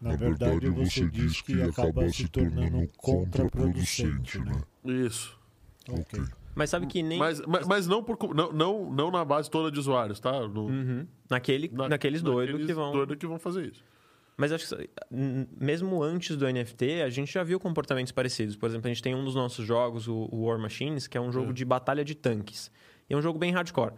Na 0.00 0.16
verdade, 0.16 0.68
você 0.68 1.08
diz 1.08 1.40
que 1.40 1.62
acaba 1.62 2.08
se 2.10 2.28
tornando 2.28 2.88
contraproducente, 2.96 4.38
né? 4.40 4.52
Isso. 4.84 5.38
Ok. 5.88 6.22
Mas 6.54 6.70
sabe 6.70 6.86
que 6.86 7.02
nem. 7.02 7.18
Mas, 7.18 7.40
mas, 7.46 7.66
mas 7.66 7.86
não, 7.86 8.02
por, 8.02 8.16
não, 8.34 8.52
não, 8.52 8.90
não 8.92 9.10
na 9.10 9.24
base 9.24 9.50
toda 9.50 9.70
de 9.70 9.78
usuários, 9.78 10.20
tá? 10.20 10.46
No- 10.48 10.66
Uhum. 10.66 11.06
Naquele, 11.30 11.68
na- 11.72 11.88
naqueles 11.88 12.22
doidos 12.22 12.52
naqueles 12.54 12.66
que 12.66 12.74
vão. 12.74 12.92
doidos 12.92 13.16
que 13.16 13.26
vão 13.26 13.38
fazer 13.38 13.66
isso. 13.66 13.82
Mas 14.36 14.50
acho 14.52 14.66
que 14.76 14.88
mesmo 15.60 16.02
antes 16.02 16.36
do 16.36 16.44
NFT, 16.46 17.02
a 17.02 17.08
gente 17.10 17.32
já 17.32 17.42
viu 17.44 17.58
comportamentos 17.60 18.12
parecidos. 18.12 18.56
Por 18.56 18.68
exemplo, 18.68 18.88
a 18.88 18.92
gente 18.92 19.02
tem 19.02 19.14
um 19.14 19.24
dos 19.24 19.34
nossos 19.36 19.64
jogos, 19.64 20.06
o 20.08 20.28
o 20.30 20.44
War 20.46 20.58
Machines, 20.58 21.06
que 21.06 21.16
é 21.16 21.20
um 21.20 21.30
jogo 21.32 21.50
É. 21.50 21.52
de 21.52 21.64
batalha 21.64 22.04
de 22.04 22.14
tanques. 22.14 22.70
E 23.08 23.14
é 23.14 23.16
um 23.16 23.22
jogo 23.22 23.38
bem 23.38 23.52
hardcore. 23.52 23.92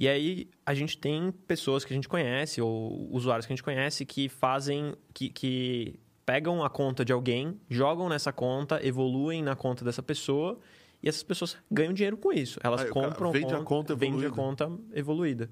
E 0.00 0.08
aí 0.08 0.48
a 0.64 0.72
gente 0.72 0.96
tem 0.96 1.30
pessoas 1.46 1.84
que 1.84 1.92
a 1.92 1.94
gente 1.96 2.08
conhece, 2.08 2.60
ou 2.62 3.14
usuários 3.14 3.44
que 3.46 3.52
a 3.52 3.54
gente 3.56 3.62
conhece, 3.62 4.06
que 4.06 4.30
fazem. 4.30 4.94
que, 5.12 5.28
que 5.28 6.00
pegam 6.24 6.64
a 6.64 6.70
conta 6.70 7.04
de 7.04 7.12
alguém, 7.12 7.60
jogam 7.68 8.08
nessa 8.08 8.32
conta, 8.32 8.80
evoluem 8.86 9.42
na 9.42 9.54
conta 9.54 9.84
dessa 9.84 10.02
pessoa. 10.02 10.58
E 11.02 11.08
essas 11.08 11.22
pessoas 11.22 11.56
ganham 11.70 11.92
dinheiro 11.92 12.16
com 12.16 12.32
isso. 12.32 12.58
Elas 12.62 12.82
Ah, 12.82 12.88
compram 12.88 13.30
vende 13.32 13.52
a 13.54 13.62
conta 13.62 13.94
vende 13.94 14.24
a 14.24 14.28
evoluída. 14.28 14.34
conta 14.36 14.72
evoluída. 14.94 15.50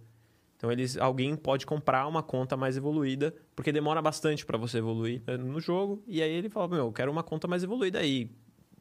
Então 0.57 0.73
eles, 0.73 0.97
alguém 0.97 1.37
pode 1.37 1.67
comprar 1.67 2.07
uma 2.07 2.23
conta 2.23 2.57
mais 2.57 2.77
evoluída, 2.77 3.35
porque 3.55 3.71
demora 3.73 4.01
bastante 4.03 4.45
para 4.47 4.57
você 4.59 4.79
evoluir 4.79 5.23
né, 5.27 5.37
no 5.37 5.61
jogo. 5.61 6.03
E 6.07 6.23
aí 6.23 6.31
ele 6.33 6.49
fala: 6.49 6.69
Meu, 6.69 6.87
eu 6.87 6.93
quero 6.93 7.11
uma 7.13 7.23
conta 7.23 7.47
mais 7.47 7.63
evoluída 7.63 7.99
aí. 7.99 8.31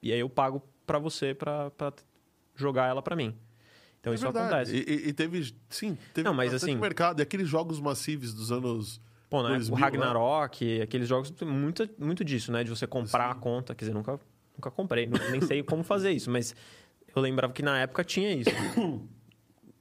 E 0.01 0.11
aí 0.13 0.19
eu 0.19 0.29
pago 0.29 0.61
para 0.85 0.97
você 0.99 1.33
para 1.33 1.71
jogar 2.55 2.87
ela 2.87 3.01
para 3.01 3.15
mim. 3.15 3.35
Então 3.99 4.13
é 4.13 4.15
isso 4.15 4.23
verdade. 4.23 4.71
acontece. 4.71 4.75
E, 4.75 5.09
e- 5.09 5.13
teve, 5.13 5.53
sim, 5.69 5.97
teve 6.13 6.25
Não, 6.27 6.33
mas 6.33 6.53
assim- 6.53 6.75
mercado. 6.75 7.19
E 7.19 7.23
aqueles 7.23 7.47
jogos 7.47 7.79
massivos 7.79 8.33
dos 8.33 8.51
anos... 8.51 9.01
Pô, 9.29 9.43
né? 9.43 9.49
2000, 9.49 9.73
o 9.75 9.77
Ragnarok, 9.77 10.81
aqueles 10.81 11.07
jogos, 11.07 11.29
tem 11.31 11.45
muito, 11.47 11.89
muito 11.99 12.23
disso, 12.23 12.49
né? 12.51 12.63
De 12.63 12.69
você 12.69 12.87
comprar 12.87 13.25
Sim. 13.33 13.37
a 13.37 13.41
conta. 13.41 13.75
Quer 13.75 13.83
dizer, 13.85 13.93
nunca, 13.93 14.17
nunca 14.55 14.71
comprei, 14.71 15.07
nem 15.31 15.41
sei 15.41 15.61
como 15.63 15.83
fazer 15.83 16.11
isso, 16.11 16.31
mas 16.31 16.55
eu 17.13 17.21
lembrava 17.21 17.51
que 17.51 17.61
na 17.61 17.77
época 17.77 18.05
tinha 18.05 18.31
isso. 18.33 18.49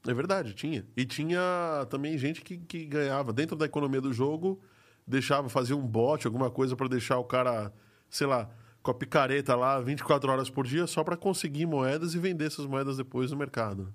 É 0.08 0.14
verdade, 0.14 0.52
tinha. 0.54 0.84
E 0.96 1.04
tinha 1.04 1.86
também 1.90 2.16
gente 2.18 2.40
que, 2.40 2.56
que 2.58 2.84
ganhava 2.86 3.32
dentro 3.32 3.56
da 3.56 3.66
economia 3.66 4.00
do 4.00 4.12
jogo, 4.12 4.60
deixava, 5.06 5.48
fazia 5.48 5.76
um 5.76 5.86
bot, 5.86 6.26
alguma 6.26 6.50
coisa 6.50 6.74
para 6.76 6.88
deixar 6.88 7.18
o 7.18 7.24
cara, 7.24 7.72
sei 8.10 8.26
lá, 8.26 8.48
com 8.82 8.90
a 8.90 8.94
picareta 8.94 9.54
lá 9.56 9.80
24 9.80 10.30
horas 10.30 10.48
por 10.50 10.66
dia 10.66 10.86
só 10.86 11.02
para 11.04 11.16
conseguir 11.16 11.66
moedas 11.66 12.14
e 12.14 12.18
vender 12.18 12.46
essas 12.46 12.66
moedas 12.66 12.96
depois 12.96 13.30
no 13.30 13.36
mercado. 13.36 13.92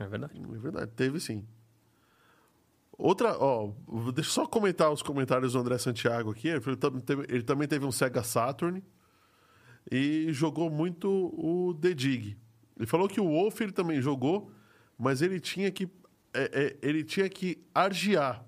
É 0.00 0.06
verdade. 0.08 0.40
É 0.40 0.58
verdade, 0.58 0.90
teve 0.92 1.20
sim. 1.20 1.46
Outra, 2.96 3.36
ó, 3.38 3.72
deixa 4.14 4.30
eu 4.30 4.34
só 4.34 4.46
comentar 4.46 4.90
os 4.90 5.02
comentários 5.02 5.52
do 5.52 5.58
André 5.58 5.78
Santiago 5.78 6.30
aqui. 6.30 6.48
Ele, 6.48 6.60
teve, 7.04 7.26
ele 7.28 7.42
também 7.42 7.68
teve 7.68 7.84
um 7.84 7.92
Sega 7.92 8.22
Saturn 8.22 8.82
e 9.90 10.32
jogou 10.32 10.70
muito 10.70 11.08
o 11.08 11.74
The 11.74 11.94
Dig. 11.94 12.36
Ele 12.76 12.86
falou 12.86 13.08
que 13.08 13.20
o 13.20 13.28
Wolf 13.28 13.60
ele 13.60 13.72
também 13.72 14.00
jogou, 14.00 14.50
mas 14.98 15.22
ele 15.22 15.38
tinha 15.38 15.70
que 15.70 15.88
é, 16.32 16.50
é, 16.52 16.76
ele 16.82 17.04
tinha 17.04 17.28
que 17.28 17.62
argiar. 17.74 18.44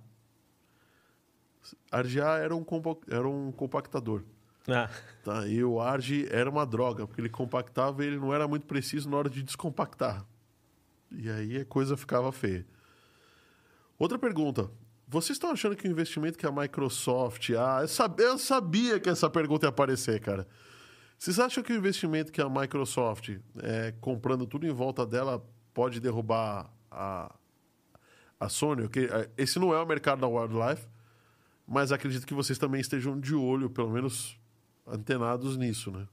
Argiar 1.90 2.40
era 2.40 2.55
um, 2.55 2.64
era 3.11 3.28
um 3.28 3.53
compactador. 3.53 4.24
Ah. 4.68 4.88
Tá, 5.24 5.46
e 5.46 5.62
o 5.62 5.80
Argi 5.80 6.28
era 6.30 6.48
uma 6.48 6.64
droga, 6.64 7.07
porque 7.07 7.20
ele 7.20 7.28
compactava 7.28 8.05
e 8.05 8.07
ele 8.07 8.16
não 8.18 8.32
era 8.32 8.46
muito 8.46 8.66
preciso 8.66 9.11
na 9.11 9.16
hora 9.16 9.28
de 9.28 9.42
descompactar. 9.42 10.24
E 11.17 11.31
aí 11.31 11.59
a 11.59 11.65
coisa 11.65 11.97
ficava 11.97 12.31
feia. 12.33 12.67
Outra 13.99 14.19
pergunta. 14.19 14.71
Vocês 15.07 15.37
estão 15.37 15.51
achando 15.51 15.77
que 15.77 15.87
o 15.87 15.91
investimento 15.91 16.39
que 16.39 16.47
a 16.47 16.51
Microsoft. 16.51 17.51
Ah, 17.51 17.81
eu 17.83 17.89
sabia, 17.89 18.27
eu 18.27 18.39
sabia 18.39 19.01
que 19.01 19.11
essa 19.11 19.29
pergunta 19.29 19.67
ia 19.67 19.71
aparecer, 19.71 20.21
cara. 20.21 20.47
Vocês 21.19 21.39
acham 21.39 21.63
que 21.63 21.73
o 21.73 21.77
investimento 21.77 22.33
que 22.33 22.41
a 22.41 22.49
Microsoft, 22.49 23.39
é, 23.63 23.93
comprando 24.01 24.47
tudo 24.47 24.67
em 24.67 24.73
volta 24.73 25.07
dela, 25.07 25.47
pode 25.73 26.01
derrubar 26.01 26.69
a, 26.91 27.33
a 28.41 28.49
Sony? 28.49 28.85
É, 28.85 29.31
esse 29.37 29.59
não 29.59 29.73
é 29.73 29.81
o 29.81 29.87
mercado 29.87 30.21
da 30.21 30.27
Wildlife, 30.27 30.87
mas 31.67 31.93
acredito 31.93 32.27
que 32.27 32.35
vocês 32.35 32.59
também 32.59 32.81
estejam 32.81 33.21
de 33.21 33.35
olho, 33.35 33.71
pelo 33.71 33.91
menos 33.91 34.37
antenados 34.87 35.57
nisso, 35.57 35.93
né? 35.93 36.09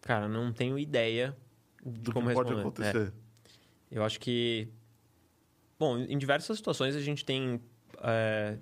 Cara, 0.00 0.28
não 0.28 0.52
tenho 0.52 0.78
ideia 0.78 1.36
do 1.90 2.12
como 2.12 2.28
que 2.28 2.34
pode 2.34 2.52
acontecer. 2.52 3.12
É. 3.12 3.96
Eu 3.98 4.04
acho 4.04 4.18
que 4.18 4.68
Bom, 5.78 5.98
em 5.98 6.16
diversas 6.16 6.56
situações 6.56 6.96
a 6.96 7.00
gente 7.00 7.24
tem 7.24 7.60
é, 8.02 8.56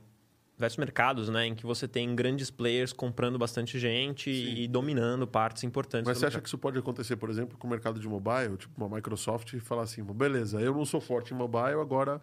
diversos 0.57 0.79
mercados, 0.79 1.29
né, 1.29 1.47
em 1.47 1.55
que 1.55 1.65
você 1.65 1.87
tem 1.87 2.15
grandes 2.15 2.51
players 2.51 2.93
comprando 2.93 3.39
bastante 3.39 3.79
gente 3.79 4.35
Sim. 4.35 4.63
e 4.63 4.69
dominando 4.69 5.27
partes 5.27 5.63
importantes. 5.63 6.07
Mas 6.07 6.19
você 6.19 6.27
acha 6.27 6.41
que 6.41 6.49
isso 6.49 6.59
pode 6.59 6.79
acontecer, 6.79 7.17
por 7.17 7.31
exemplo, 7.31 7.57
com 7.57 7.69
o 7.69 7.71
mercado 7.71 8.01
de 8.01 8.09
mobile, 8.09 8.57
tipo 8.57 8.85
uma 8.85 8.97
Microsoft 8.97 9.53
e 9.53 9.61
falar 9.61 9.83
assim, 9.83 10.03
beleza, 10.03 10.61
eu 10.61 10.75
não 10.75 10.85
sou 10.85 11.01
forte 11.01 11.33
em 11.33 11.37
mobile, 11.37 11.81
agora 11.81 12.21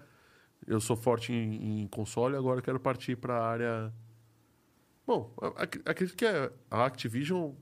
eu 0.68 0.82
sou 0.82 0.98
forte 0.98 1.32
em, 1.32 1.84
em 1.84 1.88
console, 1.88 2.36
agora 2.36 2.62
quero 2.62 2.80
partir 2.80 3.16
para 3.16 3.38
a 3.38 3.48
área. 3.48 3.94
Bom, 5.08 5.34
acredito 5.86 6.18
que 6.18 6.26
a 6.26 6.86
Activision 6.86 7.54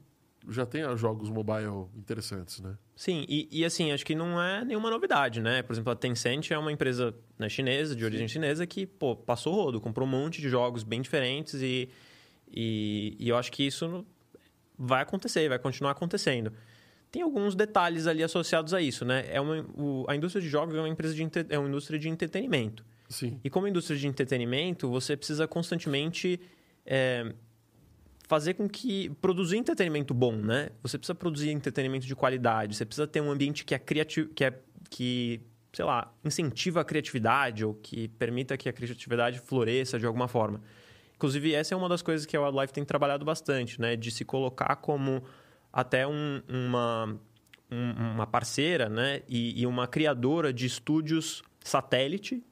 já 0.47 0.65
tem 0.65 0.81
jogos 0.97 1.29
mobile 1.29 1.87
interessantes, 1.95 2.59
né? 2.59 2.77
Sim, 2.95 3.25
e, 3.27 3.47
e, 3.51 3.65
assim, 3.65 3.91
acho 3.91 4.05
que 4.05 4.15
não 4.15 4.41
é 4.41 4.63
nenhuma 4.63 4.89
novidade, 4.89 5.41
né? 5.41 5.61
Por 5.61 5.73
exemplo, 5.73 5.91
a 5.91 5.95
Tencent 5.95 6.51
é 6.51 6.57
uma 6.57 6.71
empresa 6.71 7.13
né, 7.37 7.49
chinesa, 7.49 7.95
de 7.95 8.03
origem 8.05 8.27
Sim. 8.27 8.33
chinesa, 8.33 8.65
que, 8.65 8.85
pô, 8.85 9.15
passou 9.15 9.53
rodo, 9.53 9.79
comprou 9.81 10.07
um 10.07 10.11
monte 10.11 10.41
de 10.41 10.49
jogos 10.49 10.83
bem 10.83 11.01
diferentes 11.01 11.55
e, 11.61 11.89
e, 12.51 13.15
e 13.19 13.29
eu 13.29 13.37
acho 13.37 13.51
que 13.51 13.63
isso 13.63 14.05
vai 14.77 15.01
acontecer, 15.01 15.47
vai 15.49 15.59
continuar 15.59 15.91
acontecendo. 15.91 16.53
Tem 17.11 17.21
alguns 17.21 17.55
detalhes 17.55 18.05
ali 18.07 18.23
associados 18.23 18.73
a 18.73 18.81
isso, 18.81 19.03
né? 19.03 19.25
É 19.29 19.41
uma, 19.41 19.65
o, 19.75 20.05
a 20.07 20.15
indústria 20.15 20.41
de 20.41 20.47
jogos 20.47 20.75
é 20.75 20.79
uma, 20.79 20.89
empresa 20.89 21.13
de, 21.13 21.27
é 21.49 21.57
uma 21.57 21.67
indústria 21.67 21.99
de 21.99 22.07
entretenimento. 22.07 22.85
Sim. 23.09 23.39
E 23.43 23.49
como 23.49 23.67
indústria 23.67 23.97
de 23.97 24.07
entretenimento, 24.07 24.89
você 24.89 25.17
precisa 25.17 25.47
constantemente... 25.47 26.39
É, 26.85 27.33
fazer 28.29 28.53
com 28.53 28.69
que 28.69 29.09
produzir 29.19 29.57
entretenimento 29.57 30.13
bom, 30.13 30.33
né? 30.33 30.69
Você 30.83 30.99
precisa 30.99 31.15
produzir 31.15 31.49
entretenimento 31.49 32.05
de 32.05 32.15
qualidade, 32.15 32.75
você 32.75 32.85
precisa 32.85 33.07
ter 33.07 33.19
um 33.21 33.31
ambiente 33.31 33.65
que 33.65 33.73
é 33.73 33.79
criativo, 33.79 34.29
que 34.29 34.45
é 34.45 34.53
que, 34.87 35.41
sei 35.73 35.83
lá, 35.83 36.13
incentiva 36.23 36.81
a 36.81 36.85
criatividade 36.85 37.65
ou 37.65 37.73
que 37.73 38.07
permita 38.07 38.55
que 38.55 38.69
a 38.69 38.73
criatividade 38.73 39.39
floresça 39.39 39.97
de 39.97 40.05
alguma 40.05 40.27
forma. 40.27 40.61
Inclusive, 41.15 41.55
essa 41.55 41.73
é 41.73 41.77
uma 41.77 41.89
das 41.89 42.03
coisas 42.03 42.27
que 42.27 42.37
a 42.37 42.41
Wildlife 42.41 42.71
tem 42.71 42.85
trabalhado 42.85 43.25
bastante, 43.25 43.81
né? 43.81 43.95
De 43.95 44.11
se 44.11 44.23
colocar 44.23 44.75
como 44.75 45.23
até 45.73 46.05
um, 46.05 46.43
uma, 46.47 47.19
um, 47.71 47.91
uma 48.13 48.27
parceira, 48.27 48.87
né? 48.87 49.23
E, 49.27 49.59
e 49.59 49.65
uma 49.65 49.87
criadora 49.87 50.53
de 50.53 50.67
estúdios 50.67 51.41
satélite 51.63 52.43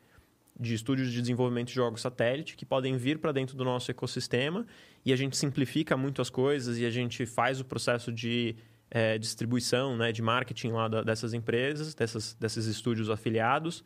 de 0.60 0.74
estúdios 0.74 1.12
de 1.12 1.22
desenvolvimento 1.22 1.68
de 1.68 1.76
jogos 1.76 2.02
satélite 2.02 2.56
que 2.56 2.66
podem 2.66 2.98
vir 2.98 3.20
para 3.20 3.32
dentro 3.32 3.56
do 3.56 3.64
nosso 3.64 3.92
ecossistema 3.92 4.66
e 5.08 5.14
a 5.14 5.16
gente 5.16 5.38
simplifica 5.38 5.96
muito 5.96 6.22
as 6.22 6.30
coisas 6.30 6.78
e 6.78 6.86
a 6.86 6.90
gente 6.90 7.26
faz 7.26 7.62
o 7.62 7.64
processo 7.64 8.12
de 8.12 8.58
é, 8.92 9.18
distribuição, 9.18 9.96
né, 9.96 10.12
de 10.12 10.22
marketing 10.22 10.72
lá 10.72 10.90
da, 10.90 11.02
dessas 11.02 11.34
empresas, 11.34 11.96
dessas, 11.96 12.34
desses 12.34 12.66
estúdios 12.66 13.10
afiliados. 13.10 13.86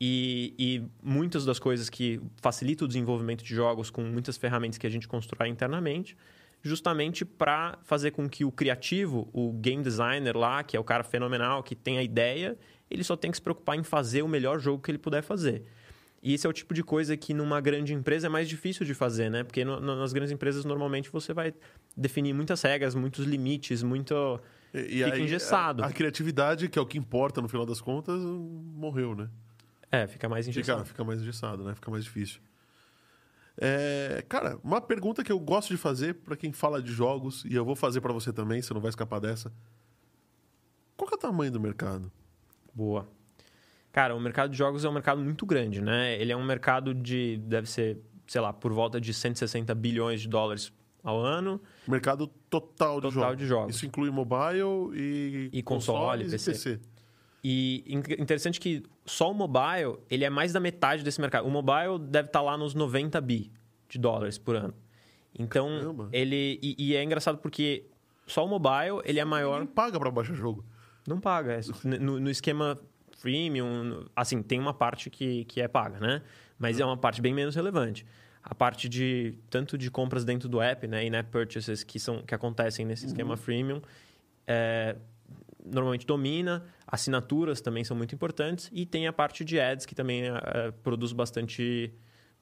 E, 0.00 0.54
e, 0.58 0.82
muitas 1.02 1.44
das 1.44 1.58
coisas 1.58 1.90
que 1.90 2.18
facilitam 2.40 2.86
o 2.86 2.88
desenvolvimento 2.88 3.44
de 3.44 3.54
jogos 3.54 3.90
com 3.90 4.00
muitas 4.04 4.38
ferramentas 4.38 4.78
que 4.78 4.86
a 4.86 4.90
gente 4.90 5.06
constrói 5.06 5.50
internamente, 5.50 6.16
justamente 6.62 7.26
para 7.26 7.78
fazer 7.82 8.12
com 8.12 8.26
que 8.26 8.42
o 8.42 8.50
criativo, 8.50 9.28
o 9.34 9.52
game 9.52 9.82
designer 9.82 10.34
lá, 10.34 10.64
que 10.64 10.78
é 10.78 10.80
o 10.80 10.84
cara 10.84 11.04
fenomenal, 11.04 11.62
que 11.62 11.74
tem 11.76 11.98
a 11.98 12.02
ideia, 12.02 12.56
ele 12.90 13.04
só 13.04 13.16
tem 13.16 13.30
que 13.30 13.36
se 13.36 13.42
preocupar 13.42 13.76
em 13.76 13.82
fazer 13.82 14.22
o 14.22 14.28
melhor 14.28 14.58
jogo 14.58 14.82
que 14.82 14.90
ele 14.90 14.96
puder 14.96 15.22
fazer. 15.22 15.64
E 16.24 16.32
esse 16.32 16.46
é 16.46 16.50
o 16.50 16.54
tipo 16.54 16.72
de 16.72 16.82
coisa 16.82 17.14
que 17.18 17.34
numa 17.34 17.60
grande 17.60 17.92
empresa 17.92 18.28
é 18.28 18.30
mais 18.30 18.48
difícil 18.48 18.86
de 18.86 18.94
fazer, 18.94 19.30
né? 19.30 19.44
Porque 19.44 19.62
no, 19.62 19.78
nas 19.78 20.10
grandes 20.10 20.32
empresas, 20.32 20.64
normalmente, 20.64 21.10
você 21.10 21.34
vai 21.34 21.52
definir 21.94 22.32
muitas 22.32 22.62
regras, 22.62 22.94
muitos 22.94 23.26
limites, 23.26 23.82
muito... 23.82 24.40
E, 24.72 24.78
e 24.78 25.04
fica 25.04 25.16
aí, 25.16 25.22
engessado. 25.22 25.84
A, 25.84 25.88
a, 25.88 25.92
criatividade, 25.92 26.70
que 26.70 26.78
é 26.78 26.82
o 26.82 26.86
que 26.86 26.96
importa 26.96 27.42
no 27.42 27.48
final 27.48 27.66
das 27.66 27.78
contas, 27.78 28.22
morreu, 28.22 29.14
né? 29.14 29.28
É, 29.92 30.06
fica 30.06 30.26
mais 30.26 30.48
engessado. 30.48 30.78
Fica, 30.78 30.88
fica 30.88 31.04
mais 31.04 31.20
engessado, 31.20 31.62
né? 31.62 31.74
Fica 31.74 31.90
mais 31.90 32.04
difícil. 32.04 32.40
É, 33.58 34.24
cara, 34.26 34.58
uma 34.64 34.80
pergunta 34.80 35.22
que 35.22 35.30
eu 35.30 35.38
gosto 35.38 35.68
de 35.68 35.76
fazer 35.76 36.14
para 36.14 36.36
quem 36.38 36.52
fala 36.52 36.82
de 36.82 36.90
jogos, 36.90 37.44
e 37.44 37.54
eu 37.54 37.66
vou 37.66 37.76
fazer 37.76 38.00
para 38.00 38.14
você 38.14 38.32
também, 38.32 38.62
você 38.62 38.72
não 38.72 38.80
vai 38.80 38.88
escapar 38.88 39.20
dessa. 39.20 39.52
Qual 40.96 41.10
é 41.10 41.14
o 41.14 41.18
tamanho 41.18 41.52
do 41.52 41.60
mercado? 41.60 42.10
Boa. 42.72 43.06
Cara, 43.94 44.12
o 44.12 44.18
mercado 44.18 44.50
de 44.50 44.58
jogos 44.58 44.84
é 44.84 44.88
um 44.88 44.92
mercado 44.92 45.22
muito 45.22 45.46
grande, 45.46 45.80
né? 45.80 46.20
Ele 46.20 46.32
é 46.32 46.36
um 46.36 46.44
mercado 46.44 46.92
de, 46.92 47.36
deve 47.46 47.70
ser, 47.70 47.96
sei 48.26 48.40
lá, 48.40 48.52
por 48.52 48.72
volta 48.72 49.00
de 49.00 49.14
160 49.14 49.72
bilhões 49.72 50.22
de 50.22 50.28
dólares 50.28 50.72
ao 51.00 51.20
ano. 51.20 51.62
Mercado 51.86 52.26
total, 52.50 52.96
de, 52.96 53.02
total 53.02 53.12
jogos. 53.12 53.38
de 53.38 53.46
jogos. 53.46 53.76
Isso 53.76 53.86
inclui 53.86 54.10
mobile 54.10 54.90
e, 54.96 55.48
e 55.52 55.62
console, 55.62 56.28
PC. 56.28 56.50
e 56.50 56.52
PC. 56.52 56.80
E 57.44 57.84
interessante 58.18 58.58
que 58.58 58.82
só 59.06 59.30
o 59.30 59.34
mobile, 59.34 59.98
ele 60.10 60.24
é 60.24 60.30
mais 60.30 60.52
da 60.52 60.58
metade 60.58 61.04
desse 61.04 61.20
mercado. 61.20 61.46
O 61.46 61.50
mobile 61.50 61.96
deve 62.00 62.26
estar 62.26 62.42
lá 62.42 62.58
nos 62.58 62.74
90 62.74 63.20
bi 63.20 63.52
de 63.88 63.96
dólares 63.96 64.38
por 64.38 64.56
ano. 64.56 64.74
Então, 65.38 65.68
Caramba. 65.68 66.08
ele... 66.10 66.58
E, 66.60 66.74
e, 66.80 66.96
é 66.96 67.04
engraçado 67.04 67.38
porque 67.38 67.86
só 68.26 68.44
o 68.44 68.48
mobile, 68.48 69.02
ele 69.04 69.20
é 69.20 69.24
maior... 69.24 69.60
Não 69.60 69.68
paga 69.68 70.00
para 70.00 70.10
baixar 70.10 70.34
jogo. 70.34 70.64
Não 71.06 71.20
paga. 71.20 71.52
É, 71.52 71.60
no, 72.00 72.18
no 72.18 72.28
esquema 72.28 72.76
freemium, 73.24 74.04
assim, 74.14 74.42
tem 74.42 74.60
uma 74.60 74.74
parte 74.74 75.08
que, 75.08 75.46
que 75.46 75.62
é 75.62 75.66
paga, 75.66 75.98
né? 75.98 76.20
Mas 76.58 76.78
é 76.78 76.84
uma 76.84 76.96
parte 76.96 77.22
bem 77.22 77.32
menos 77.32 77.54
relevante. 77.54 78.04
A 78.42 78.54
parte 78.54 78.86
de 78.86 79.38
tanto 79.48 79.78
de 79.78 79.90
compras 79.90 80.26
dentro 80.26 80.46
do 80.46 80.60
app, 80.60 80.86
né, 80.86 81.06
in-app 81.06 81.30
purchases 81.30 81.82
que 81.82 81.98
são 81.98 82.22
que 82.22 82.34
acontecem 82.34 82.84
nesse 82.84 83.06
esquema 83.06 83.30
uhum. 83.30 83.36
freemium, 83.38 83.82
é, 84.46 84.96
normalmente 85.64 86.06
domina. 86.06 86.66
Assinaturas 86.86 87.62
também 87.62 87.82
são 87.82 87.96
muito 87.96 88.14
importantes 88.14 88.70
e 88.70 88.84
tem 88.84 89.06
a 89.06 89.12
parte 89.12 89.42
de 89.42 89.58
ads 89.58 89.86
que 89.86 89.94
também 89.94 90.24
é, 90.24 90.70
produz 90.82 91.14
bastante 91.14 91.90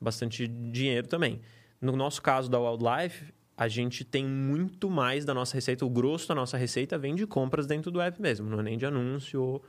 bastante 0.01 0.49
dinheiro 0.49 1.07
também. 1.07 1.41
No 1.81 1.95
nosso 1.95 2.21
caso 2.21 2.51
da 2.51 2.59
Wildlife, 2.59 3.33
a 3.57 3.69
gente 3.69 4.05
tem 4.05 4.27
muito 4.27 4.91
mais 4.91 5.25
da 5.25 5.33
nossa 5.33 5.55
receita, 5.55 5.87
o 5.87 5.91
grosso 5.91 6.27
da 6.27 6.35
nossa 6.35 6.57
receita 6.57 6.99
vem 6.99 7.15
de 7.15 7.25
compras 7.25 7.69
dentro 7.69 7.93
do 7.93 8.01
app 8.01 8.21
mesmo, 8.21 8.51
não 8.51 8.59
é 8.59 8.63
nem 8.65 8.77
de 8.77 8.85
anúncio 8.85 9.63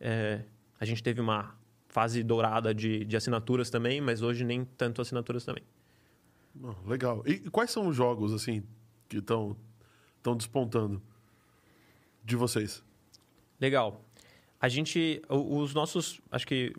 é, 0.00 0.40
a 0.80 0.84
gente 0.86 1.02
teve 1.02 1.20
uma 1.20 1.54
fase 1.88 2.22
dourada 2.22 2.74
de, 2.74 3.04
de 3.04 3.16
assinaturas 3.16 3.68
também, 3.68 4.00
mas 4.00 4.22
hoje 4.22 4.44
nem 4.44 4.64
tanto 4.64 5.02
assinaturas 5.02 5.44
também. 5.44 5.62
legal. 6.86 7.22
E 7.26 7.38
quais 7.50 7.70
são 7.70 7.86
os 7.86 7.94
jogos, 7.94 8.32
assim, 8.32 8.62
que 9.08 9.18
estão 9.18 9.56
despontando 10.36 11.02
de 12.24 12.34
vocês? 12.34 12.82
Legal. 13.60 14.02
A 14.58 14.68
gente, 14.68 15.20
os 15.28 15.74
nossos, 15.74 16.20
acho 16.30 16.46
que 16.46 16.72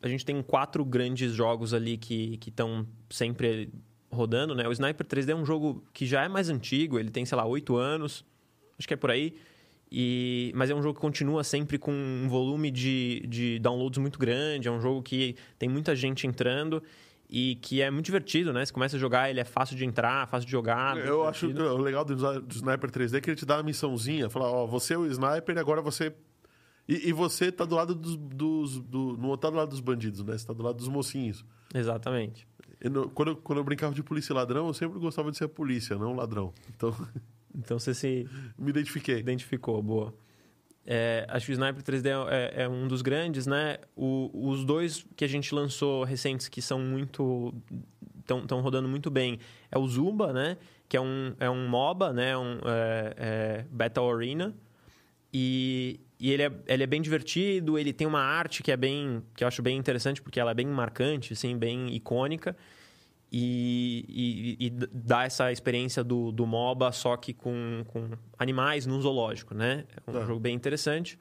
a 0.00 0.08
gente 0.08 0.24
tem 0.24 0.40
quatro 0.42 0.84
grandes 0.84 1.32
jogos 1.32 1.74
ali 1.74 1.98
que 1.98 2.38
estão 2.46 2.86
sempre 3.10 3.72
rodando, 4.10 4.54
né? 4.54 4.66
O 4.68 4.72
Sniper 4.72 5.06
3D 5.06 5.30
é 5.30 5.34
um 5.34 5.44
jogo 5.44 5.84
que 5.92 6.06
já 6.06 6.24
é 6.24 6.28
mais 6.28 6.48
antigo, 6.48 6.98
ele 6.98 7.10
tem, 7.10 7.24
sei 7.24 7.36
lá, 7.36 7.44
oito 7.44 7.76
anos, 7.76 8.24
acho 8.78 8.86
que 8.86 8.94
é 8.94 8.96
por 8.96 9.10
aí. 9.10 9.36
E, 9.90 10.52
mas 10.54 10.68
é 10.70 10.74
um 10.74 10.82
jogo 10.82 10.94
que 10.94 11.00
continua 11.00 11.42
sempre 11.42 11.78
com 11.78 11.92
um 11.92 12.28
volume 12.28 12.70
de, 12.70 13.24
de 13.26 13.58
downloads 13.58 13.98
muito 13.98 14.18
grande, 14.18 14.68
é 14.68 14.70
um 14.70 14.80
jogo 14.80 15.02
que 15.02 15.34
tem 15.58 15.68
muita 15.68 15.96
gente 15.96 16.26
entrando. 16.26 16.82
e 17.30 17.56
que 17.56 17.82
é 17.82 17.90
muito 17.90 18.06
divertido, 18.06 18.52
né? 18.52 18.64
Você 18.64 18.72
começa 18.72 18.96
a 18.96 18.98
jogar, 18.98 19.28
ele 19.28 19.40
é 19.40 19.44
fácil 19.44 19.76
de 19.76 19.84
entrar, 19.84 20.26
fácil 20.28 20.46
de 20.46 20.52
jogar. 20.52 20.96
Eu 20.96 21.24
acho 21.26 21.46
que 21.46 21.60
o 21.60 21.76
legal 21.76 22.04
do, 22.04 22.14
do 22.16 22.54
Sniper 22.54 22.90
3D 22.90 23.16
é 23.16 23.20
que 23.20 23.30
ele 23.30 23.36
te 23.36 23.44
dá 23.44 23.56
uma 23.56 23.62
missãozinha, 23.62 24.30
fala, 24.30 24.50
ó, 24.50 24.66
você 24.66 24.94
é 24.94 24.98
o 24.98 25.06
sniper 25.06 25.56
e 25.56 25.58
agora 25.58 25.82
você. 25.82 26.14
E, 26.88 27.10
e 27.10 27.12
você 27.12 27.52
tá 27.52 27.66
do 27.66 27.74
lado 27.74 27.94
dos. 27.94 28.16
dos 28.16 28.80
do, 28.80 29.16
não 29.18 29.36
tá 29.36 29.50
do 29.50 29.56
lado 29.56 29.68
dos 29.68 29.80
bandidos, 29.80 30.24
né? 30.24 30.38
Você 30.38 30.46
tá 30.46 30.54
do 30.54 30.62
lado 30.62 30.76
dos 30.76 30.88
mocinhos. 30.88 31.44
Exatamente. 31.74 32.48
Eu 32.80 33.10
quando, 33.10 33.28
eu, 33.28 33.36
quando 33.36 33.58
eu 33.58 33.64
brincava 33.64 33.94
de 33.94 34.02
polícia 34.02 34.32
e 34.32 34.36
ladrão, 34.36 34.68
eu 34.68 34.72
sempre 34.74 34.98
gostava 34.98 35.30
de 35.30 35.36
ser 35.36 35.44
a 35.44 35.48
polícia, 35.48 35.96
não 35.96 36.12
o 36.12 36.16
ladrão. 36.16 36.54
Então, 36.74 36.94
Então 37.58 37.78
você 37.78 37.92
se 37.92 38.28
me 38.56 38.70
identifiquei. 38.70 39.18
identificou, 39.18 39.82
boa. 39.82 40.14
É, 40.86 41.26
acho 41.28 41.44
que 41.46 41.52
o 41.52 41.54
Sniper 41.54 41.82
3D 41.82 42.08
é, 42.30 42.62
é 42.62 42.68
um 42.68 42.88
dos 42.88 43.02
grandes, 43.02 43.46
né? 43.46 43.76
O- 43.94 44.30
os 44.50 44.64
dois 44.64 45.04
que 45.16 45.24
a 45.24 45.28
gente 45.28 45.54
lançou 45.54 46.04
recentes 46.04 46.48
que 46.48 46.62
são 46.62 46.78
muito. 46.80 47.52
estão 48.20 48.60
rodando 48.60 48.88
muito 48.88 49.10
bem 49.10 49.38
é 49.70 49.78
o 49.78 49.86
Zumba, 49.86 50.32
né? 50.32 50.56
Que 50.88 50.96
é 50.96 51.00
um, 51.00 51.34
é 51.38 51.50
um 51.50 51.68
MOBA, 51.68 52.12
né? 52.12 52.36
Um, 52.38 52.58
é, 52.64 53.14
é 53.18 53.64
Battle 53.70 54.10
Arena. 54.10 54.54
E, 55.32 56.00
e 56.18 56.30
ele, 56.30 56.42
é, 56.44 56.52
ele 56.66 56.82
é 56.82 56.86
bem 56.86 57.02
divertido, 57.02 57.78
ele 57.78 57.92
tem 57.92 58.06
uma 58.06 58.20
arte 58.20 58.62
que 58.62 58.72
é 58.72 58.76
bem. 58.76 59.22
que 59.36 59.44
eu 59.44 59.48
acho 59.48 59.60
bem 59.60 59.76
interessante, 59.76 60.22
porque 60.22 60.40
ela 60.40 60.52
é 60.52 60.54
bem 60.54 60.66
marcante, 60.66 61.34
assim, 61.34 61.56
bem 61.56 61.94
icônica. 61.94 62.56
E, 63.30 64.56
e, 64.58 64.66
e 64.66 64.70
dá 64.70 65.24
essa 65.24 65.52
experiência 65.52 66.02
do, 66.02 66.32
do 66.32 66.46
MOBA, 66.46 66.90
só 66.92 67.16
que 67.16 67.34
com, 67.34 67.84
com 67.88 68.10
animais 68.38 68.86
num 68.86 69.00
zoológico, 69.00 69.54
né? 69.54 69.84
É 70.06 70.10
um 70.10 70.14
Tá. 70.14 70.24
jogo 70.24 70.40
bem 70.40 70.54
interessante. 70.54 71.18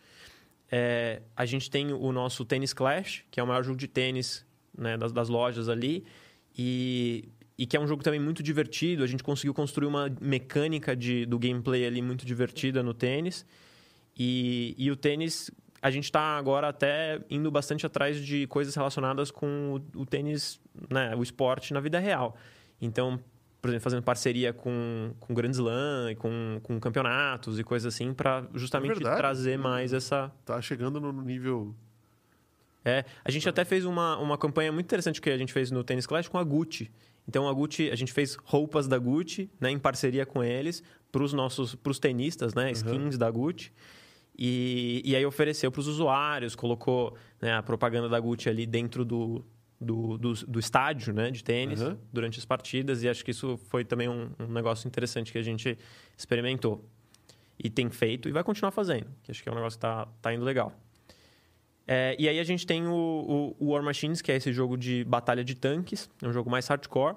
É, 0.72 1.22
a 1.36 1.46
gente 1.46 1.70
tem 1.70 1.92
o 1.92 2.12
nosso 2.12 2.46
Tennis 2.46 2.74
Clash, 2.74 3.24
que 3.30 3.40
é 3.40 3.44
o 3.44 3.48
maior 3.48 3.64
jogo 3.64 3.78
de 3.78 3.88
tênis 3.88 4.46
né, 4.78 4.98
das, 4.98 5.12
das 5.12 5.28
lojas 5.30 5.68
ali. 5.70 6.06
E, 6.58 7.30
e 7.58 7.66
que 7.66 7.76
é 7.76 7.80
um 7.80 7.88
jogo 7.88 8.04
também 8.04 8.20
muito 8.20 8.42
divertido. 8.42 9.04
A 9.04 9.08
gente 9.08 9.24
conseguiu 9.24 9.54
construir 9.54 9.88
uma 9.88 10.10
mecânica 10.22 10.96
de, 10.96 11.26
do 11.26 11.38
gameplay 11.38 11.86
ali 11.86 12.02
muito 12.02 12.26
divertida 12.26 12.82
no 12.82 12.94
tênis. 12.94 13.46
E, 14.18 14.74
e 14.78 14.90
o 14.90 14.96
tênis, 14.96 15.52
a 15.88 15.92
gente 15.92 16.04
está 16.04 16.38
agora 16.38 16.68
até 16.68 17.22
indo 17.30 17.50
bastante 17.50 17.86
atrás 17.86 18.24
de 18.24 18.46
coisas 18.48 18.76
relacionadas 18.76 19.32
com 19.32 19.82
o, 19.96 20.02
o 20.02 20.06
tênis, 20.06 20.60
né, 20.90 21.16
o 21.16 21.24
esporte 21.24 21.74
na 21.74 21.80
vida 21.80 21.98
real. 21.98 22.36
Então, 22.82 23.18
por 23.62 23.70
exemplo, 23.70 23.84
fazendo 23.84 24.04
parceria 24.04 24.52
com, 24.52 25.14
com 25.18 25.34
Grand 25.34 25.52
Slam, 25.52 26.12
e 26.12 26.16
com, 26.16 26.60
com 26.62 26.78
campeonatos 26.78 27.58
e 27.58 27.64
coisas 27.64 27.94
assim, 27.94 28.14
para 28.14 28.46
justamente 28.54 28.96
verdade. 28.96 29.18
trazer 29.18 29.58
mais 29.58 29.94
essa, 29.94 30.30
Tá 30.46 30.62
chegando 30.62 31.00
no 31.00 31.14
nível. 31.22 31.74
é, 32.84 33.06
a 33.24 33.32
gente 33.32 33.48
até 33.48 33.64
fez 33.64 33.86
uma, 33.86 34.18
uma 34.18 34.38
campanha 34.38 34.72
muito 34.72 34.86
interessante 34.86 35.22
que 35.22 35.30
a 35.30 35.38
gente 35.38 35.54
fez 35.54 35.72
no 35.72 35.86
Tennis 35.86 36.06
Clash 36.06 36.28
com 36.28 36.38
a 36.38 36.44
Gucci. 36.44 36.92
Então 37.26 37.48
a 37.48 37.54
Gucci, 37.54 37.90
a 37.92 37.96
gente 37.96 38.12
fez 38.12 38.36
roupas 38.44 38.90
da 38.90 38.98
Gucci, 38.98 39.50
né, 39.58 39.72
em 39.72 39.80
parceria 39.80 40.26
com 40.26 40.44
eles, 40.44 40.84
para 41.14 41.24
os 41.24 41.32
nossos, 41.32 41.76
para 41.76 41.92
os 41.92 42.00
tenistas, 42.00 42.54
né, 42.54 42.72
skins 42.74 43.18
da 43.18 43.32
Gucci. 43.32 43.72
E, 44.38 45.02
e 45.04 45.16
aí 45.16 45.26
ofereceu 45.26 45.72
para 45.72 45.80
os 45.80 45.88
usuários, 45.88 46.56
colocou 46.56 47.16
né, 47.42 47.54
a 47.54 47.64
propaganda 47.64 48.08
da 48.08 48.20
Gucci 48.20 48.48
ali 48.50 48.68
dentro 48.68 49.04
do, 49.04 49.44
do, 49.82 50.18
do, 50.18 50.34
do 50.34 50.60
estádio 50.60 51.14
né, 51.14 51.32
de 51.32 51.44
tênis 51.44 51.82
Uhum. 51.82 51.98
durante 52.14 52.38
as 52.38 52.46
partidas. 52.46 53.02
E 53.04 53.10
acho 53.10 53.26
que 53.26 53.32
isso 53.32 53.58
foi 53.70 53.84
também 53.84 54.08
um, 54.08 54.30
um 54.40 54.48
negócio 54.48 54.88
interessante 54.88 55.32
que 55.32 55.38
a 55.38 55.42
gente 55.44 55.78
experimentou. 56.16 56.86
E 57.58 57.70
tem 57.70 57.90
feito 57.90 58.30
e 58.30 58.32
vai 58.32 58.44
continuar 58.44 58.70
fazendo, 58.70 59.08
que 59.24 59.32
acho 59.32 59.42
que 59.42 59.50
é 59.50 59.52
um 59.52 59.56
negócio 59.56 59.80
que 59.80 59.82
tá, 59.82 60.08
tá 60.22 60.32
indo 60.32 60.46
legal. 60.46 60.72
É, 61.88 62.16
e 62.20 62.28
aí 62.28 62.40
a 62.40 62.44
gente 62.44 62.68
tem 62.68 62.86
o, 62.86 63.56
o, 63.60 63.66
o 63.66 63.72
War 63.72 63.82
Machines, 63.82 64.22
que 64.22 64.32
é 64.32 64.36
esse 64.36 64.52
jogo 64.52 64.78
de 64.78 65.04
batalha 65.06 65.44
de 65.44 65.56
tanques. 65.56 66.10
É 66.22 66.28
um 66.28 66.34
jogo 66.34 66.50
mais 66.50 66.68
hardcore. 66.68 67.16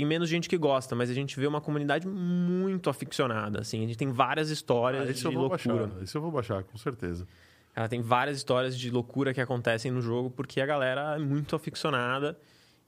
Tem 0.00 0.06
menos 0.06 0.30
gente 0.30 0.48
que 0.48 0.56
gosta, 0.56 0.96
mas 0.96 1.10
a 1.10 1.12
gente 1.14 1.38
vê 1.38 1.46
uma 1.46 1.60
comunidade 1.60 2.08
muito 2.08 2.88
aficionada. 2.88 3.60
Assim. 3.60 3.84
A 3.84 3.86
gente 3.86 3.98
tem 3.98 4.10
várias 4.10 4.48
histórias 4.48 5.02
Ah, 5.06 5.12
de 5.12 5.36
loucura. 5.36 5.86
baixar. 5.86 6.02
Esse 6.02 6.16
eu 6.16 6.22
vou 6.22 6.30
baixar, 6.30 6.64
com 6.64 6.78
certeza. 6.78 7.28
Ela 7.76 7.86
tem 7.86 8.00
várias 8.00 8.38
histórias 8.38 8.78
de 8.78 8.90
loucura 8.90 9.34
que 9.34 9.42
acontecem 9.42 9.92
no 9.92 10.00
jogo, 10.00 10.30
porque 10.30 10.58
a 10.58 10.64
galera 10.64 11.16
é 11.16 11.18
muito 11.18 11.54
aficionada. 11.54 12.38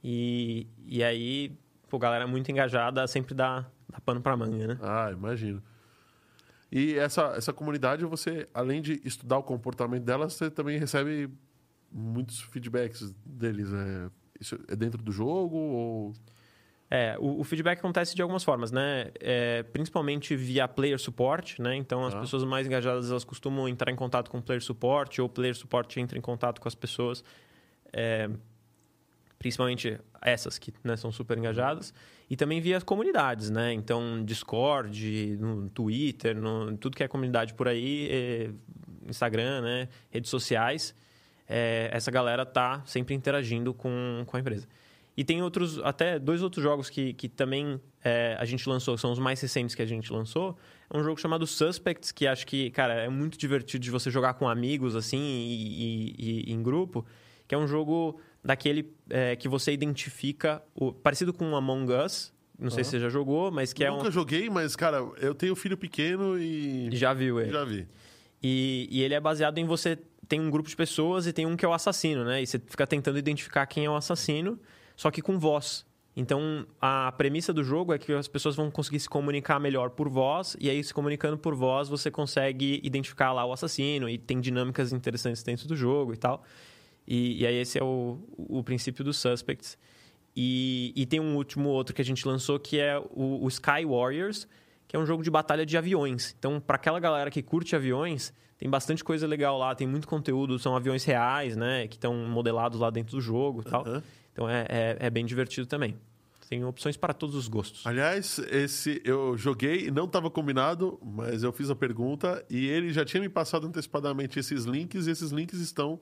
E, 0.03 0.67
e 0.87 1.05
aí, 1.05 1.53
pô, 1.91 1.99
galera 1.99 2.27
muito 2.27 2.51
engajada 2.51 3.07
sempre 3.07 3.35
dá, 3.35 3.67
dá 3.91 4.01
pano 4.01 4.23
pra 4.23 4.35
manga, 4.35 4.67
né? 4.69 4.79
Ah, 4.81 5.11
imagino. 5.13 5.63
E 6.73 6.95
essa, 6.95 7.35
essa 7.37 7.53
comunidade, 7.53 8.07
você, 8.07 8.49
além 8.55 8.81
de 8.81 9.03
estudar 9.05 9.37
o 9.37 9.43
comportamento 9.43 10.03
delas, 10.05 10.33
você 10.33 10.51
também 10.51 10.79
recebe 10.79 11.29
muitos 11.93 12.41
feedbacks 12.41 13.15
deles. 13.27 13.71
né? 13.71 14.11
Isso 14.41 14.59
é 14.67 14.75
dentro 14.75 15.03
do 15.03 15.13
jogo 15.13 15.57
ou... 15.59 16.13
É, 16.95 17.17
o, 17.19 17.41
o 17.41 17.45
feedback 17.45 17.79
acontece 17.79 18.15
de 18.15 18.21
algumas 18.21 18.45
formas, 18.45 18.71
né? 18.71 19.13
É, 19.19 19.63
principalmente 19.63 20.37
via 20.37 20.69
player 20.69 20.99
support, 20.99 21.59
né? 21.59 21.75
Então, 21.75 22.05
as 22.05 22.13
Tá. 22.13 22.21
pessoas 22.21 22.45
mais 22.45 22.67
engajadas, 22.67 23.11
elas 23.11 23.25
costumam 23.25 23.67
entrar 23.67 23.91
em 23.91 23.97
contato 23.97 24.31
com 24.31 24.43
player 24.43 24.63
support, 24.63 25.19
ou 25.19 25.27
player 25.27 25.57
support 25.57 25.97
entra 25.99 26.19
em 26.19 26.21
contato 26.21 26.61
com 26.61 26.69
as 26.69 26.75
pessoas. 26.75 27.25
É, 27.95 28.29
principalmente 29.39 29.99
essas 30.21 30.59
que 30.59 30.71
né, 30.85 30.95
são 30.99 31.11
super 31.11 31.39
engajadas. 31.39 31.95
E 32.29 32.37
também 32.37 32.61
via 32.61 32.79
comunidades, 32.83 33.49
né? 33.49 33.73
Então, 33.73 34.23
Discord, 34.23 35.39
no 35.41 35.71
Twitter, 35.71 36.37
no, 36.37 36.77
tudo 36.77 36.95
que 36.95 37.03
é 37.03 37.09
comunidade 37.09 37.55
por 37.55 37.69
aí, 37.69 38.09
é, 38.11 38.51
Instagram, 39.09 39.63
né? 39.63 39.89
Redes 40.11 40.31
sociais. 40.31 40.95
É, 41.49 41.89
essa 41.91 42.11
galera 42.11 42.45
tá 42.45 42.83
sempre 42.85 43.15
interagindo 43.15 43.73
com, 43.73 44.25
com 44.27 44.37
a 44.37 44.41
empresa. 44.41 44.69
E 45.17 45.23
tem 45.25 45.43
outros, 45.43 45.79
até 45.81 46.19
dois 46.19 46.43
outros 46.43 46.63
jogos 46.63 46.89
que, 46.89 47.13
que 47.13 47.29
também 47.29 47.79
é, 48.03 48.35
a 48.39 48.45
gente 48.47 48.67
lançou, 48.69 48.97
são 48.97 49.13
os 49.13 49.19
mais 49.19 49.41
recentes 49.41 49.75
que 49.75 49.83
a 49.83 49.87
gente 49.87 50.11
lançou. 50.13 50.57
É 50.89 50.97
um 50.97 51.03
jogo 51.05 51.21
chamado 51.21 51.47
Suspects, 51.47 52.11
que 52.13 52.27
acho 52.27 52.47
que, 52.47 52.71
cara, 52.71 52.95
é 52.95 53.09
muito 53.09 53.37
divertido 53.37 53.85
de 53.85 53.91
você 53.91 54.11
jogar 54.11 54.35
com 54.35 54.49
amigos, 54.49 54.97
assim, 54.97 55.19
e, 55.21 56.15
e- 56.19 56.45
e 56.49 56.53
em 56.53 56.63
grupo. 56.63 57.05
Que 57.47 57.55
é 57.55 57.59
um 57.59 57.67
jogo 57.69 58.19
daquele 58.43 58.91
é, 59.11 59.37
que 59.37 59.49
você 59.49 59.73
identifica, 59.73 60.63
o, 60.75 60.93
parecido 60.93 61.33
com 61.33 61.55
Among 61.55 61.93
Us, 61.93 62.33
não 62.59 62.71
sei 62.71 62.83
se 62.85 62.91
você 62.91 63.01
já 63.01 63.09
jogou, 63.09 63.51
mas 63.51 63.73
que 63.73 63.85
é 63.85 63.91
Nunca 63.91 64.09
um... 64.09 64.11
joguei, 64.11 64.49
mas, 64.49 64.75
cara, 64.77 64.99
eu 65.21 65.35
tenho 65.35 65.55
filho 65.57 65.77
pequeno 65.77 66.39
e... 66.39 66.89
Já 66.93 67.13
viu 67.13 67.41
ele. 67.41 67.51
Já 67.53 67.65
vi. 67.65 67.87
E, 68.43 68.89
e 68.91 69.03
ele 69.03 69.15
é 69.15 69.21
baseado 69.21 69.59
em 69.59 69.65
você 69.67 69.99
tem 70.29 70.41
um 70.41 70.49
grupo 70.51 70.69
de 70.69 70.77
pessoas 70.77 71.27
e 71.27 71.33
tem 71.33 71.45
um 71.45 71.57
que 71.57 71.65
é 71.65 71.69
o 71.69 71.73
assassino, 71.75 72.25
né? 72.25 72.41
E 72.43 72.47
você 72.47 72.59
fica 72.59 72.87
tentando 72.87 73.19
identificar 73.19 73.67
quem 73.67 73.85
é 73.85 73.91
o 73.91 73.95
assassino, 73.97 74.59
só 75.03 75.11
que 75.11 75.21
com 75.21 75.37
voz. 75.37 75.85
Então, 76.15 76.65
a 76.81 77.11
premissa 77.19 77.53
do 77.53 77.65
jogo 77.65 77.93
é 77.93 77.99
que 77.99 78.13
as 78.13 78.29
pessoas 78.29 78.55
vão 78.55 78.71
conseguir 78.71 79.01
se 79.01 79.09
comunicar 79.09 79.59
melhor 79.59 79.91
por 79.91 80.09
voz, 80.09 80.57
e 80.61 80.71
aí, 80.71 80.85
se 80.85 80.95
comunicando 80.95 81.37
por 81.37 81.57
voz, 81.57 81.89
você 81.89 82.09
consegue 82.09 82.81
identificar 82.85 83.33
lá 83.33 83.45
o 83.45 83.53
assassino, 83.53 84.09
e 84.09 84.17
tem 84.17 84.41
dinâmicas 84.41 84.93
interessantes 84.93 85.43
dentro 85.43 85.67
do 85.67 85.75
jogo 85.75 86.15
e 86.15 86.17
tal. 86.17 86.45
E, 87.05 87.41
e 87.43 87.47
aí, 87.47 87.57
esse 87.57 87.81
é 87.81 87.83
o, 87.83 88.21
o 88.37 88.63
princípio 88.63 89.03
dos 89.03 89.17
Suspects. 89.17 89.77
E, 90.37 90.93
e 90.95 91.05
tem 91.05 91.19
um 91.19 91.35
último 91.35 91.69
outro 91.71 91.93
que 91.93 92.01
a 92.01 92.05
gente 92.05 92.25
lançou, 92.29 92.61
que 92.61 92.79
é 92.79 92.97
o, 92.97 93.45
o 93.45 93.49
Sky 93.49 93.85
Warriors, 93.85 94.47
que 94.87 94.95
é 94.95 94.99
um 95.01 95.05
jogo 95.05 95.25
de 95.25 95.33
batalha 95.33 95.67
de 95.67 95.77
aviões. 95.77 96.33
Então, 96.39 96.61
para 96.61 96.77
aquela 96.77 97.01
galera 97.01 97.29
que 97.29 97.43
curte 97.43 97.75
aviões, 97.75 98.33
tem 98.57 98.71
bastante 98.71 99.03
coisa 99.03 99.27
legal 99.27 99.59
lá, 99.59 99.75
tem 99.75 99.89
muito 99.89 100.07
conteúdo, 100.07 100.61
são 100.61 100.77
aviões 100.77 101.03
reais, 101.03 101.57
né? 101.57 101.89
Que 101.89 101.97
estão 101.97 102.15
modelados 102.15 102.79
lá 102.79 102.89
dentro 102.89 103.17
do 103.17 103.21
jogo 103.21 103.63
e 103.63 103.65
tal. 103.65 103.85
Então 104.33 104.49
é, 104.49 104.67
é, 104.69 104.97
é 105.01 105.11
bem 105.11 105.25
divertido 105.25 105.67
também. 105.67 105.97
Tem 106.49 106.65
opções 106.65 106.97
para 106.97 107.15
todos 107.15 107.35
os 107.35 107.49
gostos. 107.49 107.87
Aliás, 107.87 108.39
esse 108.51 109.01
eu 109.05 109.39
joguei, 109.39 109.91
não 109.91 110.05
estava 110.05 110.31
combinado, 110.31 110.99
mas 111.03 111.43
eu 111.43 111.53
fiz 111.53 111.71
a 111.71 111.75
pergunta 111.75 112.45
e 112.51 112.67
ele 112.67 112.93
já 112.93 113.05
tinha 113.05 113.23
me 113.23 113.29
passado 113.29 113.67
antecipadamente 113.67 114.39
esses 114.39 114.65
links 114.65 115.07
e 115.07 115.11
esses 115.11 115.31
links 115.31 115.59
estão 115.61 116.01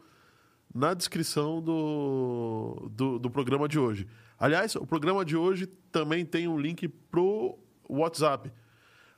na 0.74 0.94
descrição 0.94 1.60
do, 1.60 2.90
do, 2.92 3.18
do 3.18 3.30
programa 3.30 3.68
de 3.68 3.78
hoje. 3.78 4.08
Aliás, 4.38 4.74
o 4.74 4.86
programa 4.86 5.24
de 5.24 5.36
hoje 5.36 5.66
também 5.66 6.24
tem 6.24 6.48
um 6.48 6.58
link 6.58 6.88
pro 6.88 7.58
WhatsApp. 7.88 8.50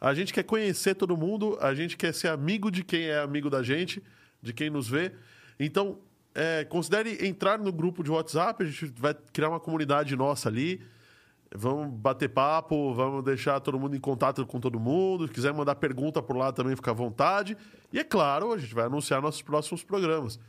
A 0.01 0.13
gente 0.15 0.33
quer 0.35 0.43
conhecer 0.43 0.95
todo 0.95 1.17
mundo, 1.17 1.57
a 1.61 1.75
gente 1.75 1.97
quer 1.97 2.13
ser 2.13 2.29
amigo 2.29 2.71
de 2.71 2.83
quem 2.83 3.05
é 3.05 3.21
amigo 3.21 3.49
da 3.49 3.63
gente, 3.63 4.03
de 4.43 4.53
quem 4.53 4.69
nos 4.69 4.89
vê. 4.89 5.13
Então, 5.61 5.99
é, 6.35 6.65
considere 6.65 7.27
entrar 7.27 7.59
no 7.59 7.73
grupo 7.73 8.03
de 8.03 8.11
WhatsApp, 8.11 8.63
a 8.63 8.67
gente 8.67 8.87
vai 8.97 9.15
criar 9.33 9.49
uma 9.51 9.61
comunidade 9.61 10.15
nossa 10.17 10.49
ali. 10.49 10.83
Vamos 11.55 11.93
bater 12.01 12.31
papo, 12.31 12.95
vamos 12.95 13.23
deixar 13.23 13.61
todo 13.61 13.79
mundo 13.79 13.95
em 13.95 14.01
contato 14.01 14.47
com 14.47 14.59
todo 14.59 14.81
mundo. 14.81 15.27
Se 15.29 15.35
quiser 15.35 15.53
mandar 15.53 15.75
pergunta 15.75 16.23
por 16.23 16.35
lá 16.35 16.51
também, 16.51 16.75
fica 16.75 16.91
à 16.93 16.95
vontade. 16.95 17.57
E 17.93 17.99
é 17.99 18.05
claro, 18.05 18.53
a 18.55 18.59
gente 18.59 18.75
vai 18.75 18.87
anunciar 18.87 19.21
nossos 19.21 19.43
próximos 19.43 19.83
programas. 19.85 20.41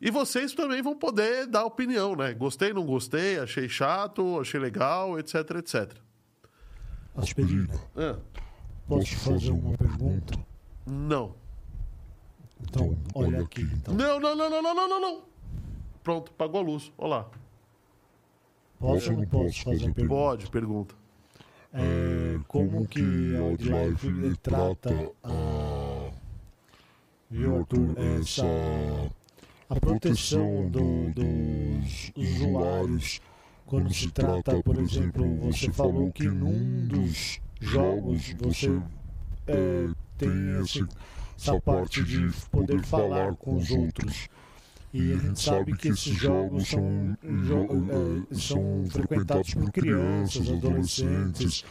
E 0.00 0.12
vocês 0.12 0.52
também 0.54 0.80
vão 0.80 0.94
poder 0.96 1.48
dar 1.48 1.64
opinião, 1.64 2.14
né? 2.14 2.32
Gostei, 2.34 2.72
não 2.72 2.86
gostei, 2.86 3.40
achei 3.40 3.68
chato, 3.68 4.38
achei 4.38 4.60
legal, 4.60 5.18
etc, 5.18 5.34
etc. 5.58 5.92
Aspirina, 7.16 7.74
Ah, 7.96 8.16
posso 8.86 9.16
fazer 9.16 9.50
uma 9.50 9.76
pergunta? 9.76 10.38
não. 10.86 11.34
Então, 12.62 12.96
olha 13.14 13.40
aqui. 13.40 13.62
Então. 13.62 13.94
Não, 13.94 14.18
não, 14.20 14.36
não, 14.36 14.50
não, 14.50 14.62
não, 14.62 14.88
não, 14.88 15.00
não. 15.00 15.22
Pronto, 16.02 16.32
pagou 16.32 16.60
a 16.60 16.64
luz. 16.64 16.92
Olá. 16.96 17.28
Posso 18.78 19.10
ou 19.10 19.18
não 19.18 19.26
posso 19.26 19.62
fazer 19.64 19.84
uma 19.86 19.94
pergunta? 19.94 20.14
Pode, 20.14 20.50
pergunta. 20.50 20.94
É, 21.72 22.38
como 22.48 22.86
que 22.86 23.00
a 23.00 24.06
ele 24.06 24.36
trata 24.36 24.90
a, 25.22 26.10
viu, 27.30 27.58
Arthur, 27.58 27.94
essa, 27.98 28.42
a 29.68 29.76
proteção 29.78 30.68
do- 30.70 31.10
dos 31.12 32.12
usuários 32.16 33.20
quando 33.66 33.92
se 33.92 34.10
trata, 34.10 34.62
por 34.62 34.78
exemplo, 34.78 35.36
você 35.40 35.70
falou 35.70 36.10
que 36.10 36.26
num 36.26 36.86
dos 36.86 37.38
jogos 37.60 38.32
você 38.38 38.80
é, 39.46 39.88
tem 40.16 40.60
esse, 40.62 40.86
essa 41.38 41.60
parte 41.60 42.02
de 42.02 42.28
poder 42.50 42.82
falar 42.84 43.34
com 43.36 43.56
os 43.56 43.70
outros. 43.70 44.28
E 44.92 45.12
a 45.12 45.16
gente 45.18 45.40
sabe 45.40 45.76
que 45.76 45.88
esses 45.88 46.14
jogos 46.14 46.68
são, 46.68 47.16
são 48.32 48.84
frequentados 48.90 49.54
por 49.54 49.70
crianças, 49.70 50.48
adolescentes. 50.50 51.64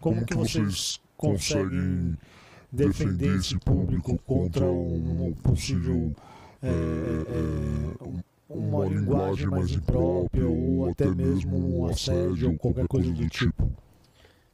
Como 0.00 0.24
que 0.24 0.34
vocês 0.34 1.00
conseguem 1.16 2.16
defender 2.72 3.36
esse 3.36 3.58
público 3.58 4.16
contra 4.24 4.64
um 4.64 5.32
possível 5.42 6.14
é, 6.62 6.68
é, 6.68 8.04
um- 8.04 8.20
uma 8.48 8.84
linguagem 8.86 9.46
mais 9.46 9.70
imprópria 9.70 10.46
ou 10.46 10.88
até 10.88 11.06
mesmo 11.06 11.80
um 11.82 11.86
assédio 11.86 12.50
ou 12.50 12.56
qualquer 12.58 12.86
coisa 12.86 13.10
do 13.12 13.28
tipo? 13.28 13.70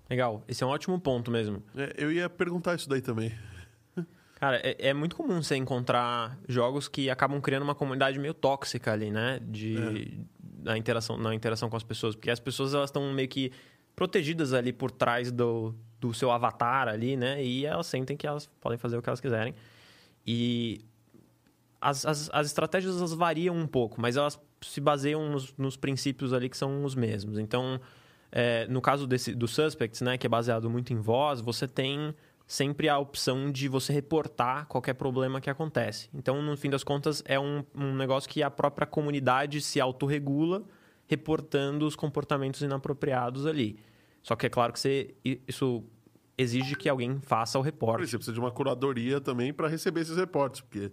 Legal, 0.08 0.42
esse 0.48 0.62
é 0.62 0.66
um 0.66 0.70
ótimo 0.70 0.98
ponto 1.00 1.30
mesmo. 1.30 1.62
É, 1.76 1.94
eu 1.98 2.10
ia 2.12 2.28
perguntar 2.28 2.74
isso 2.76 2.88
daí 2.88 3.00
também. 3.00 3.32
Cara, 4.36 4.60
é, 4.62 4.88
é 4.88 4.94
muito 4.94 5.16
comum 5.16 5.42
você 5.42 5.56
encontrar 5.56 6.38
jogos 6.46 6.88
que 6.88 7.08
acabam 7.08 7.40
criando 7.40 7.62
uma 7.62 7.74
comunidade 7.74 8.18
meio 8.18 8.34
tóxica 8.34 8.92
ali, 8.92 9.10
né? 9.10 9.40
De, 9.42 10.20
na, 10.62 10.76
interação, 10.76 11.16
na 11.16 11.34
interação 11.34 11.70
com 11.70 11.76
as 11.76 11.82
pessoas. 11.82 12.14
Porque 12.14 12.30
as 12.30 12.38
pessoas 12.38 12.74
elas 12.74 12.90
estão 12.90 13.12
meio 13.12 13.28
que 13.28 13.50
protegidas 13.94 14.52
ali 14.52 14.74
por 14.74 14.90
trás 14.90 15.32
do, 15.32 15.74
do 15.98 16.12
seu 16.12 16.30
avatar 16.30 16.86
ali, 16.86 17.16
né? 17.16 17.42
E 17.42 17.64
elas 17.64 17.86
sentem 17.86 18.14
que 18.14 18.26
elas 18.26 18.46
podem 18.60 18.76
fazer 18.76 18.98
o 18.98 19.02
que 19.02 19.08
elas 19.08 19.20
quiserem. 19.20 19.54
E 20.26 20.84
as, 21.80 22.04
as, 22.04 22.28
as 22.30 22.46
estratégias 22.46 22.98
elas 22.98 23.14
variam 23.14 23.56
um 23.56 23.66
pouco, 23.66 23.98
mas 23.98 24.18
elas 24.18 24.38
se 24.60 24.82
baseiam 24.82 25.30
nos, 25.30 25.54
nos 25.56 25.78
princípios 25.78 26.34
ali 26.34 26.50
que 26.50 26.58
são 26.58 26.84
os 26.84 26.94
mesmos. 26.94 27.38
Então, 27.38 27.80
é, 28.30 28.66
no 28.66 28.82
caso 28.82 29.06
desse, 29.06 29.34
do 29.34 29.48
Suspects, 29.48 30.02
né, 30.02 30.18
que 30.18 30.26
é 30.26 30.28
baseado 30.28 30.68
muito 30.68 30.92
em 30.92 31.00
voz, 31.00 31.40
você 31.40 31.66
tem 31.66 32.14
sempre 32.46 32.88
a 32.88 32.98
opção 32.98 33.50
de 33.50 33.68
você 33.68 33.92
reportar 33.92 34.66
qualquer 34.66 34.94
problema 34.94 35.40
que 35.40 35.50
acontece. 35.50 36.08
Então, 36.14 36.40
no 36.40 36.56
fim 36.56 36.70
das 36.70 36.84
contas, 36.84 37.22
é 37.26 37.38
um, 37.40 37.64
um 37.74 37.94
negócio 37.94 38.30
que 38.30 38.42
a 38.42 38.50
própria 38.50 38.86
comunidade 38.86 39.60
se 39.60 39.80
autorregula, 39.80 40.62
reportando 41.08 41.86
os 41.86 41.96
comportamentos 41.96 42.60
inapropriados 42.60 43.46
ali. 43.46 43.78
Só 44.22 44.36
que 44.36 44.46
é 44.46 44.48
claro 44.48 44.72
que 44.72 44.80
você, 44.80 45.14
isso 45.46 45.84
exige 46.38 46.76
que 46.76 46.88
alguém 46.88 47.20
faça 47.20 47.58
o 47.58 47.62
Por 47.62 47.66
reporte. 47.66 48.06
Você 48.06 48.16
precisa 48.16 48.34
de 48.34 48.40
uma 48.40 48.50
curadoria 48.50 49.20
também 49.20 49.52
para 49.52 49.68
receber 49.68 50.02
esses 50.02 50.16
reportes, 50.16 50.60
porque 50.60 50.92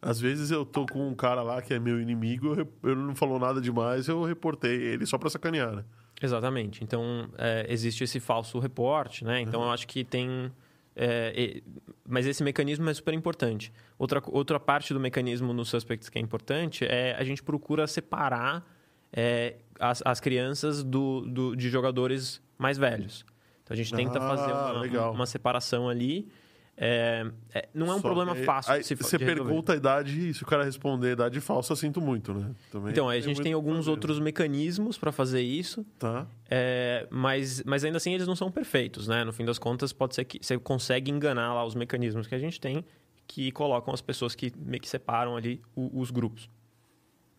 às 0.00 0.18
vezes 0.18 0.50
eu 0.50 0.64
tô 0.64 0.86
com 0.86 1.08
um 1.08 1.14
cara 1.14 1.42
lá 1.42 1.62
que 1.62 1.74
é 1.74 1.78
meu 1.78 2.00
inimigo, 2.00 2.54
ele 2.82 2.94
não 2.96 3.14
falou 3.14 3.38
nada 3.38 3.60
demais, 3.60 4.08
eu 4.08 4.22
reportei 4.24 4.74
ele 4.74 5.06
só 5.06 5.18
para 5.18 5.30
sacanear. 5.30 5.76
né? 5.76 5.84
Exatamente. 6.20 6.82
Então, 6.82 7.28
é, 7.36 7.66
existe 7.68 8.02
esse 8.04 8.18
falso 8.18 8.58
reporte, 8.58 9.24
né? 9.24 9.40
Então, 9.40 9.62
eu 9.62 9.70
acho 9.70 9.86
que 9.86 10.02
tem... 10.04 10.50
é, 10.96 11.62
mas 12.08 12.26
esse 12.26 12.42
mecanismo 12.42 12.88
é 12.90 12.94
super 12.94 13.14
importante. 13.14 13.72
Outra, 13.98 14.22
outra 14.26 14.60
parte 14.60 14.92
do 14.92 15.00
mecanismo 15.00 15.52
no 15.52 15.64
Suspects 15.64 16.08
que 16.08 16.18
é 16.18 16.20
importante 16.20 16.84
é 16.84 17.14
a 17.18 17.24
gente 17.24 17.42
procura 17.42 17.86
separar 17.86 18.64
é, 19.12 19.56
as, 19.78 20.02
as 20.04 20.20
crianças 20.20 20.82
do, 20.82 21.22
do- 21.22 21.56
de 21.56 21.68
jogadores 21.70 22.40
mais 22.58 22.76
velhos. 22.78 23.24
Então, 23.62 23.74
a 23.74 23.76
gente 23.76 23.92
tenta 23.94 24.18
Ah, 24.18 24.28
fazer 24.36 24.52
uma, 24.52 24.86
uma 25.10 25.26
separação 25.26 25.88
ali. 25.88 26.28
É, 26.74 27.26
é, 27.54 27.68
não 27.74 27.86
é 27.88 27.90
um 27.90 27.96
Só 27.96 28.00
problema 28.02 28.34
que- 28.34 28.44
fácil 28.44 28.72
aí 28.72 28.80
de 28.80 28.86
se 28.86 28.94
Você 28.94 29.18
pergunta 29.18 29.74
a 29.74 29.76
idade 29.76 30.30
e 30.30 30.34
se 30.34 30.42
o 30.42 30.46
cara 30.46 30.64
responder 30.64 31.12
idade 31.12 31.38
falsa, 31.40 31.76
sinto 31.76 32.00
muito, 32.00 32.32
né? 32.32 32.50
Também 32.70 32.90
Então, 32.92 33.08
aí 33.08 33.18
a 33.18 33.22
gente 33.22 33.42
tem 33.42 33.52
alguns 33.52 33.86
outros 33.86 34.18
mecanismos 34.18 34.96
para 34.96 35.12
fazer 35.12 35.42
isso. 35.42 35.84
Tá. 35.98 36.26
É, 36.50 37.06
mas, 37.10 37.62
mas 37.64 37.84
ainda 37.84 37.98
assim 37.98 38.14
eles 38.14 38.26
não 38.26 38.34
são 38.34 38.50
perfeitos, 38.50 39.06
né? 39.06 39.22
No 39.22 39.32
fim 39.32 39.44
das 39.44 39.58
contas, 39.58 39.92
pode 39.92 40.14
ser 40.14 40.24
que 40.24 40.38
você 40.40 40.58
consegue 40.58 41.10
enganar 41.10 41.52
lá 41.54 41.62
os 41.64 41.74
mecanismos 41.74 42.26
que 42.26 42.34
a 42.34 42.38
gente 42.38 42.58
tem 42.60 42.84
que 43.26 43.52
colocam 43.52 43.92
as 43.94 44.00
pessoas 44.00 44.34
que 44.34 44.50
meio 44.56 44.80
que 44.80 44.88
separam 44.88 45.36
ali 45.36 45.60
o- 45.76 46.00
os 46.00 46.10
grupos. 46.10 46.48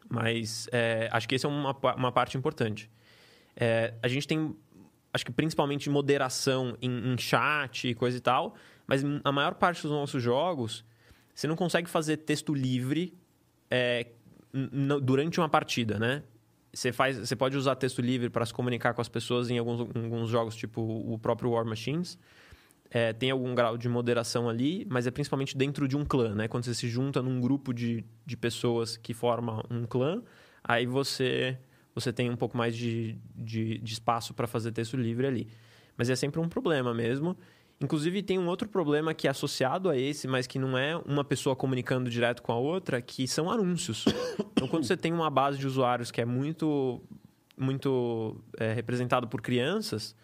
Mas 0.09 0.67
é, 0.71 1.09
acho 1.11 1.27
que 1.27 1.35
essa 1.35 1.47
é 1.47 1.49
uma, 1.49 1.75
uma 1.95 2.11
parte 2.11 2.37
importante. 2.37 2.89
É, 3.55 3.93
a 4.01 4.07
gente 4.07 4.27
tem, 4.27 4.55
acho 5.13 5.25
que 5.25 5.31
principalmente 5.31 5.89
moderação 5.89 6.77
em, 6.81 7.13
em 7.13 7.17
chat 7.17 7.87
e 7.89 7.93
coisa 7.95 8.17
e 8.17 8.21
tal, 8.21 8.55
mas 8.87 9.03
a 9.23 9.31
maior 9.31 9.55
parte 9.55 9.81
dos 9.81 9.91
nossos 9.91 10.21
jogos, 10.21 10.83
você 11.33 11.47
não 11.47 11.55
consegue 11.55 11.89
fazer 11.89 12.17
texto 12.17 12.53
livre 12.53 13.17
é, 13.69 14.07
durante 15.01 15.39
uma 15.39 15.49
partida, 15.49 15.97
né? 15.97 16.23
Você, 16.73 16.91
faz, 16.91 17.17
você 17.17 17.35
pode 17.35 17.55
usar 17.55 17.75
texto 17.75 18.01
livre 18.01 18.29
para 18.29 18.45
se 18.45 18.53
comunicar 18.53 18.93
com 18.93 19.01
as 19.01 19.09
pessoas 19.09 19.49
em 19.49 19.57
alguns, 19.57 19.81
em 19.95 20.03
alguns 20.03 20.29
jogos, 20.29 20.55
tipo 20.55 20.81
o 20.81 21.17
próprio 21.19 21.51
War 21.51 21.65
Machines. 21.65 22.17
É, 22.89 23.11
tem 23.11 23.31
algum 23.31 23.55
grau 23.55 23.75
de 23.75 23.89
moderação 23.89 24.47
ali, 24.47 24.85
mas 24.89 25.07
é 25.07 25.11
principalmente 25.11 25.57
dentro 25.57 25.87
de 25.87 25.97
um 25.97 26.05
clã, 26.05 26.35
né? 26.35 26.47
Quando 26.47 26.65
você 26.65 26.75
se 26.75 26.87
junta 26.87 27.21
num 27.21 27.39
grupo 27.41 27.73
de, 27.73 28.03
de 28.23 28.37
pessoas 28.37 28.97
que 28.97 29.13
formam 29.13 29.63
um 29.69 29.85
clã, 29.85 30.21
aí 30.63 30.85
você, 30.85 31.57
você 31.95 32.13
tem 32.13 32.29
um 32.29 32.35
pouco 32.35 32.55
mais 32.55 32.75
de, 32.75 33.17
de, 33.35 33.79
de 33.79 33.93
espaço 33.93 34.33
para 34.33 34.45
fazer 34.45 34.71
texto 34.71 34.95
livre 34.95 35.25
ali. 35.25 35.47
Mas 35.97 36.09
é 36.09 36.15
sempre 36.15 36.39
um 36.39 36.47
problema 36.47 36.93
mesmo. 36.93 37.35
Inclusive, 37.83 38.23
tem 38.23 38.39
um 38.39 38.47
outro 38.47 38.69
problema 38.69 39.13
que 39.13 39.27
é 39.27 39.29
associado 39.29 39.89
a 39.89 39.97
esse, 39.97 40.25
mas 40.25 40.47
que 40.47 40.57
não 40.57 40.77
é 40.77 40.95
uma 41.05 41.21
pessoa 41.21 41.53
comunicando 41.53 42.09
direto 42.09 42.41
com 42.41 42.53
a 42.53 42.57
outra, 42.57 43.01
que 43.01 43.27
são 43.27 43.51
anúncios. 43.51 44.05
Então, 44.53 44.67
quando 44.69 44.85
você 44.85 44.95
tem 44.95 45.11
uma 45.11 45.29
base 45.29 45.57
de 45.57 45.67
usuários 45.67 46.09
que 46.09 46.21
é 46.21 46.25
muito, 46.25 47.01
muito 47.57 48.37
é, 48.57 48.71
representado 48.71 49.27
por 49.27 49.41
crianças, 49.41 50.15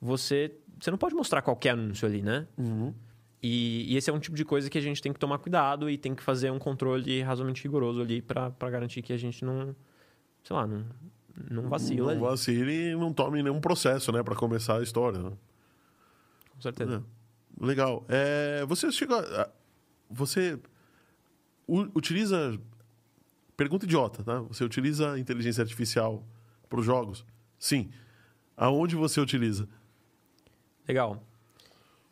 você, 0.00 0.52
você 0.80 0.90
não 0.90 0.98
pode 0.98 1.14
mostrar 1.14 1.42
qualquer 1.42 1.70
anúncio 1.70 2.08
ali, 2.08 2.20
né? 2.20 2.48
Uhum. 2.56 2.92
E, 3.40 3.92
e 3.92 3.96
esse 3.96 4.10
é 4.10 4.12
um 4.12 4.18
tipo 4.18 4.34
de 4.34 4.44
coisa 4.44 4.68
que 4.68 4.76
a 4.76 4.80
gente 4.80 5.00
tem 5.00 5.12
que 5.12 5.20
tomar 5.20 5.38
cuidado 5.38 5.88
e 5.88 5.96
tem 5.96 6.12
que 6.12 6.24
fazer 6.24 6.50
um 6.50 6.58
controle 6.58 7.22
razoavelmente 7.22 7.62
rigoroso 7.62 8.00
ali 8.00 8.20
para 8.20 8.50
garantir 8.62 9.00
que 9.02 9.12
a 9.12 9.16
gente 9.16 9.44
não, 9.44 9.76
sei 10.42 10.56
lá, 10.56 10.66
não, 10.66 10.84
não 11.48 11.68
vacila 11.68 12.06
Não 12.06 12.10
ali. 12.10 12.20
vacile 12.32 12.90
e 12.90 12.96
não 12.96 13.12
tome 13.12 13.40
nenhum 13.42 13.60
processo, 13.60 14.10
né? 14.10 14.24
Para 14.24 14.34
começar 14.34 14.78
a 14.78 14.82
história. 14.82 15.20
Né? 15.20 15.32
Com 16.58 16.62
certeza. 16.62 17.04
É. 17.60 17.64
Legal. 17.66 18.04
É, 18.08 18.64
você 18.66 18.90
chega. 18.92 19.16
a- 19.42 19.50
Você 20.10 20.58
utiliza. 21.94 22.58
Pergunta 23.56 23.84
idiota, 23.84 24.22
tá? 24.22 24.40
Você 24.42 24.62
utiliza 24.64 25.18
inteligência 25.18 25.62
artificial 25.62 26.24
para 26.68 26.78
os 26.78 26.86
jogos? 26.86 27.24
Sim. 27.58 27.90
Aonde 28.56 28.94
você 28.94 29.20
utiliza? 29.20 29.68
Legal. 30.86 31.22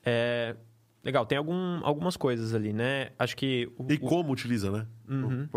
É, 0.04 0.56
legal, 1.04 1.24
tem 1.26 1.38
algum, 1.38 1.84
algumas 1.84 2.16
coisas 2.16 2.52
ali, 2.54 2.72
né? 2.72 3.10
Acho 3.18 3.36
que. 3.36 3.70
o- 3.78 3.86
E 3.90 3.94
o- 3.94 4.00
como 4.00 4.32
utiliza, 4.32 4.70
né? 4.70 4.86
Uhum. 5.08 5.48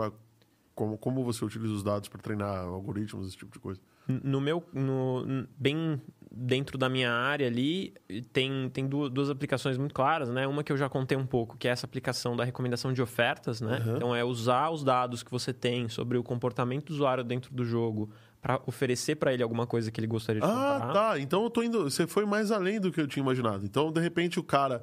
Como, 0.76 0.98
como 0.98 1.24
você 1.26 1.44
utiliza 1.44 1.74
os 1.74 1.84
dados 1.84 2.08
para 2.08 2.22
treinar 2.22 2.60
algoritmos, 2.66 3.28
esse 3.28 3.36
tipo 3.38 3.52
de 3.52 3.60
coisa? 3.60 3.82
No 4.08 4.40
meu, 4.40 4.64
no, 4.74 5.26
bem 5.58 6.02
dentro 6.32 6.78
da 6.78 6.88
minha 6.88 7.12
área 7.12 7.48
ali, 7.48 7.94
tem, 8.32 8.70
tem 8.70 8.88
du- 8.88 9.10
duas 9.10 9.30
aplicações 9.30 9.78
muito 9.78 9.94
claras, 9.96 10.30
né? 10.30 10.46
Uma 10.48 10.64
que 10.64 10.72
eu 10.72 10.78
já 10.78 10.88
contei 10.88 11.18
um 11.18 11.26
pouco, 11.26 11.58
que 11.58 11.68
é 11.68 11.72
essa 11.72 11.86
aplicação 11.86 12.36
da 12.36 12.44
recomendação 12.44 12.94
de 12.94 13.02
ofertas, 13.02 13.60
né? 13.62 13.82
Uhum. 13.86 13.96
Então, 13.98 14.16
é 14.16 14.24
usar 14.24 14.70
os 14.70 14.84
dados 14.84 15.24
que 15.24 15.32
você 15.32 15.52
tem 15.52 15.90
sobre 15.90 16.18
o 16.18 16.24
comportamento 16.24 16.86
do 16.88 16.94
usuário 16.94 17.24
dentro 17.24 17.54
do 17.54 17.66
jogo 17.66 18.12
para 18.42 18.62
oferecer 18.68 19.16
para 19.16 19.34
ele 19.34 19.42
alguma 19.44 19.66
coisa 19.68 19.92
que 19.92 20.00
ele 20.00 20.08
gostaria 20.08 20.40
de 20.42 20.48
Ah, 20.48 20.78
comprar. 20.82 20.94
tá. 20.94 21.20
Então 21.20 21.44
eu 21.44 21.50
tô 21.50 21.62
indo. 21.64 21.84
Você 21.90 22.06
foi 22.08 22.26
mais 22.26 22.52
além 22.52 22.80
do 22.80 22.92
que 22.92 23.02
eu 23.02 23.08
tinha 23.08 23.22
imaginado. 23.24 23.66
Então, 23.66 23.92
de 23.92 24.00
repente, 24.00 24.40
o 24.40 24.44
cara. 24.44 24.82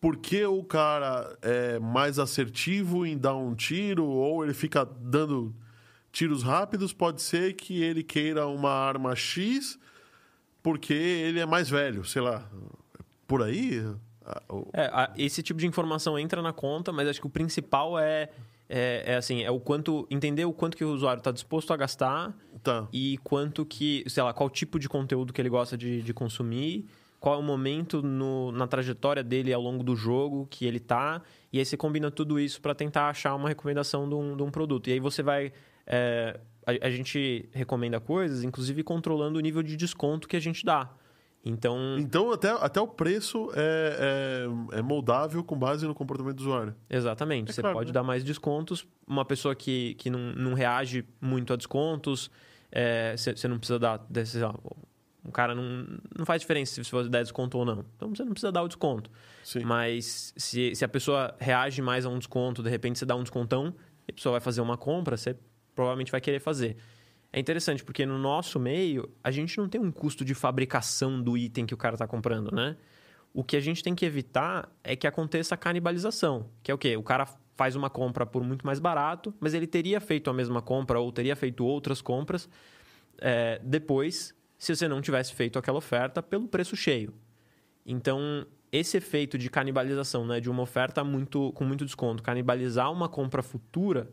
Porque 0.00 0.44
o 0.44 0.62
cara 0.62 1.34
é 1.40 1.78
mais 1.78 2.18
assertivo 2.18 3.06
em 3.06 3.16
dar 3.16 3.34
um 3.36 3.54
tiro, 3.54 4.04
ou 4.04 4.44
ele 4.44 4.52
fica 4.52 4.84
dando 4.84 5.54
tiros 6.12 6.42
rápidos, 6.42 6.92
pode 6.92 7.22
ser 7.22 7.54
que 7.54 7.82
ele 7.82 8.02
queira 8.02 8.46
uma 8.46 8.70
arma 8.70 9.16
X 9.16 9.78
porque 10.64 10.92
ele 10.94 11.38
é 11.38 11.46
mais 11.46 11.68
velho, 11.68 12.04
sei 12.04 12.22
lá. 12.22 12.50
Por 13.28 13.42
aí? 13.42 13.84
É, 14.72 15.10
esse 15.16 15.42
tipo 15.42 15.60
de 15.60 15.66
informação 15.66 16.18
entra 16.18 16.40
na 16.40 16.52
conta, 16.52 16.90
mas 16.90 17.06
acho 17.06 17.20
que 17.20 17.26
o 17.26 17.30
principal 17.30 17.98
é, 17.98 18.30
é, 18.68 19.02
é 19.06 19.16
assim, 19.16 19.42
é 19.42 19.50
o 19.50 19.60
quanto 19.60 20.06
entender 20.10 20.46
o 20.46 20.52
quanto 20.52 20.76
que 20.76 20.84
o 20.84 20.92
usuário 20.92 21.20
está 21.20 21.30
disposto 21.30 21.72
a 21.72 21.76
gastar 21.76 22.34
Tá. 22.62 22.88
e 22.90 23.18
quanto 23.22 23.66
que, 23.66 24.02
sei 24.08 24.22
lá, 24.22 24.32
qual 24.32 24.48
tipo 24.48 24.78
de 24.78 24.88
conteúdo 24.88 25.32
que 25.34 25.40
ele 25.42 25.50
gosta 25.50 25.76
de, 25.76 26.00
de 26.00 26.14
consumir, 26.14 26.86
qual 27.20 27.34
é 27.34 27.38
o 27.38 27.42
momento 27.42 28.00
no- 28.02 28.50
na 28.52 28.66
trajetória 28.66 29.22
dele 29.22 29.52
ao 29.52 29.60
longo 29.60 29.84
do 29.84 29.94
jogo 29.94 30.46
que 30.50 30.64
ele 30.64 30.80
tá, 30.80 31.20
e 31.52 31.58
aí 31.58 31.64
você 31.66 31.76
combina 31.76 32.10
tudo 32.10 32.40
isso 32.40 32.62
para 32.62 32.74
tentar 32.74 33.10
achar 33.10 33.34
uma 33.34 33.48
recomendação 33.50 34.08
de 34.08 34.14
um, 34.14 34.34
de 34.34 34.42
um 34.42 34.50
produto. 34.50 34.88
E 34.88 34.94
aí 34.94 35.00
você 35.00 35.22
vai 35.22 35.52
é, 35.86 36.40
a, 36.66 36.86
a 36.86 36.90
gente 36.90 37.48
recomenda 37.52 38.00
coisas, 38.00 38.42
inclusive 38.44 38.82
controlando 38.82 39.38
o 39.38 39.40
nível 39.42 39.62
de 39.62 39.76
desconto 39.76 40.26
que 40.28 40.36
a 40.36 40.40
gente 40.40 40.64
dá. 40.64 40.90
Então, 41.46 41.98
Então, 41.98 42.32
até, 42.32 42.48
até 42.50 42.80
o 42.80 42.88
preço 42.88 43.50
é, 43.54 44.46
é, 44.72 44.78
é 44.78 44.82
moldável 44.82 45.44
com 45.44 45.54
base 45.58 45.86
no 45.86 45.94
comportamento 45.94 46.36
do 46.36 46.40
usuário. 46.40 46.74
Exatamente. 46.88 47.50
É 47.50 47.52
você 47.52 47.60
claro, 47.60 47.76
pode 47.76 47.88
né? 47.88 47.92
dar 47.92 48.02
mais 48.02 48.24
descontos. 48.24 48.86
Uma 49.06 49.26
pessoa 49.26 49.54
que, 49.54 49.94
que 49.96 50.08
não, 50.08 50.32
não 50.34 50.54
reage 50.54 51.04
muito 51.20 51.52
a 51.52 51.56
descontos, 51.56 52.30
é, 52.72 53.14
você 53.16 53.46
não 53.46 53.58
precisa 53.58 53.78
dar. 53.78 53.98
desse- 54.08 54.38
lá, 54.38 54.54
um 55.22 55.30
cara 55.30 55.54
não, 55.54 55.86
não 56.18 56.24
faz 56.24 56.40
diferença 56.40 56.82
se 56.82 56.90
você 56.90 57.08
der 57.10 57.22
desconto 57.22 57.58
ou 57.58 57.64
não. 57.66 57.84
Então 57.94 58.08
você 58.14 58.24
não 58.24 58.32
precisa 58.32 58.50
dar 58.50 58.62
o 58.62 58.68
desconto. 58.68 59.10
Sim. 59.42 59.64
Mas 59.64 60.32
se, 60.36 60.74
se 60.74 60.82
a 60.84 60.88
pessoa 60.88 61.34
reage 61.38 61.82
mais 61.82 62.06
a 62.06 62.08
um 62.08 62.18
desconto, 62.18 62.62
de 62.62 62.70
repente 62.70 62.98
você 62.98 63.04
dá 63.04 63.14
um 63.16 63.22
descontão, 63.22 63.74
e 64.08 64.10
a 64.10 64.14
pessoa 64.14 64.32
vai 64.32 64.40
fazer 64.40 64.62
uma 64.62 64.76
compra, 64.78 65.16
você 65.16 65.36
provavelmente 65.74 66.10
vai 66.10 66.20
querer 66.20 66.40
fazer. 66.40 66.76
É 67.32 67.40
interessante 67.40 67.82
porque 67.82 68.06
no 68.06 68.18
nosso 68.18 68.60
meio, 68.60 69.10
a 69.22 69.30
gente 69.30 69.58
não 69.58 69.68
tem 69.68 69.80
um 69.80 69.90
custo 69.90 70.24
de 70.24 70.34
fabricação 70.34 71.20
do 71.20 71.36
item 71.36 71.66
que 71.66 71.74
o 71.74 71.76
cara 71.76 71.96
está 71.96 72.06
comprando, 72.06 72.54
né? 72.54 72.76
O 73.32 73.42
que 73.42 73.56
a 73.56 73.60
gente 73.60 73.82
tem 73.82 73.94
que 73.94 74.06
evitar 74.06 74.70
é 74.84 74.94
que 74.94 75.06
aconteça 75.06 75.56
a 75.56 75.58
canibalização, 75.58 76.48
que 76.62 76.70
é 76.70 76.74
o 76.74 76.78
quê? 76.78 76.96
O 76.96 77.02
cara 77.02 77.26
faz 77.56 77.74
uma 77.74 77.90
compra 77.90 78.24
por 78.24 78.44
muito 78.44 78.64
mais 78.64 78.78
barato, 78.78 79.34
mas 79.40 79.54
ele 79.54 79.66
teria 79.66 80.00
feito 80.00 80.30
a 80.30 80.32
mesma 80.32 80.62
compra 80.62 81.00
ou 81.00 81.10
teria 81.10 81.34
feito 81.34 81.64
outras 81.64 82.00
compras 82.00 82.48
é, 83.18 83.60
depois, 83.62 84.34
se 84.58 84.74
você 84.74 84.86
não 84.88 85.00
tivesse 85.00 85.34
feito 85.34 85.58
aquela 85.58 85.78
oferta 85.78 86.22
pelo 86.22 86.48
preço 86.48 86.76
cheio. 86.76 87.12
Então, 87.84 88.46
esse 88.72 88.96
efeito 88.96 89.36
de 89.36 89.50
canibalização, 89.50 90.26
né, 90.26 90.40
de 90.40 90.50
uma 90.50 90.62
oferta 90.62 91.04
muito, 91.04 91.52
com 91.52 91.64
muito 91.64 91.84
desconto, 91.84 92.22
canibalizar 92.22 92.90
uma 92.90 93.08
compra 93.08 93.42
futura, 93.42 94.10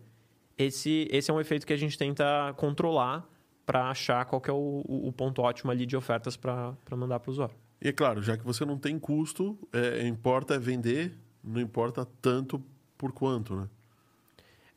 esse, 0.57 1.07
esse 1.11 1.30
é 1.32 1.34
um 1.34 1.40
efeito 1.40 1.65
que 1.65 1.73
a 1.73 1.78
gente 1.78 1.98
tenta 1.98 2.53
controlar 2.57 3.28
para 3.65 3.90
achar 3.90 4.26
qual 4.26 4.41
que 4.41 4.49
é 4.49 4.53
o, 4.53 4.84
o- 4.86 5.11
ponto 5.14 5.41
ótimo 5.41 5.72
ali 5.72 5.86
de 5.86 5.95
ofertas 5.95 6.36
para 6.36 6.76
mandar 6.91 7.19
para 7.19 7.30
o 7.30 7.32
usuário. 7.32 7.56
E 7.82 7.88
é 7.88 7.91
claro, 7.94 8.22
já 8.22 8.38
que 8.38 8.44
você 8.44 8.65
não 8.65 8.78
tem 8.78 8.99
custo, 8.99 9.57
é, 9.72 10.06
importa 10.07 10.56
é 10.56 10.60
vender, 10.60 11.18
não 11.44 11.60
importa 11.61 12.06
tanto 12.22 12.61
por 12.98 13.11
quanto, 13.11 13.56
né? 13.56 13.68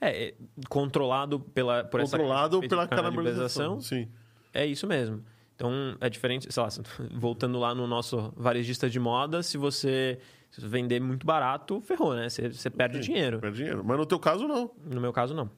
É, 0.01 0.29
é, 0.29 0.35
controlado 0.69 1.41
pela, 1.41 1.83
por 1.85 2.01
essa 2.01 2.17
Controlado 2.17 2.59
efeito 2.59 2.71
pela 2.71 2.87
canibalização, 2.87 3.77
canibalização. 3.77 3.81
Sim. 3.81 4.09
é 4.53 4.67
isso 4.67 4.87
mesmo. 4.87 5.23
Então, 5.57 5.71
é 6.01 6.09
diferente, 6.11 6.53
sei 6.53 6.63
lá, 6.63 6.69
voltando 7.15 7.59
lá 7.59 7.75
no 7.75 7.87
nosso 7.87 8.33
varejista 8.37 8.89
de 8.91 8.99
moda, 8.99 9.43
se 9.43 9.57
você, 9.57 10.19
se 10.51 10.61
você 10.61 10.69
vender 10.69 11.01
muito 11.01 11.27
barato, 11.27 11.81
ferrou, 11.81 12.15
né? 12.15 12.29
Você, 12.29 12.49
você 12.53 12.69
perde 12.71 12.97
Sim, 12.99 13.13
dinheiro. 13.13 13.39
Perde 13.41 13.57
dinheiro. 13.59 13.85
Mas 13.85 13.97
no 13.99 14.05
teu 14.07 14.19
caso, 14.19 14.47
não. 14.49 14.71
No 14.85 15.01
meu 15.01 15.13
caso, 15.13 15.35
não. 15.35 15.51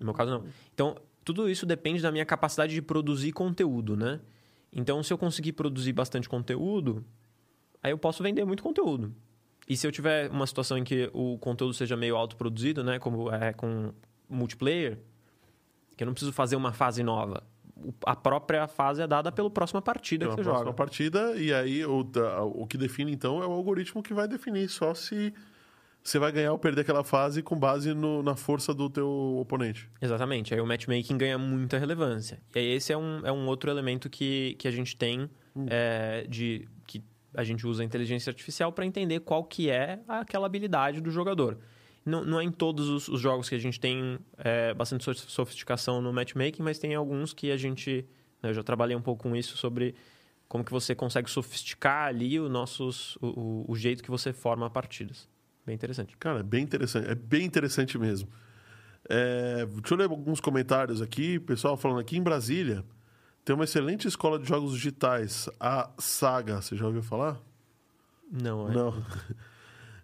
No 0.00 0.06
meu 0.06 0.14
caso, 0.14 0.30
não. 0.32 0.44
Então, 0.74 0.96
tudo 1.24 1.48
isso 1.48 1.64
depende 1.64 2.02
da 2.02 2.10
minha 2.10 2.24
capacidade 2.24 2.72
de 2.74 2.82
produzir 2.82 3.30
conteúdo, 3.32 3.96
né? 3.96 4.18
Então, 4.72 5.02
se 5.02 5.12
eu 5.12 5.18
conseguir 5.18 5.52
produzir 5.52 5.92
bastante 5.92 6.28
conteúdo, 6.28 7.04
aí 7.82 7.92
eu 7.92 7.98
posso 7.98 8.22
vender 8.22 8.44
muito 8.44 8.62
conteúdo. 8.62 9.14
E 9.68 9.76
se 9.76 9.86
eu 9.86 9.92
tiver 9.92 10.30
uma 10.30 10.46
situação 10.46 10.78
em 10.78 10.82
que 10.82 11.08
o 11.12 11.38
conteúdo 11.38 11.74
seja 11.74 11.96
meio 11.96 12.16
autoproduzido, 12.16 12.82
né? 12.82 12.98
Como 12.98 13.30
é 13.32 13.52
com 13.52 13.92
multiplayer, 14.28 14.98
que 15.96 16.02
eu 16.02 16.06
não 16.06 16.12
preciso 16.14 16.32
fazer 16.32 16.56
uma 16.56 16.72
fase 16.72 17.02
nova. 17.02 17.42
A 18.04 18.14
própria 18.14 18.66
fase 18.66 19.02
é 19.02 19.06
dada 19.06 19.32
pela 19.32 19.50
próxima 19.50 19.80
partida 19.80 20.26
Pela 20.26 20.36
que 20.36 20.42
você 20.42 20.44
próxima 20.44 20.66
joga. 20.66 20.76
partida, 20.76 21.36
e 21.36 21.52
aí 21.52 21.84
o, 21.84 22.06
o 22.54 22.66
que 22.66 22.76
define, 22.76 23.12
então, 23.12 23.42
é 23.42 23.46
o 23.46 23.52
algoritmo 23.52 24.02
que 24.02 24.12
vai 24.12 24.28
definir 24.28 24.68
só 24.68 24.92
se 24.94 25.32
você 26.02 26.18
vai 26.18 26.32
ganhar 26.32 26.52
ou 26.52 26.58
perder 26.58 26.80
aquela 26.82 27.04
fase 27.04 27.42
com 27.42 27.56
base 27.58 27.92
no- 27.94 28.22
na 28.22 28.34
força 28.36 28.72
do 28.74 28.88
teu 28.88 29.08
oponente. 29.38 29.88
Exatamente. 30.00 30.54
Aí 30.54 30.60
o 30.60 30.66
matchmaking 30.66 31.16
ganha 31.18 31.36
muita 31.38 31.78
relevância. 31.78 32.40
E 32.54 32.58
aí 32.58 32.66
esse 32.72 32.92
é 32.92 32.96
um, 32.96 33.20
é 33.26 33.30
um 33.32 33.46
outro 33.46 33.70
elemento 33.70 34.08
que, 34.08 34.54
que 34.58 34.66
a 34.66 34.70
gente 34.70 34.96
tem 34.96 35.28
é, 35.68 36.26
de 36.28 36.66
que 36.86 37.02
a 37.34 37.44
gente 37.44 37.66
usa 37.66 37.82
a 37.82 37.84
inteligência 37.86 38.30
artificial 38.30 38.72
para 38.72 38.84
entender 38.86 39.20
qual 39.20 39.44
que 39.44 39.68
é 39.70 40.00
aquela 40.08 40.46
habilidade 40.46 41.00
do 41.00 41.10
jogador. 41.10 41.58
Não, 42.04 42.24
não 42.24 42.40
é 42.40 42.44
em 42.44 42.50
todos 42.50 42.88
os, 42.88 43.08
os 43.08 43.20
jogos 43.20 43.48
que 43.48 43.54
a 43.54 43.58
gente 43.58 43.78
tem 43.78 44.18
é, 44.38 44.72
bastante 44.72 45.04
so- 45.04 45.14
sofisticação 45.14 46.00
no 46.00 46.12
matchmaking, 46.12 46.62
mas 46.62 46.78
tem 46.78 46.94
alguns 46.94 47.34
que 47.34 47.50
a 47.52 47.56
gente... 47.58 48.06
né, 48.42 48.48
Eu 48.50 48.54
já 48.54 48.62
trabalhei 48.62 48.96
um 48.96 49.02
pouco 49.02 49.24
com 49.28 49.36
isso 49.36 49.56
sobre 49.58 49.94
como 50.48 50.64
que 50.64 50.72
você 50.72 50.94
consegue 50.94 51.30
sofisticar 51.30 52.06
ali 52.08 52.40
o, 52.40 52.48
nossos, 52.48 53.16
o, 53.16 53.26
o- 53.26 53.64
o 53.68 53.76
jeito 53.76 54.02
que 54.02 54.10
você 54.10 54.32
forma 54.32 54.68
partidas. 54.70 55.28
Bem 55.70 55.76
interessante. 55.76 56.16
Cara, 56.16 56.40
é 56.40 56.42
bem 56.42 56.64
interessante. 56.64 57.08
É 57.08 57.14
bem 57.14 57.44
interessante 57.44 57.96
mesmo. 57.96 58.28
É, 59.08 59.64
deixa 59.66 59.94
eu 59.94 59.98
ler 59.98 60.10
alguns 60.10 60.40
comentários 60.40 61.00
aqui. 61.00 61.38
Pessoal 61.38 61.76
falando 61.76 62.00
aqui 62.00 62.16
em 62.16 62.22
Brasília. 62.22 62.84
Tem 63.44 63.54
uma 63.54 63.62
excelente 63.62 64.08
escola 64.08 64.36
de 64.36 64.48
jogos 64.48 64.72
digitais, 64.72 65.48
a 65.60 65.88
Saga. 65.96 66.60
Você 66.60 66.76
já 66.76 66.86
ouviu 66.86 67.04
falar? 67.04 67.40
Não, 68.32 68.68
é... 68.68 68.74
Não. 68.74 68.92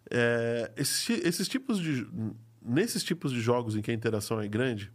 É, 0.08 0.70
esse- 0.76 1.20
esses 1.26 1.48
tipos 1.48 1.80
de. 1.80 2.06
Nesses 2.62 3.02
tipos 3.02 3.32
de 3.32 3.40
jogos 3.40 3.74
em 3.74 3.82
que 3.82 3.90
a 3.90 3.94
interação 3.94 4.40
é 4.40 4.46
grande, 4.46 4.92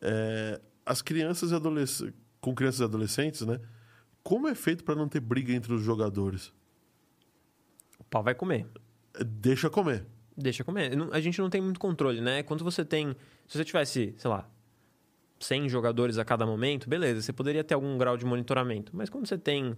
é, 0.00 0.60
as 0.86 1.02
crianças 1.02 1.50
e 1.50 1.54
adolescentes. 1.56 2.14
Com 2.40 2.54
crianças 2.54 2.78
e 2.78 2.84
adolescentes, 2.84 3.40
né? 3.40 3.58
Como 4.22 4.46
é 4.46 4.54
feito 4.54 4.84
para 4.84 4.94
não 4.94 5.08
ter 5.08 5.18
briga 5.18 5.52
entre 5.52 5.72
os 5.74 5.82
jogadores? 5.82 6.52
o 7.98 8.04
pau 8.04 8.22
vai 8.22 8.32
comer. 8.36 8.64
Deixa 9.24 9.70
comer. 9.70 10.04
Deixa 10.36 10.62
comer. 10.62 10.92
A 11.12 11.20
gente 11.20 11.40
não 11.40 11.48
tem 11.48 11.60
muito 11.60 11.80
controle, 11.80 12.20
né? 12.20 12.42
Quando 12.42 12.62
você 12.62 12.84
tem. 12.84 13.16
Se 13.46 13.56
você 13.56 13.64
tivesse, 13.64 14.14
sei 14.18 14.30
lá, 14.30 14.48
100 15.40 15.68
jogadores 15.68 16.18
a 16.18 16.24
cada 16.24 16.46
momento, 16.46 16.88
beleza, 16.88 17.22
você 17.22 17.32
poderia 17.32 17.64
ter 17.64 17.74
algum 17.74 17.96
grau 17.96 18.16
de 18.16 18.24
monitoramento. 18.24 18.92
Mas 18.94 19.08
quando 19.08 19.26
você 19.26 19.38
tem, 19.38 19.76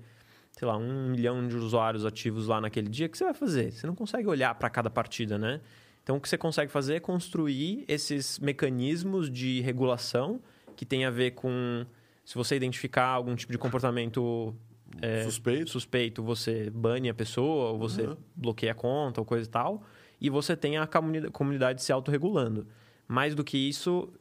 sei 0.52 0.66
lá, 0.66 0.76
um 0.76 1.10
milhão 1.10 1.46
de 1.46 1.56
usuários 1.56 2.04
ativos 2.04 2.46
lá 2.46 2.60
naquele 2.60 2.88
dia, 2.88 3.06
o 3.06 3.08
que 3.08 3.18
você 3.18 3.24
vai 3.24 3.34
fazer? 3.34 3.72
Você 3.72 3.86
não 3.86 3.94
consegue 3.94 4.26
olhar 4.26 4.54
para 4.54 4.68
cada 4.70 4.90
partida, 4.90 5.38
né? 5.38 5.60
Então 6.02 6.16
o 6.16 6.20
que 6.20 6.28
você 6.28 6.38
consegue 6.38 6.72
fazer 6.72 6.94
é 6.94 7.00
construir 7.00 7.84
esses 7.86 8.38
mecanismos 8.38 9.30
de 9.30 9.60
regulação 9.60 10.40
que 10.74 10.86
tem 10.86 11.04
a 11.04 11.10
ver 11.10 11.32
com. 11.32 11.84
Se 12.24 12.34
você 12.34 12.56
identificar 12.56 13.06
algum 13.06 13.34
tipo 13.34 13.52
de 13.52 13.58
comportamento 13.58 14.54
é, 15.00 15.22
Suspeito. 15.24 15.70
suspeito, 15.70 16.22
você 16.22 16.70
bane 16.70 17.08
a 17.08 17.14
pessoa, 17.14 17.70
ou 17.70 17.78
você 17.78 18.02
Uhum. 18.06 18.16
bloqueia 18.34 18.72
a 18.72 18.74
conta, 18.74 19.20
ou 19.20 19.24
coisa 19.24 19.46
e 19.46 19.50
tal. 19.50 19.82
E 20.20 20.28
você 20.30 20.56
tem 20.56 20.76
a 20.78 20.86
comuni- 20.86 21.30
comunidade 21.30 21.82
se 21.82 21.92
autorregulando. 21.92 22.66
Mais 23.06 23.34
do 23.34 23.44
que 23.44 23.56
isso, 23.56 24.12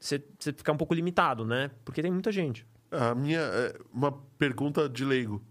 você, 0.00 0.22
você 0.38 0.52
fica 0.52 0.72
um 0.72 0.76
pouco 0.76 0.94
limitado, 0.94 1.44
né? 1.44 1.70
Porque 1.84 2.00
tem 2.02 2.10
muita 2.10 2.32
gente. 2.32 2.66
A 2.90 3.14
minha. 3.14 3.40
é, 3.40 3.78
uma 3.92 4.12
pergunta 4.38 4.88
de 4.88 5.04
leigo. 5.04 5.42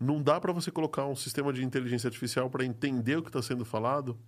Não 0.00 0.22
dá 0.22 0.40
para 0.40 0.52
você 0.52 0.70
colocar 0.70 1.06
um 1.06 1.16
sistema 1.16 1.52
de 1.52 1.64
inteligência 1.64 2.08
artificial 2.08 2.50
para 2.50 2.64
entender 2.64 3.16
o 3.16 3.22
que 3.22 3.28
está 3.28 3.40
sendo 3.40 3.64
falado 3.64 4.18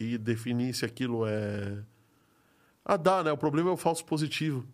e 0.00 0.18
definir 0.18 0.74
se 0.74 0.84
aquilo 0.84 1.24
é. 1.26 1.82
Ah, 2.84 2.96
dá, 2.96 3.22
né? 3.22 3.30
O 3.30 3.36
problema 3.36 3.70
é 3.70 3.72
o 3.72 3.76
falso 3.76 4.04
positivo. 4.04 4.66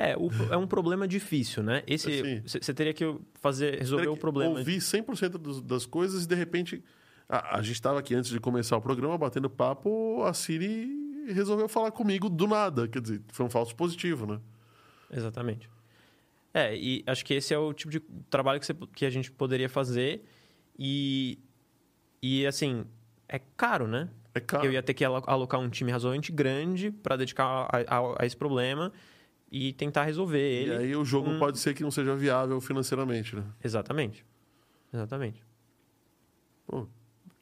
É, 0.00 0.16
o- 0.16 0.30
é 0.52 0.56
um 0.56 0.66
problema 0.66 1.08
difícil, 1.08 1.62
né? 1.62 1.82
Esse 1.86 2.40
você 2.46 2.72
teria 2.72 2.94
que 2.94 3.04
fazer 3.40 3.78
resolver 3.78 4.02
Teria 4.04 4.12
o 4.12 4.14
que 4.14 4.20
problema. 4.20 4.58
Ouvir 4.58 4.78
100% 4.80 5.30
dos, 5.38 5.60
das 5.60 5.84
coisas 5.86 6.24
e 6.24 6.28
de 6.28 6.34
repente. 6.36 6.84
A, 7.28 7.58
a 7.58 7.62
gente 7.62 7.74
estava 7.74 7.98
aqui 7.98 8.14
antes 8.14 8.30
de 8.30 8.38
começar 8.40 8.76
o 8.76 8.80
programa 8.80 9.18
batendo 9.18 9.50
papo, 9.50 10.22
a 10.24 10.32
Siri 10.32 11.26
resolveu 11.32 11.68
falar 11.68 11.90
comigo 11.90 12.28
do 12.30 12.46
nada. 12.46 12.86
Quer 12.88 13.02
dizer, 13.02 13.20
foi 13.32 13.44
um 13.44 13.50
falso 13.50 13.74
positivo, 13.74 14.24
né? 14.24 14.40
Exatamente. 15.10 15.68
É, 16.54 16.74
e 16.76 17.02
acho 17.06 17.24
que 17.24 17.34
esse 17.34 17.52
é 17.52 17.58
o 17.58 17.72
tipo 17.74 17.90
de 17.90 18.00
trabalho 18.30 18.58
que, 18.60 18.66
você- 18.66 18.74
que 18.94 19.04
a 19.04 19.10
gente 19.10 19.30
poderia 19.32 19.68
fazer. 19.68 20.24
E, 20.78 21.38
e 22.22 22.46
assim, 22.46 22.84
é 23.28 23.38
caro, 23.56 23.86
né? 23.86 24.08
É 24.34 24.40
caro. 24.40 24.64
Eu 24.66 24.72
ia 24.72 24.82
ter 24.82 24.94
que 24.94 25.04
alo- 25.04 25.24
alocar 25.26 25.60
um 25.60 25.68
time 25.68 25.90
razoavelmente 25.90 26.30
grande 26.32 26.90
para 26.90 27.16
dedicar 27.16 27.44
a, 27.44 27.68
a- 27.98 28.22
a 28.22 28.26
esse 28.26 28.36
problema 28.36 28.92
e 29.50 29.72
tentar 29.72 30.04
resolver 30.04 30.38
E 30.38 30.62
ele. 30.62 30.76
aí 30.76 30.96
o 30.96 31.04
jogo 31.04 31.30
um- 31.30 31.38
pode 31.38 31.58
ser 31.58 31.74
que 31.74 31.82
não 31.82 31.90
seja 31.90 32.14
viável 32.16 32.60
financeiramente, 32.60 33.34
né? 33.36 33.44
Exatamente. 33.64 34.24
Exatamente. 34.92 35.42
Pô, 36.66 36.86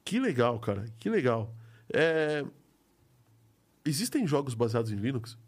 que 0.04 0.18
legal, 0.20 0.58
cara. 0.60 0.84
Que 0.98 1.08
legal. 1.10 1.54
É, 1.92 2.44
Existem 3.84 4.26
jogos 4.26 4.54
baseados 4.54 4.90
em 4.90 4.96
Linux? 4.96 5.38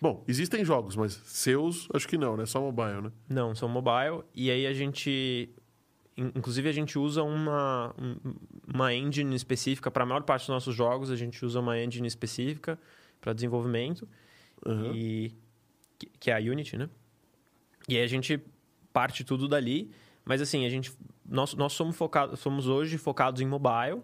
Bom, 0.00 0.24
existem 0.28 0.64
jogos, 0.64 0.96
mas 0.96 1.12
seus 1.24 1.88
acho 1.94 2.06
que 2.08 2.18
não, 2.18 2.36
né? 2.36 2.44
Só 2.46 2.60
mobile, 2.60 3.00
né? 3.02 3.12
Não, 3.28 3.54
são 3.54 3.68
mobile. 3.68 4.22
E 4.34 4.50
aí 4.50 4.66
a 4.66 4.72
gente. 4.74 5.48
in- 6.16 6.32
Inclusive, 6.34 6.68
a 6.68 6.72
gente 6.72 6.98
usa 6.98 7.22
uma, 7.22 7.94
um- 7.98 8.34
uma 8.74 8.92
engine 8.92 9.34
específica 9.36 9.90
para 9.90 10.02
a 10.02 10.06
maior 10.06 10.22
parte 10.24 10.42
dos 10.42 10.48
nossos 10.48 10.74
jogos. 10.74 11.10
A 11.10 11.16
gente 11.16 11.44
usa 11.44 11.60
uma 11.60 11.78
engine 11.80 12.06
específica 12.08 12.78
para 13.20 13.32
desenvolvimento. 13.32 14.06
Aham. 14.64 14.92
E, 14.94 15.32
que, 16.20 16.30
é 16.30 16.34
a 16.34 16.38
Unity, 16.38 16.76
né? 16.76 16.88
E 17.88 17.96
aí 17.96 18.02
a 18.02 18.06
gente 18.06 18.40
parte 18.92 19.24
tudo 19.24 19.48
dali. 19.48 19.90
Mas 20.24 20.40
assim, 20.40 20.66
a 20.66 20.68
gente, 20.68 20.92
nós, 21.24 21.54
nós 21.54 21.72
somos, 21.72 21.96
focados, 21.96 22.40
somos 22.40 22.66
hoje 22.66 22.98
focados 22.98 23.40
em 23.40 23.46
mobile. 23.46 24.02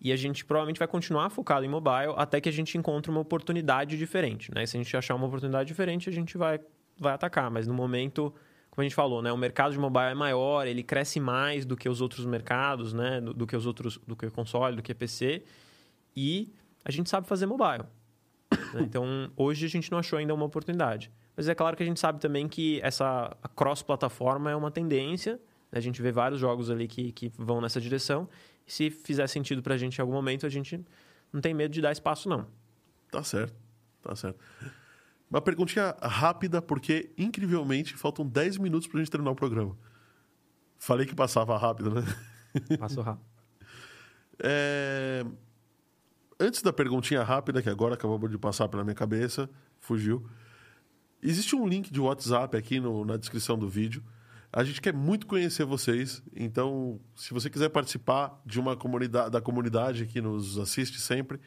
E 0.00 0.12
a 0.12 0.16
gente 0.16 0.44
provavelmente 0.44 0.78
vai 0.78 0.86
continuar 0.86 1.28
focado 1.30 1.64
em 1.64 1.68
mobile 1.68 2.14
até 2.16 2.40
que 2.40 2.48
a 2.48 2.52
gente 2.52 2.78
encontre 2.78 3.10
uma 3.10 3.20
oportunidade 3.20 3.98
diferente. 3.98 4.54
Né? 4.54 4.64
Se 4.64 4.76
a 4.76 4.82
gente 4.82 4.96
achar 4.96 5.14
uma 5.16 5.26
oportunidade 5.26 5.66
diferente, 5.66 6.08
a 6.08 6.12
gente 6.12 6.38
vai, 6.38 6.60
vai 6.96 7.14
atacar. 7.14 7.50
Mas 7.50 7.66
no 7.66 7.74
momento, 7.74 8.32
como 8.70 8.82
a 8.82 8.84
gente 8.84 8.94
falou, 8.94 9.20
né? 9.20 9.32
o 9.32 9.36
mercado 9.36 9.72
de 9.72 9.78
mobile 9.78 10.12
é 10.12 10.14
maior, 10.14 10.66
ele 10.68 10.84
cresce 10.84 11.18
mais 11.18 11.66
do 11.66 11.76
que 11.76 11.88
os 11.88 12.00
outros 12.00 12.24
mercados, 12.24 12.92
né? 12.92 13.20
do, 13.20 13.34
do 13.34 13.44
que 13.44 13.56
os 13.56 13.66
outros, 13.66 13.98
do 14.06 14.14
que 14.14 14.26
o 14.26 14.30
console, 14.30 14.76
do 14.76 14.82
que 14.82 14.94
PC. 14.94 15.42
E 16.14 16.52
a 16.84 16.92
gente 16.92 17.10
sabe 17.10 17.26
fazer 17.26 17.46
mobile. 17.46 17.84
Né? 18.50 18.82
Então, 18.82 19.30
hoje 19.36 19.66
a 19.66 19.68
gente 19.68 19.90
não 19.90 19.98
achou 19.98 20.18
ainda 20.18 20.34
uma 20.34 20.44
oportunidade. 20.44 21.10
Mas 21.36 21.48
é 21.48 21.54
claro 21.54 21.76
que 21.76 21.82
a 21.82 21.86
gente 21.86 22.00
sabe 22.00 22.20
também 22.20 22.48
que 22.48 22.80
essa 22.82 23.36
cross-plataforma 23.54 24.50
é 24.50 24.56
uma 24.56 24.70
tendência. 24.70 25.34
Né? 25.70 25.78
A 25.78 25.80
gente 25.80 26.00
vê 26.02 26.10
vários 26.10 26.40
jogos 26.40 26.70
ali 26.70 26.88
que, 26.88 27.12
que 27.12 27.32
vão 27.36 27.60
nessa 27.60 27.80
direção. 27.80 28.28
E 28.66 28.72
se 28.72 28.90
fizer 28.90 29.26
sentido 29.26 29.62
para 29.62 29.74
a 29.74 29.78
gente 29.78 29.98
em 29.98 30.00
algum 30.00 30.12
momento, 30.12 30.46
a 30.46 30.48
gente 30.48 30.84
não 31.32 31.40
tem 31.40 31.54
medo 31.54 31.72
de 31.72 31.80
dar 31.80 31.92
espaço, 31.92 32.28
não. 32.28 32.46
Tá 33.10 33.22
certo, 33.22 33.54
tá 34.02 34.14
certo. 34.14 34.38
Uma 35.30 35.40
perguntinha 35.40 35.94
rápida, 36.02 36.60
porque 36.60 37.12
incrivelmente 37.16 37.94
faltam 37.94 38.26
10 38.26 38.58
minutos 38.58 38.88
para 38.88 38.98
a 38.98 39.02
gente 39.02 39.10
terminar 39.10 39.30
o 39.30 39.34
programa. 39.36 39.76
Falei 40.78 41.06
que 41.06 41.14
passava 41.14 41.56
rápido, 41.58 41.90
né? 41.90 42.02
Passou 42.78 43.02
rápido. 43.02 43.26
É... 44.40 45.26
Antes 46.40 46.62
da 46.62 46.72
perguntinha 46.72 47.22
rápida, 47.22 47.60
que 47.60 47.68
agora 47.68 47.94
acabou 47.94 48.28
de 48.28 48.38
passar 48.38 48.68
pela 48.68 48.84
minha 48.84 48.94
cabeça, 48.94 49.50
fugiu. 49.80 50.24
Existe 51.20 51.56
um 51.56 51.66
link 51.66 51.92
de 51.92 52.00
WhatsApp 52.00 52.56
aqui 52.56 52.78
no, 52.78 53.04
na 53.04 53.16
descrição 53.16 53.58
do 53.58 53.68
vídeo. 53.68 54.04
A 54.52 54.62
gente 54.62 54.80
quer 54.80 54.94
muito 54.94 55.26
conhecer 55.26 55.64
vocês, 55.64 56.22
então, 56.34 57.00
se 57.14 57.34
você 57.34 57.50
quiser 57.50 57.68
participar 57.68 58.40
de 58.46 58.58
uma 58.58 58.76
comunidade, 58.76 59.30
da 59.30 59.40
comunidade 59.40 60.06
que 60.06 60.20
nos 60.20 60.56
assiste 60.58 61.00
sempre, 61.00 61.40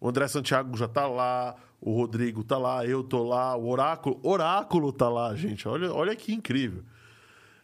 o 0.00 0.08
André 0.08 0.26
Santiago 0.26 0.76
já 0.76 0.86
está 0.86 1.06
lá, 1.06 1.54
o 1.80 1.94
Rodrigo 1.94 2.40
está 2.40 2.58
lá, 2.58 2.84
eu 2.84 3.00
estou 3.00 3.26
lá, 3.26 3.56
o 3.56 3.68
Oráculo, 3.68 4.20
Oráculo 4.22 4.90
está 4.90 5.08
lá, 5.08 5.34
gente. 5.36 5.66
Olha, 5.68 5.92
olha 5.92 6.14
que 6.16 6.34
incrível. 6.34 6.82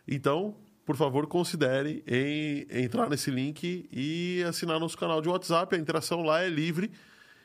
Então, 0.06 0.54
por 0.88 0.96
favor, 0.96 1.26
considere 1.26 2.02
em 2.06 2.66
entrar 2.82 3.10
nesse 3.10 3.30
link 3.30 3.86
e 3.92 4.42
assinar 4.48 4.80
nosso 4.80 4.96
canal 4.96 5.20
de 5.20 5.28
WhatsApp. 5.28 5.76
A 5.76 5.78
interação 5.78 6.22
lá 6.22 6.40
é 6.40 6.48
livre 6.48 6.90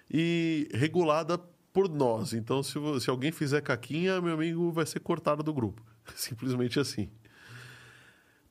e 0.09 0.69
regulada 0.73 1.37
por 1.73 1.89
nós. 1.89 2.31
Então, 2.31 2.63
se, 2.63 2.79
se 3.01 3.09
alguém 3.09 3.33
fizer 3.33 3.59
caquinha, 3.59 4.21
meu 4.21 4.35
amigo 4.35 4.71
vai 4.71 4.85
ser 4.85 5.01
cortado 5.01 5.43
do 5.43 5.53
grupo. 5.53 5.83
Simplesmente 6.15 6.79
assim. 6.79 7.09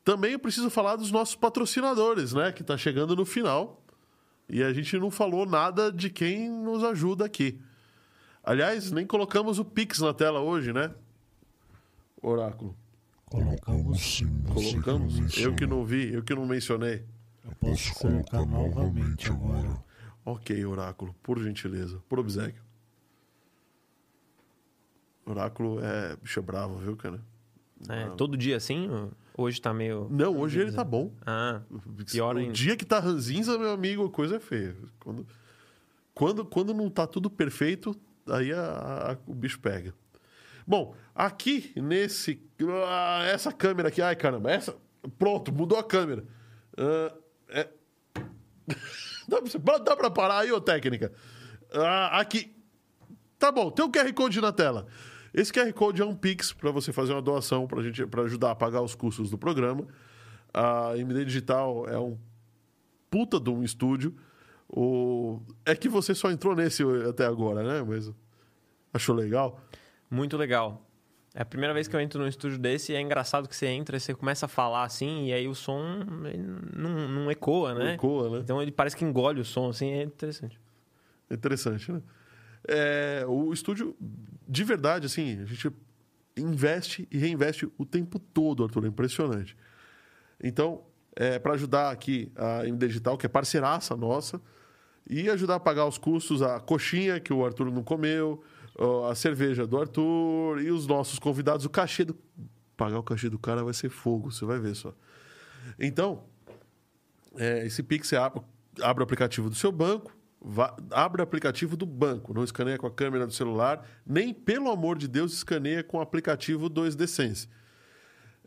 Também 0.04 0.32
eu 0.32 0.38
preciso 0.38 0.68
falar 0.68 0.96
dos 0.96 1.10
nossos 1.10 1.36
patrocinadores, 1.36 2.34
né? 2.34 2.52
Que 2.52 2.60
está 2.60 2.76
chegando 2.76 3.16
no 3.16 3.24
final. 3.24 3.82
E 4.46 4.62
a 4.62 4.74
gente 4.74 4.98
não 4.98 5.10
falou 5.10 5.46
nada 5.46 5.90
de 5.90 6.10
quem 6.10 6.50
nos 6.50 6.84
ajuda 6.84 7.24
aqui. 7.24 7.58
Aliás, 8.44 8.92
nem 8.92 9.06
colocamos 9.06 9.58
o 9.58 9.64
Pix 9.64 10.00
na 10.00 10.12
tela 10.12 10.40
hoje, 10.40 10.70
né? 10.70 10.94
Oráculo. 12.20 12.76
Colocamos 13.32 14.00
sim. 14.00 14.42
Colocamos? 14.52 15.36
Eu 15.38 15.54
que 15.54 15.66
não 15.66 15.84
vi, 15.84 16.12
eu 16.12 16.22
que 16.22 16.34
não 16.34 16.46
mencionei. 16.46 17.04
Eu 17.44 17.52
posso 17.56 17.94
colocar 17.94 18.44
novamente 18.46 19.30
agora. 19.30 19.82
Ok, 20.24 20.64
Oráculo, 20.64 21.14
por 21.22 21.38
gentileza, 21.42 22.00
por 22.08 22.18
obsequio. 22.20 22.62
Oráculo 25.24 25.80
é 25.82 26.16
bicho 26.16 26.38
é 26.38 26.42
bravo, 26.42 26.76
viu, 26.78 26.96
cara? 26.96 27.20
É, 27.88 28.08
todo 28.10 28.36
dia 28.36 28.56
assim? 28.56 28.88
Hoje 29.36 29.60
tá 29.60 29.72
meio. 29.72 30.06
Não, 30.10 30.36
hoje 30.36 30.60
ele 30.60 30.72
tá 30.72 30.84
bom. 30.84 31.12
Ah, 31.24 31.62
pior 32.10 32.36
o 32.36 32.38
ainda. 32.38 32.52
dia 32.52 32.76
que 32.76 32.84
tá 32.84 33.00
ranzinza, 33.00 33.58
meu 33.58 33.72
amigo, 33.72 34.04
a 34.04 34.10
coisa 34.10 34.36
é 34.36 34.40
feia. 34.40 34.76
Quando, 35.00 35.26
quando, 36.14 36.44
quando 36.44 36.74
não 36.74 36.90
tá 36.90 37.06
tudo 37.06 37.30
perfeito, 37.30 37.96
aí 38.28 38.52
a, 38.52 39.12
a- 39.12 39.16
o 39.26 39.34
bicho 39.34 39.58
pega. 39.58 39.94
Bom, 40.66 40.94
aqui 41.14 41.72
nesse. 41.76 42.40
ah, 42.86 43.24
essa 43.26 43.52
câmera 43.52 43.88
aqui, 43.88 44.00
ai 44.00 44.16
caramba, 44.16 44.50
essa. 44.50 44.76
Pronto, 45.18 45.52
mudou 45.52 45.78
a 45.78 45.84
câmera. 45.84 46.24
Ah, 46.76 47.14
é- 47.48 47.68
dá, 49.28 49.40
pra, 49.40 49.96
pra 49.96 50.10
parar 50.10 50.40
aí, 50.40 50.52
ô 50.52 50.60
técnica? 50.60 51.12
Ah, 51.72 52.20
aqui. 52.20 52.54
Tá 53.38 53.50
bom, 53.50 53.70
tem 53.70 53.84
um 53.84 53.90
QR 53.90 54.12
Code 54.12 54.40
na 54.40 54.52
tela. 54.52 54.86
Esse 55.34 55.52
QR 55.52 55.72
Code 55.72 56.02
é 56.02 56.04
um 56.04 56.14
Pix 56.14 56.52
para 56.52 56.70
você 56.70 56.92
fazer 56.92 57.12
uma 57.12 57.22
doação 57.22 57.66
para 57.66 57.82
gente, 57.82 58.06
para 58.06 58.22
ajudar 58.22 58.50
a 58.50 58.54
pagar 58.54 58.82
os 58.82 58.94
custos 58.94 59.30
do 59.30 59.38
programa. 59.38 59.86
A 60.52 60.96
MD 60.96 61.24
Digital 61.24 61.88
é 61.88 61.98
um 61.98 62.18
puta 63.10 63.40
de 63.40 63.50
um 63.50 63.62
estúdio. 63.62 64.14
O... 64.68 65.40
É 65.64 65.74
que 65.74 65.88
você 65.88 66.14
só 66.14 66.30
entrou 66.30 66.54
nesse 66.54 66.82
até 67.08 67.26
agora, 67.26 67.62
né? 67.62 67.82
Mas 67.82 68.12
achou 68.92 69.14
legal? 69.14 69.60
Muito 70.12 70.36
legal. 70.36 70.86
É 71.34 71.40
a 71.40 71.44
primeira 71.44 71.72
vez 71.72 71.88
que 71.88 71.96
eu 71.96 72.00
entro 72.00 72.20
num 72.20 72.28
estúdio 72.28 72.58
desse 72.58 72.92
e 72.92 72.94
é 72.94 73.00
engraçado 73.00 73.48
que 73.48 73.56
você 73.56 73.66
entra 73.68 73.96
e 73.96 74.00
você 74.00 74.12
começa 74.12 74.44
a 74.44 74.48
falar 74.48 74.84
assim, 74.84 75.28
e 75.28 75.32
aí 75.32 75.48
o 75.48 75.54
som 75.54 75.82
não, 76.76 77.08
não 77.08 77.30
ecoa, 77.30 77.74
né? 77.74 77.94
Ecoa, 77.94 78.28
né? 78.28 78.38
Então 78.40 78.60
ele 78.60 78.70
parece 78.70 78.94
que 78.94 79.06
engole 79.06 79.40
o 79.40 79.44
som, 79.44 79.70
assim, 79.70 79.90
é 79.90 80.02
interessante. 80.02 80.60
Interessante, 81.30 81.90
né? 81.90 82.02
É, 82.68 83.24
o 83.26 83.54
estúdio, 83.54 83.96
de 84.46 84.62
verdade, 84.62 85.06
assim, 85.06 85.40
a 85.40 85.46
gente 85.46 85.72
investe 86.36 87.08
e 87.10 87.16
reinveste 87.16 87.66
o 87.78 87.86
tempo 87.86 88.18
todo, 88.18 88.62
Arthur, 88.64 88.84
é 88.84 88.88
impressionante. 88.88 89.56
Então, 90.44 90.82
é, 91.16 91.38
para 91.38 91.54
ajudar 91.54 91.90
aqui 91.90 92.30
a 92.36 92.66
MD 92.66 92.86
Digital, 92.86 93.16
que 93.16 93.24
é 93.24 93.28
parceiraça 93.30 93.96
nossa, 93.96 94.38
e 95.08 95.30
ajudar 95.30 95.54
a 95.54 95.60
pagar 95.60 95.86
os 95.86 95.96
custos, 95.96 96.42
a 96.42 96.60
coxinha 96.60 97.18
que 97.18 97.32
o 97.32 97.44
Arthur 97.46 97.70
não 97.72 97.82
comeu, 97.82 98.44
a 99.08 99.14
cerveja 99.14 99.66
do 99.66 99.78
Arthur 99.78 100.60
e 100.60 100.70
os 100.70 100.86
nossos 100.86 101.18
convidados, 101.18 101.64
o 101.64 101.70
cachê 101.70 102.04
do... 102.04 102.16
Pagar 102.76 102.98
o 102.98 103.02
cachê 103.02 103.28
do 103.28 103.38
cara 103.38 103.62
vai 103.62 103.74
ser 103.74 103.90
fogo, 103.90 104.30
você 104.30 104.44
vai 104.44 104.58
ver 104.58 104.74
só. 104.74 104.94
Então, 105.78 106.24
é, 107.36 107.66
esse 107.66 107.82
Pix 107.82 108.08
você 108.08 108.16
abre, 108.16 108.42
abre 108.80 109.02
o 109.02 109.04
aplicativo 109.04 109.48
do 109.48 109.54
seu 109.54 109.70
banco, 109.70 110.16
va- 110.40 110.74
abre 110.90 111.20
o 111.20 111.24
aplicativo 111.24 111.76
do 111.76 111.86
banco, 111.86 112.34
não 112.34 112.42
escaneia 112.42 112.78
com 112.78 112.86
a 112.86 112.90
câmera 112.90 113.26
do 113.26 113.32
celular, 113.32 113.86
nem, 114.06 114.32
pelo 114.32 114.70
amor 114.70 114.98
de 114.98 115.06
Deus, 115.06 115.32
escaneia 115.32 115.84
com 115.84 115.98
o 115.98 116.00
aplicativo 116.00 116.68
2D 116.68 117.06
Sense. 117.06 117.48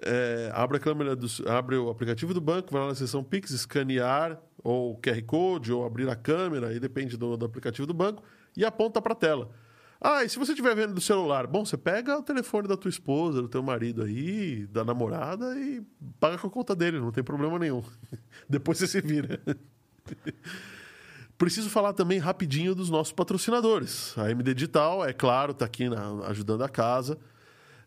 É, 0.02 0.52
abre, 0.54 0.78
a 0.78 0.80
câmera 0.80 1.16
do, 1.16 1.28
abre 1.48 1.78
o 1.78 1.90
aplicativo 1.90 2.34
do 2.34 2.42
banco, 2.42 2.72
vai 2.72 2.82
lá 2.82 2.90
na 2.90 2.96
seção 2.96 3.24
Pix, 3.24 3.52
escanear 3.52 4.42
ou 4.62 5.00
QR 5.00 5.22
Code, 5.24 5.72
ou 5.72 5.86
abrir 5.86 6.10
a 6.10 6.16
câmera, 6.16 6.68
aí 6.68 6.80
depende 6.80 7.16
do, 7.16 7.38
do 7.38 7.46
aplicativo 7.46 7.88
do 7.88 7.94
banco, 7.94 8.24
e 8.58 8.66
aponta 8.66 9.02
para 9.02 9.14
a 9.14 9.16
tela. 9.16 9.50
Ah, 10.02 10.24
e 10.24 10.30
se 10.30 10.38
você 10.38 10.52
estiver 10.52 10.76
vendo 10.76 10.94
do 10.94 11.02
celular? 11.02 11.48
Bom, 11.48 11.66
você 11.66 11.78
pega 11.78 12.18
o 12.18 12.22
telefone 12.24 12.68
da 12.68 12.78
tua 12.78 12.90
esposa, 12.90 13.42
do 13.42 13.48
teu 13.48 13.64
marido 13.64 14.04
aí, 14.04 14.66
da 14.68 14.84
namorada 14.84 15.58
e 15.58 15.82
paga 16.20 16.38
com 16.38 16.48
a 16.48 16.50
conta 16.50 16.76
dele, 16.76 17.00
não 17.00 17.12
tem 17.12 17.24
problema 17.24 17.58
nenhum. 17.58 17.84
Depois 18.48 18.78
você 18.78 18.88
se 18.88 19.02
vira. 19.02 19.40
Preciso 21.38 21.70
falar 21.70 21.94
também 21.94 22.18
rapidinho 22.18 22.74
dos 22.74 22.90
nossos 22.90 23.12
patrocinadores. 23.12 24.18
A 24.18 24.32
MD 24.32 24.54
Digital, 24.54 25.04
é 25.06 25.12
claro, 25.12 25.52
está 25.52 25.66
aqui 25.66 25.90
na- 25.90 26.28
ajudando 26.28 26.64
a 26.64 26.70
casa. 26.70 27.18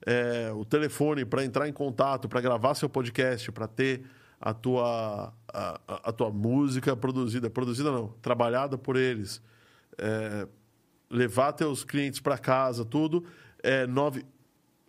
É, 0.05 0.51
o 0.55 0.65
telefone 0.65 1.25
para 1.25 1.45
entrar 1.45 1.69
em 1.69 1.73
contato, 1.73 2.29
para 2.29 2.41
gravar 2.41 2.75
seu 2.75 2.89
podcast, 2.89 3.51
para 3.53 3.67
ter 3.67 4.03
a 4.41 4.53
tua, 4.53 5.33
a, 5.53 5.81
a- 6.05 6.13
tua 6.13 6.31
música 6.31 6.95
produzida, 6.97 7.49
produzida 7.49 7.91
não, 7.91 8.09
trabalhada 8.23 8.77
por 8.79 8.97
eles, 8.97 9.43
É, 10.01 10.47
levar 11.11 11.53
teus 11.53 11.85
clientes 11.85 12.21
para 12.21 12.39
casa, 12.39 12.85
tudo, 12.85 13.25
é 13.63 13.87
nove... 13.87 14.25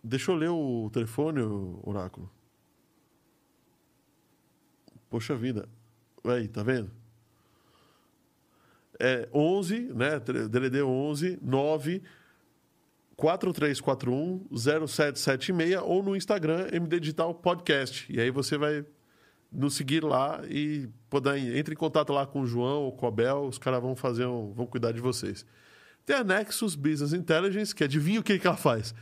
Deixa 0.02 0.30
eu 0.30 0.34
ler 0.34 0.48
o 0.50 0.88
telefone, 0.92 1.40
o 1.40 1.80
Oráculo. 1.82 2.30
Poxa 5.10 5.34
vida. 5.34 5.68
Aí, 6.24 6.48
tá 6.48 6.62
vendo? 6.62 6.90
É 8.98 9.28
11, 9.32 9.92
né? 9.94 10.20
DDD 10.20 10.82
11 10.82 11.38
9 11.42 12.02
4341 13.16 14.46
0776 14.56 15.82
ou 15.82 16.02
no 16.02 16.16
Instagram 16.16 16.68
MD 16.72 17.00
Digital 17.00 17.34
Podcast. 17.34 18.10
E 18.10 18.18
aí 18.20 18.30
você 18.30 18.56
vai 18.56 18.84
nos 19.52 19.74
seguir 19.74 20.04
lá 20.04 20.40
e 20.48 20.88
poder 21.08 21.36
entre 21.56 21.74
em 21.74 21.76
contato 21.76 22.12
lá 22.12 22.26
com 22.26 22.40
o 22.40 22.46
João 22.46 22.84
ou 22.84 22.92
com 22.92 23.06
a 23.06 23.10
Bel, 23.10 23.44
os 23.44 23.58
caras 23.58 23.82
vão 23.82 23.96
fazer 23.96 24.26
um, 24.26 24.52
vão 24.52 24.66
cuidar 24.66 24.92
de 24.92 25.00
vocês. 25.00 25.44
Tem 26.10 26.18
a 26.18 26.24
Nexus 26.24 26.74
Business 26.74 27.12
Intelligence, 27.12 27.72
que 27.72 27.84
adivinha 27.84 28.18
o 28.18 28.22
que, 28.24 28.36
que 28.36 28.44
ela 28.44 28.56
faz? 28.56 28.92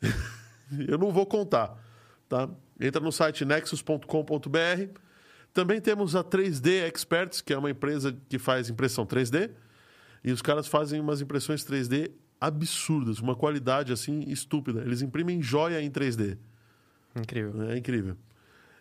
Eu 0.86 0.96
não 0.96 1.10
vou 1.10 1.26
contar, 1.26 1.76
tá? 2.28 2.48
Entra 2.80 3.00
no 3.00 3.10
site 3.10 3.44
nexus.com.br. 3.44 5.00
Também 5.52 5.80
temos 5.80 6.14
a 6.14 6.22
3D 6.22 6.86
Experts, 6.86 7.40
que 7.40 7.52
é 7.52 7.58
uma 7.58 7.68
empresa 7.68 8.16
que 8.28 8.38
faz 8.38 8.70
impressão 8.70 9.04
3D. 9.04 9.50
E 10.22 10.30
os 10.30 10.40
caras 10.40 10.68
fazem 10.68 11.00
umas 11.00 11.20
impressões 11.20 11.64
3D 11.64 12.12
absurdas, 12.40 13.18
uma 13.18 13.34
qualidade 13.34 13.92
assim 13.92 14.20
estúpida. 14.28 14.82
Eles 14.82 15.02
imprimem 15.02 15.42
joia 15.42 15.82
em 15.82 15.90
3D. 15.90 16.38
Incrível. 17.16 17.70
É 17.70 17.76
incrível. 17.76 18.16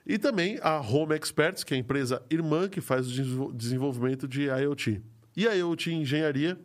E 0.06 0.20
também 0.20 0.60
a 0.62 0.80
Home 0.82 1.16
Experts, 1.16 1.64
que 1.64 1.74
é 1.74 1.78
a 1.78 1.80
empresa 1.80 2.22
irmã 2.30 2.70
que 2.70 2.80
faz 2.80 3.08
o 3.08 3.10
desenvol- 3.10 3.52
desenvolvimento 3.52 4.28
de 4.28 4.44
IoT. 4.44 5.02
E 5.36 5.48
a 5.48 5.54
IoT 5.54 5.92
Engenharia, 5.96 6.60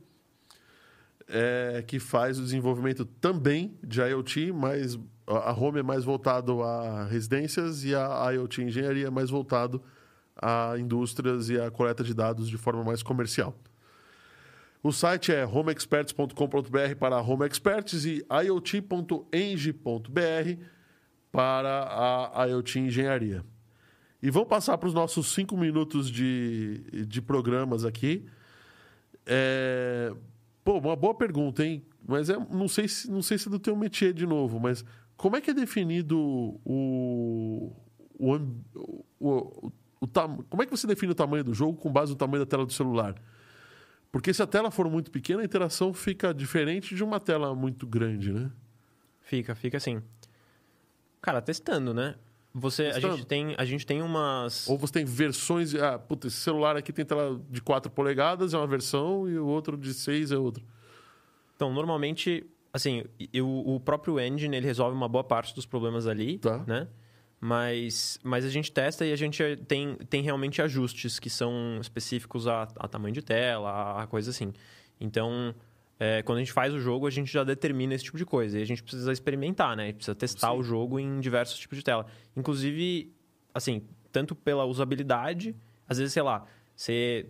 é, 1.31 1.83
que 1.87 1.99
faz 1.99 2.39
o 2.39 2.43
desenvolvimento 2.43 3.05
também 3.05 3.79
de 3.83 4.01
IoT, 4.01 4.53
mas 4.53 4.99
a 5.27 5.53
Home 5.53 5.79
é 5.79 5.83
mais 5.83 6.05
voltado 6.05 6.63
a 6.63 7.05
residências 7.05 7.85
e 7.85 7.95
a 7.95 8.31
IoT 8.33 8.63
Engenharia 8.63 9.07
é 9.07 9.11
mais 9.11 9.31
voltado 9.31 9.83
a 10.35 10.75
indústrias 10.79 11.49
e 11.49 11.61
a 11.61 11.71
coleta 11.71 12.03
de 12.03 12.13
dados 12.13 12.49
de 12.49 12.57
forma 12.57 12.83
mais 12.83 13.03
comercial. 13.03 13.57
O 14.83 14.93
site 14.93 15.31
é 15.31 15.47
homeexperts.com.br 15.47 16.97
para 16.99 17.21
Home 17.21 17.47
Experts 17.47 18.05
e 18.07 18.25
iot.eng.br 18.45 19.21
para 21.31 22.31
a 22.35 22.47
IoT 22.47 22.81
Engenharia. 22.81 23.45
E 24.23 24.31
vamos 24.31 24.49
passar 24.49 24.77
para 24.79 24.89
os 24.89 24.95
nossos 24.95 25.33
cinco 25.33 25.57
minutos 25.57 26.11
de, 26.11 27.07
de 27.07 27.23
programas 27.23 27.85
aqui. 27.85 28.27
É, 29.27 30.13
Pô, 30.65 30.79
uma 30.79 30.95
boa 30.97 31.15
pergunta, 31.15 31.65
hein? 31.65 31.83
Mas 32.07 32.29
é, 32.31 32.37
não, 32.51 32.69
sei 32.69 32.87
se, 32.89 33.11
não 33.11 33.23
sei 33.23 33.39
se 33.39 33.49
é 33.49 33.51
do 33.51 33.59
teu 33.59 33.75
métier 33.77 34.13
de 34.13 34.27
novo, 34.27 34.59
mas 34.61 34.85
como 35.17 35.37
é 35.37 35.41
que 35.41 35.51
é 35.51 35.55
definido 35.55 36.19
o. 36.19 37.73
o, 38.19 38.35
o, 38.39 39.05
o, 39.19 39.73
o 40.01 40.07
tam- 40.07 40.39
como 40.49 40.63
é 40.63 40.67
que 40.67 40.71
você 40.71 40.87
define 40.87 41.13
o 41.13 41.15
tamanho 41.15 41.45
do 41.45 41.55
jogo 41.55 41.79
com 41.79 41.91
base 41.93 42.13
no 42.13 42.19
tamanho 42.19 42.45
da 42.45 42.49
tela 42.49 42.67
do 42.67 42.73
celular? 42.73 43.15
Porque 44.13 44.35
se 44.35 44.43
a 44.43 44.47
tela 44.47 44.71
for 44.71 44.89
muito 44.91 45.11
pequena, 45.11 45.41
a 45.43 45.45
interação 45.45 45.95
fica 45.95 46.35
diferente 46.35 46.95
de 46.95 47.05
uma 47.05 47.21
tela 47.21 47.55
muito 47.55 47.87
grande, 47.87 48.33
né? 48.33 48.51
Fica, 49.21 49.55
fica 49.55 49.77
assim. 49.77 50.03
Cara, 51.23 51.41
testando, 51.41 51.93
né? 51.95 52.17
Você, 52.53 52.87
a 52.87 52.99
gente 52.99 53.25
tem, 53.27 53.55
a 53.57 53.65
gente 53.65 53.87
tem 53.87 54.03
umas 54.03 54.69
Ou 54.69 54.77
você 54.77 54.93
tem 54.95 55.05
versões. 55.05 55.75
Ah, 55.77 55.99
puta, 55.99 56.27
esse 56.27 56.37
celular 56.37 56.77
aqui 56.77 56.93
tem 56.93 57.05
tela 57.05 57.41
de 57.49 57.63
4 57.63 57.91
polegadas, 57.93 58.53
é 58.55 58.57
uma 58.59 58.67
versão, 58.67 59.29
e 59.29 59.39
o 59.39 59.47
outro 59.47 59.77
de 59.77 59.95
6 59.95 60.33
é 60.33 60.37
outra. 60.37 60.63
Então, 61.55 61.73
normalmente, 61.73 62.45
assim, 62.73 63.05
eu, 63.33 63.47
o 63.49 63.79
próprio 63.79 64.19
engine, 64.19 64.57
ele 64.57 64.67
resolve 64.67 64.97
uma 64.97 65.09
boa 65.09 65.23
parte 65.23 65.55
dos 65.55 65.65
problemas 65.65 66.07
ali, 66.09 66.39
Tá. 66.39 66.65
né? 66.67 66.89
Mas, 67.43 68.19
mas 68.23 68.45
a 68.45 68.51
gente 68.51 68.71
testa 68.71 69.07
e 69.07 69.13
a 69.13 69.17
gente 69.17 69.43
tem, 69.67 69.95
tem 70.11 70.21
realmente 70.23 70.61
ajustes 70.61 71.19
que 71.19 71.31
são 71.31 71.79
específicos 71.81 72.47
a, 72.47 72.65
a 72.77 72.87
tamanho 72.89 73.15
de 73.15 73.23
tela, 73.23 74.03
a 74.03 74.07
coisa 74.07 74.31
assim. 74.31 74.53
Então, 75.01 75.55
é, 76.01 76.23
quando 76.23 76.39
a 76.39 76.41
gente 76.41 76.53
faz 76.53 76.73
o 76.73 76.81
jogo, 76.81 77.07
a 77.07 77.11
gente 77.11 77.31
já 77.31 77.45
determina 77.45 77.95
esse 77.95 78.05
tipo 78.05 78.17
de 78.17 78.25
coisa. 78.25 78.59
E 78.59 78.63
a 78.63 78.65
gente 78.65 78.83
precisa 78.83 79.13
experimentar, 79.13 79.77
né? 79.77 79.83
A 79.83 79.87
gente 79.87 79.97
precisa 79.97 80.15
testar 80.15 80.53
Sim. 80.53 80.59
o 80.59 80.63
jogo 80.63 80.99
em 80.99 81.21
diversos 81.21 81.59
tipos 81.59 81.77
de 81.77 81.85
tela. 81.85 82.07
Inclusive, 82.35 83.15
assim, 83.53 83.83
tanto 84.11 84.35
pela 84.35 84.65
usabilidade, 84.65 85.55
às 85.87 85.99
vezes, 85.99 86.15
sei 86.15 86.23
lá, 86.23 86.47
você 86.75 87.27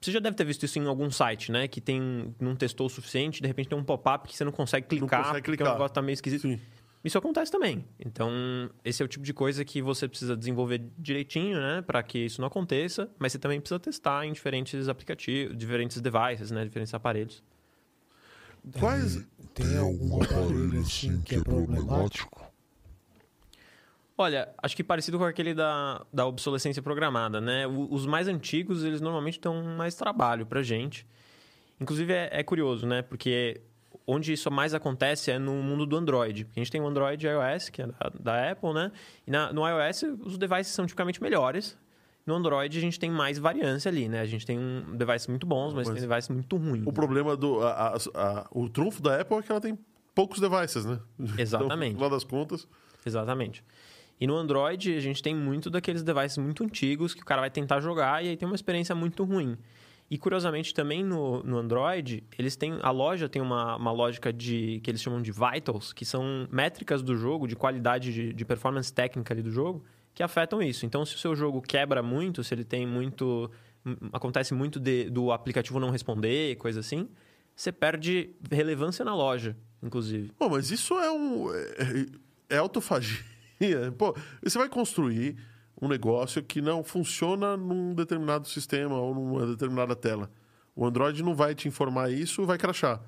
você 0.00 0.12
já 0.12 0.20
deve 0.20 0.36
ter 0.36 0.44
visto 0.44 0.62
isso 0.64 0.78
em 0.78 0.86
algum 0.86 1.10
site, 1.10 1.50
né? 1.50 1.66
Que 1.66 1.80
tem, 1.80 2.34
não 2.38 2.54
testou 2.54 2.86
o 2.86 2.90
suficiente, 2.90 3.40
de 3.40 3.48
repente 3.48 3.70
tem 3.70 3.78
um 3.78 3.82
pop-up 3.82 4.28
que 4.28 4.36
você 4.36 4.44
não 4.44 4.52
consegue 4.52 4.86
clicar, 4.86 5.22
consegue 5.22 5.38
porque 5.38 5.50
clicar. 5.56 5.68
o 5.68 5.72
negócio 5.72 5.94
tá 5.94 6.02
meio 6.02 6.14
esquisito. 6.14 6.42
Sim. 6.42 6.60
Isso 7.02 7.18
acontece 7.18 7.50
também. 7.50 7.84
Então, 7.98 8.30
esse 8.84 9.02
é 9.02 9.04
o 9.04 9.08
tipo 9.08 9.24
de 9.24 9.32
coisa 9.32 9.64
que 9.64 9.82
você 9.82 10.06
precisa 10.06 10.36
desenvolver 10.36 10.82
direitinho, 10.98 11.58
né? 11.58 11.82
Para 11.82 12.02
que 12.02 12.18
isso 12.18 12.40
não 12.40 12.48
aconteça, 12.48 13.10
mas 13.18 13.32
você 13.32 13.38
também 13.38 13.60
precisa 13.60 13.80
testar 13.80 14.24
em 14.24 14.32
diferentes 14.32 14.88
aplicativos, 14.88 15.56
diferentes 15.56 16.00
devices, 16.00 16.50
né? 16.50 16.64
Diferentes 16.64 16.94
aparelhos. 16.94 17.42
Quais. 18.78 19.26
Tem 19.54 19.78
algum 19.78 20.22
aparelho 20.22 20.80
assim 20.80 21.20
que 21.22 21.36
é 21.36 21.40
problemático? 21.40 22.42
Olha, 24.16 24.54
acho 24.62 24.76
que 24.76 24.84
parecido 24.84 25.18
com 25.18 25.24
aquele 25.24 25.54
da, 25.54 26.04
da 26.12 26.24
obsolescência 26.26 26.80
programada, 26.82 27.40
né? 27.40 27.66
O- 27.66 27.92
os 27.92 28.06
mais 28.06 28.28
antigos, 28.28 28.84
eles 28.84 29.00
normalmente 29.00 29.40
dão 29.40 29.62
mais 29.76 29.94
trabalho 29.96 30.46
pra 30.46 30.62
gente. 30.62 31.06
Inclusive, 31.80 32.12
é, 32.12 32.28
é 32.32 32.42
curioso, 32.44 32.86
né? 32.86 33.02
Porque 33.02 33.60
onde 34.06 34.32
isso 34.32 34.50
mais 34.50 34.72
acontece 34.74 35.30
é 35.32 35.38
no 35.38 35.54
mundo 35.54 35.84
do 35.84 35.96
Android. 35.96 36.44
Porque 36.44 36.60
a 36.60 36.62
gente 36.62 36.70
tem 36.70 36.80
o 36.80 36.86
Android 36.86 37.26
e 37.26 37.28
iOS, 37.28 37.68
que 37.70 37.82
é 37.82 37.86
da, 37.88 38.12
da 38.20 38.50
Apple, 38.52 38.72
né? 38.72 38.92
E 39.26 39.30
na- 39.30 39.52
no 39.52 39.62
iOS, 39.68 40.04
os 40.20 40.38
devices 40.38 40.68
são 40.72 40.86
tipicamente 40.86 41.20
melhores. 41.20 41.76
No 42.26 42.34
Android, 42.34 42.76
a 42.78 42.80
gente 42.80 42.98
tem 42.98 43.10
mais 43.10 43.38
variância 43.38 43.88
ali, 43.90 44.08
né? 44.08 44.20
A 44.20 44.26
gente 44.26 44.46
tem 44.46 44.58
um 44.58 44.96
device 44.96 45.28
muito 45.28 45.46
bons, 45.46 45.74
mas, 45.74 45.86
Mas- 45.88 45.98
tem 46.00 46.08
device 46.08 46.32
muito 46.32 46.56
ruim. 46.56 46.82
O 46.86 46.92
problema 46.92 47.36
do. 47.36 47.60
a- 47.62 47.88
a- 47.88 47.96
a- 48.14 48.46
o 48.50 48.68
trunfo 48.68 49.02
da 49.02 49.20
Apple 49.20 49.36
é 49.38 49.42
que 49.42 49.52
ela 49.52 49.60
tem 49.60 49.78
poucos 50.14 50.40
devices, 50.40 50.84
né? 50.86 50.98
Exatamente. 51.38 51.90
Então, 51.90 51.98
final 51.98 52.10
das 52.10 52.24
contas. 52.24 52.66
Exatamente. 53.04 53.62
E 54.20 54.26
no 54.26 54.36
Android, 54.36 54.96
a 54.96 55.00
gente 55.00 55.22
tem 55.22 55.34
muito 55.34 55.68
daqueles 55.68 56.02
devices 56.02 56.38
muito 56.38 56.62
antigos 56.64 57.12
que 57.14 57.20
o 57.20 57.24
cara 57.24 57.40
vai 57.42 57.50
tentar 57.50 57.80
jogar 57.80 58.24
e 58.24 58.28
aí 58.28 58.36
tem 58.36 58.46
uma 58.48 58.54
experiência 58.54 58.94
muito 58.94 59.24
ruim. 59.24 59.58
E 60.10 60.16
curiosamente 60.16 60.72
também 60.72 61.02
no, 61.02 61.42
no 61.42 61.58
Android, 61.58 62.22
eles 62.38 62.54
têm. 62.56 62.78
A 62.82 62.90
loja 62.90 63.28
tem 63.28 63.42
uma, 63.42 63.76
uma 63.76 63.90
lógica 63.90 64.32
de. 64.32 64.80
que 64.82 64.90
eles 64.90 65.02
chamam 65.02 65.20
de 65.20 65.32
vitals, 65.32 65.92
que 65.92 66.04
são 66.04 66.46
métricas 66.50 67.02
do 67.02 67.16
jogo, 67.16 67.46
de 67.48 67.56
qualidade 67.56 68.12
de, 68.12 68.32
de 68.32 68.44
performance 68.44 68.92
técnica 68.92 69.34
ali 69.34 69.42
do 69.42 69.50
jogo, 69.50 69.82
que 70.14 70.22
afetam 70.22 70.62
isso. 70.62 70.86
Então, 70.86 71.04
se 71.04 71.14
o 71.14 71.18
seu 71.18 71.34
jogo 71.34 71.60
quebra 71.60 72.02
muito, 72.02 72.42
se 72.44 72.54
ele 72.54 72.64
tem 72.64 72.86
muito. 72.86 73.50
Acontece 74.12 74.54
muito 74.54 74.80
de- 74.80 75.10
do 75.10 75.30
aplicativo 75.32 75.78
não 75.78 75.90
responder, 75.90 76.56
coisa 76.56 76.80
assim, 76.80 77.08
você 77.54 77.70
perde 77.70 78.30
relevância 78.50 79.04
na 79.04 79.14
loja, 79.14 79.56
inclusive. 79.82 80.30
Pô, 80.38 80.48
mas 80.48 80.70
isso 80.70 80.94
é 80.98 81.10
um. 81.12 81.52
É, 82.48 82.54
é 82.56 82.58
autofagia. 82.58 83.18
Pô, 83.98 84.16
você 84.42 84.56
vai 84.58 84.68
construir 84.68 85.36
um 85.80 85.88
negócio 85.88 86.42
que 86.42 86.60
não 86.62 86.82
funciona 86.82 87.56
num 87.56 87.94
determinado 87.94 88.48
sistema 88.48 88.96
ou 88.98 89.14
numa 89.14 89.46
determinada 89.46 89.94
tela. 89.94 90.30
O 90.74 90.86
Android 90.86 91.22
não 91.22 91.34
vai 91.34 91.54
te 91.54 91.68
informar 91.68 92.10
isso, 92.10 92.44
vai 92.46 92.56
crachar. 92.58 93.00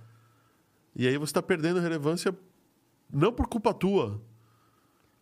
E 0.94 1.06
aí 1.06 1.16
você 1.18 1.30
está 1.30 1.42
perdendo 1.42 1.80
relevância 1.80 2.36
não 3.12 3.32
por 3.32 3.46
culpa 3.48 3.72
tua. 3.74 4.20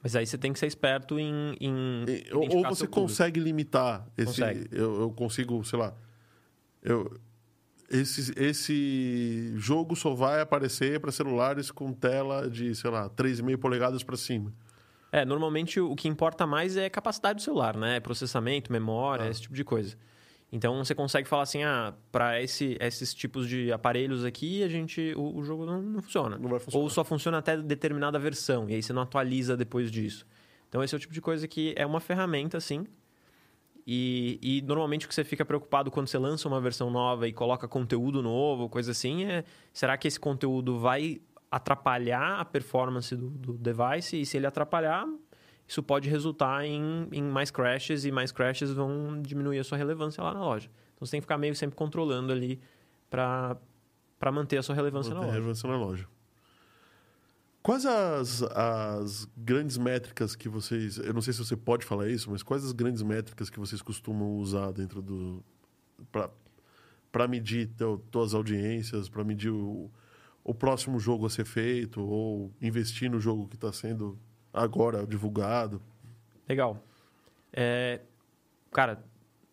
Mas 0.04 0.14
aí 0.14 0.26
você 0.26 0.36
tem 0.36 0.52
que 0.52 0.58
ser 0.58 0.66
esperto 0.66 1.18
em. 1.18 1.56
em 1.58 2.04
E- 2.06 2.26
Ou, 2.34 2.62
você 2.68 2.86
consegue 2.86 3.40
limitar 3.40 4.06
esse. 4.18 4.26
Consegue. 4.26 4.68
Eu, 4.70 5.00
eu 5.00 5.10
consigo, 5.10 5.64
sei 5.64 5.78
lá. 5.78 5.94
Eu, 6.82 7.18
esse, 7.90 8.32
esse 8.38 9.54
jogo 9.56 9.96
só 9.96 10.12
vai 10.14 10.42
aparecer 10.42 11.00
para 11.00 11.10
celulares 11.10 11.70
com 11.70 11.90
tela 11.92 12.50
de, 12.50 12.74
sei 12.74 12.90
lá, 12.90 13.08
3,5 13.08 13.56
polegadas 13.58 14.02
para 14.02 14.16
cima. 14.16 14.52
É, 15.10 15.24
normalmente 15.24 15.80
o 15.80 15.94
que 15.96 16.06
importa 16.08 16.46
mais 16.46 16.76
é 16.76 16.86
a 16.86 16.90
capacidade 16.90 17.36
do 17.38 17.42
celular, 17.42 17.74
né? 17.76 17.98
Processamento, 18.00 18.70
memória, 18.70 19.24
Ah. 19.24 19.30
esse 19.30 19.40
tipo 19.42 19.54
de 19.54 19.64
coisa. 19.64 19.96
Então 20.54 20.84
você 20.84 20.94
consegue 20.94 21.28
falar 21.28 21.42
assim, 21.42 21.64
ah, 21.64 21.92
para 22.12 22.40
esse, 22.40 22.76
esses 22.80 23.12
tipos 23.12 23.48
de 23.48 23.72
aparelhos 23.72 24.24
aqui, 24.24 24.62
a 24.62 24.68
gente 24.68 25.12
o, 25.16 25.38
o 25.38 25.42
jogo 25.42 25.66
não, 25.66 25.82
não 25.82 26.00
funciona. 26.00 26.38
Não. 26.38 26.48
Ou 26.72 26.88
só 26.88 27.02
funciona 27.02 27.38
até 27.38 27.56
determinada 27.56 28.20
versão, 28.20 28.70
e 28.70 28.74
aí 28.74 28.80
você 28.80 28.92
não 28.92 29.02
atualiza 29.02 29.56
depois 29.56 29.90
disso. 29.90 30.24
Então 30.68 30.80
esse 30.80 30.94
é 30.94 30.96
o 30.96 31.00
tipo 31.00 31.12
de 31.12 31.20
coisa 31.20 31.48
que 31.48 31.74
é 31.76 31.84
uma 31.84 31.98
ferramenta, 31.98 32.60
sim. 32.60 32.86
E, 33.84 34.38
e 34.40 34.62
normalmente 34.62 35.06
o 35.06 35.08
que 35.08 35.14
você 35.16 35.24
fica 35.24 35.44
preocupado 35.44 35.90
quando 35.90 36.06
você 36.06 36.18
lança 36.18 36.46
uma 36.46 36.60
versão 36.60 36.88
nova 36.88 37.26
e 37.26 37.32
coloca 37.32 37.66
conteúdo 37.66 38.22
novo, 38.22 38.68
coisa 38.68 38.92
assim, 38.92 39.24
é 39.24 39.42
será 39.72 39.98
que 39.98 40.06
esse 40.06 40.20
conteúdo 40.20 40.78
vai 40.78 41.20
atrapalhar 41.50 42.38
a 42.38 42.44
performance 42.44 43.16
do, 43.16 43.28
do 43.28 43.52
device? 43.54 44.20
E 44.20 44.24
se 44.24 44.36
ele 44.36 44.46
atrapalhar, 44.46 45.04
isso 45.66 45.82
pode 45.82 46.08
resultar 46.08 46.64
em, 46.64 47.08
em 47.12 47.22
mais 47.22 47.50
crashes 47.50 48.04
e 48.04 48.12
mais 48.12 48.30
crashes 48.30 48.70
vão 48.70 49.20
diminuir 49.22 49.58
a 49.58 49.64
sua 49.64 49.78
relevância 49.78 50.22
lá 50.22 50.34
na 50.34 50.44
loja. 50.44 50.68
Então 50.94 51.06
você 51.06 51.12
tem 51.12 51.20
que 51.20 51.24
ficar 51.24 51.38
meio 51.38 51.54
sempre 51.54 51.76
controlando 51.76 52.32
ali 52.32 52.60
para 53.10 53.58
manter 54.32 54.58
a 54.58 54.62
sua 54.62 54.74
relevância 54.74 55.10
Manter 55.10 55.20
na 55.20 55.26
loja. 55.26 55.38
relevância 55.38 55.68
na 55.68 55.76
loja. 55.76 56.08
Quais 57.62 57.86
as, 57.86 58.42
as 58.42 59.26
grandes 59.34 59.78
métricas 59.78 60.36
que 60.36 60.50
vocês. 60.50 60.98
Eu 60.98 61.14
não 61.14 61.22
sei 61.22 61.32
se 61.32 61.38
você 61.38 61.56
pode 61.56 61.86
falar 61.86 62.10
isso, 62.10 62.30
mas 62.30 62.42
quais 62.42 62.62
as 62.62 62.72
grandes 62.72 63.02
métricas 63.02 63.48
que 63.48 63.58
vocês 63.58 63.80
costumam 63.80 64.36
usar 64.36 64.70
dentro 64.70 65.00
do. 65.00 65.42
para 67.10 67.26
medir 67.26 67.70
tuas 68.10 68.34
audiências, 68.34 69.08
para 69.08 69.24
medir 69.24 69.48
o, 69.48 69.90
o 70.42 70.52
próximo 70.52 71.00
jogo 71.00 71.24
a 71.24 71.30
ser 71.30 71.46
feito, 71.46 72.02
ou 72.02 72.52
investir 72.60 73.10
no 73.10 73.18
jogo 73.18 73.48
que 73.48 73.54
está 73.54 73.72
sendo 73.72 74.18
agora 74.54 75.06
divulgado? 75.06 75.82
Legal. 76.48 76.82
É, 77.52 78.00
cara, 78.72 79.02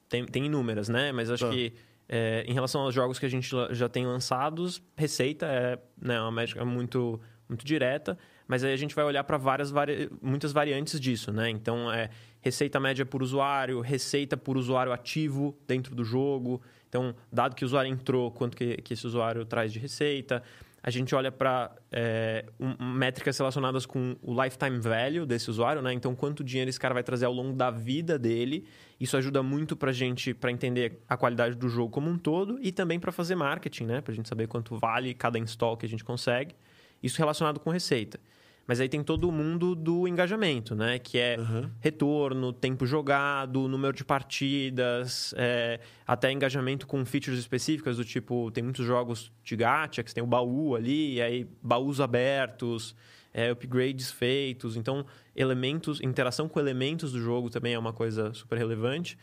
tem, 0.08 0.26
tem 0.26 0.46
inúmeras, 0.46 0.88
né? 0.88 1.12
Mas 1.12 1.30
acho 1.32 1.46
Tá. 1.46 1.52
que 1.52 1.74
é, 2.08 2.44
em 2.46 2.54
relação 2.54 2.82
aos 2.82 2.94
jogos 2.94 3.18
que 3.18 3.26
a 3.26 3.30
gente 3.30 3.50
já 3.72 3.88
tem 3.88 4.06
lançados, 4.06 4.84
receita 4.98 5.46
é 5.46 5.80
né, 6.00 6.20
uma 6.20 6.32
métrica 6.32 6.66
muito, 6.66 7.20
muito 7.48 7.66
direta, 7.66 8.18
mas 8.48 8.66
aí 8.66 8.74
a 8.74 8.78
gente 8.78 8.94
vai 8.94 9.06
olhar 9.06 9.24
para 9.24 9.38
várias 9.38 9.72
vari... 9.72 10.10
muitas 10.22 10.52
variantes 10.52 11.00
disso, 11.00 11.32
né? 11.32 11.50
Então, 11.50 11.90
é 11.90 12.10
receita 12.42 12.82
média 12.82 13.06
por 13.06 13.24
usuário, 13.24 13.80
receita 13.80 14.36
por 14.36 14.58
usuário 14.58 14.92
ativo 14.92 15.58
dentro 15.66 15.96
do 15.96 16.04
jogo. 16.04 16.62
Então, 16.90 17.16
dado 17.32 17.56
que 17.56 17.64
o 17.64 17.68
usuário 17.68 17.90
entrou, 17.90 18.30
quanto 18.30 18.58
que, 18.58 18.76
que 18.82 18.94
esse 18.94 19.08
usuário 19.08 19.46
traz 19.46 19.72
de 19.72 19.80
receita. 19.80 20.44
A 20.84 20.90
gente 20.90 21.14
olha 21.14 21.32
para 21.32 21.72
é, 21.92 22.46
um, 22.60 22.94
métricas 22.94 23.38
relacionadas 23.38 23.86
com 23.86 24.16
o 24.22 24.42
lifetime 24.42 24.80
value 24.80 25.26
desse 25.26 25.50
usuário, 25.50 25.82
né? 25.82 25.94
Então, 25.94 26.16
quanto 26.16 26.44
dinheiro 26.44 26.70
esse 26.70 26.80
cara 26.80 26.94
vai 26.94 27.04
trazer 27.04 27.26
ao 27.26 27.34
longo 27.34 27.56
da 27.56 27.70
vida 27.70 28.18
dele. 28.18 28.66
Isso 29.00 29.16
ajuda 29.16 29.44
muito 29.44 29.76
para 29.76 29.92
a 29.92 29.94
gente 29.94 30.34
para 30.34 30.52
entender 30.52 31.00
a 31.08 31.16
qualidade 31.16 31.56
do 31.56 31.70
jogo 31.70 31.92
como 31.92 32.10
um 32.10 32.18
todo 32.18 32.60
e 32.62 32.72
também 32.72 33.00
para 33.00 33.12
fazer 33.12 33.36
marketing, 33.36 33.86
né? 33.86 34.02
Para 34.02 34.12
a 34.12 34.16
gente 34.16 34.28
saber 34.28 34.48
quanto 34.48 34.78
vale 34.78 35.14
cada 35.14 35.38
install 35.38 35.78
que 35.78 35.86
a 35.86 35.90
gente 35.90 36.04
consegue. 36.04 36.56
Isso 37.02 37.18
relacionado 37.18 37.60
com 37.60 37.70
receita. 37.70 38.20
Mas 38.68 38.80
aí 38.80 38.88
tem 38.88 39.04
todo 39.04 39.28
o 39.28 39.32
mundo 39.32 39.76
do 39.76 40.08
engajamento, 40.08 40.76
né? 40.76 40.98
Que 41.00 41.18
é 41.18 41.38
uhum. 41.38 41.70
retorno, 41.80 42.54
tempo 42.54 42.86
jogado, 42.86 43.68
número 43.68 43.94
de 43.94 44.06
partidas, 44.06 45.34
é, 45.38 45.80
até 46.08 46.32
engajamento 46.32 46.88
com 46.88 47.04
features 47.04 47.40
específicas 47.40 47.98
do 47.98 48.06
tipo... 48.06 48.50
Tem 48.52 48.64
muitos 48.64 48.86
jogos 48.86 49.32
de 49.44 49.56
gacha, 49.56 50.04
que 50.04 50.10
você 50.10 50.16
tem 50.16 50.24
o 50.24 50.28
baú 50.28 50.76
ali, 50.76 51.16
e 51.16 51.22
aí 51.22 51.48
baús 51.62 52.00
abertos, 52.00 52.96
é, 53.34 53.52
upgrades 53.52 54.12
feitos. 54.12 54.78
Então, 54.78 55.06
elementos, 55.36 56.02
interação 56.02 56.48
com 56.48 56.60
elementos 56.60 57.12
do 57.12 57.20
jogo 57.20 57.50
também 57.50 57.74
é 57.74 57.80
uma 57.80 57.94
coisa 57.94 58.34
super 58.34 58.58
relevante. 58.58 59.18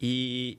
E, 0.00 0.58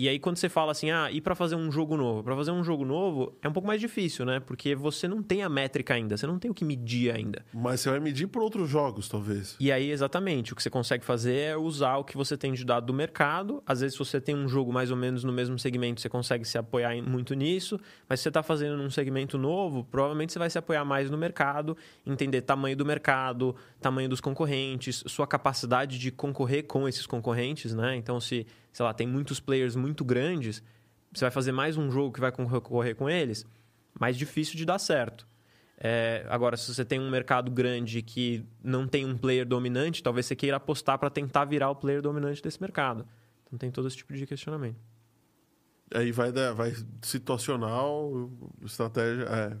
e 0.00 0.08
aí, 0.08 0.18
quando 0.18 0.38
você 0.38 0.48
fala 0.48 0.72
assim, 0.72 0.90
ah, 0.90 1.10
e 1.12 1.20
para 1.20 1.34
fazer 1.34 1.56
um 1.56 1.70
jogo 1.70 1.94
novo? 1.94 2.24
Para 2.24 2.34
fazer 2.34 2.52
um 2.52 2.64
jogo 2.64 2.86
novo 2.86 3.36
é 3.42 3.48
um 3.50 3.52
pouco 3.52 3.68
mais 3.68 3.78
difícil, 3.82 4.24
né? 4.24 4.40
Porque 4.40 4.74
você 4.74 5.06
não 5.06 5.22
tem 5.22 5.42
a 5.42 5.48
métrica 5.50 5.92
ainda, 5.92 6.16
você 6.16 6.26
não 6.26 6.38
tem 6.38 6.50
o 6.50 6.54
que 6.54 6.64
medir 6.64 7.14
ainda. 7.14 7.44
Mas 7.52 7.82
você 7.82 7.90
vai 7.90 8.00
medir 8.00 8.26
por 8.26 8.40
outros 8.40 8.70
jogos, 8.70 9.10
talvez. 9.10 9.56
E 9.60 9.70
aí, 9.70 9.90
exatamente, 9.90 10.54
o 10.54 10.56
que 10.56 10.62
você 10.62 10.70
consegue 10.70 11.04
fazer 11.04 11.36
é 11.36 11.54
usar 11.54 11.98
o 11.98 12.04
que 12.04 12.16
você 12.16 12.34
tem 12.34 12.54
de 12.54 12.64
dado 12.64 12.86
do 12.86 12.94
mercado. 12.94 13.62
Às 13.66 13.82
vezes, 13.82 13.92
se 13.92 13.98
você 13.98 14.18
tem 14.18 14.34
um 14.34 14.48
jogo 14.48 14.72
mais 14.72 14.90
ou 14.90 14.96
menos 14.96 15.22
no 15.22 15.34
mesmo 15.34 15.58
segmento, 15.58 16.00
você 16.00 16.08
consegue 16.08 16.46
se 16.46 16.56
apoiar 16.56 16.96
muito 17.02 17.34
nisso. 17.34 17.78
Mas 18.08 18.20
se 18.20 18.22
você 18.22 18.30
está 18.30 18.42
fazendo 18.42 18.78
num 18.78 18.88
segmento 18.88 19.36
novo, 19.36 19.84
provavelmente 19.84 20.32
você 20.32 20.38
vai 20.38 20.48
se 20.48 20.56
apoiar 20.56 20.82
mais 20.82 21.10
no 21.10 21.18
mercado, 21.18 21.76
entender 22.06 22.40
tamanho 22.40 22.74
do 22.74 22.86
mercado, 22.86 23.54
tamanho 23.78 24.08
dos 24.08 24.22
concorrentes, 24.22 25.04
sua 25.08 25.26
capacidade 25.26 25.98
de 25.98 26.10
concorrer 26.10 26.62
com 26.62 26.88
esses 26.88 27.06
concorrentes, 27.06 27.74
né? 27.74 27.96
Então, 27.96 28.18
se 28.18 28.46
sei 28.72 28.84
lá, 28.84 28.94
tem 28.94 29.06
muitos 29.06 29.40
players 29.40 29.76
muito 29.76 30.04
grandes, 30.04 30.62
você 31.12 31.24
vai 31.24 31.30
fazer 31.30 31.52
mais 31.52 31.76
um 31.76 31.90
jogo 31.90 32.12
que 32.12 32.20
vai 32.20 32.30
concorrer 32.30 32.94
com 32.94 33.08
eles, 33.08 33.44
mais 33.98 34.16
difícil 34.16 34.56
de 34.56 34.64
dar 34.64 34.78
certo. 34.78 35.26
É, 35.82 36.26
agora, 36.28 36.56
se 36.58 36.72
você 36.72 36.84
tem 36.84 37.00
um 37.00 37.08
mercado 37.08 37.50
grande 37.50 38.02
que 38.02 38.44
não 38.62 38.86
tem 38.86 39.06
um 39.06 39.16
player 39.16 39.46
dominante, 39.46 40.02
talvez 40.02 40.26
você 40.26 40.36
queira 40.36 40.58
apostar 40.58 40.98
para 40.98 41.08
tentar 41.08 41.46
virar 41.46 41.70
o 41.70 41.74
player 41.74 42.02
dominante 42.02 42.42
desse 42.42 42.60
mercado. 42.60 43.06
Então 43.46 43.58
tem 43.58 43.70
todo 43.70 43.88
esse 43.88 43.96
tipo 43.96 44.12
de 44.12 44.26
questionamento. 44.26 44.78
Aí 45.92 46.12
vai, 46.12 46.30
vai 46.54 46.72
situacional, 47.02 48.30
estratégia, 48.62 49.24
é, 49.24 49.56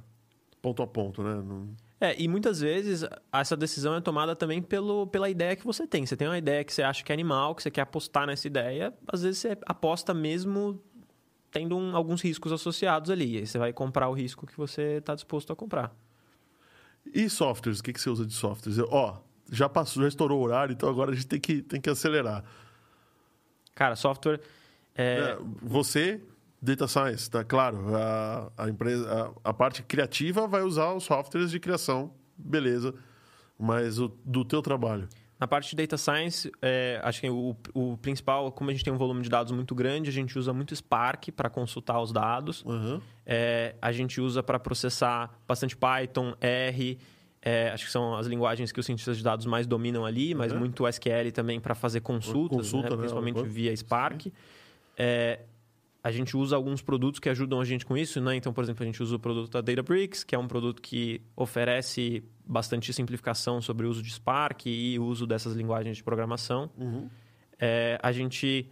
ponto 0.60 0.82
a 0.82 0.86
ponto, 0.86 1.22
né? 1.22 1.34
Não... 1.34 1.74
É, 2.00 2.18
e 2.18 2.26
muitas 2.26 2.60
vezes 2.60 3.04
essa 3.30 3.54
decisão 3.54 3.94
é 3.94 4.00
tomada 4.00 4.34
também 4.34 4.62
pelo, 4.62 5.06
pela 5.06 5.28
ideia 5.28 5.54
que 5.54 5.66
você 5.66 5.86
tem. 5.86 6.06
Você 6.06 6.16
tem 6.16 6.26
uma 6.26 6.38
ideia 6.38 6.64
que 6.64 6.72
você 6.72 6.82
acha 6.82 7.04
que 7.04 7.12
é 7.12 7.14
animal, 7.14 7.54
que 7.54 7.62
você 7.62 7.70
quer 7.70 7.82
apostar 7.82 8.26
nessa 8.26 8.46
ideia, 8.46 8.94
às 9.06 9.22
vezes 9.22 9.40
você 9.40 9.58
aposta 9.66 10.14
mesmo 10.14 10.82
tendo 11.50 11.76
um, 11.76 11.94
alguns 11.94 12.22
riscos 12.22 12.52
associados 12.52 13.10
ali. 13.10 13.36
Aí 13.36 13.46
você 13.46 13.58
vai 13.58 13.72
comprar 13.72 14.08
o 14.08 14.14
risco 14.14 14.46
que 14.46 14.56
você 14.56 14.98
está 14.98 15.14
disposto 15.14 15.52
a 15.52 15.56
comprar. 15.56 15.94
E 17.12 17.28
softwares? 17.28 17.80
O 17.80 17.82
que, 17.82 17.92
que 17.92 18.00
você 18.00 18.08
usa 18.08 18.24
de 18.24 18.32
softwares? 18.32 18.78
Ó, 18.88 19.22
já 19.52 19.68
passou, 19.68 20.02
já 20.02 20.08
estourou 20.08 20.40
o 20.40 20.42
horário, 20.42 20.72
então 20.72 20.88
agora 20.88 21.10
a 21.10 21.14
gente 21.14 21.26
tem 21.26 21.40
que, 21.40 21.60
tem 21.60 21.80
que 21.80 21.90
acelerar. 21.90 22.44
Cara, 23.74 23.94
software. 23.94 24.40
É... 24.94 25.18
É, 25.18 25.38
você 25.62 26.20
Data 26.62 26.86
Science, 26.86 27.30
tá 27.30 27.42
claro. 27.42 27.94
A, 27.94 28.52
a 28.56 28.68
empresa, 28.68 29.32
a, 29.44 29.50
a, 29.50 29.54
parte 29.54 29.82
criativa 29.82 30.46
vai 30.46 30.62
usar 30.62 30.92
os 30.92 31.04
softwares 31.04 31.50
de 31.50 31.58
criação, 31.58 32.12
beleza. 32.36 32.94
Mas 33.58 33.98
o, 33.98 34.08
do 34.24 34.44
teu 34.44 34.60
trabalho. 34.60 35.08
Na 35.38 35.46
parte 35.46 35.70
de 35.70 35.76
Data 35.76 35.96
Science, 35.96 36.52
é, 36.60 37.00
acho 37.02 37.22
que 37.22 37.30
o, 37.30 37.56
o 37.72 37.96
principal, 37.96 38.52
como 38.52 38.68
a 38.68 38.74
gente 38.74 38.84
tem 38.84 38.92
um 38.92 38.98
volume 38.98 39.22
de 39.22 39.30
dados 39.30 39.52
muito 39.52 39.74
grande, 39.74 40.10
a 40.10 40.12
gente 40.12 40.38
usa 40.38 40.52
muito 40.52 40.76
Spark 40.76 41.30
para 41.32 41.48
consultar 41.48 41.98
os 41.98 42.12
dados. 42.12 42.62
Uhum. 42.62 43.00
É, 43.24 43.74
a 43.80 43.90
gente 43.90 44.20
usa 44.20 44.42
para 44.42 44.58
processar 44.58 45.34
bastante 45.48 45.74
Python, 45.74 46.34
R. 46.40 46.98
É, 47.40 47.70
acho 47.70 47.86
que 47.86 47.90
são 47.90 48.14
as 48.14 48.26
linguagens 48.26 48.70
que 48.70 48.78
os 48.78 48.84
cientistas 48.84 49.16
de 49.16 49.24
dados 49.24 49.46
mais 49.46 49.66
dominam 49.66 50.04
ali, 50.04 50.34
mas 50.34 50.52
uhum. 50.52 50.58
muito 50.58 50.86
SQL 50.86 51.32
também 51.32 51.58
para 51.58 51.74
fazer 51.74 52.02
consultas, 52.02 52.58
Consulta, 52.58 52.90
né? 52.90 52.96
né? 52.96 53.00
principalmente 53.00 53.42
via 53.44 53.74
Spark. 53.74 54.26
A 56.02 56.10
gente 56.10 56.36
usa 56.36 56.56
alguns 56.56 56.80
produtos 56.80 57.20
que 57.20 57.28
ajudam 57.28 57.60
a 57.60 57.64
gente 57.64 57.84
com 57.84 57.96
isso, 57.96 58.20
né? 58.20 58.34
Então, 58.34 58.52
por 58.52 58.64
exemplo, 58.64 58.82
a 58.82 58.86
gente 58.86 59.02
usa 59.02 59.16
o 59.16 59.18
produto 59.18 59.50
da 59.50 59.60
Databricks, 59.60 60.24
que 60.24 60.34
é 60.34 60.38
um 60.38 60.48
produto 60.48 60.80
que 60.80 61.20
oferece 61.36 62.24
bastante 62.46 62.92
simplificação 62.92 63.60
sobre 63.60 63.86
o 63.86 63.90
uso 63.90 64.02
de 64.02 64.10
Spark 64.10 64.66
e 64.66 64.98
o 64.98 65.04
uso 65.04 65.26
dessas 65.26 65.54
linguagens 65.54 65.98
de 65.98 66.02
programação. 66.02 66.70
Uhum. 66.78 67.08
É, 67.58 67.98
a 68.02 68.12
gente 68.12 68.66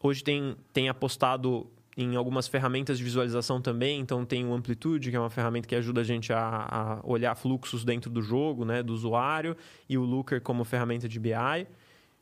hoje 0.00 0.22
tem, 0.22 0.56
tem 0.72 0.88
apostado 0.88 1.68
em 1.96 2.16
algumas 2.16 2.48
ferramentas 2.48 2.96
de 2.96 3.04
visualização 3.04 3.60
também. 3.60 4.00
Então, 4.00 4.24
tem 4.24 4.46
o 4.46 4.54
Amplitude, 4.54 5.10
que 5.10 5.16
é 5.16 5.20
uma 5.20 5.30
ferramenta 5.30 5.68
que 5.68 5.74
ajuda 5.74 6.00
a 6.00 6.04
gente 6.04 6.32
a, 6.32 6.40
a 6.70 7.00
olhar 7.02 7.34
fluxos 7.34 7.84
dentro 7.84 8.08
do 8.10 8.22
jogo, 8.22 8.64
né? 8.64 8.82
Do 8.82 8.92
usuário. 8.92 9.56
E 9.88 9.98
o 9.98 10.04
Looker 10.04 10.40
como 10.40 10.64
ferramenta 10.64 11.08
de 11.08 11.18
BI. 11.18 11.66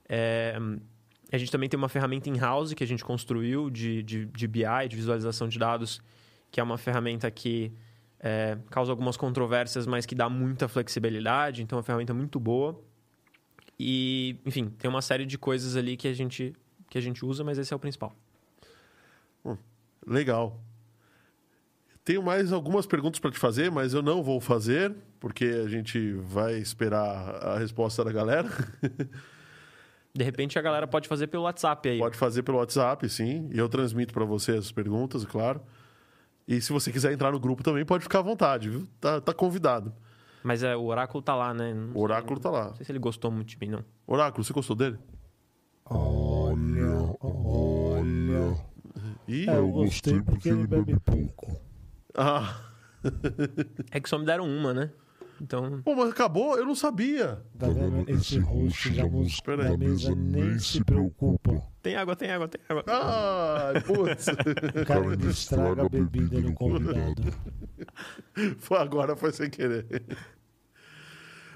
É, 0.09 0.59
a 1.33 1.39
gente 1.39 1.51
também 1.51 1.69
tem 1.69 1.79
uma 1.79 1.89
ferramenta 1.89 2.29
in-house 2.29 2.75
que 2.75 2.83
a 2.83 2.87
gente 2.87 3.05
construiu 3.05 3.71
de, 3.71 4.03
de, 4.03 4.27
de 4.27 4.47
BI, 4.49 4.89
de 4.89 4.97
visualização 4.97 5.49
de 5.49 5.59
dados, 5.59 6.01
que 6.51 6.59
é 6.59 6.63
uma 6.63 6.77
ferramenta 6.77 7.31
que 7.31 7.73
é, 8.19 8.59
causa 8.71 8.91
algumas 8.91 9.17
controvérsias, 9.17 9.87
mas 9.87 10.05
que 10.05 10.15
dá 10.15 10.29
muita 10.29 10.69
flexibilidade. 10.69 11.63
Então, 11.63 11.77
é 11.77 11.79
uma 11.79 11.85
ferramenta 11.85 12.13
muito 12.13 12.41
boa. 12.41 12.81
E, 13.79 14.37
enfim, 14.45 14.69
tem 14.71 14.91
uma 14.91 15.01
série 15.01 15.25
de 15.25 15.39
coisas 15.39 15.77
ali 15.77 15.97
que 15.97 16.09
a 16.09 16.13
gente, 16.13 16.55
que 16.89 16.99
a 16.99 17.01
gente 17.01 17.25
usa, 17.25 17.43
mas 17.45 17.59
esse 17.59 17.73
é 17.73 17.77
o 17.77 17.79
principal. 17.79 18.15
Hum, 19.45 19.57
legal. 20.07 20.61
Tenho 22.05 22.23
mais 22.23 22.53
algumas 22.53 22.87
perguntas 22.87 23.21
para 23.21 23.31
te 23.31 23.39
fazer, 23.39 23.71
mas 23.71 23.95
eu 23.95 24.03
não 24.03 24.23
vou 24.23 24.41
fazer, 24.41 24.95
porque 25.21 25.45
a 25.45 25.69
gente 25.69 26.13
vai 26.15 26.59
esperar 26.59 27.37
a 27.43 27.59
resposta 27.59 28.05
da 28.05 28.11
galera. 28.11 28.49
De 30.15 30.25
repente 30.25 30.59
a 30.59 30.63
galera 30.63 30.87
pode 30.87 31.09
fazer 31.09 31.29
pelo 31.29 31.45
WhatsApp 31.45 31.89
aí. 31.89 31.99
Pode 31.99 32.17
fazer 32.17 32.43
pelo 32.43 32.59
WhatsApp, 32.59 33.09
sim. 33.09 33.49
E 33.53 33.59
eu 33.59 33.69
transmito 33.69 34.13
para 34.13 34.25
você 34.25 34.53
as 34.53 34.73
perguntas, 34.73 35.25
claro. 35.25 35.61
E 36.47 36.61
se 36.61 36.73
você 36.73 36.91
quiser 36.91 37.13
entrar 37.13 37.31
no 37.31 37.39
grupo 37.39 37.63
também, 37.63 37.85
pode 37.85 38.03
ficar 38.03 38.19
à 38.19 38.23
vontade, 38.23 38.69
viu? 38.69 38.89
Tá, 39.01 39.21
tá 39.21 39.33
convidado. 39.33 39.95
Mas 40.43 40.63
é, 40.63 40.75
o 40.75 40.85
Oráculo 40.85 41.23
tá 41.23 41.35
lá, 41.35 41.55
né? 41.55 41.73
Não 41.73 41.95
o 41.95 42.01
Oráculo 42.01 42.37
sei, 42.37 42.43
tá 42.43 42.51
lá. 42.51 42.65
Não 42.69 42.75
sei 42.75 42.87
se 42.87 42.93
ele 42.93 42.99
gostou 42.99 43.31
muito 43.31 43.49
de 43.49 43.59
mim, 43.59 43.69
não. 43.69 43.85
Oráculo, 44.07 44.43
você 44.43 44.53
gostou 44.53 44.75
dele? 44.75 44.99
Olha, 45.85 47.17
olha. 47.21 48.57
Ih, 49.29 49.49
é, 49.49 49.57
eu 49.59 49.69
gostei 49.69 50.21
porque 50.23 50.49
ele 50.49 50.67
bebe 50.67 50.99
pouco. 51.01 51.61
Ah. 52.17 52.59
é 53.93 54.01
que 54.01 54.09
só 54.09 54.19
me 54.19 54.25
deram 54.25 54.45
uma, 54.45 54.75
né? 54.75 54.91
Então. 55.41 55.81
Pô, 55.83 55.95
mas 55.95 56.11
acabou? 56.11 56.57
Eu 56.59 56.67
não 56.67 56.75
sabia. 56.75 57.43
Tá 57.59 57.69
vendo? 57.69 58.09
Esse 58.11 58.39
rosto 58.39 58.93
já 58.93 59.05
na 59.57 59.77
mesa 59.77 60.15
nem 60.15 60.59
se 60.59 60.85
preocupa. 60.85 61.63
Tem 61.83 61.97
água, 61.97 62.15
tem 62.15 62.31
água, 62.31 62.47
tem 62.47 62.61
água. 62.69 62.85
Ah, 62.87 63.73
putz. 63.87 64.27
o 64.29 64.85
cara 64.85 65.17
não 65.17 65.31
estraga 65.31 65.87
a 65.87 65.89
bebida 65.89 66.43
do 66.43 66.53
convidado. 66.53 67.23
Foi 68.59 68.77
agora, 68.79 69.17
foi 69.17 69.33
sem 69.33 69.49
querer. 69.49 70.05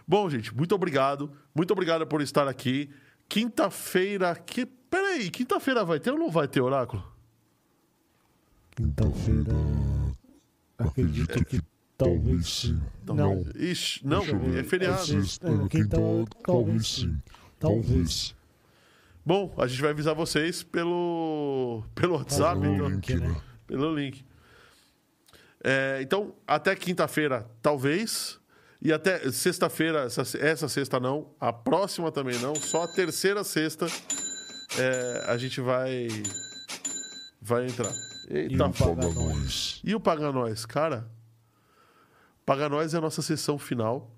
Bom, 0.08 0.30
gente, 0.30 0.54
muito 0.54 0.74
obrigado. 0.74 1.30
Muito 1.54 1.72
obrigado 1.72 2.06
por 2.06 2.22
estar 2.22 2.48
aqui. 2.48 2.90
Quinta-feira. 3.28 4.34
Que... 4.34 4.64
Peraí, 4.64 5.30
quinta-feira 5.30 5.84
vai 5.84 6.00
ter 6.00 6.10
ou 6.10 6.18
não 6.18 6.30
vai 6.30 6.48
ter 6.48 6.62
oráculo? 6.62 7.04
Quinta-feira. 8.74 9.52
Acredito 10.78 11.44
que 11.44 11.60
Talvez 11.96 12.46
sim. 12.48 12.80
Não. 13.06 13.44
Ixi, 13.54 14.06
não, 14.06 14.22
é 14.58 14.64
feriado. 14.64 15.00
É, 15.12 15.68
quintal, 15.68 16.26
talvez 16.42 16.88
sim. 16.88 17.16
Talvez. 17.58 18.34
Bom, 19.24 19.54
a 19.56 19.66
gente 19.66 19.80
vai 19.80 19.90
avisar 19.90 20.14
vocês 20.14 20.62
pelo, 20.62 21.82
pelo 21.94 22.16
WhatsApp. 22.16 22.60
Pelo 22.60 22.74
então, 22.74 22.88
link, 22.88 23.14
né? 23.14 23.36
Pelo 23.66 23.94
link. 23.94 24.24
É, 25.62 26.00
então, 26.02 26.34
até 26.46 26.76
quinta-feira, 26.76 27.48
talvez. 27.62 28.38
E 28.82 28.92
até 28.92 29.32
sexta-feira, 29.32 30.00
essa, 30.00 30.22
essa 30.38 30.68
sexta 30.68 31.00
não. 31.00 31.30
A 31.40 31.50
próxima 31.54 32.12
também 32.12 32.38
não. 32.40 32.54
Só 32.54 32.82
a 32.82 32.88
terceira 32.88 33.42
sexta 33.42 33.86
é, 34.78 35.24
a 35.26 35.38
gente 35.38 35.62
vai, 35.62 36.08
vai 37.40 37.64
entrar. 37.66 37.94
Eita, 38.28 38.52
e 38.52 38.60
o 38.60 38.70
Paga 38.70 39.08
Nós. 39.08 39.80
E 39.82 39.94
o 39.94 40.00
Paga 40.00 40.32
Nós, 40.32 40.66
cara. 40.66 41.08
Paga 42.44 42.68
Nós 42.68 42.94
é 42.94 42.98
a 42.98 43.00
nossa 43.00 43.22
sessão 43.22 43.58
final, 43.58 44.10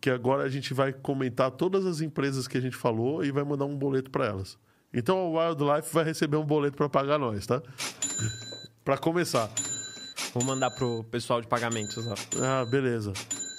que 0.00 0.10
agora 0.10 0.44
a 0.44 0.48
gente 0.48 0.72
vai 0.72 0.92
comentar 0.92 1.50
todas 1.50 1.84
as 1.84 2.00
empresas 2.00 2.46
que 2.46 2.56
a 2.56 2.60
gente 2.60 2.76
falou 2.76 3.24
e 3.24 3.30
vai 3.30 3.44
mandar 3.44 3.64
um 3.64 3.76
boleto 3.76 4.10
para 4.10 4.26
elas. 4.26 4.58
Então 4.92 5.32
o 5.32 5.38
Wildlife 5.38 5.92
vai 5.92 6.04
receber 6.04 6.36
um 6.36 6.44
boleto 6.44 6.76
para 6.76 6.88
pagar 6.88 7.18
nós, 7.18 7.46
tá? 7.46 7.62
para 8.84 8.96
começar. 8.98 9.50
Vou 10.34 10.44
mandar 10.44 10.70
pro 10.70 11.04
pessoal 11.04 11.40
de 11.40 11.46
pagamentos 11.46 12.04
lá. 12.04 12.14
Ah, 12.40 12.64
beleza. 12.64 13.12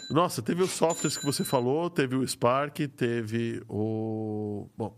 Nossa, 0.09 0.41
teve 0.41 0.61
os 0.61 0.71
softwares 0.71 1.17
que 1.17 1.25
você 1.25 1.43
falou, 1.43 1.89
teve 1.89 2.15
o 2.15 2.27
Spark, 2.27 2.79
teve 2.95 3.63
o. 3.67 4.67
Bom. 4.77 4.97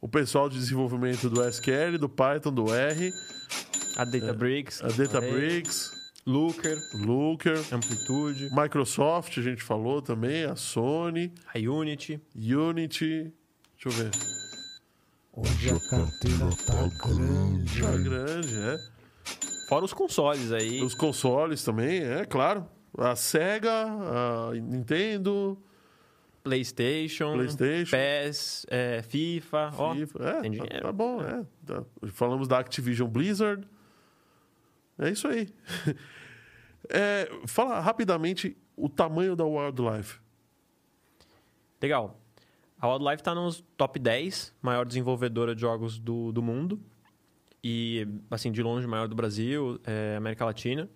O 0.00 0.08
pessoal 0.08 0.48
de 0.48 0.58
desenvolvimento 0.58 1.28
do 1.28 1.46
SQL, 1.46 1.98
do 1.98 2.08
Python, 2.08 2.52
do 2.52 2.72
R, 2.72 3.12
A 3.96 4.04
Databricks. 4.04 4.82
a 4.82 4.88
Databricks, 4.88 5.92
Looker, 6.26 6.76
Looker, 6.94 7.58
Amplitude, 7.72 8.50
Microsoft, 8.52 9.38
a 9.38 9.42
gente 9.42 9.62
falou 9.62 10.02
também, 10.02 10.44
a 10.44 10.54
Sony, 10.54 11.32
a 11.54 11.58
Unity. 11.58 12.20
Unity. 12.36 13.32
Deixa 13.82 13.88
eu 13.88 13.90
ver. 13.90 14.10
Hoje 15.32 15.70
a 15.70 15.80
carteira 15.88 16.50
tá 16.66 17.08
grande. 17.08 17.82
Tá 17.82 17.96
grande, 17.96 18.54
é. 18.54 18.76
Fora 19.68 19.84
os 19.84 19.94
consoles 19.94 20.52
aí. 20.52 20.82
Os 20.82 20.94
consoles 20.94 21.64
também, 21.64 22.02
é 22.02 22.24
claro. 22.24 22.66
A 22.98 23.16
Sega, 23.16 23.86
a 23.86 24.50
Nintendo, 24.52 25.56
PlayStation, 26.42 27.34
PlayStation. 27.34 27.96
PES, 27.96 28.66
é, 28.68 29.02
FIFA. 29.02 29.72
Ó, 29.78 29.94
FIFA. 29.94 30.18
É, 30.18 30.40
tem 30.40 30.52
tá, 30.52 30.64
dinheiro. 30.64 30.82
tá 30.82 30.92
bom, 30.92 31.22
é. 31.22 31.44
Tá. 31.64 31.84
Falamos 32.08 32.48
da 32.48 32.58
Activision 32.58 33.08
Blizzard. 33.08 33.66
É 35.00 35.10
isso 35.10 35.26
aí. 35.28 35.48
É, 36.92 37.28
fala 37.46 37.78
rapidamente 37.78 38.56
o 38.74 38.88
tamanho 38.88 39.36
da 39.36 39.44
Wildlife. 39.44 40.18
Legal. 41.80 42.18
A 42.80 42.88
Wildlife 42.88 43.20
está 43.20 43.32
nos 43.34 43.62
top 43.76 43.98
10 43.98 44.54
maior 44.60 44.84
desenvolvedora 44.84 45.54
de 45.54 45.60
jogos 45.60 45.98
do, 46.00 46.32
do 46.32 46.42
mundo. 46.42 46.80
E, 47.62 48.08
assim, 48.30 48.50
de 48.50 48.60
longe, 48.62 48.86
maior 48.88 49.06
do 49.06 49.14
Brasil, 49.14 49.78
é, 49.84 50.16
América 50.16 50.44
Latina. 50.44 50.88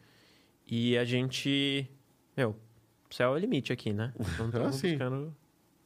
E 0.67 0.97
a 0.97 1.05
gente... 1.05 1.89
Meu, 2.37 2.57
céu 3.11 3.33
é 3.33 3.37
o 3.37 3.39
limite 3.39 3.73
aqui, 3.73 3.93
né? 3.93 4.13
Então 4.19 4.47
Ah, 4.47 4.49
estamos 4.49 4.77
sim. 4.77 4.91
buscando 4.93 5.37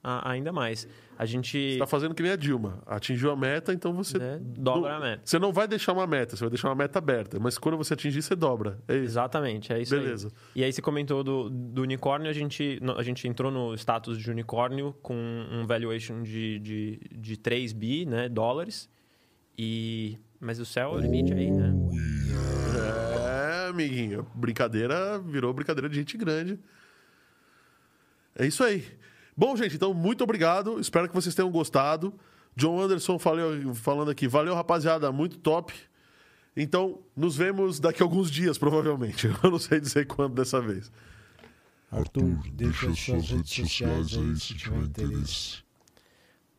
a- 0.03 0.31
ainda 0.31 0.53
mais. 0.53 0.87
A 1.19 1.25
gente 1.27 1.73
Você 1.73 1.79
tá 1.79 1.87
fazendo 1.87 2.15
que 2.15 2.23
nem 2.23 2.31
a 2.31 2.37
Dilma. 2.37 2.81
Atingiu 2.87 3.31
a 3.33 3.37
meta, 3.37 3.73
então 3.73 3.93
você. 3.93 4.19
né, 4.19 4.39
dobra 4.43 4.97
a 4.97 5.01
meta. 5.01 5.23
Você 5.25 5.39
não 5.39 5.53
vai 5.53 5.67
deixar 5.67 5.93
uma 5.93 6.07
meta, 6.07 6.37
você 6.37 6.45
vai 6.45 6.51
deixar 6.51 6.69
uma 6.69 6.77
meta 6.77 6.99
aberta. 6.99 7.39
Mas 7.41 7.59
quando 7.59 7.77
você 7.77 7.95
atingir, 7.95 8.23
você 8.23 8.37
dobra. 8.37 8.79
É. 8.87 8.95
Exatamente, 8.95 9.73
é 9.73 9.81
isso 9.83 9.95
aí. 9.95 10.01
Beleza. 10.01 10.31
E 10.55 10.63
aí 10.63 10.73
você 10.73 10.81
comentou 10.81 11.25
do, 11.25 11.51
do 11.51 11.83
unicórnio, 11.83 12.31
a 12.31 12.33
gente, 12.33 12.79
a 12.97 13.03
gente 13.03 13.27
entrou 13.27 13.51
no 13.51 13.75
status 13.75 14.17
de 14.19 14.31
unicórnio 14.31 14.95
com 15.03 15.15
um 15.51 15.67
valuation 15.67 16.23
de, 16.23 16.59
de, 16.61 17.01
de 17.11 17.37
3 17.37 17.73
bi, 17.73 18.07
né, 18.07 18.29
dólares. 18.29 18.89
E... 19.59 20.19
Mas 20.41 20.61
o 20.61 20.65
céu 20.65 20.93
é 20.93 20.99
o 20.99 21.01
limite 21.01 21.33
aí, 21.33 21.51
né? 21.51 21.73
É, 23.67 23.69
amiguinho. 23.71 24.25
Brincadeira 24.35 25.19
virou 25.19 25.53
brincadeira 25.53 25.89
de 25.89 25.97
gente 25.97 26.17
grande. 26.17 26.61
É 28.37 28.47
isso 28.47 28.63
aí. 28.63 28.85
Bom, 29.39 29.57
gente, 29.57 29.77
então 29.77 29.95
muito 29.95 30.25
obrigado. 30.25 30.81
Espero 30.81 31.09
que 31.09 31.15
vocês 31.15 31.33
tenham 31.33 31.49
gostado. 31.49 32.13
John 32.57 32.81
Anderson 32.81 33.21
falou, 33.21 33.73
falando 33.73 34.11
aqui. 34.11 34.27
Valeu, 34.27 34.53
rapaziada. 34.53 35.13
Muito 35.13 35.39
top. 35.39 35.73
Então, 36.57 36.99
nos 37.15 37.37
vemos 37.37 37.79
daqui 37.79 38.03
a 38.03 38.05
alguns 38.05 38.33
dias, 38.33 38.59
provavelmente. 38.59 39.29
Eu 39.41 39.49
não 39.53 39.61
sei 39.61 39.79
dizer 39.79 40.09
quando 40.09 40.35
dessa 40.35 40.61
vez. 40.61 40.91
Arthur, 41.89 42.37
deixa 42.51 42.91
as 42.91 42.99
suas 42.99 43.31
redes 43.31 43.53
sociais 43.53 44.19
aí 44.19 44.35
se 44.35 44.55
tiver 44.57 44.81
interesse. 44.81 45.63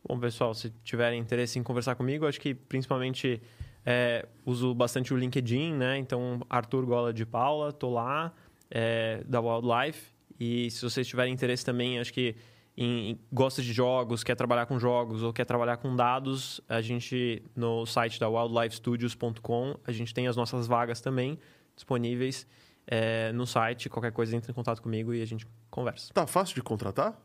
Bom, 0.08 0.18
pessoal, 0.18 0.54
se 0.54 0.72
tiverem 0.82 1.20
interesse 1.20 1.58
em 1.58 1.62
conversar 1.62 1.96
comigo, 1.96 2.26
acho 2.26 2.40
que 2.40 2.54
principalmente 2.54 3.42
é, 3.84 4.26
uso 4.46 4.74
bastante 4.74 5.12
o 5.12 5.18
LinkedIn, 5.18 5.74
né? 5.74 5.98
Então, 5.98 6.40
Arthur 6.48 6.86
Gola 6.86 7.12
de 7.12 7.26
Paula, 7.26 7.74
tô 7.74 7.90
lá, 7.90 8.32
é, 8.70 9.22
da 9.26 9.38
Wildlife. 9.38 10.02
E 10.40 10.70
se 10.70 10.80
vocês 10.80 11.06
tiverem 11.06 11.34
interesse 11.34 11.62
também, 11.62 11.98
acho 11.98 12.14
que 12.14 12.34
em, 12.76 13.10
em- 13.10 13.18
gosta 13.32 13.60
de 13.62 13.72
jogos, 13.72 14.22
quer 14.24 14.34
trabalhar 14.34 14.66
com 14.66 14.78
jogos 14.78 15.22
ou 15.22 15.32
quer 15.32 15.44
trabalhar 15.44 15.76
com 15.76 15.94
dados, 15.94 16.60
a 16.68 16.80
gente, 16.80 17.42
no 17.54 17.84
site 17.86 18.18
da 18.18 18.28
wildlifestudios.com, 18.28 19.76
a 19.86 19.92
gente 19.92 20.14
tem 20.14 20.26
as 20.28 20.36
nossas 20.36 20.66
vagas 20.66 21.00
também 21.00 21.38
disponíveis 21.74 22.46
é, 22.86 23.32
no 23.32 23.46
site. 23.46 23.88
Qualquer 23.88 24.12
coisa, 24.12 24.34
entre 24.36 24.50
em 24.50 24.54
contato 24.54 24.80
comigo 24.82 25.12
e 25.14 25.22
a 25.22 25.26
gente 25.26 25.46
conversa. 25.70 26.12
Tá 26.12 26.26
fácil 26.26 26.54
de 26.54 26.62
contratar? 26.62 27.18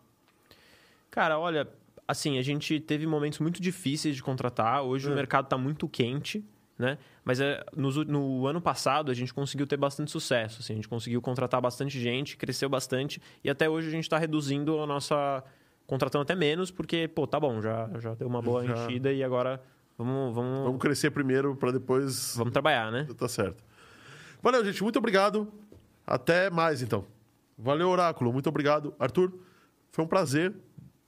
Cara, 1.10 1.40
olha, 1.40 1.68
assim, 2.08 2.38
a 2.38 2.42
gente 2.42 2.80
teve 2.80 3.08
momentos 3.08 3.40
muito 3.40 3.62
difíceis 3.62 4.16
de 4.16 4.24
contratar. 4.24 4.84
Hoje 4.84 5.08
É. 5.08 5.12
o 5.12 5.16
mercado 5.16 5.46
está 5.46 5.58
muito 5.58 5.88
quente, 5.88 6.44
né? 6.78 6.98
Mas 7.26 7.40
é, 7.42 7.66
nos 7.76 7.98
u- 7.98 8.06
no, 8.06 8.46
ano 8.46 8.62
passado 8.62 9.10
a 9.12 9.14
gente 9.16 9.34
conseguiu 9.34 9.66
ter 9.66 9.78
bastante 9.78 10.12
sucesso. 10.12 10.60
Assim, 10.62 10.74
a 10.74 10.76
gente 10.76 10.88
conseguiu 10.88 11.20
contratar 11.22 11.60
bastante 11.60 12.00
gente, 12.00 12.38
cresceu 12.38 12.70
bastante. 12.70 13.20
E 13.44 13.50
até 13.50 13.68
hoje 13.68 13.88
a 13.88 13.92
gente 13.92 14.04
está 14.04 14.18
reduzindo 14.18 14.80
a 14.80 14.86
nossa... 14.88 15.44
Contratando 15.88 16.24
até 16.24 16.34
menos, 16.34 16.72
porque, 16.72 17.08
pô, 17.08 17.28
tá 17.28 17.40
bom, 17.40 17.62
já, 17.62 17.88
já 18.00 18.16
deu 18.16 18.28
uma 18.28 18.42
boa 18.42 18.66
Já. 18.66 18.74
enchida 18.86 19.14
e 19.14 19.24
agora 19.24 19.62
vamos, 19.96 20.34
vamos, 20.34 20.50
Vamos 20.52 20.64
vamos, 20.66 20.82
crescer 20.82 21.12
primeiro 21.12 21.56
para 21.56 21.72
depois. 21.72 22.36
trabalhar, 22.52 22.92
né? 22.92 23.08
Tá 23.16 23.28
certo. 23.28 23.64
Valeu, 24.42 24.66
gente. 24.66 24.82
Muito 24.82 24.98
obrigado. 24.98 25.48
Até 26.08 26.50
mais, 26.50 26.82
então. 26.82 27.06
Valeu, 27.56 27.88
Oráculo. 27.90 28.34
Muito 28.34 28.50
obrigado. 28.50 28.96
Arthur, 29.00 29.32
foi 29.92 30.04
um 30.04 30.08
prazer 30.08 30.56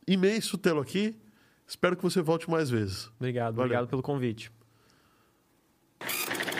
imenso 0.07 0.59
tê-lo 0.59 0.79
aqui. 0.79 1.15
Espero 1.65 1.97
que 1.97 2.03
você 2.03 2.21
volte 2.21 2.47
mais 2.47 2.69
vezes. 2.69 3.09
Obrigado, 3.19 3.55
Valeu. 3.55 3.65
obrigado 3.65 3.87
pelo 3.87 4.03
convite. 4.03 4.51
you 6.01 6.56